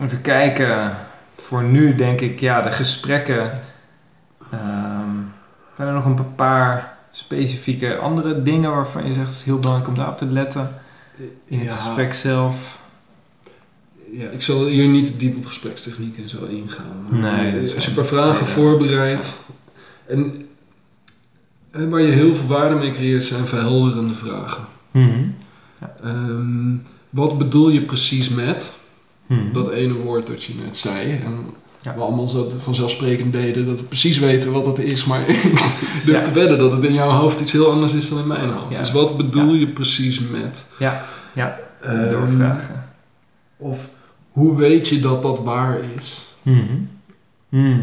even 0.00 0.20
kijken. 0.20 0.96
Voor 1.36 1.62
nu 1.62 1.94
denk 1.94 2.20
ik, 2.20 2.40
ja, 2.40 2.62
de 2.62 2.72
gesprekken. 2.72 3.50
Ehm 4.50 5.02
zijn 5.76 5.88
er 5.88 5.94
nog 5.94 6.04
een 6.04 6.34
paar 6.34 6.96
specifieke 7.10 7.96
andere 7.96 8.42
dingen 8.42 8.70
waarvan 8.70 9.06
je 9.06 9.12
zegt 9.12 9.26
het 9.26 9.36
is 9.36 9.44
heel 9.44 9.58
belangrijk 9.58 9.88
om 9.88 9.94
daarop 9.94 10.18
te 10.18 10.26
letten 10.26 10.74
in 11.44 11.58
het 11.58 11.68
Ja. 11.68 11.74
gesprek 11.74 12.14
zelf? 12.14 12.80
Ja, 14.12 14.28
ik 14.28 14.42
zal 14.42 14.66
hier 14.66 14.88
niet 14.88 15.06
te 15.06 15.16
diep 15.16 15.36
op 15.36 15.46
gesprekstechniek 15.46 16.18
en 16.18 16.28
zo 16.28 16.44
ingaan. 16.44 17.06
Nee, 17.10 17.74
als 17.74 17.84
je 17.84 17.88
een 17.88 17.96
paar 17.96 18.06
vragen 18.06 18.46
ja. 18.46 18.52
voorbereidt. 18.52 19.38
En, 20.06 20.48
en 21.70 21.90
waar 21.90 22.00
je 22.00 22.12
heel 22.12 22.34
veel 22.34 22.48
waarde 22.48 22.74
mee 22.74 22.92
creëert 22.92 23.24
zijn 23.24 23.46
verhelderende 23.46 24.14
vragen. 24.14 24.64
Mhm. 24.90 25.24
Ehm, 26.02 26.74
wat 27.12 27.38
bedoel 27.38 27.68
je 27.68 27.80
precies 27.82 28.28
met 28.28 28.80
Mhm. 29.26 29.52
dat 29.52 29.70
ene 29.70 29.94
woord 29.94 30.26
dat 30.26 30.42
je 30.44 30.54
net 30.54 30.76
zei? 30.76 31.10
En 31.24 31.46
Ja. 31.82 31.94
we 31.94 32.00
allemaal 32.00 32.28
zo 32.28 32.50
vanzelfsprekend 32.58 33.32
deden 33.32 33.66
dat 33.66 33.76
we 33.76 33.82
precies 33.84 34.18
weten 34.18 34.52
wat 34.52 34.66
het 34.66 34.78
is, 34.78 35.04
maar 35.04 35.28
ik 35.28 35.42
durf 36.04 36.04
ja. 36.06 36.22
te 36.22 36.32
wedden 36.32 36.58
dat 36.58 36.72
het 36.72 36.84
in 36.84 36.92
jouw 36.94 37.10
hoofd 37.10 37.40
iets 37.40 37.52
heel 37.52 37.70
anders 37.70 37.92
is 37.92 38.08
dan 38.08 38.18
in 38.18 38.26
mijn 38.26 38.50
hoofd. 38.50 38.76
Dus 38.76 38.90
wat 38.92 39.16
bedoel 39.16 39.54
je 39.54 39.68
precies 39.68 40.20
met? 40.20 40.66
Ja, 40.78 41.04
ja. 41.34 41.58
Ehm, 41.80 42.10
doorvragen. 42.10 42.84
Of 43.56 43.90
hoe 44.30 44.56
weet 44.56 44.88
je 44.88 45.00
dat 45.00 45.22
dat 45.22 45.38
waar 45.38 45.80
is? 45.96 46.34
Mhm. 46.42 46.78
Mhm. 47.48 47.80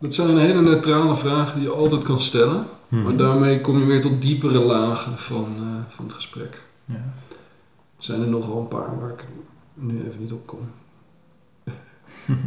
Dat 0.00 0.14
zijn 0.14 0.38
hele 0.38 0.62
neutrale 0.62 1.16
vragen 1.16 1.54
die 1.60 1.68
je 1.68 1.74
altijd 1.74 2.04
kan 2.04 2.20
stellen. 2.20 2.66
Mhm. 2.88 3.02
Maar 3.02 3.16
daarmee 3.16 3.60
kom 3.60 3.78
je 3.78 3.84
weer 3.84 4.00
tot 4.00 4.22
diepere 4.22 4.58
lagen 4.58 5.18
van, 5.18 5.56
eh, 5.56 5.94
van 5.94 6.04
het 6.04 6.14
gesprek. 6.14 6.62
Juist. 6.84 7.44
Zijn 8.00 8.20
er 8.20 8.28
nog 8.28 8.46
wel 8.46 8.58
een 8.58 8.68
paar 8.68 9.00
waar 9.00 9.10
ik 9.10 9.24
nu 9.74 9.98
even 10.08 10.20
niet 10.20 10.32
op 10.32 10.46
kom. 10.46 10.58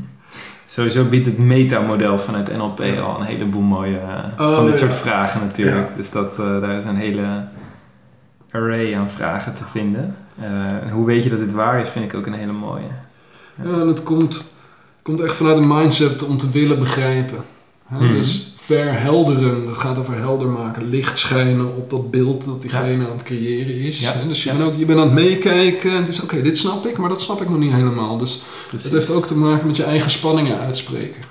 Sowieso 0.66 1.04
biedt 1.04 1.26
het 1.26 1.38
metamodel 1.38 2.20
vanuit 2.20 2.58
NLP 2.58 2.80
al 2.80 3.20
een 3.20 3.26
heleboel 3.26 3.62
mooie 3.62 4.00
uh, 4.00 4.48
oh, 4.48 4.56
van 4.56 4.66
dit 4.66 4.80
soort 4.80 4.94
vragen 4.94 5.42
natuurlijk. 5.42 5.90
Ja. 5.90 5.96
Dus 5.96 6.12
dat, 6.12 6.40
uh, 6.40 6.62
daar 6.62 6.78
is 6.78 6.86
een 6.86 6.96
hele 6.96 7.48
array 8.52 8.96
aan 8.96 9.10
vragen 9.10 9.54
te 9.54 9.64
vinden. 9.64 10.16
Uh, 10.42 10.92
hoe 10.92 11.06
weet 11.06 11.24
je 11.24 11.30
dat 11.30 11.40
dit 11.40 11.54
waar 11.54 11.80
is, 11.80 11.90
vind 11.90 12.06
ik 12.06 12.14
ook 12.14 12.26
een 12.26 12.34
hele 12.34 12.52
mooie. 12.52 12.88
Ja, 13.56 13.64
en 13.64 13.88
het 13.88 14.04
komt, 14.04 14.54
komt 15.02 15.20
echt 15.20 15.36
vanuit 15.36 15.58
een 15.58 15.68
mindset 15.68 16.24
om 16.24 16.38
te 16.38 16.52
willen 16.52 16.80
begrijpen. 16.80 17.44
Hè? 17.86 17.98
-hmm. 17.98 18.14
Dus 18.14 18.53
verhelderen, 18.64 19.66
dat 19.66 19.78
gaat 19.78 19.98
over 19.98 20.18
helder 20.18 20.48
maken, 20.48 20.90
licht 20.90 21.18
schijnen 21.18 21.76
op 21.76 21.90
dat 21.90 22.12
beeld 22.12 22.46
dat 22.46 22.62
diegene 22.62 23.06
aan 23.06 23.12
het 23.12 23.24
creëren 23.24 23.76
is. 23.76 24.02
Ja. 24.02 24.14
Dus 24.28 24.44
je, 24.44 24.52
bent 24.52 24.64
ook, 24.64 24.76
je 24.76 24.86
bent 24.86 25.00
aan 25.00 25.06
het 25.06 25.14
meekijken 25.14 25.92
en 25.92 25.98
het 25.98 26.08
is 26.08 26.22
oké, 26.22 26.42
dit 26.42 26.58
snap 26.58 26.86
ik, 26.86 26.98
maar 26.98 27.10
dat 27.10 27.22
snap 27.22 27.42
ik 27.42 27.50
nog 27.50 27.60
niet 27.60 27.74
helemaal. 27.74 28.18
Dus 28.18 28.42
Precies. 28.68 28.84
het 28.84 28.94
heeft 28.94 29.12
ook 29.12 29.26
te 29.26 29.38
maken 29.38 29.68
met 29.68 29.76
je 29.76 29.84
eigen 29.84 30.12
spanningen 30.12 30.60
uitspreken. 30.60 31.22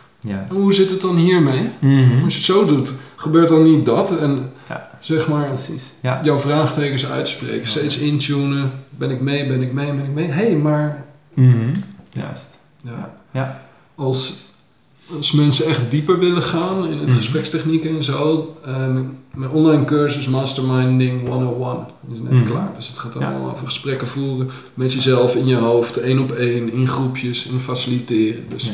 Hoe 0.48 0.74
zit 0.74 0.90
het 0.90 1.00
dan 1.00 1.16
hiermee? 1.16 1.70
Mm 1.78 2.08
-hmm. 2.08 2.24
Als 2.24 2.32
je 2.32 2.38
het 2.38 2.48
zo 2.48 2.64
doet, 2.64 2.92
gebeurt 3.16 3.48
dan 3.48 3.62
niet 3.62 3.84
dat 3.86 4.18
en 4.18 4.52
zeg 5.00 5.28
maar 5.28 5.46
Precies. 5.46 5.92
jouw 6.22 6.38
vraagtekens 6.38 7.06
uitspreken, 7.06 7.68
steeds 7.68 7.98
intunen, 7.98 8.70
ben 8.90 9.10
ik 9.10 9.20
mee, 9.20 9.46
ben 9.46 9.62
ik 9.62 9.72
mee, 9.72 9.92
ben 9.92 10.04
ik 10.04 10.12
mee. 10.12 10.26
Hé, 10.26 10.32
hey, 10.32 10.56
maar... 10.56 11.04
Mm 11.34 11.52
-hmm. 11.52 11.72
Juist. 12.10 12.58
Ja. 12.80 13.14
ja. 13.30 13.62
Als 13.94 14.51
als 15.10 15.32
mensen 15.32 15.66
echt 15.66 15.90
dieper 15.90 16.18
willen 16.18 16.42
gaan 16.42 16.86
in 16.86 16.98
het 16.98 17.08
mm. 17.08 17.16
gesprekstechnieken 17.16 17.96
en 17.96 18.04
zo, 18.04 18.56
um, 18.66 19.18
mijn 19.34 19.50
online 19.50 19.84
cursus 19.84 20.26
Masterminding 20.28 21.28
101 21.28 21.86
is 22.12 22.18
net 22.18 22.32
mm. 22.32 22.46
klaar. 22.46 22.72
Dus 22.76 22.88
het 22.88 22.98
gaat 22.98 23.16
allemaal 23.16 23.50
over 23.50 23.66
gesprekken 23.66 24.06
voeren 24.06 24.50
met 24.74 24.92
jezelf 24.92 25.34
in 25.34 25.46
je 25.46 25.56
hoofd, 25.56 25.96
één 25.96 26.18
op 26.18 26.32
één, 26.32 26.72
in 26.72 26.88
groepjes, 26.88 27.46
in 27.46 27.58
faciliteren. 27.58 28.44
Dus 28.48 28.72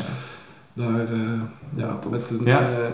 daar, 0.73 1.13
uh, 1.13 1.41
ja, 1.75 1.99
met 2.09 2.29
een, 2.29 2.45
ja. 2.45 2.71
uh, 2.71 2.85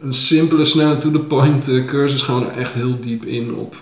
een 0.00 0.14
simpele, 0.14 0.64
snelle, 0.64 0.98
to-the-point 0.98 1.68
uh, 1.68 1.84
cursus 1.84 2.22
gaan 2.22 2.40
we 2.40 2.46
er 2.46 2.56
echt 2.56 2.72
heel 2.72 3.00
diep 3.00 3.24
in 3.24 3.54
op 3.54 3.74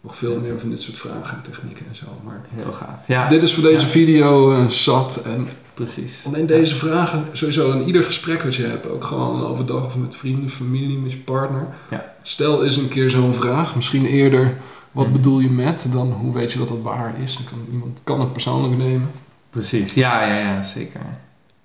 nog 0.00 0.16
veel 0.16 0.40
meer 0.40 0.58
van 0.58 0.70
dit 0.70 0.82
soort 0.82 0.98
vragen 0.98 1.36
en 1.36 1.42
technieken 1.42 1.86
en 1.88 1.96
zo. 1.96 2.06
Maar 2.24 2.46
heel 2.48 2.72
gaaf. 2.72 3.06
Ja. 3.06 3.28
Dit 3.28 3.42
is 3.42 3.54
voor 3.54 3.62
deze 3.62 3.86
video 3.86 4.64
zat 4.68 5.22
en 5.24 5.48
Precies. 5.74 6.22
Alleen 6.26 6.46
deze 6.46 6.76
vragen, 6.76 7.26
sowieso 7.32 7.72
in 7.72 7.86
ieder 7.86 8.02
gesprek 8.02 8.42
wat 8.42 8.54
je 8.54 8.62
hebt, 8.62 8.88
ook 8.88 9.04
gewoon 9.04 9.44
overdag 9.44 9.84
of 9.84 9.96
met 9.96 10.16
vrienden, 10.16 10.50
familie, 10.50 10.98
met 10.98 11.12
je 11.12 11.18
partner. 11.18 11.66
Ja. 11.90 12.14
Stel 12.22 12.64
eens 12.64 12.76
een 12.76 12.88
keer 12.88 13.10
zo'n 13.10 13.34
vraag, 13.34 13.74
misschien 13.74 14.06
eerder 14.06 14.56
wat 14.92 15.04
hmm. 15.04 15.12
bedoel 15.12 15.40
je 15.40 15.50
met, 15.50 15.86
dan 15.92 16.12
hoe 16.12 16.32
weet 16.32 16.52
je 16.52 16.58
dat 16.58 16.68
dat 16.68 16.82
waar 16.82 17.20
is. 17.20 17.36
Dan 17.36 17.44
kan 17.44 17.66
iemand 17.72 18.00
kan 18.04 18.20
het 18.20 18.32
persoonlijk 18.32 18.76
nemen. 18.76 19.10
Precies, 19.50 19.94
ja, 19.94 20.26
ja, 20.26 20.38
ja, 20.38 20.62
zeker. 20.62 21.00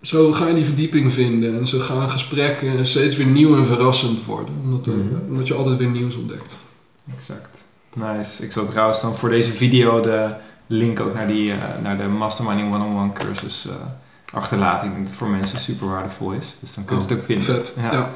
Zo 0.02 0.32
ga 0.32 0.48
je 0.48 0.54
die 0.54 0.66
verdieping 0.66 1.14
vinden 1.14 1.60
en 1.60 1.68
zo 1.68 1.80
gaan 1.80 2.10
gesprekken 2.10 2.88
steeds 2.88 3.16
weer 3.16 3.26
nieuw 3.26 3.58
en 3.58 3.66
verrassend 3.66 4.26
worden, 4.26 4.54
omdat, 4.64 4.86
hmm. 4.86 5.22
omdat 5.30 5.48
je 5.48 5.54
altijd 5.54 5.78
weer 5.78 5.90
nieuws 5.90 6.16
ontdekt. 6.16 6.54
Exact. 7.16 7.66
Nice. 7.96 8.44
Ik 8.44 8.52
zal 8.52 8.66
trouwens 8.66 9.02
dan 9.02 9.16
voor 9.16 9.30
deze 9.30 9.52
video 9.52 10.02
de 10.02 10.34
link 10.68 11.00
ook 11.00 11.14
naar, 11.14 11.28
die, 11.28 11.52
uh, 11.52 11.58
naar 11.82 11.98
de 11.98 12.04
Masterminding 12.04 12.74
One-on-One 12.74 13.14
cursus 13.14 13.68
uh, 13.68 13.74
achterlaten. 14.34 14.88
Ik 14.88 14.94
denk 14.94 15.04
dat 15.04 15.10
het 15.10 15.24
voor 15.24 15.30
mensen 15.30 15.60
super 15.60 15.88
waardevol 15.88 16.32
is. 16.32 16.58
Dus 16.60 16.76
dan 16.76 16.86
kunnen 16.86 17.06
ze 17.06 17.10
het 17.10 17.20
ook 17.20 17.26
vinden. 17.26 17.46
Vet, 17.46 17.78
ja. 17.80 17.92
ja. 17.92 18.10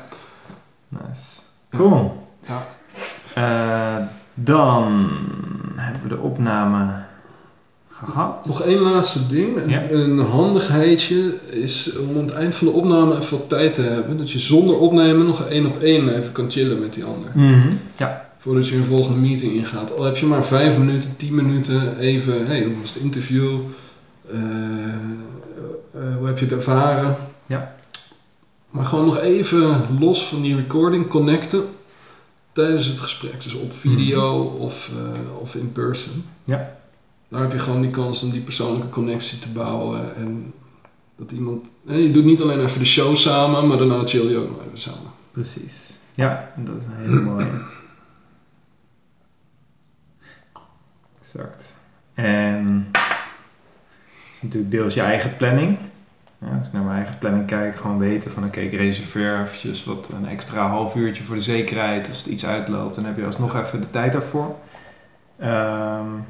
Nice. 0.87 1.41
Cool. 1.69 2.27
Ja. 2.47 2.67
Uh, 3.37 4.05
dan 4.33 5.09
hebben 5.75 6.01
we 6.01 6.07
de 6.07 6.17
opname 6.17 7.03
gehad. 7.89 8.45
Nog 8.45 8.61
één 8.61 8.79
laatste 8.79 9.27
ding. 9.27 9.71
Ja. 9.71 9.89
Een 9.89 10.19
handigheidje 10.19 11.49
is 11.49 11.97
om 11.97 12.17
aan 12.17 12.23
het 12.23 12.33
eind 12.33 12.55
van 12.55 12.67
de 12.67 12.73
opname 12.73 13.17
even 13.17 13.37
wat 13.37 13.49
tijd 13.49 13.73
te 13.73 13.81
hebben. 13.81 14.17
Dat 14.17 14.31
je 14.31 14.39
zonder 14.39 14.77
opnemen 14.77 15.25
nog 15.25 15.41
één 15.41 15.65
op 15.65 15.81
één 15.81 16.09
even 16.09 16.31
kan 16.31 16.51
chillen 16.51 16.79
met 16.79 16.93
die 16.93 17.03
ander. 17.03 17.31
Mm 17.33 17.61
-hmm. 17.61 17.79
Ja 17.97 18.30
voordat 18.41 18.67
je 18.67 18.75
een 18.75 18.85
volgende 18.85 19.19
meeting 19.19 19.53
ingaat. 19.53 19.97
Al 19.97 20.03
heb 20.03 20.17
je 20.17 20.25
maar 20.25 20.45
vijf 20.45 20.77
minuten, 20.77 21.15
tien 21.15 21.35
minuten 21.35 21.97
even, 21.97 22.47
hey, 22.47 22.63
hoe 22.63 22.79
was 22.79 22.93
het 22.93 23.03
interview? 23.03 23.59
Uh, 24.33 24.39
uh, 25.95 26.15
hoe 26.17 26.27
heb 26.27 26.37
je 26.37 26.45
het 26.45 26.53
ervaren? 26.53 27.17
Ja. 27.45 27.75
Maar 28.69 28.85
gewoon 28.85 29.05
nog 29.05 29.19
even 29.19 29.87
los 29.99 30.27
van 30.27 30.41
die 30.41 30.55
recording 30.55 31.07
connecten 31.07 31.63
tijdens 32.51 32.85
het 32.85 32.99
gesprek. 32.99 33.43
Dus 33.43 33.53
op 33.53 33.73
video 33.73 34.49
mm. 34.49 34.55
of, 34.55 34.91
uh, 34.95 35.39
of 35.39 35.55
in 35.55 35.71
person. 35.71 36.23
Ja. 36.43 36.79
Daar 37.27 37.41
heb 37.41 37.51
je 37.51 37.59
gewoon 37.59 37.81
die 37.81 37.91
kans 37.91 38.23
om 38.23 38.31
die 38.31 38.41
persoonlijke 38.41 38.89
connectie 38.89 39.39
te 39.39 39.49
bouwen. 39.49 40.15
En 40.15 40.53
dat 41.15 41.31
iemand. 41.31 41.65
En 41.85 41.97
je 41.97 42.11
doet 42.11 42.25
niet 42.25 42.41
alleen 42.41 42.59
even 42.59 42.79
de 42.79 42.85
show 42.85 43.15
samen, 43.15 43.67
maar 43.67 43.77
daarna 43.77 44.07
chill 44.07 44.29
je 44.29 44.37
ook 44.37 44.49
nog 44.49 44.65
even 44.65 44.79
samen. 44.79 45.11
Precies. 45.31 45.99
Ja, 46.15 46.51
dat 46.57 46.75
is 46.75 46.83
een 46.83 47.09
hele 47.09 47.21
mooie. 47.21 47.79
Exact. 51.34 51.75
En 52.13 52.88
is 54.36 54.41
natuurlijk 54.41 54.71
deels 54.71 54.93
je 54.93 55.01
eigen 55.01 55.36
planning. 55.38 55.77
Ja, 56.38 56.57
als 56.57 56.67
ik 56.67 56.73
naar 56.73 56.84
mijn 56.84 56.95
eigen 56.95 57.17
planning 57.17 57.45
kijk, 57.45 57.75
gewoon 57.75 57.97
weten 57.97 58.32
van 58.32 58.45
oké, 58.45 58.59
ik 58.59 58.71
reserveer 58.71 59.41
eventjes 59.41 59.84
wat 59.86 60.09
een 60.09 60.27
extra 60.27 60.67
half 60.67 60.95
uurtje 60.95 61.23
voor 61.23 61.36
de 61.36 61.41
zekerheid. 61.41 62.09
Als 62.09 62.17
het 62.17 62.27
iets 62.27 62.45
uitloopt, 62.45 62.95
dan 62.95 63.05
heb 63.05 63.17
je 63.17 63.25
alsnog 63.25 63.55
even 63.55 63.79
de 63.79 63.89
tijd 63.89 64.11
daarvoor. 64.11 64.55
Um, 65.43 66.25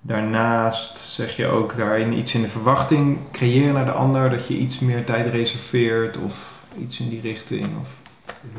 daarnaast 0.00 0.98
zeg 0.98 1.36
je 1.36 1.46
ook 1.46 1.76
daarin 1.76 2.12
iets 2.12 2.34
in 2.34 2.42
de 2.42 2.48
verwachting 2.48 3.18
creëren 3.32 3.74
naar 3.74 3.84
de 3.84 3.92
ander, 3.92 4.30
dat 4.30 4.46
je 4.46 4.56
iets 4.56 4.78
meer 4.78 5.04
tijd 5.04 5.32
reserveert 5.32 6.16
of 6.16 6.62
iets 6.78 7.00
in 7.00 7.08
die 7.08 7.20
richting. 7.20 7.66
Of 7.80 8.01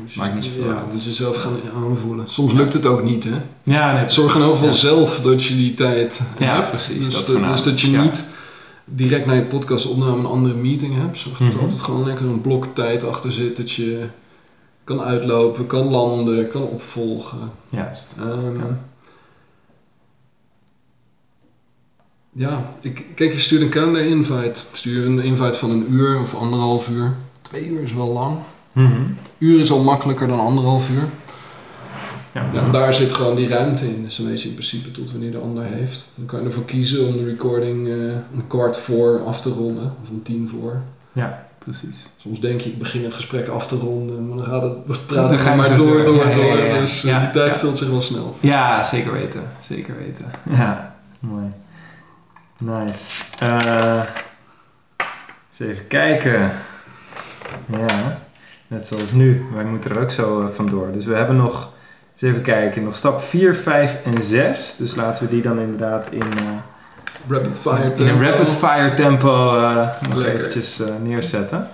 dus 0.04 0.14
Maakt 0.14 0.34
niet 0.34 0.44
zoveel 0.44 0.64
ja, 0.64 0.84
Dus 0.90 1.04
jezelf 1.04 1.36
gaan 1.36 1.56
aanvoelen. 1.74 2.30
Soms 2.30 2.52
lukt 2.52 2.72
het 2.72 2.86
ook 2.86 3.02
niet, 3.02 3.24
hè? 3.24 3.40
Ja, 3.62 3.92
nee, 3.92 4.08
Zorg 4.08 4.34
in 4.34 4.40
ieder 4.40 4.56
geval 4.56 4.72
zelf 4.72 5.20
dat 5.20 5.42
je 5.44 5.56
die 5.56 5.74
tijd 5.74 6.22
ja, 6.38 6.54
hebt. 6.54 6.68
Precies, 6.68 7.10
dus, 7.10 7.26
dat, 7.26 7.42
dus 7.42 7.62
dat 7.62 7.80
je 7.80 7.86
niet 7.86 8.24
direct 8.84 9.26
naar 9.26 9.36
je 9.36 9.44
podcast 9.44 9.86
opname 9.86 10.18
een 10.18 10.26
andere 10.26 10.54
meeting 10.54 10.94
hebt. 10.94 11.18
Zorg 11.18 11.38
dat 11.38 11.46
er 11.46 11.52
mm 11.52 11.58
-hmm. 11.58 11.60
altijd 11.60 11.80
gewoon 11.80 12.04
lekker 12.04 12.26
een 12.26 12.40
blok 12.40 12.66
tijd 12.74 13.04
achter 13.04 13.32
zit. 13.32 13.56
Dat 13.56 13.70
je 13.70 14.08
kan 14.84 15.00
uitlopen, 15.00 15.66
kan 15.66 15.90
landen, 15.90 16.48
kan 16.48 16.62
opvolgen. 16.62 17.50
Juist. 17.68 18.16
Um, 18.20 18.56
ja. 18.58 18.78
ja, 22.32 22.70
ik, 22.80 23.04
kijk, 23.14 23.32
je 23.32 23.40
stuurt 23.40 23.62
een 23.62 23.68
calendar 23.68 24.02
invite. 24.02 24.60
Stuur 24.72 25.06
een 25.06 25.20
invite 25.20 25.58
van 25.58 25.70
een 25.70 25.92
uur 25.92 26.20
of 26.20 26.34
anderhalf 26.34 26.88
uur. 26.88 27.14
Twee 27.42 27.66
uur 27.66 27.82
is 27.82 27.92
wel 27.92 28.12
lang. 28.12 28.38
Mm 28.74 28.86
-hmm. 28.86 29.16
Uur 29.38 29.60
is 29.60 29.70
al 29.70 29.82
makkelijker 29.82 30.28
dan 30.28 30.40
anderhalf 30.40 30.90
uur. 30.90 31.08
Ja, 32.32 32.46
ja, 32.52 32.70
daar 32.70 32.94
zit 32.94 33.12
gewoon 33.12 33.36
die 33.36 33.48
ruimte 33.48 33.88
in. 33.88 34.02
Dus 34.02 34.16
dan 34.16 34.26
weet 34.26 34.42
je 34.42 34.48
in 34.48 34.54
principe 34.54 34.90
tot 34.90 35.10
wanneer 35.10 35.30
de 35.30 35.38
ander 35.38 35.64
heeft. 35.64 36.06
Dan 36.14 36.26
kan 36.26 36.40
je 36.40 36.46
ervoor 36.46 36.64
kiezen 36.64 37.06
om 37.06 37.12
de 37.12 37.24
recording 37.24 37.86
uh, 37.86 38.12
een 38.12 38.46
kwart 38.46 38.76
voor 38.76 39.24
af 39.26 39.40
te 39.40 39.50
ronden. 39.50 39.94
Of 40.02 40.08
een 40.10 40.22
tien 40.22 40.48
voor. 40.48 40.82
Ja, 41.12 41.46
precies. 41.58 42.10
Soms 42.16 42.40
denk 42.40 42.60
je, 42.60 42.70
ik 42.70 42.78
begin 42.78 43.04
het 43.04 43.14
gesprek 43.14 43.48
af 43.48 43.66
te 43.66 43.76
ronden. 43.76 44.28
Maar 44.28 44.36
dan 44.36 44.46
gaat 44.46 44.62
het, 44.62 44.86
dat 44.86 45.06
praat 45.06 45.32
ik 45.32 45.56
maar 45.56 45.76
door, 45.76 46.04
door, 46.04 46.28
ja, 46.28 46.34
door. 46.34 46.58
Ja, 46.58 46.80
dus 46.80 47.04
uh, 47.04 47.20
die 47.20 47.30
tijd 47.30 47.56
vult 47.56 47.78
zich 47.78 47.88
wel 47.88 48.02
snel. 48.02 48.36
Ja, 48.40 48.82
zeker 48.82 49.12
weten. 49.12 49.42
Zeker 49.60 49.96
weten. 49.96 50.24
Ja, 50.58 50.96
mooi. 51.18 51.48
Nice. 52.58 53.24
Uh, 53.42 54.02
eens 55.50 55.60
even 55.60 55.86
kijken. 55.86 56.52
Ja. 57.66 58.22
Net 58.66 58.86
zoals 58.86 59.12
nu, 59.12 59.46
wij 59.54 59.64
moeten 59.64 59.90
er 59.90 60.00
ook 60.00 60.10
zo 60.10 60.42
uh, 60.42 60.48
vandoor. 60.48 60.92
Dus 60.92 61.04
we 61.04 61.14
hebben 61.14 61.36
nog, 61.36 61.72
eens 62.12 62.22
even 62.22 62.42
kijken, 62.42 62.84
nog 62.84 62.96
stap 62.96 63.20
4, 63.20 63.54
5 63.54 63.98
en 64.04 64.22
6. 64.22 64.76
Dus 64.76 64.94
laten 64.94 65.24
we 65.24 65.30
die 65.30 65.42
dan 65.42 65.58
inderdaad 65.58 66.10
in, 66.10 66.26
uh, 66.42 66.48
rapid 67.28 67.58
fire 67.58 67.94
in 67.94 68.08
een 68.08 68.22
rapid 68.22 68.52
fire 68.52 68.94
tempo 68.94 69.60
uh, 69.60 69.76
nog 70.08 70.14
Lekker. 70.14 70.34
eventjes 70.34 70.82
neerzetten. 71.02 71.68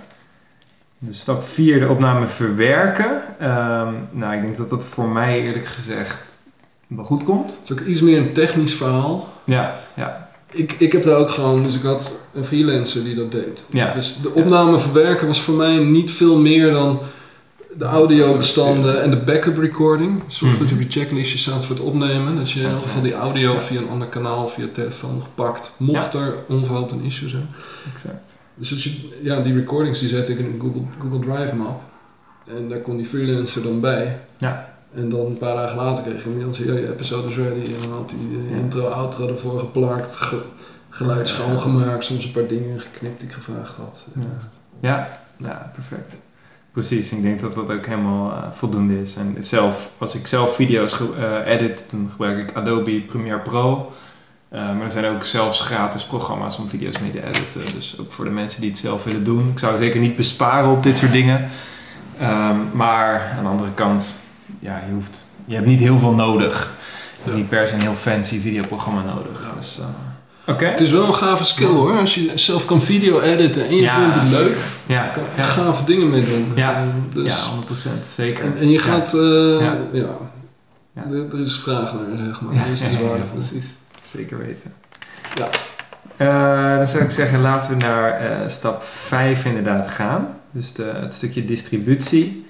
Dus 0.97 1.19
stap 1.19 1.43
4, 1.43 1.79
de 1.79 1.87
opname 1.89 2.27
verwerken. 2.27 3.21
Um, 3.41 4.07
nou, 4.11 4.35
ik 4.35 4.41
denk 4.41 4.57
dat 4.57 4.69
dat 4.69 4.83
voor 4.83 5.07
mij 5.07 5.41
eerlijk 5.41 5.65
gezegd 5.65 6.37
wel 6.87 7.05
goed 7.05 7.23
komt. 7.23 7.51
Het 7.51 7.69
is 7.69 7.71
ook 7.71 7.85
iets 7.85 8.01
meer 8.01 8.17
een 8.17 8.33
technisch 8.33 8.73
verhaal. 8.73 9.27
Ja, 9.43 9.73
ja. 9.93 10.30
Ik, 10.51 10.75
ik 10.77 10.91
heb 10.91 11.03
daar 11.03 11.17
ook 11.17 11.29
gewoon, 11.29 11.63
dus 11.63 11.75
ik 11.75 11.81
had 11.81 12.27
een 12.33 12.43
freelancer 12.43 13.03
die 13.03 13.15
dat 13.15 13.31
deed. 13.31 13.65
Ja. 13.69 13.93
Dus 13.93 14.21
de 14.21 14.31
opname 14.33 14.79
verwerken 14.79 15.27
was 15.27 15.41
voor 15.41 15.53
mij 15.53 15.77
niet 15.77 16.11
veel 16.11 16.37
meer 16.37 16.71
dan 16.71 16.99
de 17.77 17.85
audiobestanden 17.85 19.01
en 19.01 19.09
de 19.09 19.21
backup 19.21 19.57
recording. 19.57 20.23
Zorg 20.27 20.57
dat 20.57 20.69
je 20.69 20.75
op 20.75 20.81
je 20.81 20.89
checklistje 20.89 21.37
staat 21.37 21.65
voor 21.65 21.75
het 21.75 21.85
opnemen. 21.85 22.35
Dat 22.35 22.51
je 22.51 22.59
in 22.59 22.65
ieder 22.65 22.79
geval 22.79 23.01
die 23.01 23.13
audio 23.13 23.59
via 23.59 23.79
een 23.79 23.89
ander 23.89 24.07
kanaal, 24.07 24.47
via 24.47 24.65
telefoon 24.73 25.13
nog 25.13 25.27
pakt. 25.35 25.71
Mocht 25.77 26.13
er 26.13 26.35
onverhoopt 26.47 26.91
een 26.91 27.03
issue 27.03 27.29
zijn. 27.29 27.49
Exact. 27.93 28.39
Dus 28.55 28.69
dat 28.69 28.83
je, 28.83 29.09
ja, 29.21 29.41
die 29.41 29.53
recordings 29.53 29.99
die 29.99 30.09
zet 30.09 30.29
ik 30.29 30.39
in 30.39 30.45
een 30.45 30.59
Google, 30.61 30.81
Google 30.99 31.19
Drive 31.19 31.55
map. 31.55 31.81
En 32.47 32.69
daar 32.69 32.79
kon 32.79 32.97
die 32.97 33.05
freelancer 33.05 33.63
dan 33.63 33.79
bij. 33.79 34.19
Ja. 34.37 34.70
En 34.95 35.09
dan 35.09 35.25
een 35.25 35.37
paar 35.37 35.55
dagen 35.55 35.77
later 35.77 36.03
kreeg 36.03 36.25
ik 36.25 36.25
een 36.25 36.53
je 36.65 36.91
episode 36.93 37.29
is 37.29 37.35
ready. 37.35 37.73
En 37.73 37.81
dan 37.81 37.91
had 37.91 38.11
hij 38.11 38.37
de 38.37 38.49
Ja. 38.49 38.55
intro, 38.55 38.87
outro 38.87 39.27
ervoor 39.27 39.59
geplakt, 39.59 40.15
ge, 40.15 40.41
geluid 40.89 41.27
schoongemaakt, 41.27 42.03
soms 42.03 42.25
een 42.25 42.31
paar 42.31 42.47
dingen 42.47 42.79
geknipt 42.79 43.19
die 43.19 43.29
ik 43.29 43.35
gevraagd 43.35 43.75
had. 43.75 44.07
Ja. 44.13 44.21
Ja, 44.81 45.19
ja, 45.37 45.71
perfect. 45.73 46.15
Precies, 46.71 47.11
ik 47.11 47.21
denk 47.21 47.39
dat 47.39 47.53
dat 47.55 47.71
ook 47.71 47.85
helemaal 47.85 48.31
eh, 48.31 48.37
voldoende 48.51 49.01
is. 49.01 49.15
En 49.15 49.35
zelf, 49.39 49.89
als 49.97 50.15
ik 50.15 50.27
zelf 50.27 50.55
video's 50.55 50.99
eh, 51.17 51.53
edit, 51.53 51.85
dan 51.91 52.07
gebruik 52.11 52.49
ik 52.49 52.55
Adobe 52.55 53.01
Premiere 53.01 53.39
Pro. 53.39 53.91
Eh, 54.49 54.59
maar 54.59 54.81
er 54.81 54.91
zijn 54.91 55.15
ook 55.15 55.23
zelfs 55.23 55.61
gratis 55.61 56.03
programma's 56.03 56.57
om 56.57 56.69
video's 56.69 56.99
mee 56.99 57.11
te 57.11 57.23
editen. 57.25 57.61
Dus 57.73 57.95
ook 57.99 58.11
voor 58.11 58.25
de 58.25 58.31
mensen 58.31 58.61
die 58.61 58.69
het 58.69 58.79
zelf 58.79 59.03
willen 59.03 59.23
doen. 59.23 59.49
Ik 59.49 59.59
zou 59.59 59.77
zeker 59.77 59.99
niet 59.99 60.15
besparen 60.15 60.69
op 60.69 60.83
dit 60.83 60.97
soort 60.97 61.11
dingen. 61.11 61.49
Ehm, 62.19 62.57
maar 62.73 63.33
aan 63.37 63.43
de 63.43 63.49
andere 63.49 63.73
kant, 63.73 64.15
ja, 64.61 64.81
je, 64.87 64.93
hoeft, 64.93 65.27
je 65.45 65.55
hebt 65.55 65.67
niet 65.67 65.79
heel 65.79 65.99
veel 65.99 66.13
nodig. 66.13 66.59
Je 66.61 67.17
hebt 67.17 67.29
Ja. 67.29 67.35
niet 67.35 67.49
per 67.49 67.67
se 67.67 67.73
een 67.73 67.81
heel 67.81 67.93
fancy 67.93 68.39
videoprogramma 68.41 69.03
nodig. 69.03 69.51
Dus, 69.57 69.79
eh, 69.79 69.85
Oké. 70.53 70.65
Het 70.65 70.79
is 70.79 70.91
wel 70.91 71.07
een 71.07 71.13
gave 71.15 71.43
skill 71.43 71.67
hoor, 71.67 71.99
als 71.99 72.15
je 72.15 72.31
zelf 72.35 72.65
kan 72.65 72.81
video 72.81 73.19
editen 73.19 73.67
en 73.67 73.75
je 73.75 73.81
Ja, 73.81 73.95
vindt 74.01 74.15
het 74.15 74.29
leuk. 74.39 74.57
Ja, 74.85 75.07
kan 75.07 75.23
ja. 75.37 75.43
gave 75.43 75.83
dingen 75.83 76.09
mee 76.09 76.25
doen. 76.25 76.51
Ja. 76.55 76.73
Eh, 76.81 76.87
dus, 77.13 77.33
ja, 77.33 77.49
100% 77.49 78.05
zeker. 78.05 78.43
en, 78.45 78.57
en 78.57 78.65
je 78.69 78.73
Ja. 78.77 78.79
gaat, 78.81 79.13
eh, 79.13 79.21
Ja. 79.59 79.77
ja, 79.91 80.17
Ja. 80.95 81.03
Er, 81.11 81.33
er 81.33 81.45
is 81.45 81.55
vraag 81.59 81.93
naar, 81.93 82.25
zeg 82.25 82.41
maar. 82.41 82.53
Ja, 82.53 82.63
is 82.63 82.81
ja, 82.81 82.87
waardevol. 82.99 83.25
precies. 83.31 83.73
Zeker 84.03 84.37
weten. 84.37 84.73
Ja. 85.35 85.49
Eh, 86.17 86.77
dan 86.77 86.87
zou 86.87 87.03
ik 87.03 87.11
zeggen, 87.11 87.41
laten 87.41 87.69
we 87.69 87.75
naar 87.75 88.11
eh, 88.11 88.49
stap 88.49 88.83
5 88.83 89.45
inderdaad 89.45 89.87
gaan. 89.87 90.27
Dus 90.51 90.73
de, 90.73 90.83
het 90.83 91.13
stukje 91.13 91.45
distributie, 91.45 92.47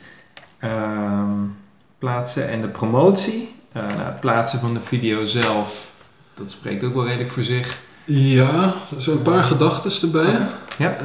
ehm, 0.59 1.29
plaatsen 2.05 2.49
en 2.49 2.61
de 2.61 2.67
promotie. 2.67 3.49
Eh, 3.71 3.81
nou, 3.87 3.99
het 4.01 4.19
plaatsen 4.19 4.59
van 4.59 4.73
de 4.73 4.79
video 4.79 5.25
zelf, 5.25 5.91
dat 6.33 6.51
spreekt 6.51 6.83
ook 6.83 6.93
wel 6.93 7.05
redelijk 7.05 7.31
voor 7.31 7.43
zich. 7.43 7.77
Ja, 8.05 8.73
er 8.95 9.01
zijn 9.01 9.17
een 9.17 9.21
paar 9.21 9.43
gedachten 9.43 9.91
erbij. 10.01 10.33
Oké. 10.35 10.47
Ja. 10.77 10.97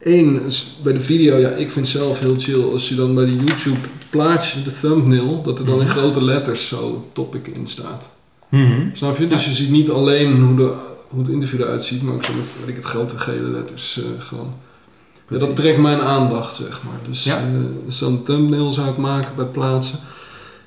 Eén 0.00 0.42
is 0.46 0.76
bij 0.82 0.92
de 0.92 1.00
video, 1.00 1.36
ja, 1.36 1.48
ik 1.48 1.70
vind 1.70 1.88
zelf 1.88 2.18
heel 2.20 2.34
chill 2.38 2.62
als 2.62 2.88
je 2.88 2.94
dan 2.94 3.14
bij 3.14 3.24
de 3.24 3.36
YouTube 3.36 3.78
plaatje, 4.10 4.62
de 4.62 4.72
thumbnail, 4.80 5.42
dat 5.42 5.58
er 5.58 5.64
dan 5.64 5.80
in 5.80 5.86
Mhm. 5.86 5.96
grote 5.96 6.24
letters 6.24 6.68
zo 6.68 7.08
topic 7.12 7.46
in 7.46 7.66
staat. 7.68 8.10
Mhm. 8.48 8.80
Snap 8.92 9.18
je? 9.18 9.26
Dus 9.26 9.42
Ja. 9.44 9.48
je 9.50 9.54
ziet 9.56 9.70
niet 9.70 9.90
alleen 9.90 10.40
hoe, 10.42 10.56
de, 10.56 10.74
hoe 11.08 11.20
het 11.20 11.28
interview 11.28 11.60
eruit 11.60 11.84
ziet, 11.84 12.02
maar 12.02 12.14
ook 12.14 12.24
zo 12.24 12.32
met 12.32 12.44
weet 12.60 12.68
ik, 12.68 12.76
het 12.76 12.84
grote 12.84 13.18
gele 13.18 13.48
letters 13.48 13.98
eh, 13.98 14.04
gewoon. 14.18 14.52
Ja, 15.28 15.36
dat 15.38 15.38
Precies. 15.54 15.64
trekt 15.64 15.78
mijn 15.78 16.00
aandacht, 16.00 16.54
zeg 16.56 16.82
maar. 16.82 16.98
Dus 17.08 17.24
Ja. 17.24 17.36
eh, 17.38 17.44
zo'n 17.88 18.22
thumbnail 18.22 18.72
zou 18.72 18.90
ik 18.90 18.96
maken 18.96 19.34
bij 19.34 19.44
plaatsen. 19.44 19.98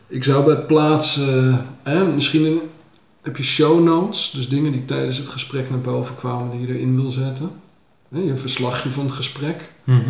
Ik 0.07 0.23
zou 0.23 0.45
bij 0.45 0.57
plaatsen, 0.57 1.65
eh, 1.83 2.07
misschien 2.07 2.45
een- 2.45 2.59
heb 3.21 3.37
je 3.37 3.43
show 3.43 3.83
notes, 3.83 4.31
dus 4.31 4.49
dingen 4.49 4.71
die 4.71 4.85
tijdens 4.85 5.17
het 5.17 5.27
gesprek 5.27 5.69
naar 5.69 5.79
boven 5.81 6.15
kwamen 6.15 6.51
die 6.51 6.67
je 6.67 6.73
erin 6.73 6.95
wil 6.95 7.11
zetten. 7.11 7.51
Hè, 8.09 8.19
je 8.19 8.37
verslagje 8.37 8.89
van 8.89 9.03
het 9.03 9.13
gesprek. 9.13 9.71
Mhm. 9.83 10.09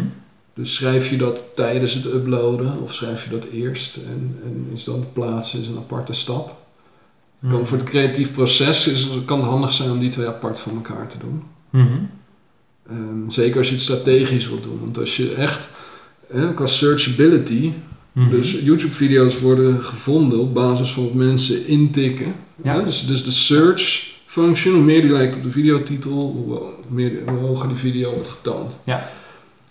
Dus 0.54 0.74
schrijf 0.74 1.10
je 1.10 1.18
dat 1.18 1.44
tijdens 1.56 1.94
het 1.94 2.06
uploaden 2.06 2.80
of 2.82 2.94
schrijf 2.94 3.24
je 3.24 3.30
dat 3.30 3.44
eerst 3.46 3.96
en, 3.96 4.40
en 4.44 4.68
is 4.74 4.84
dan 4.84 5.06
plaatsen 5.14 5.60
is 5.62 5.68
een 5.68 5.78
aparte 5.78 6.14
stap. 6.14 6.56
Mhm. 7.40 7.52
Kan 7.54 7.66
voor 7.66 7.78
het 7.78 7.88
creatief 7.88 8.34
proces 8.34 8.88
is, 8.88 9.08
kan 9.26 9.38
het 9.40 9.48
handig 9.50 9.72
zijn 9.74 9.92
om 9.92 10.00
die 10.00 10.10
twee 10.10 10.28
apart 10.28 10.60
van 10.60 10.72
elkaar 10.76 11.08
te 11.08 11.18
doen. 11.18 11.44
Mhm. 11.70 12.00
Ehm, 12.90 13.30
zeker 13.30 13.58
als 13.58 13.68
je 13.68 13.74
het 13.74 13.84
strategisch 13.84 14.48
wilt 14.48 14.64
doen. 14.64 14.80
Want 14.80 14.98
als 15.00 15.18
je 15.18 15.34
echt, 15.34 15.70
hè, 16.28 16.54
qua 16.54 16.66
searchability, 16.68 17.72
Mhm. 18.12 18.30
dus 18.30 18.52
YouTube-video's 18.64 19.40
worden 19.40 19.84
gevonden 19.84 20.40
op 20.40 20.54
basis 20.54 20.90
van 20.92 21.04
wat 21.04 21.14
mensen 21.14 21.68
intikken. 21.68 22.36
Ja. 22.64 22.76
Hè, 22.80 22.84
Dus, 22.86 23.06
dus 23.06 23.24
de 23.24 23.32
search 23.32 24.16
function, 24.26 24.74
hoe 24.74 24.84
meer 24.84 25.02
die 25.02 25.12
lijkt 25.12 25.36
op 25.36 25.44
de 25.44 25.50
videotitel, 25.52 26.12
hoe, 26.12 26.62
meer, 26.88 27.12
hoe 27.30 27.40
hoger 27.40 27.68
die 27.68 27.78
video 27.78 28.14
wordt 28.14 28.30
getoond. 28.30 28.80
Ja. 28.84 29.10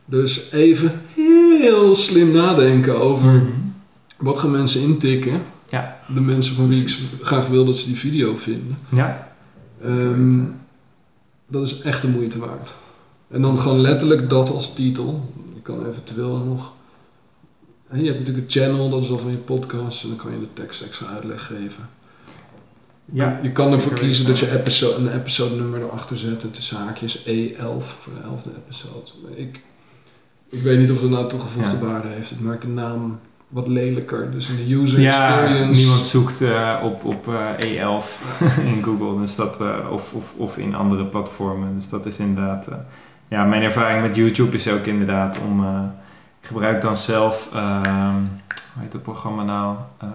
Dus 0.04 0.52
even 0.52 1.02
heel 1.14 1.94
slim 1.96 2.30
nadenken 2.30 3.00
over 3.00 3.32
Mhm. 3.32 3.46
wat 4.18 4.38
gaan 4.38 4.50
mensen 4.50 4.80
intikken. 4.80 5.42
Ja. 5.68 6.00
De 6.14 6.20
mensen 6.20 6.54
van 6.54 6.68
wie 6.68 6.82
ik 6.82 6.96
graag 7.20 7.46
wil 7.48 7.64
dat 7.64 7.76
ze 7.78 7.86
die 7.86 7.96
video 7.96 8.36
vinden. 8.36 8.78
Ja. 8.88 9.32
Ehm, 9.80 10.44
dat 11.48 11.66
is 11.66 11.80
echt 11.80 12.02
de 12.02 12.08
moeite 12.08 12.38
waard. 12.38 12.72
En 13.30 13.42
dan 13.42 13.58
gewoon 13.58 13.80
letterlijk 13.80 14.28
dat 14.30 14.50
als 14.50 14.74
titel. 14.74 15.32
Je 15.54 15.60
kan 15.60 15.86
eventueel 15.86 16.36
nog. 16.36 16.72
hè, 17.88 17.98
Je 17.98 18.06
hebt 18.06 18.18
natuurlijk 18.18 18.46
een 18.46 18.60
channel, 18.62 18.90
dat 18.90 19.02
is 19.02 19.10
al 19.10 19.18
van 19.18 19.30
je 19.30 19.36
podcast, 19.36 20.02
en 20.02 20.08
dan 20.08 20.18
kan 20.18 20.32
je 20.32 20.38
de 20.40 20.52
tekst 20.52 20.82
extra 20.82 21.06
uitleg 21.06 21.46
geven. 21.46 21.88
Ja. 23.12 23.38
je 23.42 23.52
kan 23.52 23.72
ervoor 23.72 23.92
kiezen 23.92 24.26
dat 24.26 24.38
je 24.38 24.58
episode, 24.58 24.96
een 24.96 25.12
episode 25.20 25.54
nummer 25.54 25.82
erachter 25.82 26.18
zet, 26.18 26.42
en 26.42 26.50
tussen 26.50 26.76
haakjes 26.76 27.18
E11 27.18 27.84
voor 27.98 28.12
de 28.14 28.20
elfde 28.24 28.50
episode. 28.66 29.10
Ik, 29.34 29.60
ik 30.48 30.62
weet 30.62 30.78
niet 30.78 30.90
of 30.90 31.00
dat 31.00 31.10
nou 31.10 31.28
toegevoegde 31.28 31.76
Ja. 31.76 31.84
waarde 31.92 32.08
heeft. 32.08 32.30
Het 32.30 32.40
maakt 32.40 32.62
de 32.62 32.68
naam 32.68 33.20
wat 33.48 33.66
lelijker. 33.66 34.30
Dus 34.30 34.48
in 34.48 34.56
de 34.56 34.74
user 34.74 35.00
Ja, 35.00 35.40
experience. 35.42 35.80
niemand 35.80 36.04
zoekt 36.06 36.40
eh, 36.40 36.80
op, 36.84 37.04
op 37.04 37.28
eh, 37.28 37.50
E11 37.58 38.06
in 38.74 38.82
Google 38.82 39.20
dus 39.20 39.36
dat, 39.36 39.60
eh, 39.60 39.88
of, 39.92 40.12
of, 40.12 40.32
of 40.36 40.56
in 40.58 40.74
andere 40.74 41.04
platformen. 41.06 41.74
Dus 41.74 41.88
dat 41.88 42.06
is 42.06 42.18
inderdaad. 42.18 42.68
Ja, 43.30 43.44
mijn 43.44 43.62
ervaring 43.62 44.02
met 44.02 44.16
YouTube 44.16 44.56
is 44.56 44.68
ook 44.68 44.84
inderdaad 44.84 45.38
om. 45.38 45.64
eh, 45.64 45.82
ik 46.40 46.46
gebruik 46.46 46.82
dan 46.82 46.96
zelf. 46.96 47.48
ehm, 47.52 48.24
hoe 48.74 48.82
heet 48.82 48.92
het 48.92 49.02
programma 49.02 49.42
nou? 49.42 49.76
Eh, 49.98 50.08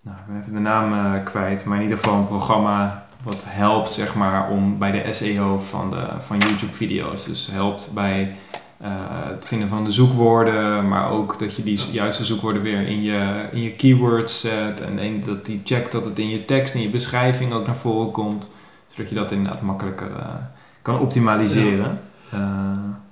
nou, 0.00 0.16
ik 0.18 0.26
ben 0.26 0.40
even 0.40 0.54
de 0.54 0.60
naam 0.60 0.92
eh, 0.92 1.24
kwijt, 1.24 1.64
maar 1.64 1.76
in 1.76 1.82
ieder 1.82 1.98
geval 1.98 2.18
een 2.18 2.26
programma 2.26 3.06
wat 3.22 3.44
helpt 3.46 3.92
zeg 3.92 4.14
maar 4.14 4.48
om 4.50 4.78
bij 4.78 4.90
de 4.90 5.12
SEO 5.12 5.58
van, 5.58 5.90
de, 5.90 6.06
van 6.20 6.38
YouTube 6.38 6.72
video's. 6.72 7.24
Dus 7.24 7.46
helpt 7.50 7.90
bij 7.94 8.36
het 8.82 9.44
vinden 9.46 9.68
van 9.68 9.84
de 9.84 9.90
zoekwoorden, 9.90 10.88
maar 10.88 11.10
ook 11.10 11.38
dat 11.38 11.56
je 11.56 11.62
die 11.62 11.80
juiste 11.90 12.24
zoekwoorden 12.24 12.62
weer 12.62 12.86
in 12.86 13.02
je, 13.02 13.48
in 13.52 13.62
je 13.62 13.72
keywords 13.72 14.40
zet. 14.40 14.80
En 14.80 15.22
dat 15.24 15.46
die 15.46 15.60
checkt 15.64 15.92
dat 15.92 16.04
het 16.04 16.18
in 16.18 16.28
je 16.28 16.44
tekst, 16.44 16.74
in 16.74 16.82
je 16.82 16.88
beschrijving 16.88 17.52
ook 17.52 17.66
naar 17.66 17.76
voren 17.76 18.10
komt. 18.10 18.50
Zodat 18.88 19.08
je 19.08 19.14
dat 19.14 19.32
inderdaad 19.32 19.62
makkelijker 19.62 20.10
kan 20.82 20.98
optimaliseren. 20.98 22.00
Eh, 22.30 22.38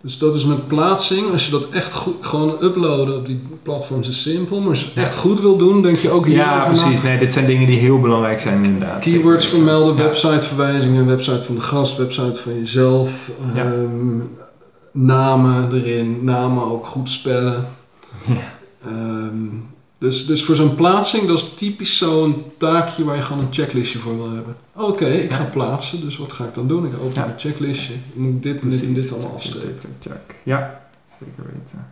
Dus 0.03 0.19
dat 0.19 0.35
is 0.35 0.45
met 0.45 0.67
plaatsing. 0.67 1.31
Als 1.31 1.45
je 1.45 1.51
dat 1.51 1.69
echt 1.71 1.93
goed, 1.93 2.15
gewoon 2.21 2.57
uploaden 2.61 3.17
op 3.17 3.27
die 3.27 3.43
platforms 3.63 4.09
is 4.09 4.23
simpel. 4.23 4.61
Maar 4.61 4.69
als 4.69 4.81
je 4.81 4.87
het 4.87 4.95
Ja. 4.95 5.03
echt 5.03 5.15
goed 5.17 5.41
wil 5.41 5.57
doen, 5.57 5.83
denk 5.83 5.97
je 5.97 6.11
ook 6.11 6.27
ja, 6.27 6.31
hierover 6.31 6.59
na. 6.59 6.65
precies. 6.65 7.03
Nee, 7.03 7.19
dit 7.19 7.33
zijn 7.33 7.47
dingen 7.47 7.67
die 7.67 7.79
heel 7.79 8.01
belangrijk 8.01 8.41
zijn 8.41 8.65
inderdaad. 8.65 9.01
Keywords 9.01 9.47
vermelden, 9.47 9.97
Ja. 9.97 10.03
websiteverwijzingen, 10.03 11.07
website 11.07 11.43
van 11.43 11.55
de 11.55 11.61
gast, 11.61 11.97
website 11.97 12.41
van 12.41 12.59
jezelf. 12.59 13.31
Ja. 13.55 13.63
ehm, 13.65 14.19
namen 14.93 15.73
erin, 15.73 16.25
namen 16.25 16.65
ook 16.65 16.87
goed 16.87 17.09
spellen. 17.11 17.67
Ja. 18.27 18.35
Dus, 19.99 20.27
dus 20.27 20.45
voor 20.45 20.55
zo'n 20.57 20.75
plaatsing, 20.75 21.27
dat 21.27 21.37
is 21.39 21.55
typisch 21.55 21.97
zo'n 21.97 22.45
taakje 22.57 23.05
waar 23.05 23.17
je 23.17 23.23
gewoon 23.23 23.45
een 23.45 23.53
checklistje 23.53 23.99
voor 23.99 24.17
wil 24.17 24.31
hebben. 24.31 24.57
Oké, 24.73 25.07
ik 25.07 25.33
ga 25.33 25.45
plaatsen, 25.45 26.01
dus 26.01 26.17
wat 26.17 26.33
ga 26.33 26.45
ik 26.45 26.55
dan 26.55 26.69
doen? 26.69 26.87
Ik 26.87 26.99
open 26.99 27.23
Ja. 27.23 27.29
een 27.29 27.39
checklistje. 27.39 27.93
Ik 27.95 28.15
moet 28.15 28.43
dit 28.43 28.63
en 28.63 28.69
dit 28.69 28.83
en 28.85 28.95
dit 28.95 29.13
allemaal 29.13 29.29
Check, 29.29 29.35
afstrepen. 29.37 29.81
check, 29.81 29.91
check, 30.01 30.13
check. 30.13 30.37
Ja, 30.45 30.81
zeker 31.19 31.45
weten. 31.55 31.87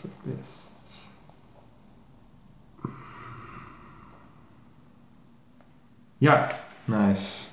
Checklist. 0.00 0.68
Ja, 6.18 6.50
nice. 6.84 7.48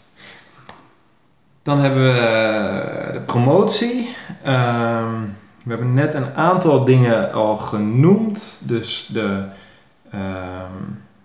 Dan 1.63 1.79
hebben 1.79 2.03
we 2.13 3.09
de 3.13 3.19
promotie. 3.21 4.15
Ehm, 4.43 5.23
we 5.67 5.73
hebben 5.73 5.93
net 5.93 6.13
een 6.13 6.33
aantal 6.35 6.85
dingen 6.85 7.31
al 7.33 7.57
genoemd. 7.57 8.61
Dus 8.63 9.09
de. 9.11 9.43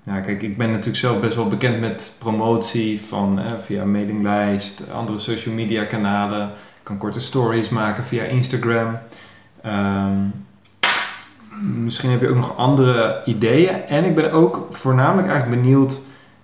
ja, 0.02 0.20
kijk, 0.20 0.42
ik 0.42 0.56
ben 0.56 0.68
natuurlijk 0.68 0.96
zelf 0.96 1.20
best 1.20 1.36
wel 1.36 1.48
bekend 1.48 1.80
met 1.80 2.14
promotie 2.18 3.00
van 3.00 3.38
eh, 3.38 3.52
via 3.64 3.84
mailinglijst, 3.84 4.90
andere 4.92 5.18
social 5.18 5.54
media 5.54 5.84
kanalen. 5.84 6.46
Ik 6.48 6.82
kan 6.82 6.98
korte 6.98 7.20
stories 7.20 7.68
maken 7.68 8.04
via 8.04 8.22
Instagram. 8.22 8.98
Ehm, 9.62 10.18
misschien 11.60 12.10
heb 12.10 12.20
je 12.20 12.28
ook 12.28 12.36
nog 12.36 12.56
andere 12.56 13.22
ideeën. 13.24 13.86
En 13.86 14.04
ik 14.04 14.14
ben 14.14 14.32
ook 14.32 14.66
voornamelijk 14.70 15.28
eigenlijk 15.28 15.62
benieuwd. 15.62 16.00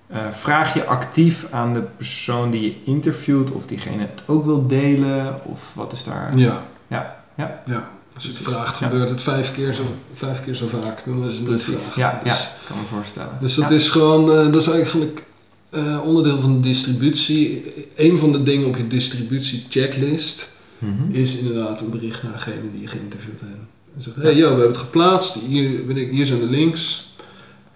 eh, 0.07 0.31
vraag 0.31 0.75
je 0.75 0.85
actief 0.85 1.53
aan 1.53 1.73
de 1.73 1.83
persoon 1.83 2.51
die 2.51 2.63
je 2.63 2.77
interviewt 2.85 3.53
of 3.53 3.67
diegene 3.67 4.01
het 4.03 4.23
ook 4.27 4.45
wil 4.45 4.67
delen? 4.67 5.41
Of 5.45 5.73
wat 5.75 5.93
is 5.93 6.05
daar? 6.05 6.37
Ja. 6.37 6.59
Ja, 6.87 7.18
ja. 7.39 7.63
ja. 7.67 7.89
Als 8.15 8.23
je 8.27 8.33
het 8.33 8.39
Precies. 8.43 8.61
vraagt, 8.61 8.79
Ja. 8.79 8.87
gebeurt 8.89 9.09
het 9.11 9.23
vijf 9.23 9.53
keer 9.55 9.73
zo, 9.75 9.83
vijf 10.13 10.45
keer 10.45 10.55
zo 10.57 10.67
vaak 10.67 11.05
dan 11.05 11.19
je 11.21 11.25
het 11.27 11.35
niet 11.35 11.45
Precies. 11.45 11.83
vraagt. 11.83 11.95
Ja, 11.97 12.21
ja, 12.25 12.31
Dus- 12.31 12.43
ik 12.43 12.67
kan 12.69 12.79
me 12.79 12.85
voorstellen. 12.87 13.39
Dus 13.41 13.55
dat 13.55 13.69
Ja. 13.69 13.75
is 13.75 13.89
gewoon, 13.91 14.31
eh, 14.31 14.53
dat 14.53 14.57
is 14.63 14.67
eigenlijk 14.69 15.27
eh, 15.71 16.01
onderdeel 16.05 16.41
van 16.41 16.53
de 16.53 16.61
distributie. 16.61 17.65
Een 17.97 18.19
van 18.19 18.33
de 18.33 18.43
dingen 18.43 18.67
op 18.67 18.77
je 18.77 18.87
distributie 18.87 19.67
checklist 19.69 20.51
Mhm. 20.79 21.11
is 21.15 21.37
inderdaad 21.39 21.81
een 21.81 21.91
bericht 21.91 22.23
naar 22.23 22.33
degene 22.33 22.71
die 22.73 22.81
je 22.81 22.87
geïnterviewd 22.87 23.41
hebt. 23.41 23.53
En 23.97 24.03
zegt, 24.03 24.17
hé 24.17 24.23
hey, 24.23 24.35
yo, 24.35 24.43
we 24.43 24.49
hebben 24.49 24.67
het 24.69 24.77
geplaatst, 24.77 25.35
hier, 25.35 25.87
weet 25.87 25.97
ik, 25.97 26.11
hier 26.11 26.27
zijn 26.27 26.39
de 26.41 26.47
links. 26.47 27.13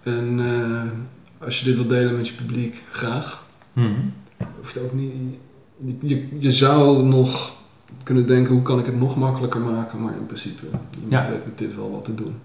En 0.03 0.39
eh, 0.39 1.45
als 1.47 1.59
je 1.59 1.65
dit 1.65 1.75
wilt 1.75 1.89
delen 1.89 2.15
met 2.17 2.27
je 2.27 2.33
publiek, 2.33 2.81
graag. 2.91 3.43
Mhm. 3.73 3.91
Hoeft 4.57 4.77
ook 4.79 4.93
niet, 4.93 5.11
je, 5.85 5.95
je, 6.07 6.27
je 6.39 6.51
zou 6.51 7.03
nog 7.03 7.51
kunnen 8.03 8.27
denken, 8.27 8.53
hoe 8.53 8.61
kan 8.61 8.79
ik 8.79 8.85
het 8.85 8.99
nog 8.99 9.15
makkelijker 9.17 9.61
maken? 9.61 10.01
Maar 10.01 10.13
in 10.17 10.25
principe, 10.25 10.65
Ja. 11.07 11.29
weet 11.29 11.45
met 11.45 11.57
dit 11.57 11.75
wel 11.75 11.91
wat 11.91 12.05
te 12.05 12.15
doen. 12.15 12.35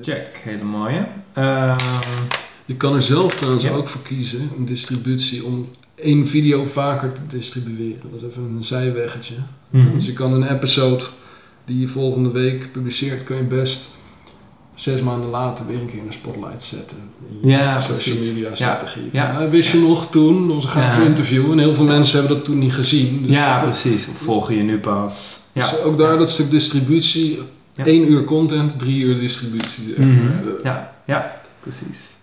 Check, 0.00 0.40
hele 0.44 0.64
mooie. 0.64 1.06
Je 2.64 2.76
kan 2.76 2.94
er 2.94 3.02
zelf 3.02 3.34
trouwens 3.36 3.64
Ja. 3.64 3.70
ook 3.70 3.88
voor 3.88 4.02
kiezen, 4.02 4.50
een 4.56 4.64
distributie, 4.66 5.44
om 5.44 5.68
één 5.94 6.28
video 6.28 6.64
vaker 6.64 7.12
te 7.12 7.20
distribueren. 7.36 8.00
Dat 8.10 8.20
is 8.22 8.28
even 8.28 8.42
een 8.42 8.64
zijweggetje. 8.64 9.34
mhm. 9.70 9.94
Dus 9.94 10.06
je 10.06 10.12
kan 10.12 10.32
een 10.32 10.54
episode 10.56 11.04
die 11.64 11.78
je 11.80 11.88
volgende 11.88 12.30
week 12.30 12.72
publiceert, 12.72 13.24
kun 13.24 13.36
je 13.36 13.42
best 13.42 13.88
zes 14.80 15.00
maanden 15.00 15.30
later 15.30 15.66
weer 15.66 15.80
een 15.80 15.86
keer 15.86 15.98
in 15.98 16.06
de 16.06 16.12
spotlight 16.12 16.62
zetten. 16.62 16.96
In 17.42 17.48
Ja, 17.48 17.80
social 17.80 18.16
precies. 18.16 18.32
media 18.32 18.54
strategie. 18.54 19.08
ja, 19.12 19.40
Ja, 19.40 19.48
wist 19.48 19.70
je 19.70 19.78
nog 19.78 20.10
toen, 20.10 20.50
een 20.50 20.62
gaaf 20.62 20.96
Ja. 20.96 21.02
interview 21.04 21.50
en 21.52 21.58
heel 21.58 21.74
veel 21.74 21.84
mensen 21.84 22.18
hebben 22.18 22.36
dat 22.36 22.44
toen 22.46 22.58
niet 22.58 22.74
gezien. 22.74 23.22
Dus, 23.26 23.36
ja, 23.36 23.60
precies. 23.62 24.08
Of 24.08 24.16
volgen 24.16 24.54
je 24.56 24.62
nu 24.62 24.78
pas. 24.78 25.40
Ja. 25.52 25.70
dus 25.70 25.80
ook 25.80 25.98
daar 25.98 26.18
dat 26.18 26.30
stuk 26.30 26.50
distributie, 26.50 27.38
één 27.76 28.10
uur 28.10 28.24
content, 28.24 28.78
drie 28.78 29.04
uur 29.04 29.18
distributie. 29.20 29.84
zeg 29.96 29.96
Mhm. 30.06 30.24
maar. 30.24 30.42
Ja, 30.62 30.92
ja, 31.04 31.40
precies. 31.60 32.16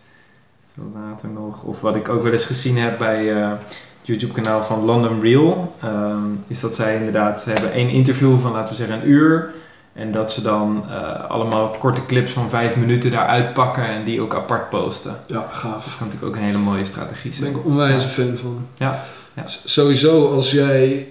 Zo 0.76 0.82
later 0.96 1.30
nog. 1.30 1.64
Of 1.64 1.82
wat 1.82 1.96
ik 1.96 2.10
ook 2.10 2.24
wel 2.24 2.32
eens 2.32 2.46
gezien 2.46 2.78
heb 2.78 2.98
bij 2.98 3.34
eh, 3.42 3.50
het 3.50 3.60
YouTube 4.04 4.34
kanaal 4.42 4.64
van 4.64 4.86
London 4.86 5.22
Real. 5.22 5.76
ehm, 5.82 6.18
is 6.48 6.60
dat 6.60 6.76
zij 6.76 6.96
inderdaad, 6.96 7.42
ze 7.42 7.50
hebben 7.50 7.72
één 7.74 7.90
interview 7.90 8.40
van 8.42 8.52
laten 8.52 8.70
we 8.70 8.76
zeggen 8.76 9.02
een 9.02 9.10
uur. 9.10 9.54
En 9.96 10.12
dat 10.12 10.32
ze 10.32 10.42
dan 10.42 10.84
eh, 10.90 11.30
allemaal 11.30 11.70
korte 11.70 12.06
clips 12.06 12.32
van 12.32 12.50
vijf 12.50 12.76
minuten 12.76 13.12
daaruit 13.12 13.54
pakken 13.54 13.84
en 13.88 14.04
die 14.04 14.22
ook 14.22 14.36
apart 14.36 14.70
posten. 14.70 15.18
Ja, 15.28 15.34
Dat 15.34 15.46
gaaf. 15.50 15.96
kan 15.98 16.08
natuurlijk 16.08 16.24
ook 16.26 16.36
een 16.36 16.46
hele 16.48 16.58
mooie 16.58 16.86
strategie 16.86 17.30
Daar 17.32 17.40
zijn. 17.40 17.52
ben 17.52 17.62
ik 17.62 17.68
onwijs 17.68 18.04
een 18.04 18.10
fan 18.10 18.38
van. 18.38 18.66
Ja, 18.78 19.00
ja. 19.36 19.44
Sowieso 19.64 20.28
als 20.28 20.52
jij 20.52 21.08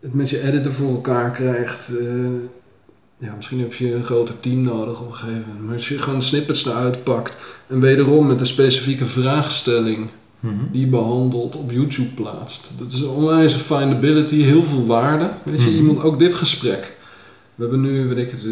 het 0.00 0.14
met 0.14 0.30
je 0.30 0.40
editor 0.42 0.72
voor 0.72 0.90
elkaar 0.90 1.30
krijgt. 1.30 1.88
eh, 1.98 2.06
ja, 3.18 3.34
misschien 3.34 3.60
heb 3.60 3.72
je 3.74 3.94
een 3.94 4.04
groter 4.04 4.40
team 4.40 4.60
nodig 4.62 5.00
op 5.00 5.06
een 5.08 5.14
gegeven 5.14 5.44
moment. 5.46 5.64
Maar 5.64 5.74
als 5.74 5.88
je 5.88 5.98
gewoon 5.98 6.22
snippets 6.22 6.66
eruit 6.66 7.02
pakt 7.04 7.36
en 7.66 7.80
wederom 7.80 8.26
met 8.26 8.40
een 8.40 8.46
specifieke 8.46 9.06
vraagstelling 9.06 10.08
Mhm. 10.40 10.54
die 10.72 10.80
je 10.80 10.86
behandelt 10.86 11.56
op 11.56 11.70
YouTube 11.70 12.08
plaatst. 12.14 12.70
Dat 12.78 12.90
is 12.92 13.00
een 13.00 13.08
onwijze 13.08 13.58
findability, 13.58 14.42
heel 14.42 14.62
veel 14.64 14.86
waarde. 14.86 15.30
Weet 15.42 15.60
je, 15.60 15.66
Mhm. 15.66 15.76
iemand 15.76 16.02
ook 16.02 16.18
dit 16.18 16.34
gesprek. 16.34 16.96
We 17.60 17.66
hebben 17.66 17.80
nu, 17.84 18.08
weet 18.08 18.16
ik 18.26 18.30
het, 18.30 18.44
eh, 18.44 18.50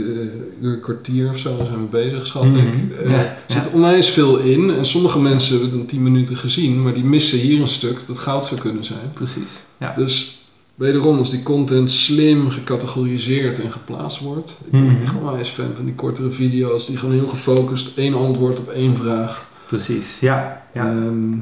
een 0.70 0.80
kwartier 0.80 1.28
of 1.30 1.38
zo 1.38 1.56
zijn 1.66 1.80
we 1.80 1.86
bezig, 1.90 2.26
schat 2.26 2.44
ik. 2.44 2.50
Mhm. 2.52 2.92
Eh, 3.04 3.10
Ja, 3.10 3.16
Er 3.16 3.36
zit 3.46 3.70
onwijs 3.72 4.08
veel 4.10 4.38
in 4.38 4.70
en 4.70 4.86
sommige 4.86 5.20
mensen 5.20 5.50
hebben 5.52 5.70
het 5.70 5.80
in 5.80 5.86
10 5.86 6.02
minuten 6.02 6.36
gezien, 6.36 6.82
maar 6.82 6.94
die 6.94 7.04
missen 7.04 7.38
hier 7.38 7.60
een 7.62 7.68
stuk 7.68 8.06
dat 8.06 8.18
goud 8.18 8.46
zou 8.46 8.60
kunnen 8.60 8.84
zijn. 8.84 9.10
Precies. 9.14 9.62
Ja. 9.78 9.94
Dus 9.96 10.42
wederom, 10.74 11.18
als 11.18 11.30
die 11.30 11.42
content 11.42 11.90
slim 11.90 12.50
gecategoriseerd 12.50 13.62
en 13.62 13.72
geplaatst 13.72 14.20
wordt. 14.20 14.50
Ik 14.64 14.70
ben 14.70 14.80
Mhm. 14.82 15.02
echt 15.02 15.14
onwijs 15.16 15.48
fan 15.48 15.70
van 15.76 15.84
die 15.84 15.94
kortere 15.94 16.30
video's 16.30 16.86
die 16.86 16.96
gewoon 16.96 17.14
heel 17.14 17.26
gefocust 17.28 17.90
één 17.96 18.14
antwoord 18.14 18.58
op 18.58 18.68
één 18.68 18.96
vraag. 18.96 19.48
Precies. 19.66 20.20
Ja. 20.20 20.62
ja. 20.74 20.86
Ehm, 20.86 21.32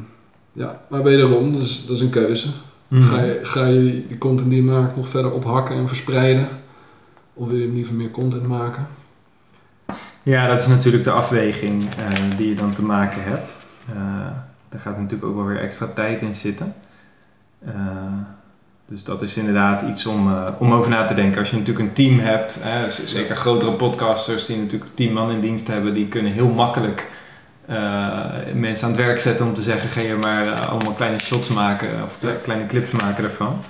ja, 0.52 0.80
maar 0.90 1.02
wederom, 1.02 1.52
dat 1.52 1.62
is, 1.62 1.84
dat 1.86 1.96
is 1.96 2.02
een 2.02 2.10
keuze. 2.10 2.48
Mhm. 2.88 3.02
Ga, 3.02 3.22
je, 3.22 3.40
ga 3.42 3.66
je 3.66 4.02
die 4.08 4.18
content 4.18 4.48
die 4.50 4.58
je 4.64 4.70
maakt 4.70 4.96
nog 4.96 5.08
verder 5.08 5.30
ophakken 5.32 5.76
en 5.76 5.88
verspreiden? 5.88 6.48
Of 7.38 7.48
wil 7.48 7.56
je 7.56 7.68
liever 7.68 7.94
meer 7.94 8.10
content 8.10 8.46
maken? 8.46 8.86
Ja, 10.22 10.46
dat 10.46 10.60
is 10.60 10.66
natuurlijk 10.66 11.04
de 11.04 11.10
afweging 11.10 11.82
eh, 11.82 12.36
die 12.36 12.48
je 12.48 12.54
dan 12.54 12.72
te 12.74 12.82
maken 12.82 13.22
hebt. 13.22 13.56
Eh, 13.88 13.96
daar 14.68 14.80
gaat 14.80 14.96
natuurlijk 14.96 15.24
ook 15.24 15.36
wel 15.36 15.44
weer 15.44 15.60
extra 15.60 15.86
tijd 15.86 16.22
in 16.22 16.34
zitten. 16.34 16.74
Eh, 17.66 17.74
dus 18.86 19.04
dat 19.04 19.22
is 19.22 19.36
inderdaad 19.36 19.82
iets 19.82 20.06
om, 20.06 20.32
om 20.58 20.72
over 20.72 20.90
na 20.90 21.06
te 21.06 21.14
denken. 21.14 21.38
Als 21.38 21.50
je 21.50 21.56
natuurlijk 21.56 21.86
een 21.86 21.94
team 21.94 22.18
hebt, 22.18 22.56
hè, 22.62 22.90
zeker 22.90 23.36
grotere 23.36 23.72
podcasters 23.72 24.46
die 24.46 24.56
natuurlijk 24.58 24.90
tien 24.94 25.12
man 25.12 25.30
in 25.30 25.40
dienst 25.40 25.66
hebben, 25.66 25.94
die 25.94 26.08
kunnen 26.08 26.32
heel 26.32 26.48
makkelijk 26.48 27.06
mensen 28.54 28.86
aan 28.86 28.92
het 28.92 29.04
werk 29.04 29.20
zetten 29.20 29.46
om 29.46 29.54
te 29.54 29.62
zeggen: 29.62 29.88
ga 29.88 30.00
je 30.00 30.14
maar 30.14 30.60
allemaal 30.60 30.92
kleine 30.92 31.18
shots 31.18 31.48
maken 31.48 31.88
of 32.04 32.16
kle- 32.18 32.40
kleine 32.42 32.66
clips 32.66 32.90
maken 32.90 33.22
daarvan. 33.22 33.60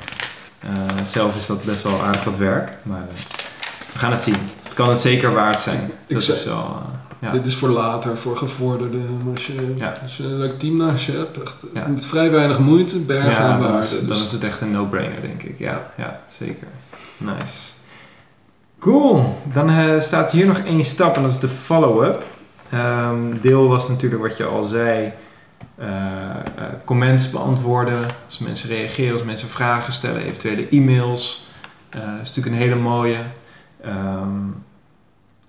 Eh, 0.60 1.04
zelf 1.04 1.36
is 1.36 1.46
dat 1.46 1.64
best 1.64 1.82
wel 1.82 2.02
aardig 2.02 2.24
wat 2.24 2.36
werk, 2.36 2.72
maar 2.82 3.06
we 3.92 3.98
gaan 3.98 4.12
het 4.12 4.22
zien. 4.22 4.36
Het 4.62 4.74
kan 4.74 4.88
het 4.88 5.00
zeker 5.00 5.32
waard 5.32 5.60
zijn. 5.60 5.90
Dat 6.06 6.22
is 6.22 6.44
wel. 6.44 6.54
eh, 6.56 6.94
ja. 7.18 7.30
Dit 7.32 7.46
is 7.46 7.54
voor 7.54 7.68
later, 7.68 8.16
voor 8.16 8.36
gevorderden. 8.36 9.20
Als 9.32 9.46
je, 9.46 9.74
Ja. 9.76 9.94
als 10.02 10.16
je 10.16 10.22
een 10.22 10.38
leuk 10.38 10.58
team 10.58 10.76
naast 10.76 11.04
je 11.06 11.12
hebt, 11.12 11.42
echt 11.42 11.64
Ja. 11.74 11.86
met 11.86 12.04
vrij 12.04 12.30
weinig 12.30 12.58
moeite, 12.58 12.98
bergen 12.98 13.44
aan 13.44 13.60
dan 13.60 13.78
is, 13.78 13.90
dan 13.98 14.06
Dus- 14.06 14.24
is 14.24 14.32
het 14.32 14.44
echt 14.44 14.60
een 14.60 14.70
no-brainer, 14.70 15.20
denk 15.20 15.42
ik. 15.42 15.58
Ja, 15.58 15.92
ja 15.96 16.20
zeker. 16.28 16.66
Nice. 17.16 17.72
Cool. 18.78 19.38
Dan 19.52 19.70
eh, 19.70 20.00
staat 20.00 20.30
hier 20.32 20.46
nog 20.46 20.58
één 20.58 20.84
stap 20.84 21.16
en 21.16 21.22
dat 21.22 21.30
is 21.30 21.38
de 21.38 21.48
follow-up. 21.48 22.24
Ehm, 22.70 23.18
deel 23.40 23.68
was 23.68 23.88
natuurlijk 23.88 24.22
wat 24.22 24.36
je 24.36 24.44
al 24.44 24.62
zei. 24.62 25.12
eh, 25.76 25.86
comments 26.84 27.30
beantwoorden. 27.30 27.98
Als 28.26 28.38
mensen 28.38 28.68
reageren, 28.68 29.12
als 29.12 29.22
mensen 29.22 29.48
vragen 29.48 29.92
stellen, 29.92 30.22
eventuele 30.22 30.68
e-mails. 30.70 31.46
Eh, 31.90 32.00
dat 32.00 32.10
is 32.22 32.28
natuurlijk 32.28 32.46
een 32.56 32.62
hele 32.62 32.80
mooie. 32.80 33.18
Ehm, 33.80 34.48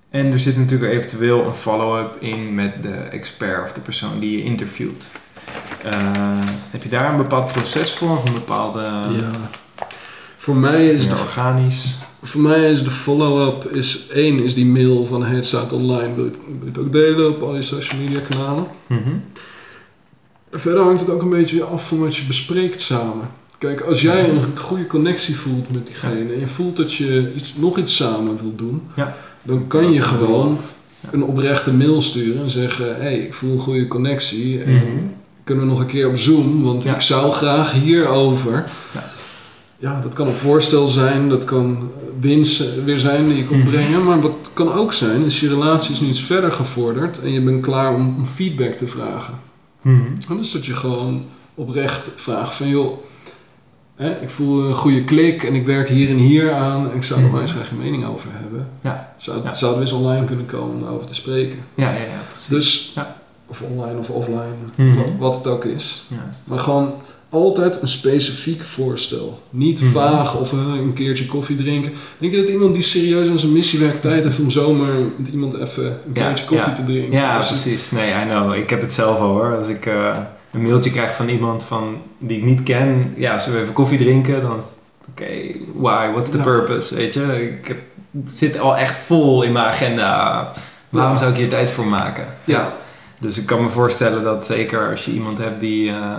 en 0.09 0.31
er 0.31 0.39
zit 0.39 0.57
natuurlijk 0.57 0.91
eventueel 0.91 1.45
een 1.45 1.53
follow-up 1.53 2.21
in 2.21 2.55
met 2.55 2.83
de 2.83 2.93
expert 2.93 3.63
of 3.63 3.73
de 3.73 3.81
persoon 3.81 4.19
die 4.19 4.37
je 4.37 4.43
interviewt. 4.43 5.07
Eh, 5.83 5.93
heb 6.71 6.83
je 6.83 6.89
daar 6.89 7.11
een 7.11 7.17
bepaald 7.17 7.51
proces 7.51 7.93
voor? 7.93 8.11
Of 8.11 8.27
een 8.27 8.33
bepaalde... 8.33 8.81
ja. 8.81 9.31
Voor 10.37 10.55
mij 10.55 10.87
is 10.87 11.07
de 11.07 11.15
organisch? 11.15 11.97
Voor 12.21 12.41
mij 12.41 12.69
is 12.69 12.83
de 12.83 12.91
follow-up 12.91 13.71
is 13.71 14.07
één 14.07 14.43
is 14.43 14.53
die 14.53 14.65
mail 14.65 15.05
van 15.05 15.23
hey, 15.23 15.35
het 15.35 15.45
staat 15.45 15.73
online, 15.73 16.15
wil 16.15 16.23
je 16.23 16.29
het, 16.29 16.39
wil 16.45 16.57
je 16.61 16.65
het 16.65 16.77
ook 16.77 16.91
delen 16.91 17.29
op 17.29 17.41
al 17.41 17.55
je 17.55 17.63
social 17.63 18.01
media 18.01 18.19
kanalen. 18.29 18.67
Mhm. 18.87 19.15
Verder 20.51 20.83
hangt 20.83 20.99
het 20.99 21.09
ook 21.09 21.21
een 21.21 21.29
beetje 21.29 21.63
af 21.63 21.87
van 21.87 21.99
wat 21.99 22.15
je 22.15 22.25
bespreekt 22.25 22.81
samen. 22.81 23.29
Kijk, 23.57 23.81
als 23.81 24.01
jij 24.01 24.29
een 24.29 24.41
goede 24.57 24.87
connectie 24.87 25.35
voelt 25.35 25.71
met 25.73 25.85
diegene 25.85 26.33
en 26.33 26.39
je 26.39 26.47
voelt 26.47 26.75
dat 26.75 26.93
je 26.93 27.31
iets, 27.35 27.55
nog 27.55 27.77
iets 27.77 27.95
samen 27.95 28.37
wilt 28.41 28.57
doen, 28.57 28.81
Ja. 28.95 29.13
dan 29.43 29.67
kan 29.67 29.91
je 29.91 30.01
gewoon 30.01 30.57
een 31.11 31.23
oprechte 31.23 31.71
mail 31.71 32.01
sturen 32.01 32.41
en 32.41 32.49
zeggen: 32.49 32.85
Hé, 32.95 33.01
hey, 33.01 33.17
ik 33.17 33.33
voel 33.33 33.51
een 33.51 33.59
goede 33.59 33.87
connectie 33.87 34.63
en 34.63 34.73
Mhm. 34.73 34.85
kunnen 35.43 35.63
we 35.63 35.69
nog 35.69 35.79
een 35.79 35.85
keer 35.85 36.07
op 36.07 36.17
Zoom, 36.17 36.63
want 36.63 36.83
Ja. 36.83 36.93
ik 36.95 37.01
zou 37.01 37.31
graag 37.31 37.71
hierover. 37.71 38.63
Ja. 38.93 39.03
Ja, 39.79 40.01
dat 40.01 40.13
kan 40.13 40.27
een 40.27 40.33
voorstel 40.35 40.87
zijn, 40.87 41.29
dat 41.29 41.45
kan 41.45 41.89
winst 42.19 42.83
weer 42.83 42.99
zijn 42.99 43.25
die 43.27 43.37
je 43.37 43.43
kunt 43.43 43.63
Mhm. 43.63 43.69
brengen, 43.69 44.03
maar 44.03 44.21
wat 44.21 44.49
kan 44.53 44.71
ook 44.73 44.93
zijn, 44.93 45.25
is 45.25 45.39
je 45.39 45.47
relatie 45.47 45.93
is 45.93 45.99
nu 46.01 46.07
iets 46.07 46.21
verder 46.21 46.51
gevorderd 46.51 47.19
en 47.19 47.31
je 47.33 47.41
bent 47.41 47.61
klaar 47.61 47.93
om, 47.93 48.25
feedback 48.33 48.73
te 48.73 48.87
vragen. 48.87 49.33
En 49.83 50.17
Dus 50.37 50.51
dat 50.51 50.65
je 50.65 50.73
gewoon 50.73 51.25
oprecht 51.55 52.11
vraagt 52.15 52.55
van 52.55 52.67
joh, 52.67 52.97
hè, 53.97 54.21
ik 54.21 54.29
voel 54.29 54.63
een 54.63 54.75
goede 54.75 55.03
klik 55.03 55.43
en 55.43 55.53
ik 55.55 55.65
werk 55.65 55.89
hier 55.89 56.09
en 56.09 56.17
hier 56.17 56.53
aan 56.53 56.89
en 56.89 56.95
ik 56.95 57.03
zou 57.03 57.19
er 57.19 57.25
Mhm. 57.25 57.33
maar 57.33 57.41
eens 57.41 57.51
graag 57.51 57.69
een 57.69 57.77
mening 57.77 58.05
over 58.05 58.29
hebben. 58.33 58.67
Ja. 58.81 59.13
Zou, 59.17 59.43
Ja. 59.43 59.53
Zouden 59.53 59.81
we 59.81 59.85
eens 59.89 59.95
online 59.97 60.25
kunnen 60.25 60.45
komen 60.45 60.75
om 60.75 60.81
daarover 60.81 61.07
te 61.07 61.15
spreken? 61.15 61.59
Ja, 61.75 61.89
ja, 61.91 61.99
ja, 61.99 62.21
precies. 62.29 62.47
Dus, 62.47 62.91
Ja. 62.95 63.15
of 63.47 63.61
online 63.61 63.99
of 63.99 64.09
offline, 64.09 64.55
Mhm. 64.75 64.95
wat, 64.97 65.11
wat 65.17 65.35
het 65.35 65.47
ook 65.47 65.65
is. 65.65 66.03
Juist. 66.07 66.45
Maar 66.49 66.59
gewoon 66.59 66.93
altijd 67.29 67.81
een 67.81 67.87
specifiek 67.87 68.63
voorstel. 68.63 69.39
Niet 69.49 69.81
Mhm. 69.81 69.91
vaag 69.91 70.39
of 70.39 70.53
eh, 70.53 70.59
een 70.81 70.93
keertje 70.93 71.25
koffie 71.25 71.55
drinken. 71.57 71.91
Denk 72.17 72.31
je 72.33 72.39
dat 72.39 72.49
iemand 72.49 72.73
die 72.73 72.83
serieus 72.83 73.27
aan 73.29 73.39
zijn 73.39 73.51
missiewerk 73.51 74.01
tijd 74.01 74.23
heeft 74.23 74.39
om 74.39 74.49
zomaar 74.51 74.93
met 75.15 75.27
iemand 75.31 75.53
even 75.59 75.85
een 75.85 75.91
Ja, 76.13 76.25
keertje 76.25 76.45
koffie 76.45 76.67
ja. 76.69 76.73
te 76.73 76.83
drinken? 76.83 77.11
Ja, 77.11 77.37
het- 77.37 77.47
precies. 77.47 77.91
Nee, 77.91 78.11
I 78.11 78.29
know. 78.29 78.53
Ik 78.53 78.69
heb 78.69 78.81
het 78.81 78.93
zelf 78.93 79.19
al 79.19 79.31
hoor. 79.33 79.57
Als 79.57 79.67
ik 79.67 79.85
eh, 79.85 80.17
een 80.51 80.61
mailtje 80.61 80.91
krijg 80.91 81.15
van 81.15 81.29
iemand 81.29 81.63
van, 81.63 82.01
die 82.17 82.37
ik 82.37 82.43
niet 82.43 82.63
ken, 82.63 83.13
ja, 83.17 83.39
zullen 83.39 83.55
we 83.57 83.61
even 83.61 83.73
koffie 83.73 83.97
drinken? 83.97 84.41
Dan 84.41 84.61
oké, 85.09 85.25
why? 85.73 86.09
What's 86.11 86.29
the 86.29 86.37
Ja. 86.37 86.43
purpose? 86.43 86.95
Weet 86.95 87.13
je, 87.13 87.49
ik 87.59 87.67
heb, 87.67 87.77
zit 88.27 88.59
al 88.59 88.77
echt 88.77 88.97
vol 88.97 89.43
in 89.43 89.51
mijn 89.51 89.65
agenda. 89.65 90.51
Waarom 90.89 91.11
Ja. 91.13 91.17
zou 91.19 91.31
ik 91.31 91.37
hier 91.37 91.49
tijd 91.49 91.71
voor 91.71 91.85
maken? 91.85 92.25
Ja, 92.43 92.73
Dus 93.19 93.37
ik 93.37 93.45
kan 93.45 93.61
me 93.63 93.69
voorstellen 93.69 94.23
dat 94.23 94.45
zeker 94.45 94.89
als 94.89 95.05
je 95.05 95.11
iemand 95.11 95.37
hebt 95.37 95.59
die 95.59 95.89
eh, 95.89 96.11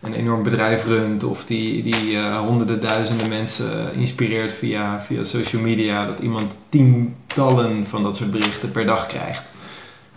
een 0.00 0.14
enorm 0.14 0.42
bedrijf 0.42 0.86
runt 0.86 1.24
of 1.24 1.44
die, 1.44 1.82
die 1.82 2.16
eh, 2.16 2.38
honderden 2.38 2.80
duizenden 2.80 3.28
mensen 3.28 3.94
inspireert 3.94 4.52
via, 4.52 5.00
via 5.06 5.24
social 5.24 5.62
media, 5.62 6.06
dat 6.06 6.18
iemand 6.20 6.54
tientallen 6.68 7.86
van 7.88 8.02
dat 8.02 8.16
soort 8.16 8.30
berichten 8.30 8.70
per 8.70 8.86
dag 8.86 9.06
krijgt. 9.06 9.51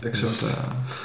Exact. 0.01 0.39
Dus, 0.39 0.49
eh, 0.49 0.57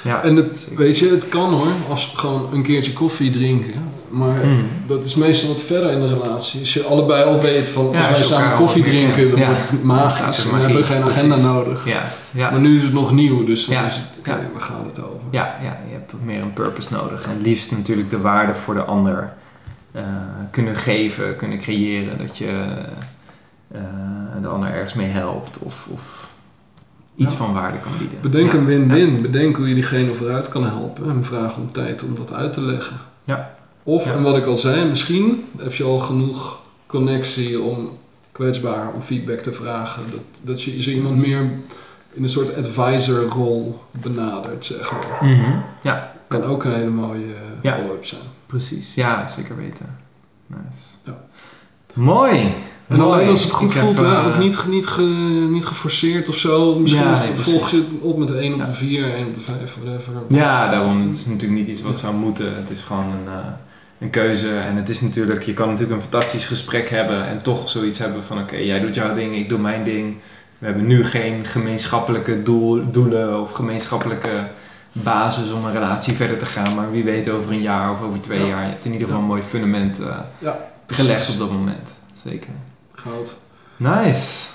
ja. 0.03 0.23
En 0.23 0.35
het, 0.35 0.67
weet 0.75 0.99
je, 0.99 1.09
het 1.09 1.29
kan 1.29 1.53
hoor, 1.53 1.71
als 1.89 2.13
gewoon 2.15 2.53
een 2.53 2.63
keertje 2.63 2.93
koffie 2.93 3.31
drinken. 3.31 3.89
Maar 4.09 4.45
Mm. 4.45 4.67
dat 4.87 5.05
is 5.05 5.15
meestal 5.15 5.49
wat 5.49 5.61
verder 5.61 5.91
in 5.91 5.99
de 5.99 6.07
relatie. 6.07 6.59
Als 6.59 6.73
je 6.73 6.83
allebei 6.83 7.23
al 7.23 7.39
weet 7.41 7.69
van 7.69 7.89
Ja, 7.91 7.97
als 7.97 8.07
wij 8.07 8.23
samen 8.23 8.43
elkaar 8.43 8.57
koffie 8.57 8.83
drinken, 8.83 9.29
dan 9.29 9.39
Ja. 9.39 9.45
wordt 9.45 9.71
het 9.71 9.83
magisch. 9.83 10.43
Dan 10.49 10.59
hebben 10.59 10.77
we 10.77 10.83
geen 10.83 11.03
agenda 11.03 11.27
precies. 11.35 11.43
nodig. 11.51 11.85
Juist, 11.87 12.21
ja. 12.33 12.49
Maar 12.51 12.59
nu 12.59 12.77
is 12.77 12.83
het 12.83 12.93
nog 12.93 13.11
nieuw, 13.11 13.45
dus 13.45 13.65
dan 13.65 13.75
Ja, 13.75 13.85
is 13.85 13.95
het, 13.95 14.03
oké, 14.19 14.31
ja. 14.31 14.39
waar 14.53 14.61
gaat 14.61 14.85
het 14.95 15.03
over? 15.05 15.19
Ja, 15.29 15.55
ja, 15.63 15.77
je 15.87 15.93
hebt 15.93 16.13
meer 16.23 16.41
een 16.41 16.53
purpose 16.53 16.93
nodig. 16.93 17.23
En 17.25 17.41
liefst 17.41 17.71
natuurlijk 17.71 18.09
de 18.09 18.19
waarde 18.21 18.55
voor 18.55 18.73
de 18.73 18.83
ander 18.83 19.33
eh, 19.91 20.03
kunnen 20.51 20.75
geven, 20.75 21.35
kunnen 21.35 21.59
creëren. 21.59 22.17
Dat 22.17 22.37
je 22.37 22.67
eh, 23.71 23.81
de 24.41 24.47
ander 24.47 24.69
ergens 24.69 24.93
mee 24.93 25.07
helpt 25.07 25.57
of, 25.59 25.87
of 25.91 26.29
iets 27.15 27.31
Ja. 27.33 27.37
van 27.39 27.53
waarde 27.53 27.77
kan 27.77 27.91
bieden. 27.97 28.21
Bedenk 28.21 28.51
Ja, 28.51 28.57
een 28.57 28.65
win-win. 28.65 29.21
Bedenk 29.21 29.55
hoe 29.55 29.67
je 29.67 29.73
diegene 29.73 30.13
vooruit 30.13 30.49
kan 30.49 30.63
helpen 30.65 31.09
en 31.09 31.23
vraag 31.25 31.57
om 31.57 31.71
tijd 31.71 32.03
om 32.03 32.15
dat 32.15 32.33
uit 32.33 32.53
te 32.53 32.61
leggen. 32.61 32.95
Ja. 33.23 33.55
Of, 33.83 34.05
en 34.15 34.23
wat 34.23 34.37
ik 34.37 34.45
al 34.45 34.57
zei, 34.57 34.85
misschien 34.89 35.45
heb 35.57 35.73
je 35.73 35.83
al 35.83 35.99
genoeg 35.99 36.59
connectie 36.85 37.61
om 37.61 37.89
kwetsbaar 38.31 38.93
om 38.93 39.01
feedback 39.01 39.39
te 39.39 39.51
vragen. 39.51 40.03
Dat, 40.11 40.21
dat 40.41 40.63
je 40.63 40.81
zo 40.81 40.89
iemand 40.89 41.17
meer 41.27 41.41
in 42.13 42.23
een 42.23 42.29
soort 42.29 42.55
advisor-rol 42.57 43.79
benadert, 43.91 44.65
zeg 44.65 44.91
maar. 44.91 45.29
Mhm, 45.29 45.57
Ja, 45.81 46.09
Kan 46.27 46.43
ook 46.43 46.63
een 46.63 46.73
hele 46.73 46.89
mooie 46.89 47.25
eh, 47.33 47.41
Ja. 47.61 47.75
follow-up 47.75 48.05
zijn. 48.05 48.21
precies. 48.45 48.95
Ja, 48.95 49.27
zeker 49.27 49.55
weten. 49.57 49.97
Nice. 50.47 51.13
Mooi. 51.93 52.53
En 52.91 52.97
Mooi. 52.97 53.11
alleen 53.13 53.27
als 53.29 53.43
het 53.43 53.51
goed 53.51 53.69
Ik 53.69 53.75
heb, 53.75 53.83
voelt, 53.83 53.99
hè, 53.99 54.05
eh, 54.05 54.27
ook 54.27 54.37
niet, 54.37 54.65
niet, 54.67 54.87
ge, 54.87 55.01
niet 55.51 55.65
geforceerd 55.65 56.29
of 56.29 56.35
zo. 56.35 56.75
Misschien 56.79 57.03
Ja, 57.03 57.19
nee, 57.23 57.33
volg 57.35 57.69
je 57.69 57.77
het 57.77 57.85
op 58.01 58.17
met 58.17 58.27
de 58.27 58.37
1 58.39 58.53
op 58.53 58.59
Ja. 58.59 58.65
de 58.65 58.71
4, 58.71 59.15
1 59.15 59.27
op 59.27 59.33
de 59.35 59.41
5, 59.41 59.75
whatever. 59.83 60.13
Ja, 60.27 60.69
daarom. 60.69 61.07
Het 61.07 61.15
is 61.17 61.25
natuurlijk 61.25 61.59
niet 61.59 61.67
iets 61.67 61.81
wat 61.81 61.99
zou 61.99 62.15
moeten. 62.15 62.55
Het 62.55 62.69
is 62.69 62.81
gewoon 62.81 63.05
een, 63.05 63.27
eh, 63.33 63.37
een 63.99 64.09
keuze. 64.09 64.57
En 64.57 64.75
het 64.75 64.89
is 64.89 65.01
natuurlijk, 65.01 65.43
je 65.43 65.53
kan 65.53 65.67
natuurlijk 65.69 65.95
een 65.95 66.01
fantastisch 66.09 66.45
gesprek 66.47 66.89
hebben 66.89 67.27
en 67.27 67.41
toch 67.43 67.69
zoiets 67.69 67.99
hebben 67.99 68.23
van 68.23 68.39
oké, 68.39 68.55
jij 68.55 68.79
doet 68.79 68.95
jouw 68.95 69.13
ding, 69.15 69.35
ik 69.35 69.49
doe 69.49 69.59
mijn 69.59 69.83
ding. 69.83 70.15
We 70.57 70.65
hebben 70.65 70.85
nu 70.87 71.03
geen 71.05 71.45
gemeenschappelijke 71.45 72.43
doel, 72.43 72.91
doelen 72.91 73.41
of 73.41 73.51
gemeenschappelijke 73.51 74.47
basis 74.91 75.51
om 75.51 75.65
een 75.65 75.71
relatie 75.71 76.13
verder 76.13 76.37
te 76.37 76.45
gaan. 76.45 76.75
Maar 76.75 76.91
wie 76.91 77.03
weet 77.03 77.29
over 77.29 77.51
een 77.51 77.61
jaar 77.61 77.91
of 77.91 78.01
over 78.01 78.21
twee 78.21 78.39
Ja. 78.39 78.45
jaar. 78.47 78.63
Je 78.63 78.69
hebt 78.69 78.85
in 78.85 78.91
ieder 78.91 79.07
geval 79.07 79.21
een 79.21 79.27
mooi 79.27 79.41
fundament 79.41 79.99
eh, 79.99 80.17
gelegd 80.87 81.29
op 81.29 81.37
dat 81.37 81.51
moment. 81.51 81.97
Zeker. 82.23 82.49
Goud. 83.03 83.35
Nice. 83.77 84.47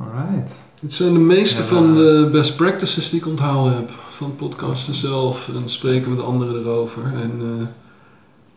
Alright. 0.00 0.52
Dit 0.80 0.92
zijn 0.92 1.12
de 1.12 1.18
meeste 1.18 1.60
Ja, 1.62 1.66
van 1.68 1.86
maar- 1.92 2.02
de 2.02 2.28
best 2.32 2.56
practices 2.56 3.10
die 3.10 3.20
ik 3.20 3.26
onthouden 3.26 3.74
heb. 3.76 3.90
Van 4.10 4.36
podcasten 4.36 4.94
zelf 4.94 5.48
en 5.48 5.62
spreken 5.70 6.10
met 6.14 6.24
anderen 6.24 6.60
erover. 6.60 7.02
En 7.04 7.32
eh, 7.40 7.66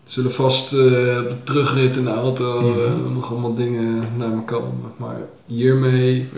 zullen 0.06 0.34
vast 0.34 0.74
eh, 0.74 0.80
op 1.22 1.30
de 1.30 1.36
terugrit 1.44 1.96
in 1.96 2.04
de 2.04 2.14
auto 2.14 2.58
eh, 2.60 2.94
Mhm. 2.94 3.14
nog 3.14 3.32
allemaal 3.32 3.56
dingen 3.56 4.08
naar 4.18 4.30
me 4.30 4.42
komen. 4.42 4.74
Maar 4.98 5.18
hiermee, 5.46 6.30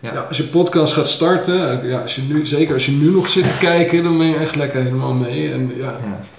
Ja. 0.00 0.12
ja. 0.12 0.20
als 0.20 0.36
je 0.36 0.42
podcast 0.42 0.92
gaat 0.92 1.08
starten, 1.08 1.82
eh, 1.82 1.90
ja, 1.90 2.00
als 2.02 2.14
je 2.16 2.22
nu, 2.22 2.46
zeker 2.46 2.74
als 2.74 2.86
je 2.86 2.92
nu 2.92 3.10
nog 3.10 3.28
zit 3.28 3.44
te 3.44 3.58
kijken, 3.58 4.02
dan 4.02 4.18
ben 4.18 4.26
je 4.26 4.36
echt 4.36 4.56
lekker 4.56 4.82
helemaal 4.82 5.12
mee. 5.14 5.52
En 5.52 5.76
ja, 5.76 5.98
Juist. 6.12 6.32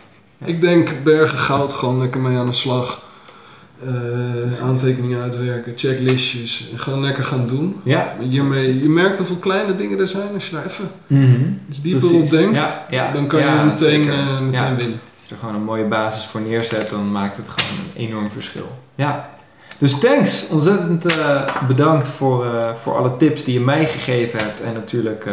ik 0.46 0.62
denk 0.62 0.90
bergen 1.04 1.38
goud, 1.38 1.74
gewoon 1.74 2.00
lekker 2.00 2.22
mee 2.22 2.38
aan 2.38 2.46
de 2.48 2.54
slag. 2.54 3.06
Eh, 3.86 4.64
aantekeningen 4.64 5.22
uitwerken, 5.22 5.74
checklistjes, 5.76 6.70
en 6.72 6.80
gewoon 6.80 7.02
lekker 7.02 7.24
gaan 7.24 7.48
doen. 7.48 7.82
Ja. 7.84 8.16
Hiermee, 8.20 8.82
je 8.82 8.90
merkt 8.90 9.18
hoeveel 9.18 9.36
kleine 9.36 9.76
dingen 9.76 10.00
er 10.00 10.08
zijn 10.08 10.34
als 10.34 10.46
je 10.46 10.56
daar 10.56 10.66
even 10.66 10.90
dieper 11.82 12.00
Precies. 12.00 12.34
op 12.34 12.40
denkt. 12.40 12.56
Ja, 12.56 12.86
ja, 12.90 13.12
dan 13.12 13.28
kan 13.28 13.40
je 13.40 13.64
meteen, 13.66 14.10
eh, 14.10 14.40
meteen 14.40 14.76
winnen. 14.76 15.00
Als 15.20 15.30
je 15.30 15.34
er 15.34 15.40
gewoon 15.40 15.56
een 15.56 15.64
mooie 15.64 15.86
basis 15.86 16.26
voor 16.26 16.42
neerzet, 16.42 16.90
dan 16.90 17.12
maakt 17.12 17.38
het 17.38 17.46
gewoon 17.50 17.80
een 17.80 18.08
enorm 18.08 18.32
verschil. 18.32 18.78
Ja. 18.96 19.30
Dus 19.78 20.00
thanks, 20.00 20.50
ontzettend 20.50 21.06
eh, 21.06 21.68
bedankt 21.68 22.08
voor, 22.08 22.46
voor 22.82 22.98
alle 22.98 23.18
tips 23.18 23.44
die 23.44 23.54
je 23.54 23.66
mij 23.66 23.86
gegeven 23.86 24.40
hebt. 24.40 24.62
En 24.62 24.74
natuurlijk, 24.74 25.26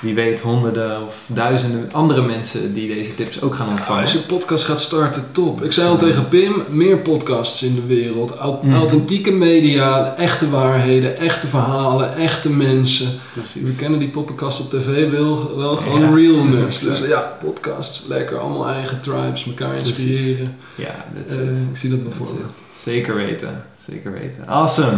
wie 0.00 0.14
weet, 0.14 0.40
honderden 0.40 1.06
of 1.06 1.14
duizenden 1.26 1.92
andere 1.92 2.22
mensen 2.22 2.74
die 2.74 2.94
deze 2.94 3.14
tips 3.14 3.40
ook 3.42 3.54
gaan 3.54 3.68
ontvangen. 3.68 4.00
Als 4.00 4.12
je 4.12 4.18
podcast 4.18 4.64
gaat 4.64 4.80
starten, 4.80 5.24
top. 5.32 5.62
Ik 5.62 5.72
zei 5.72 5.88
al 5.88 5.96
tegen 5.96 6.28
Pim, 6.28 6.62
meer 6.68 6.98
podcasts 6.98 7.62
in 7.62 7.74
de 7.74 7.86
wereld. 7.86 8.34
Mhm. 8.62 8.74
Authentieke 8.74 9.30
media, 9.32 10.14
echte 10.16 10.50
waarheden, 10.50 11.16
echte 11.16 11.46
verhalen, 11.48 12.16
echte 12.16 12.50
mensen. 12.50 13.08
Precies. 13.32 13.62
We 13.62 13.76
kennen 13.76 13.98
die 13.98 14.08
podcast 14.08 14.60
op 14.60 14.70
tv 14.70 15.10
wel, 15.10 15.56
wel 15.56 15.76
gewoon 15.76 16.00
Ja, 16.00 16.14
realness. 16.14 16.78
Dus 16.80 16.98
ja, 16.98 17.36
podcasts, 17.44 18.06
lekker, 18.06 18.38
allemaal 18.38 18.68
eigen 18.68 19.00
tribes, 19.00 19.46
elkaar 19.46 19.74
inspireren. 19.74 20.56
Ja, 20.74 21.06
Eh, 21.26 21.34
ik 21.70 21.76
zie 21.76 21.90
dat 21.90 22.02
wel 22.02 22.12
voor 22.12 22.26
me. 22.34 22.40
Zeker 22.72 23.14
weten, 23.14 23.64
zeker 23.76 24.12
weten. 24.12 24.46
Awesome. 24.46 24.96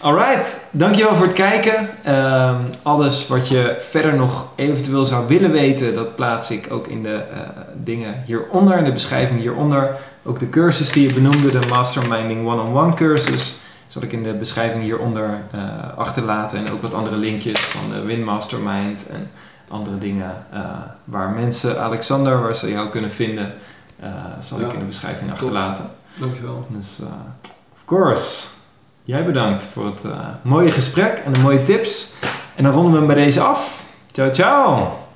Alright, 0.00 0.56
dankjewel 0.70 1.14
voor 1.14 1.26
het 1.26 1.34
kijken. 1.34 1.88
Ehm, 2.04 2.62
alles 2.82 3.28
wat 3.28 3.48
je 3.48 3.76
verder 3.78 4.14
nog 4.14 4.46
eventueel 4.54 5.04
zou 5.04 5.26
willen 5.26 5.50
weten, 5.50 5.94
dat 5.94 6.14
plaats 6.14 6.50
ik 6.50 6.66
ook 6.70 6.86
in 6.86 7.02
de 7.02 7.14
eh, 7.14 7.40
dingen 7.74 8.22
hieronder, 8.26 8.78
in 8.78 8.84
de 8.84 8.92
beschrijving 8.92 9.40
hieronder. 9.40 9.96
Ook 10.24 10.38
de 10.38 10.48
cursus 10.48 10.92
die 10.92 11.08
je 11.08 11.14
benoemde, 11.14 11.50
de 11.50 11.66
Masterminding 11.68 12.46
One-on-One 12.46 12.94
cursus, 12.94 13.56
zal 13.88 14.02
ik 14.02 14.12
in 14.12 14.22
de 14.22 14.34
beschrijving 14.34 14.82
hieronder 14.82 15.40
eh, 15.50 15.60
achterlaten. 15.96 16.66
En 16.66 16.72
ook 16.72 16.82
wat 16.82 16.94
andere 16.94 17.16
linkjes 17.16 17.60
van 17.60 17.90
de 17.90 18.02
Win 18.02 18.24
Mastermind 18.24 19.08
en 19.08 19.30
andere 19.68 19.98
dingen 19.98 20.46
eh, 20.52 20.60
waar 21.04 21.30
mensen, 21.30 21.80
Alexander, 21.80 22.42
waar 22.42 22.56
ze 22.56 22.70
jou 22.70 22.88
kunnen 22.88 23.10
vinden, 23.10 23.54
zal 24.40 24.60
ik 24.60 24.72
in 24.72 24.78
de 24.78 24.84
beschrijving 24.84 25.24
top. 25.24 25.32
achterlaten. 25.32 25.84
Dankjewel. 26.14 26.66
Dus, 26.70 27.00
of 27.74 27.84
course. 27.84 28.56
Jij 29.08 29.24
bedankt 29.24 29.64
voor 29.64 29.84
het 29.84 30.10
eh, 30.10 30.28
mooie 30.42 30.70
gesprek 30.70 31.22
en 31.24 31.32
de 31.32 31.40
mooie 31.40 31.64
tips. 31.64 32.14
En 32.56 32.64
dan 32.64 32.72
ronden 32.72 32.92
we 32.92 32.98
hem 32.98 33.06
bij 33.06 33.16
deze 33.16 33.40
af. 33.40 33.84
Ciao, 34.12 34.32
ciao. 34.32 35.07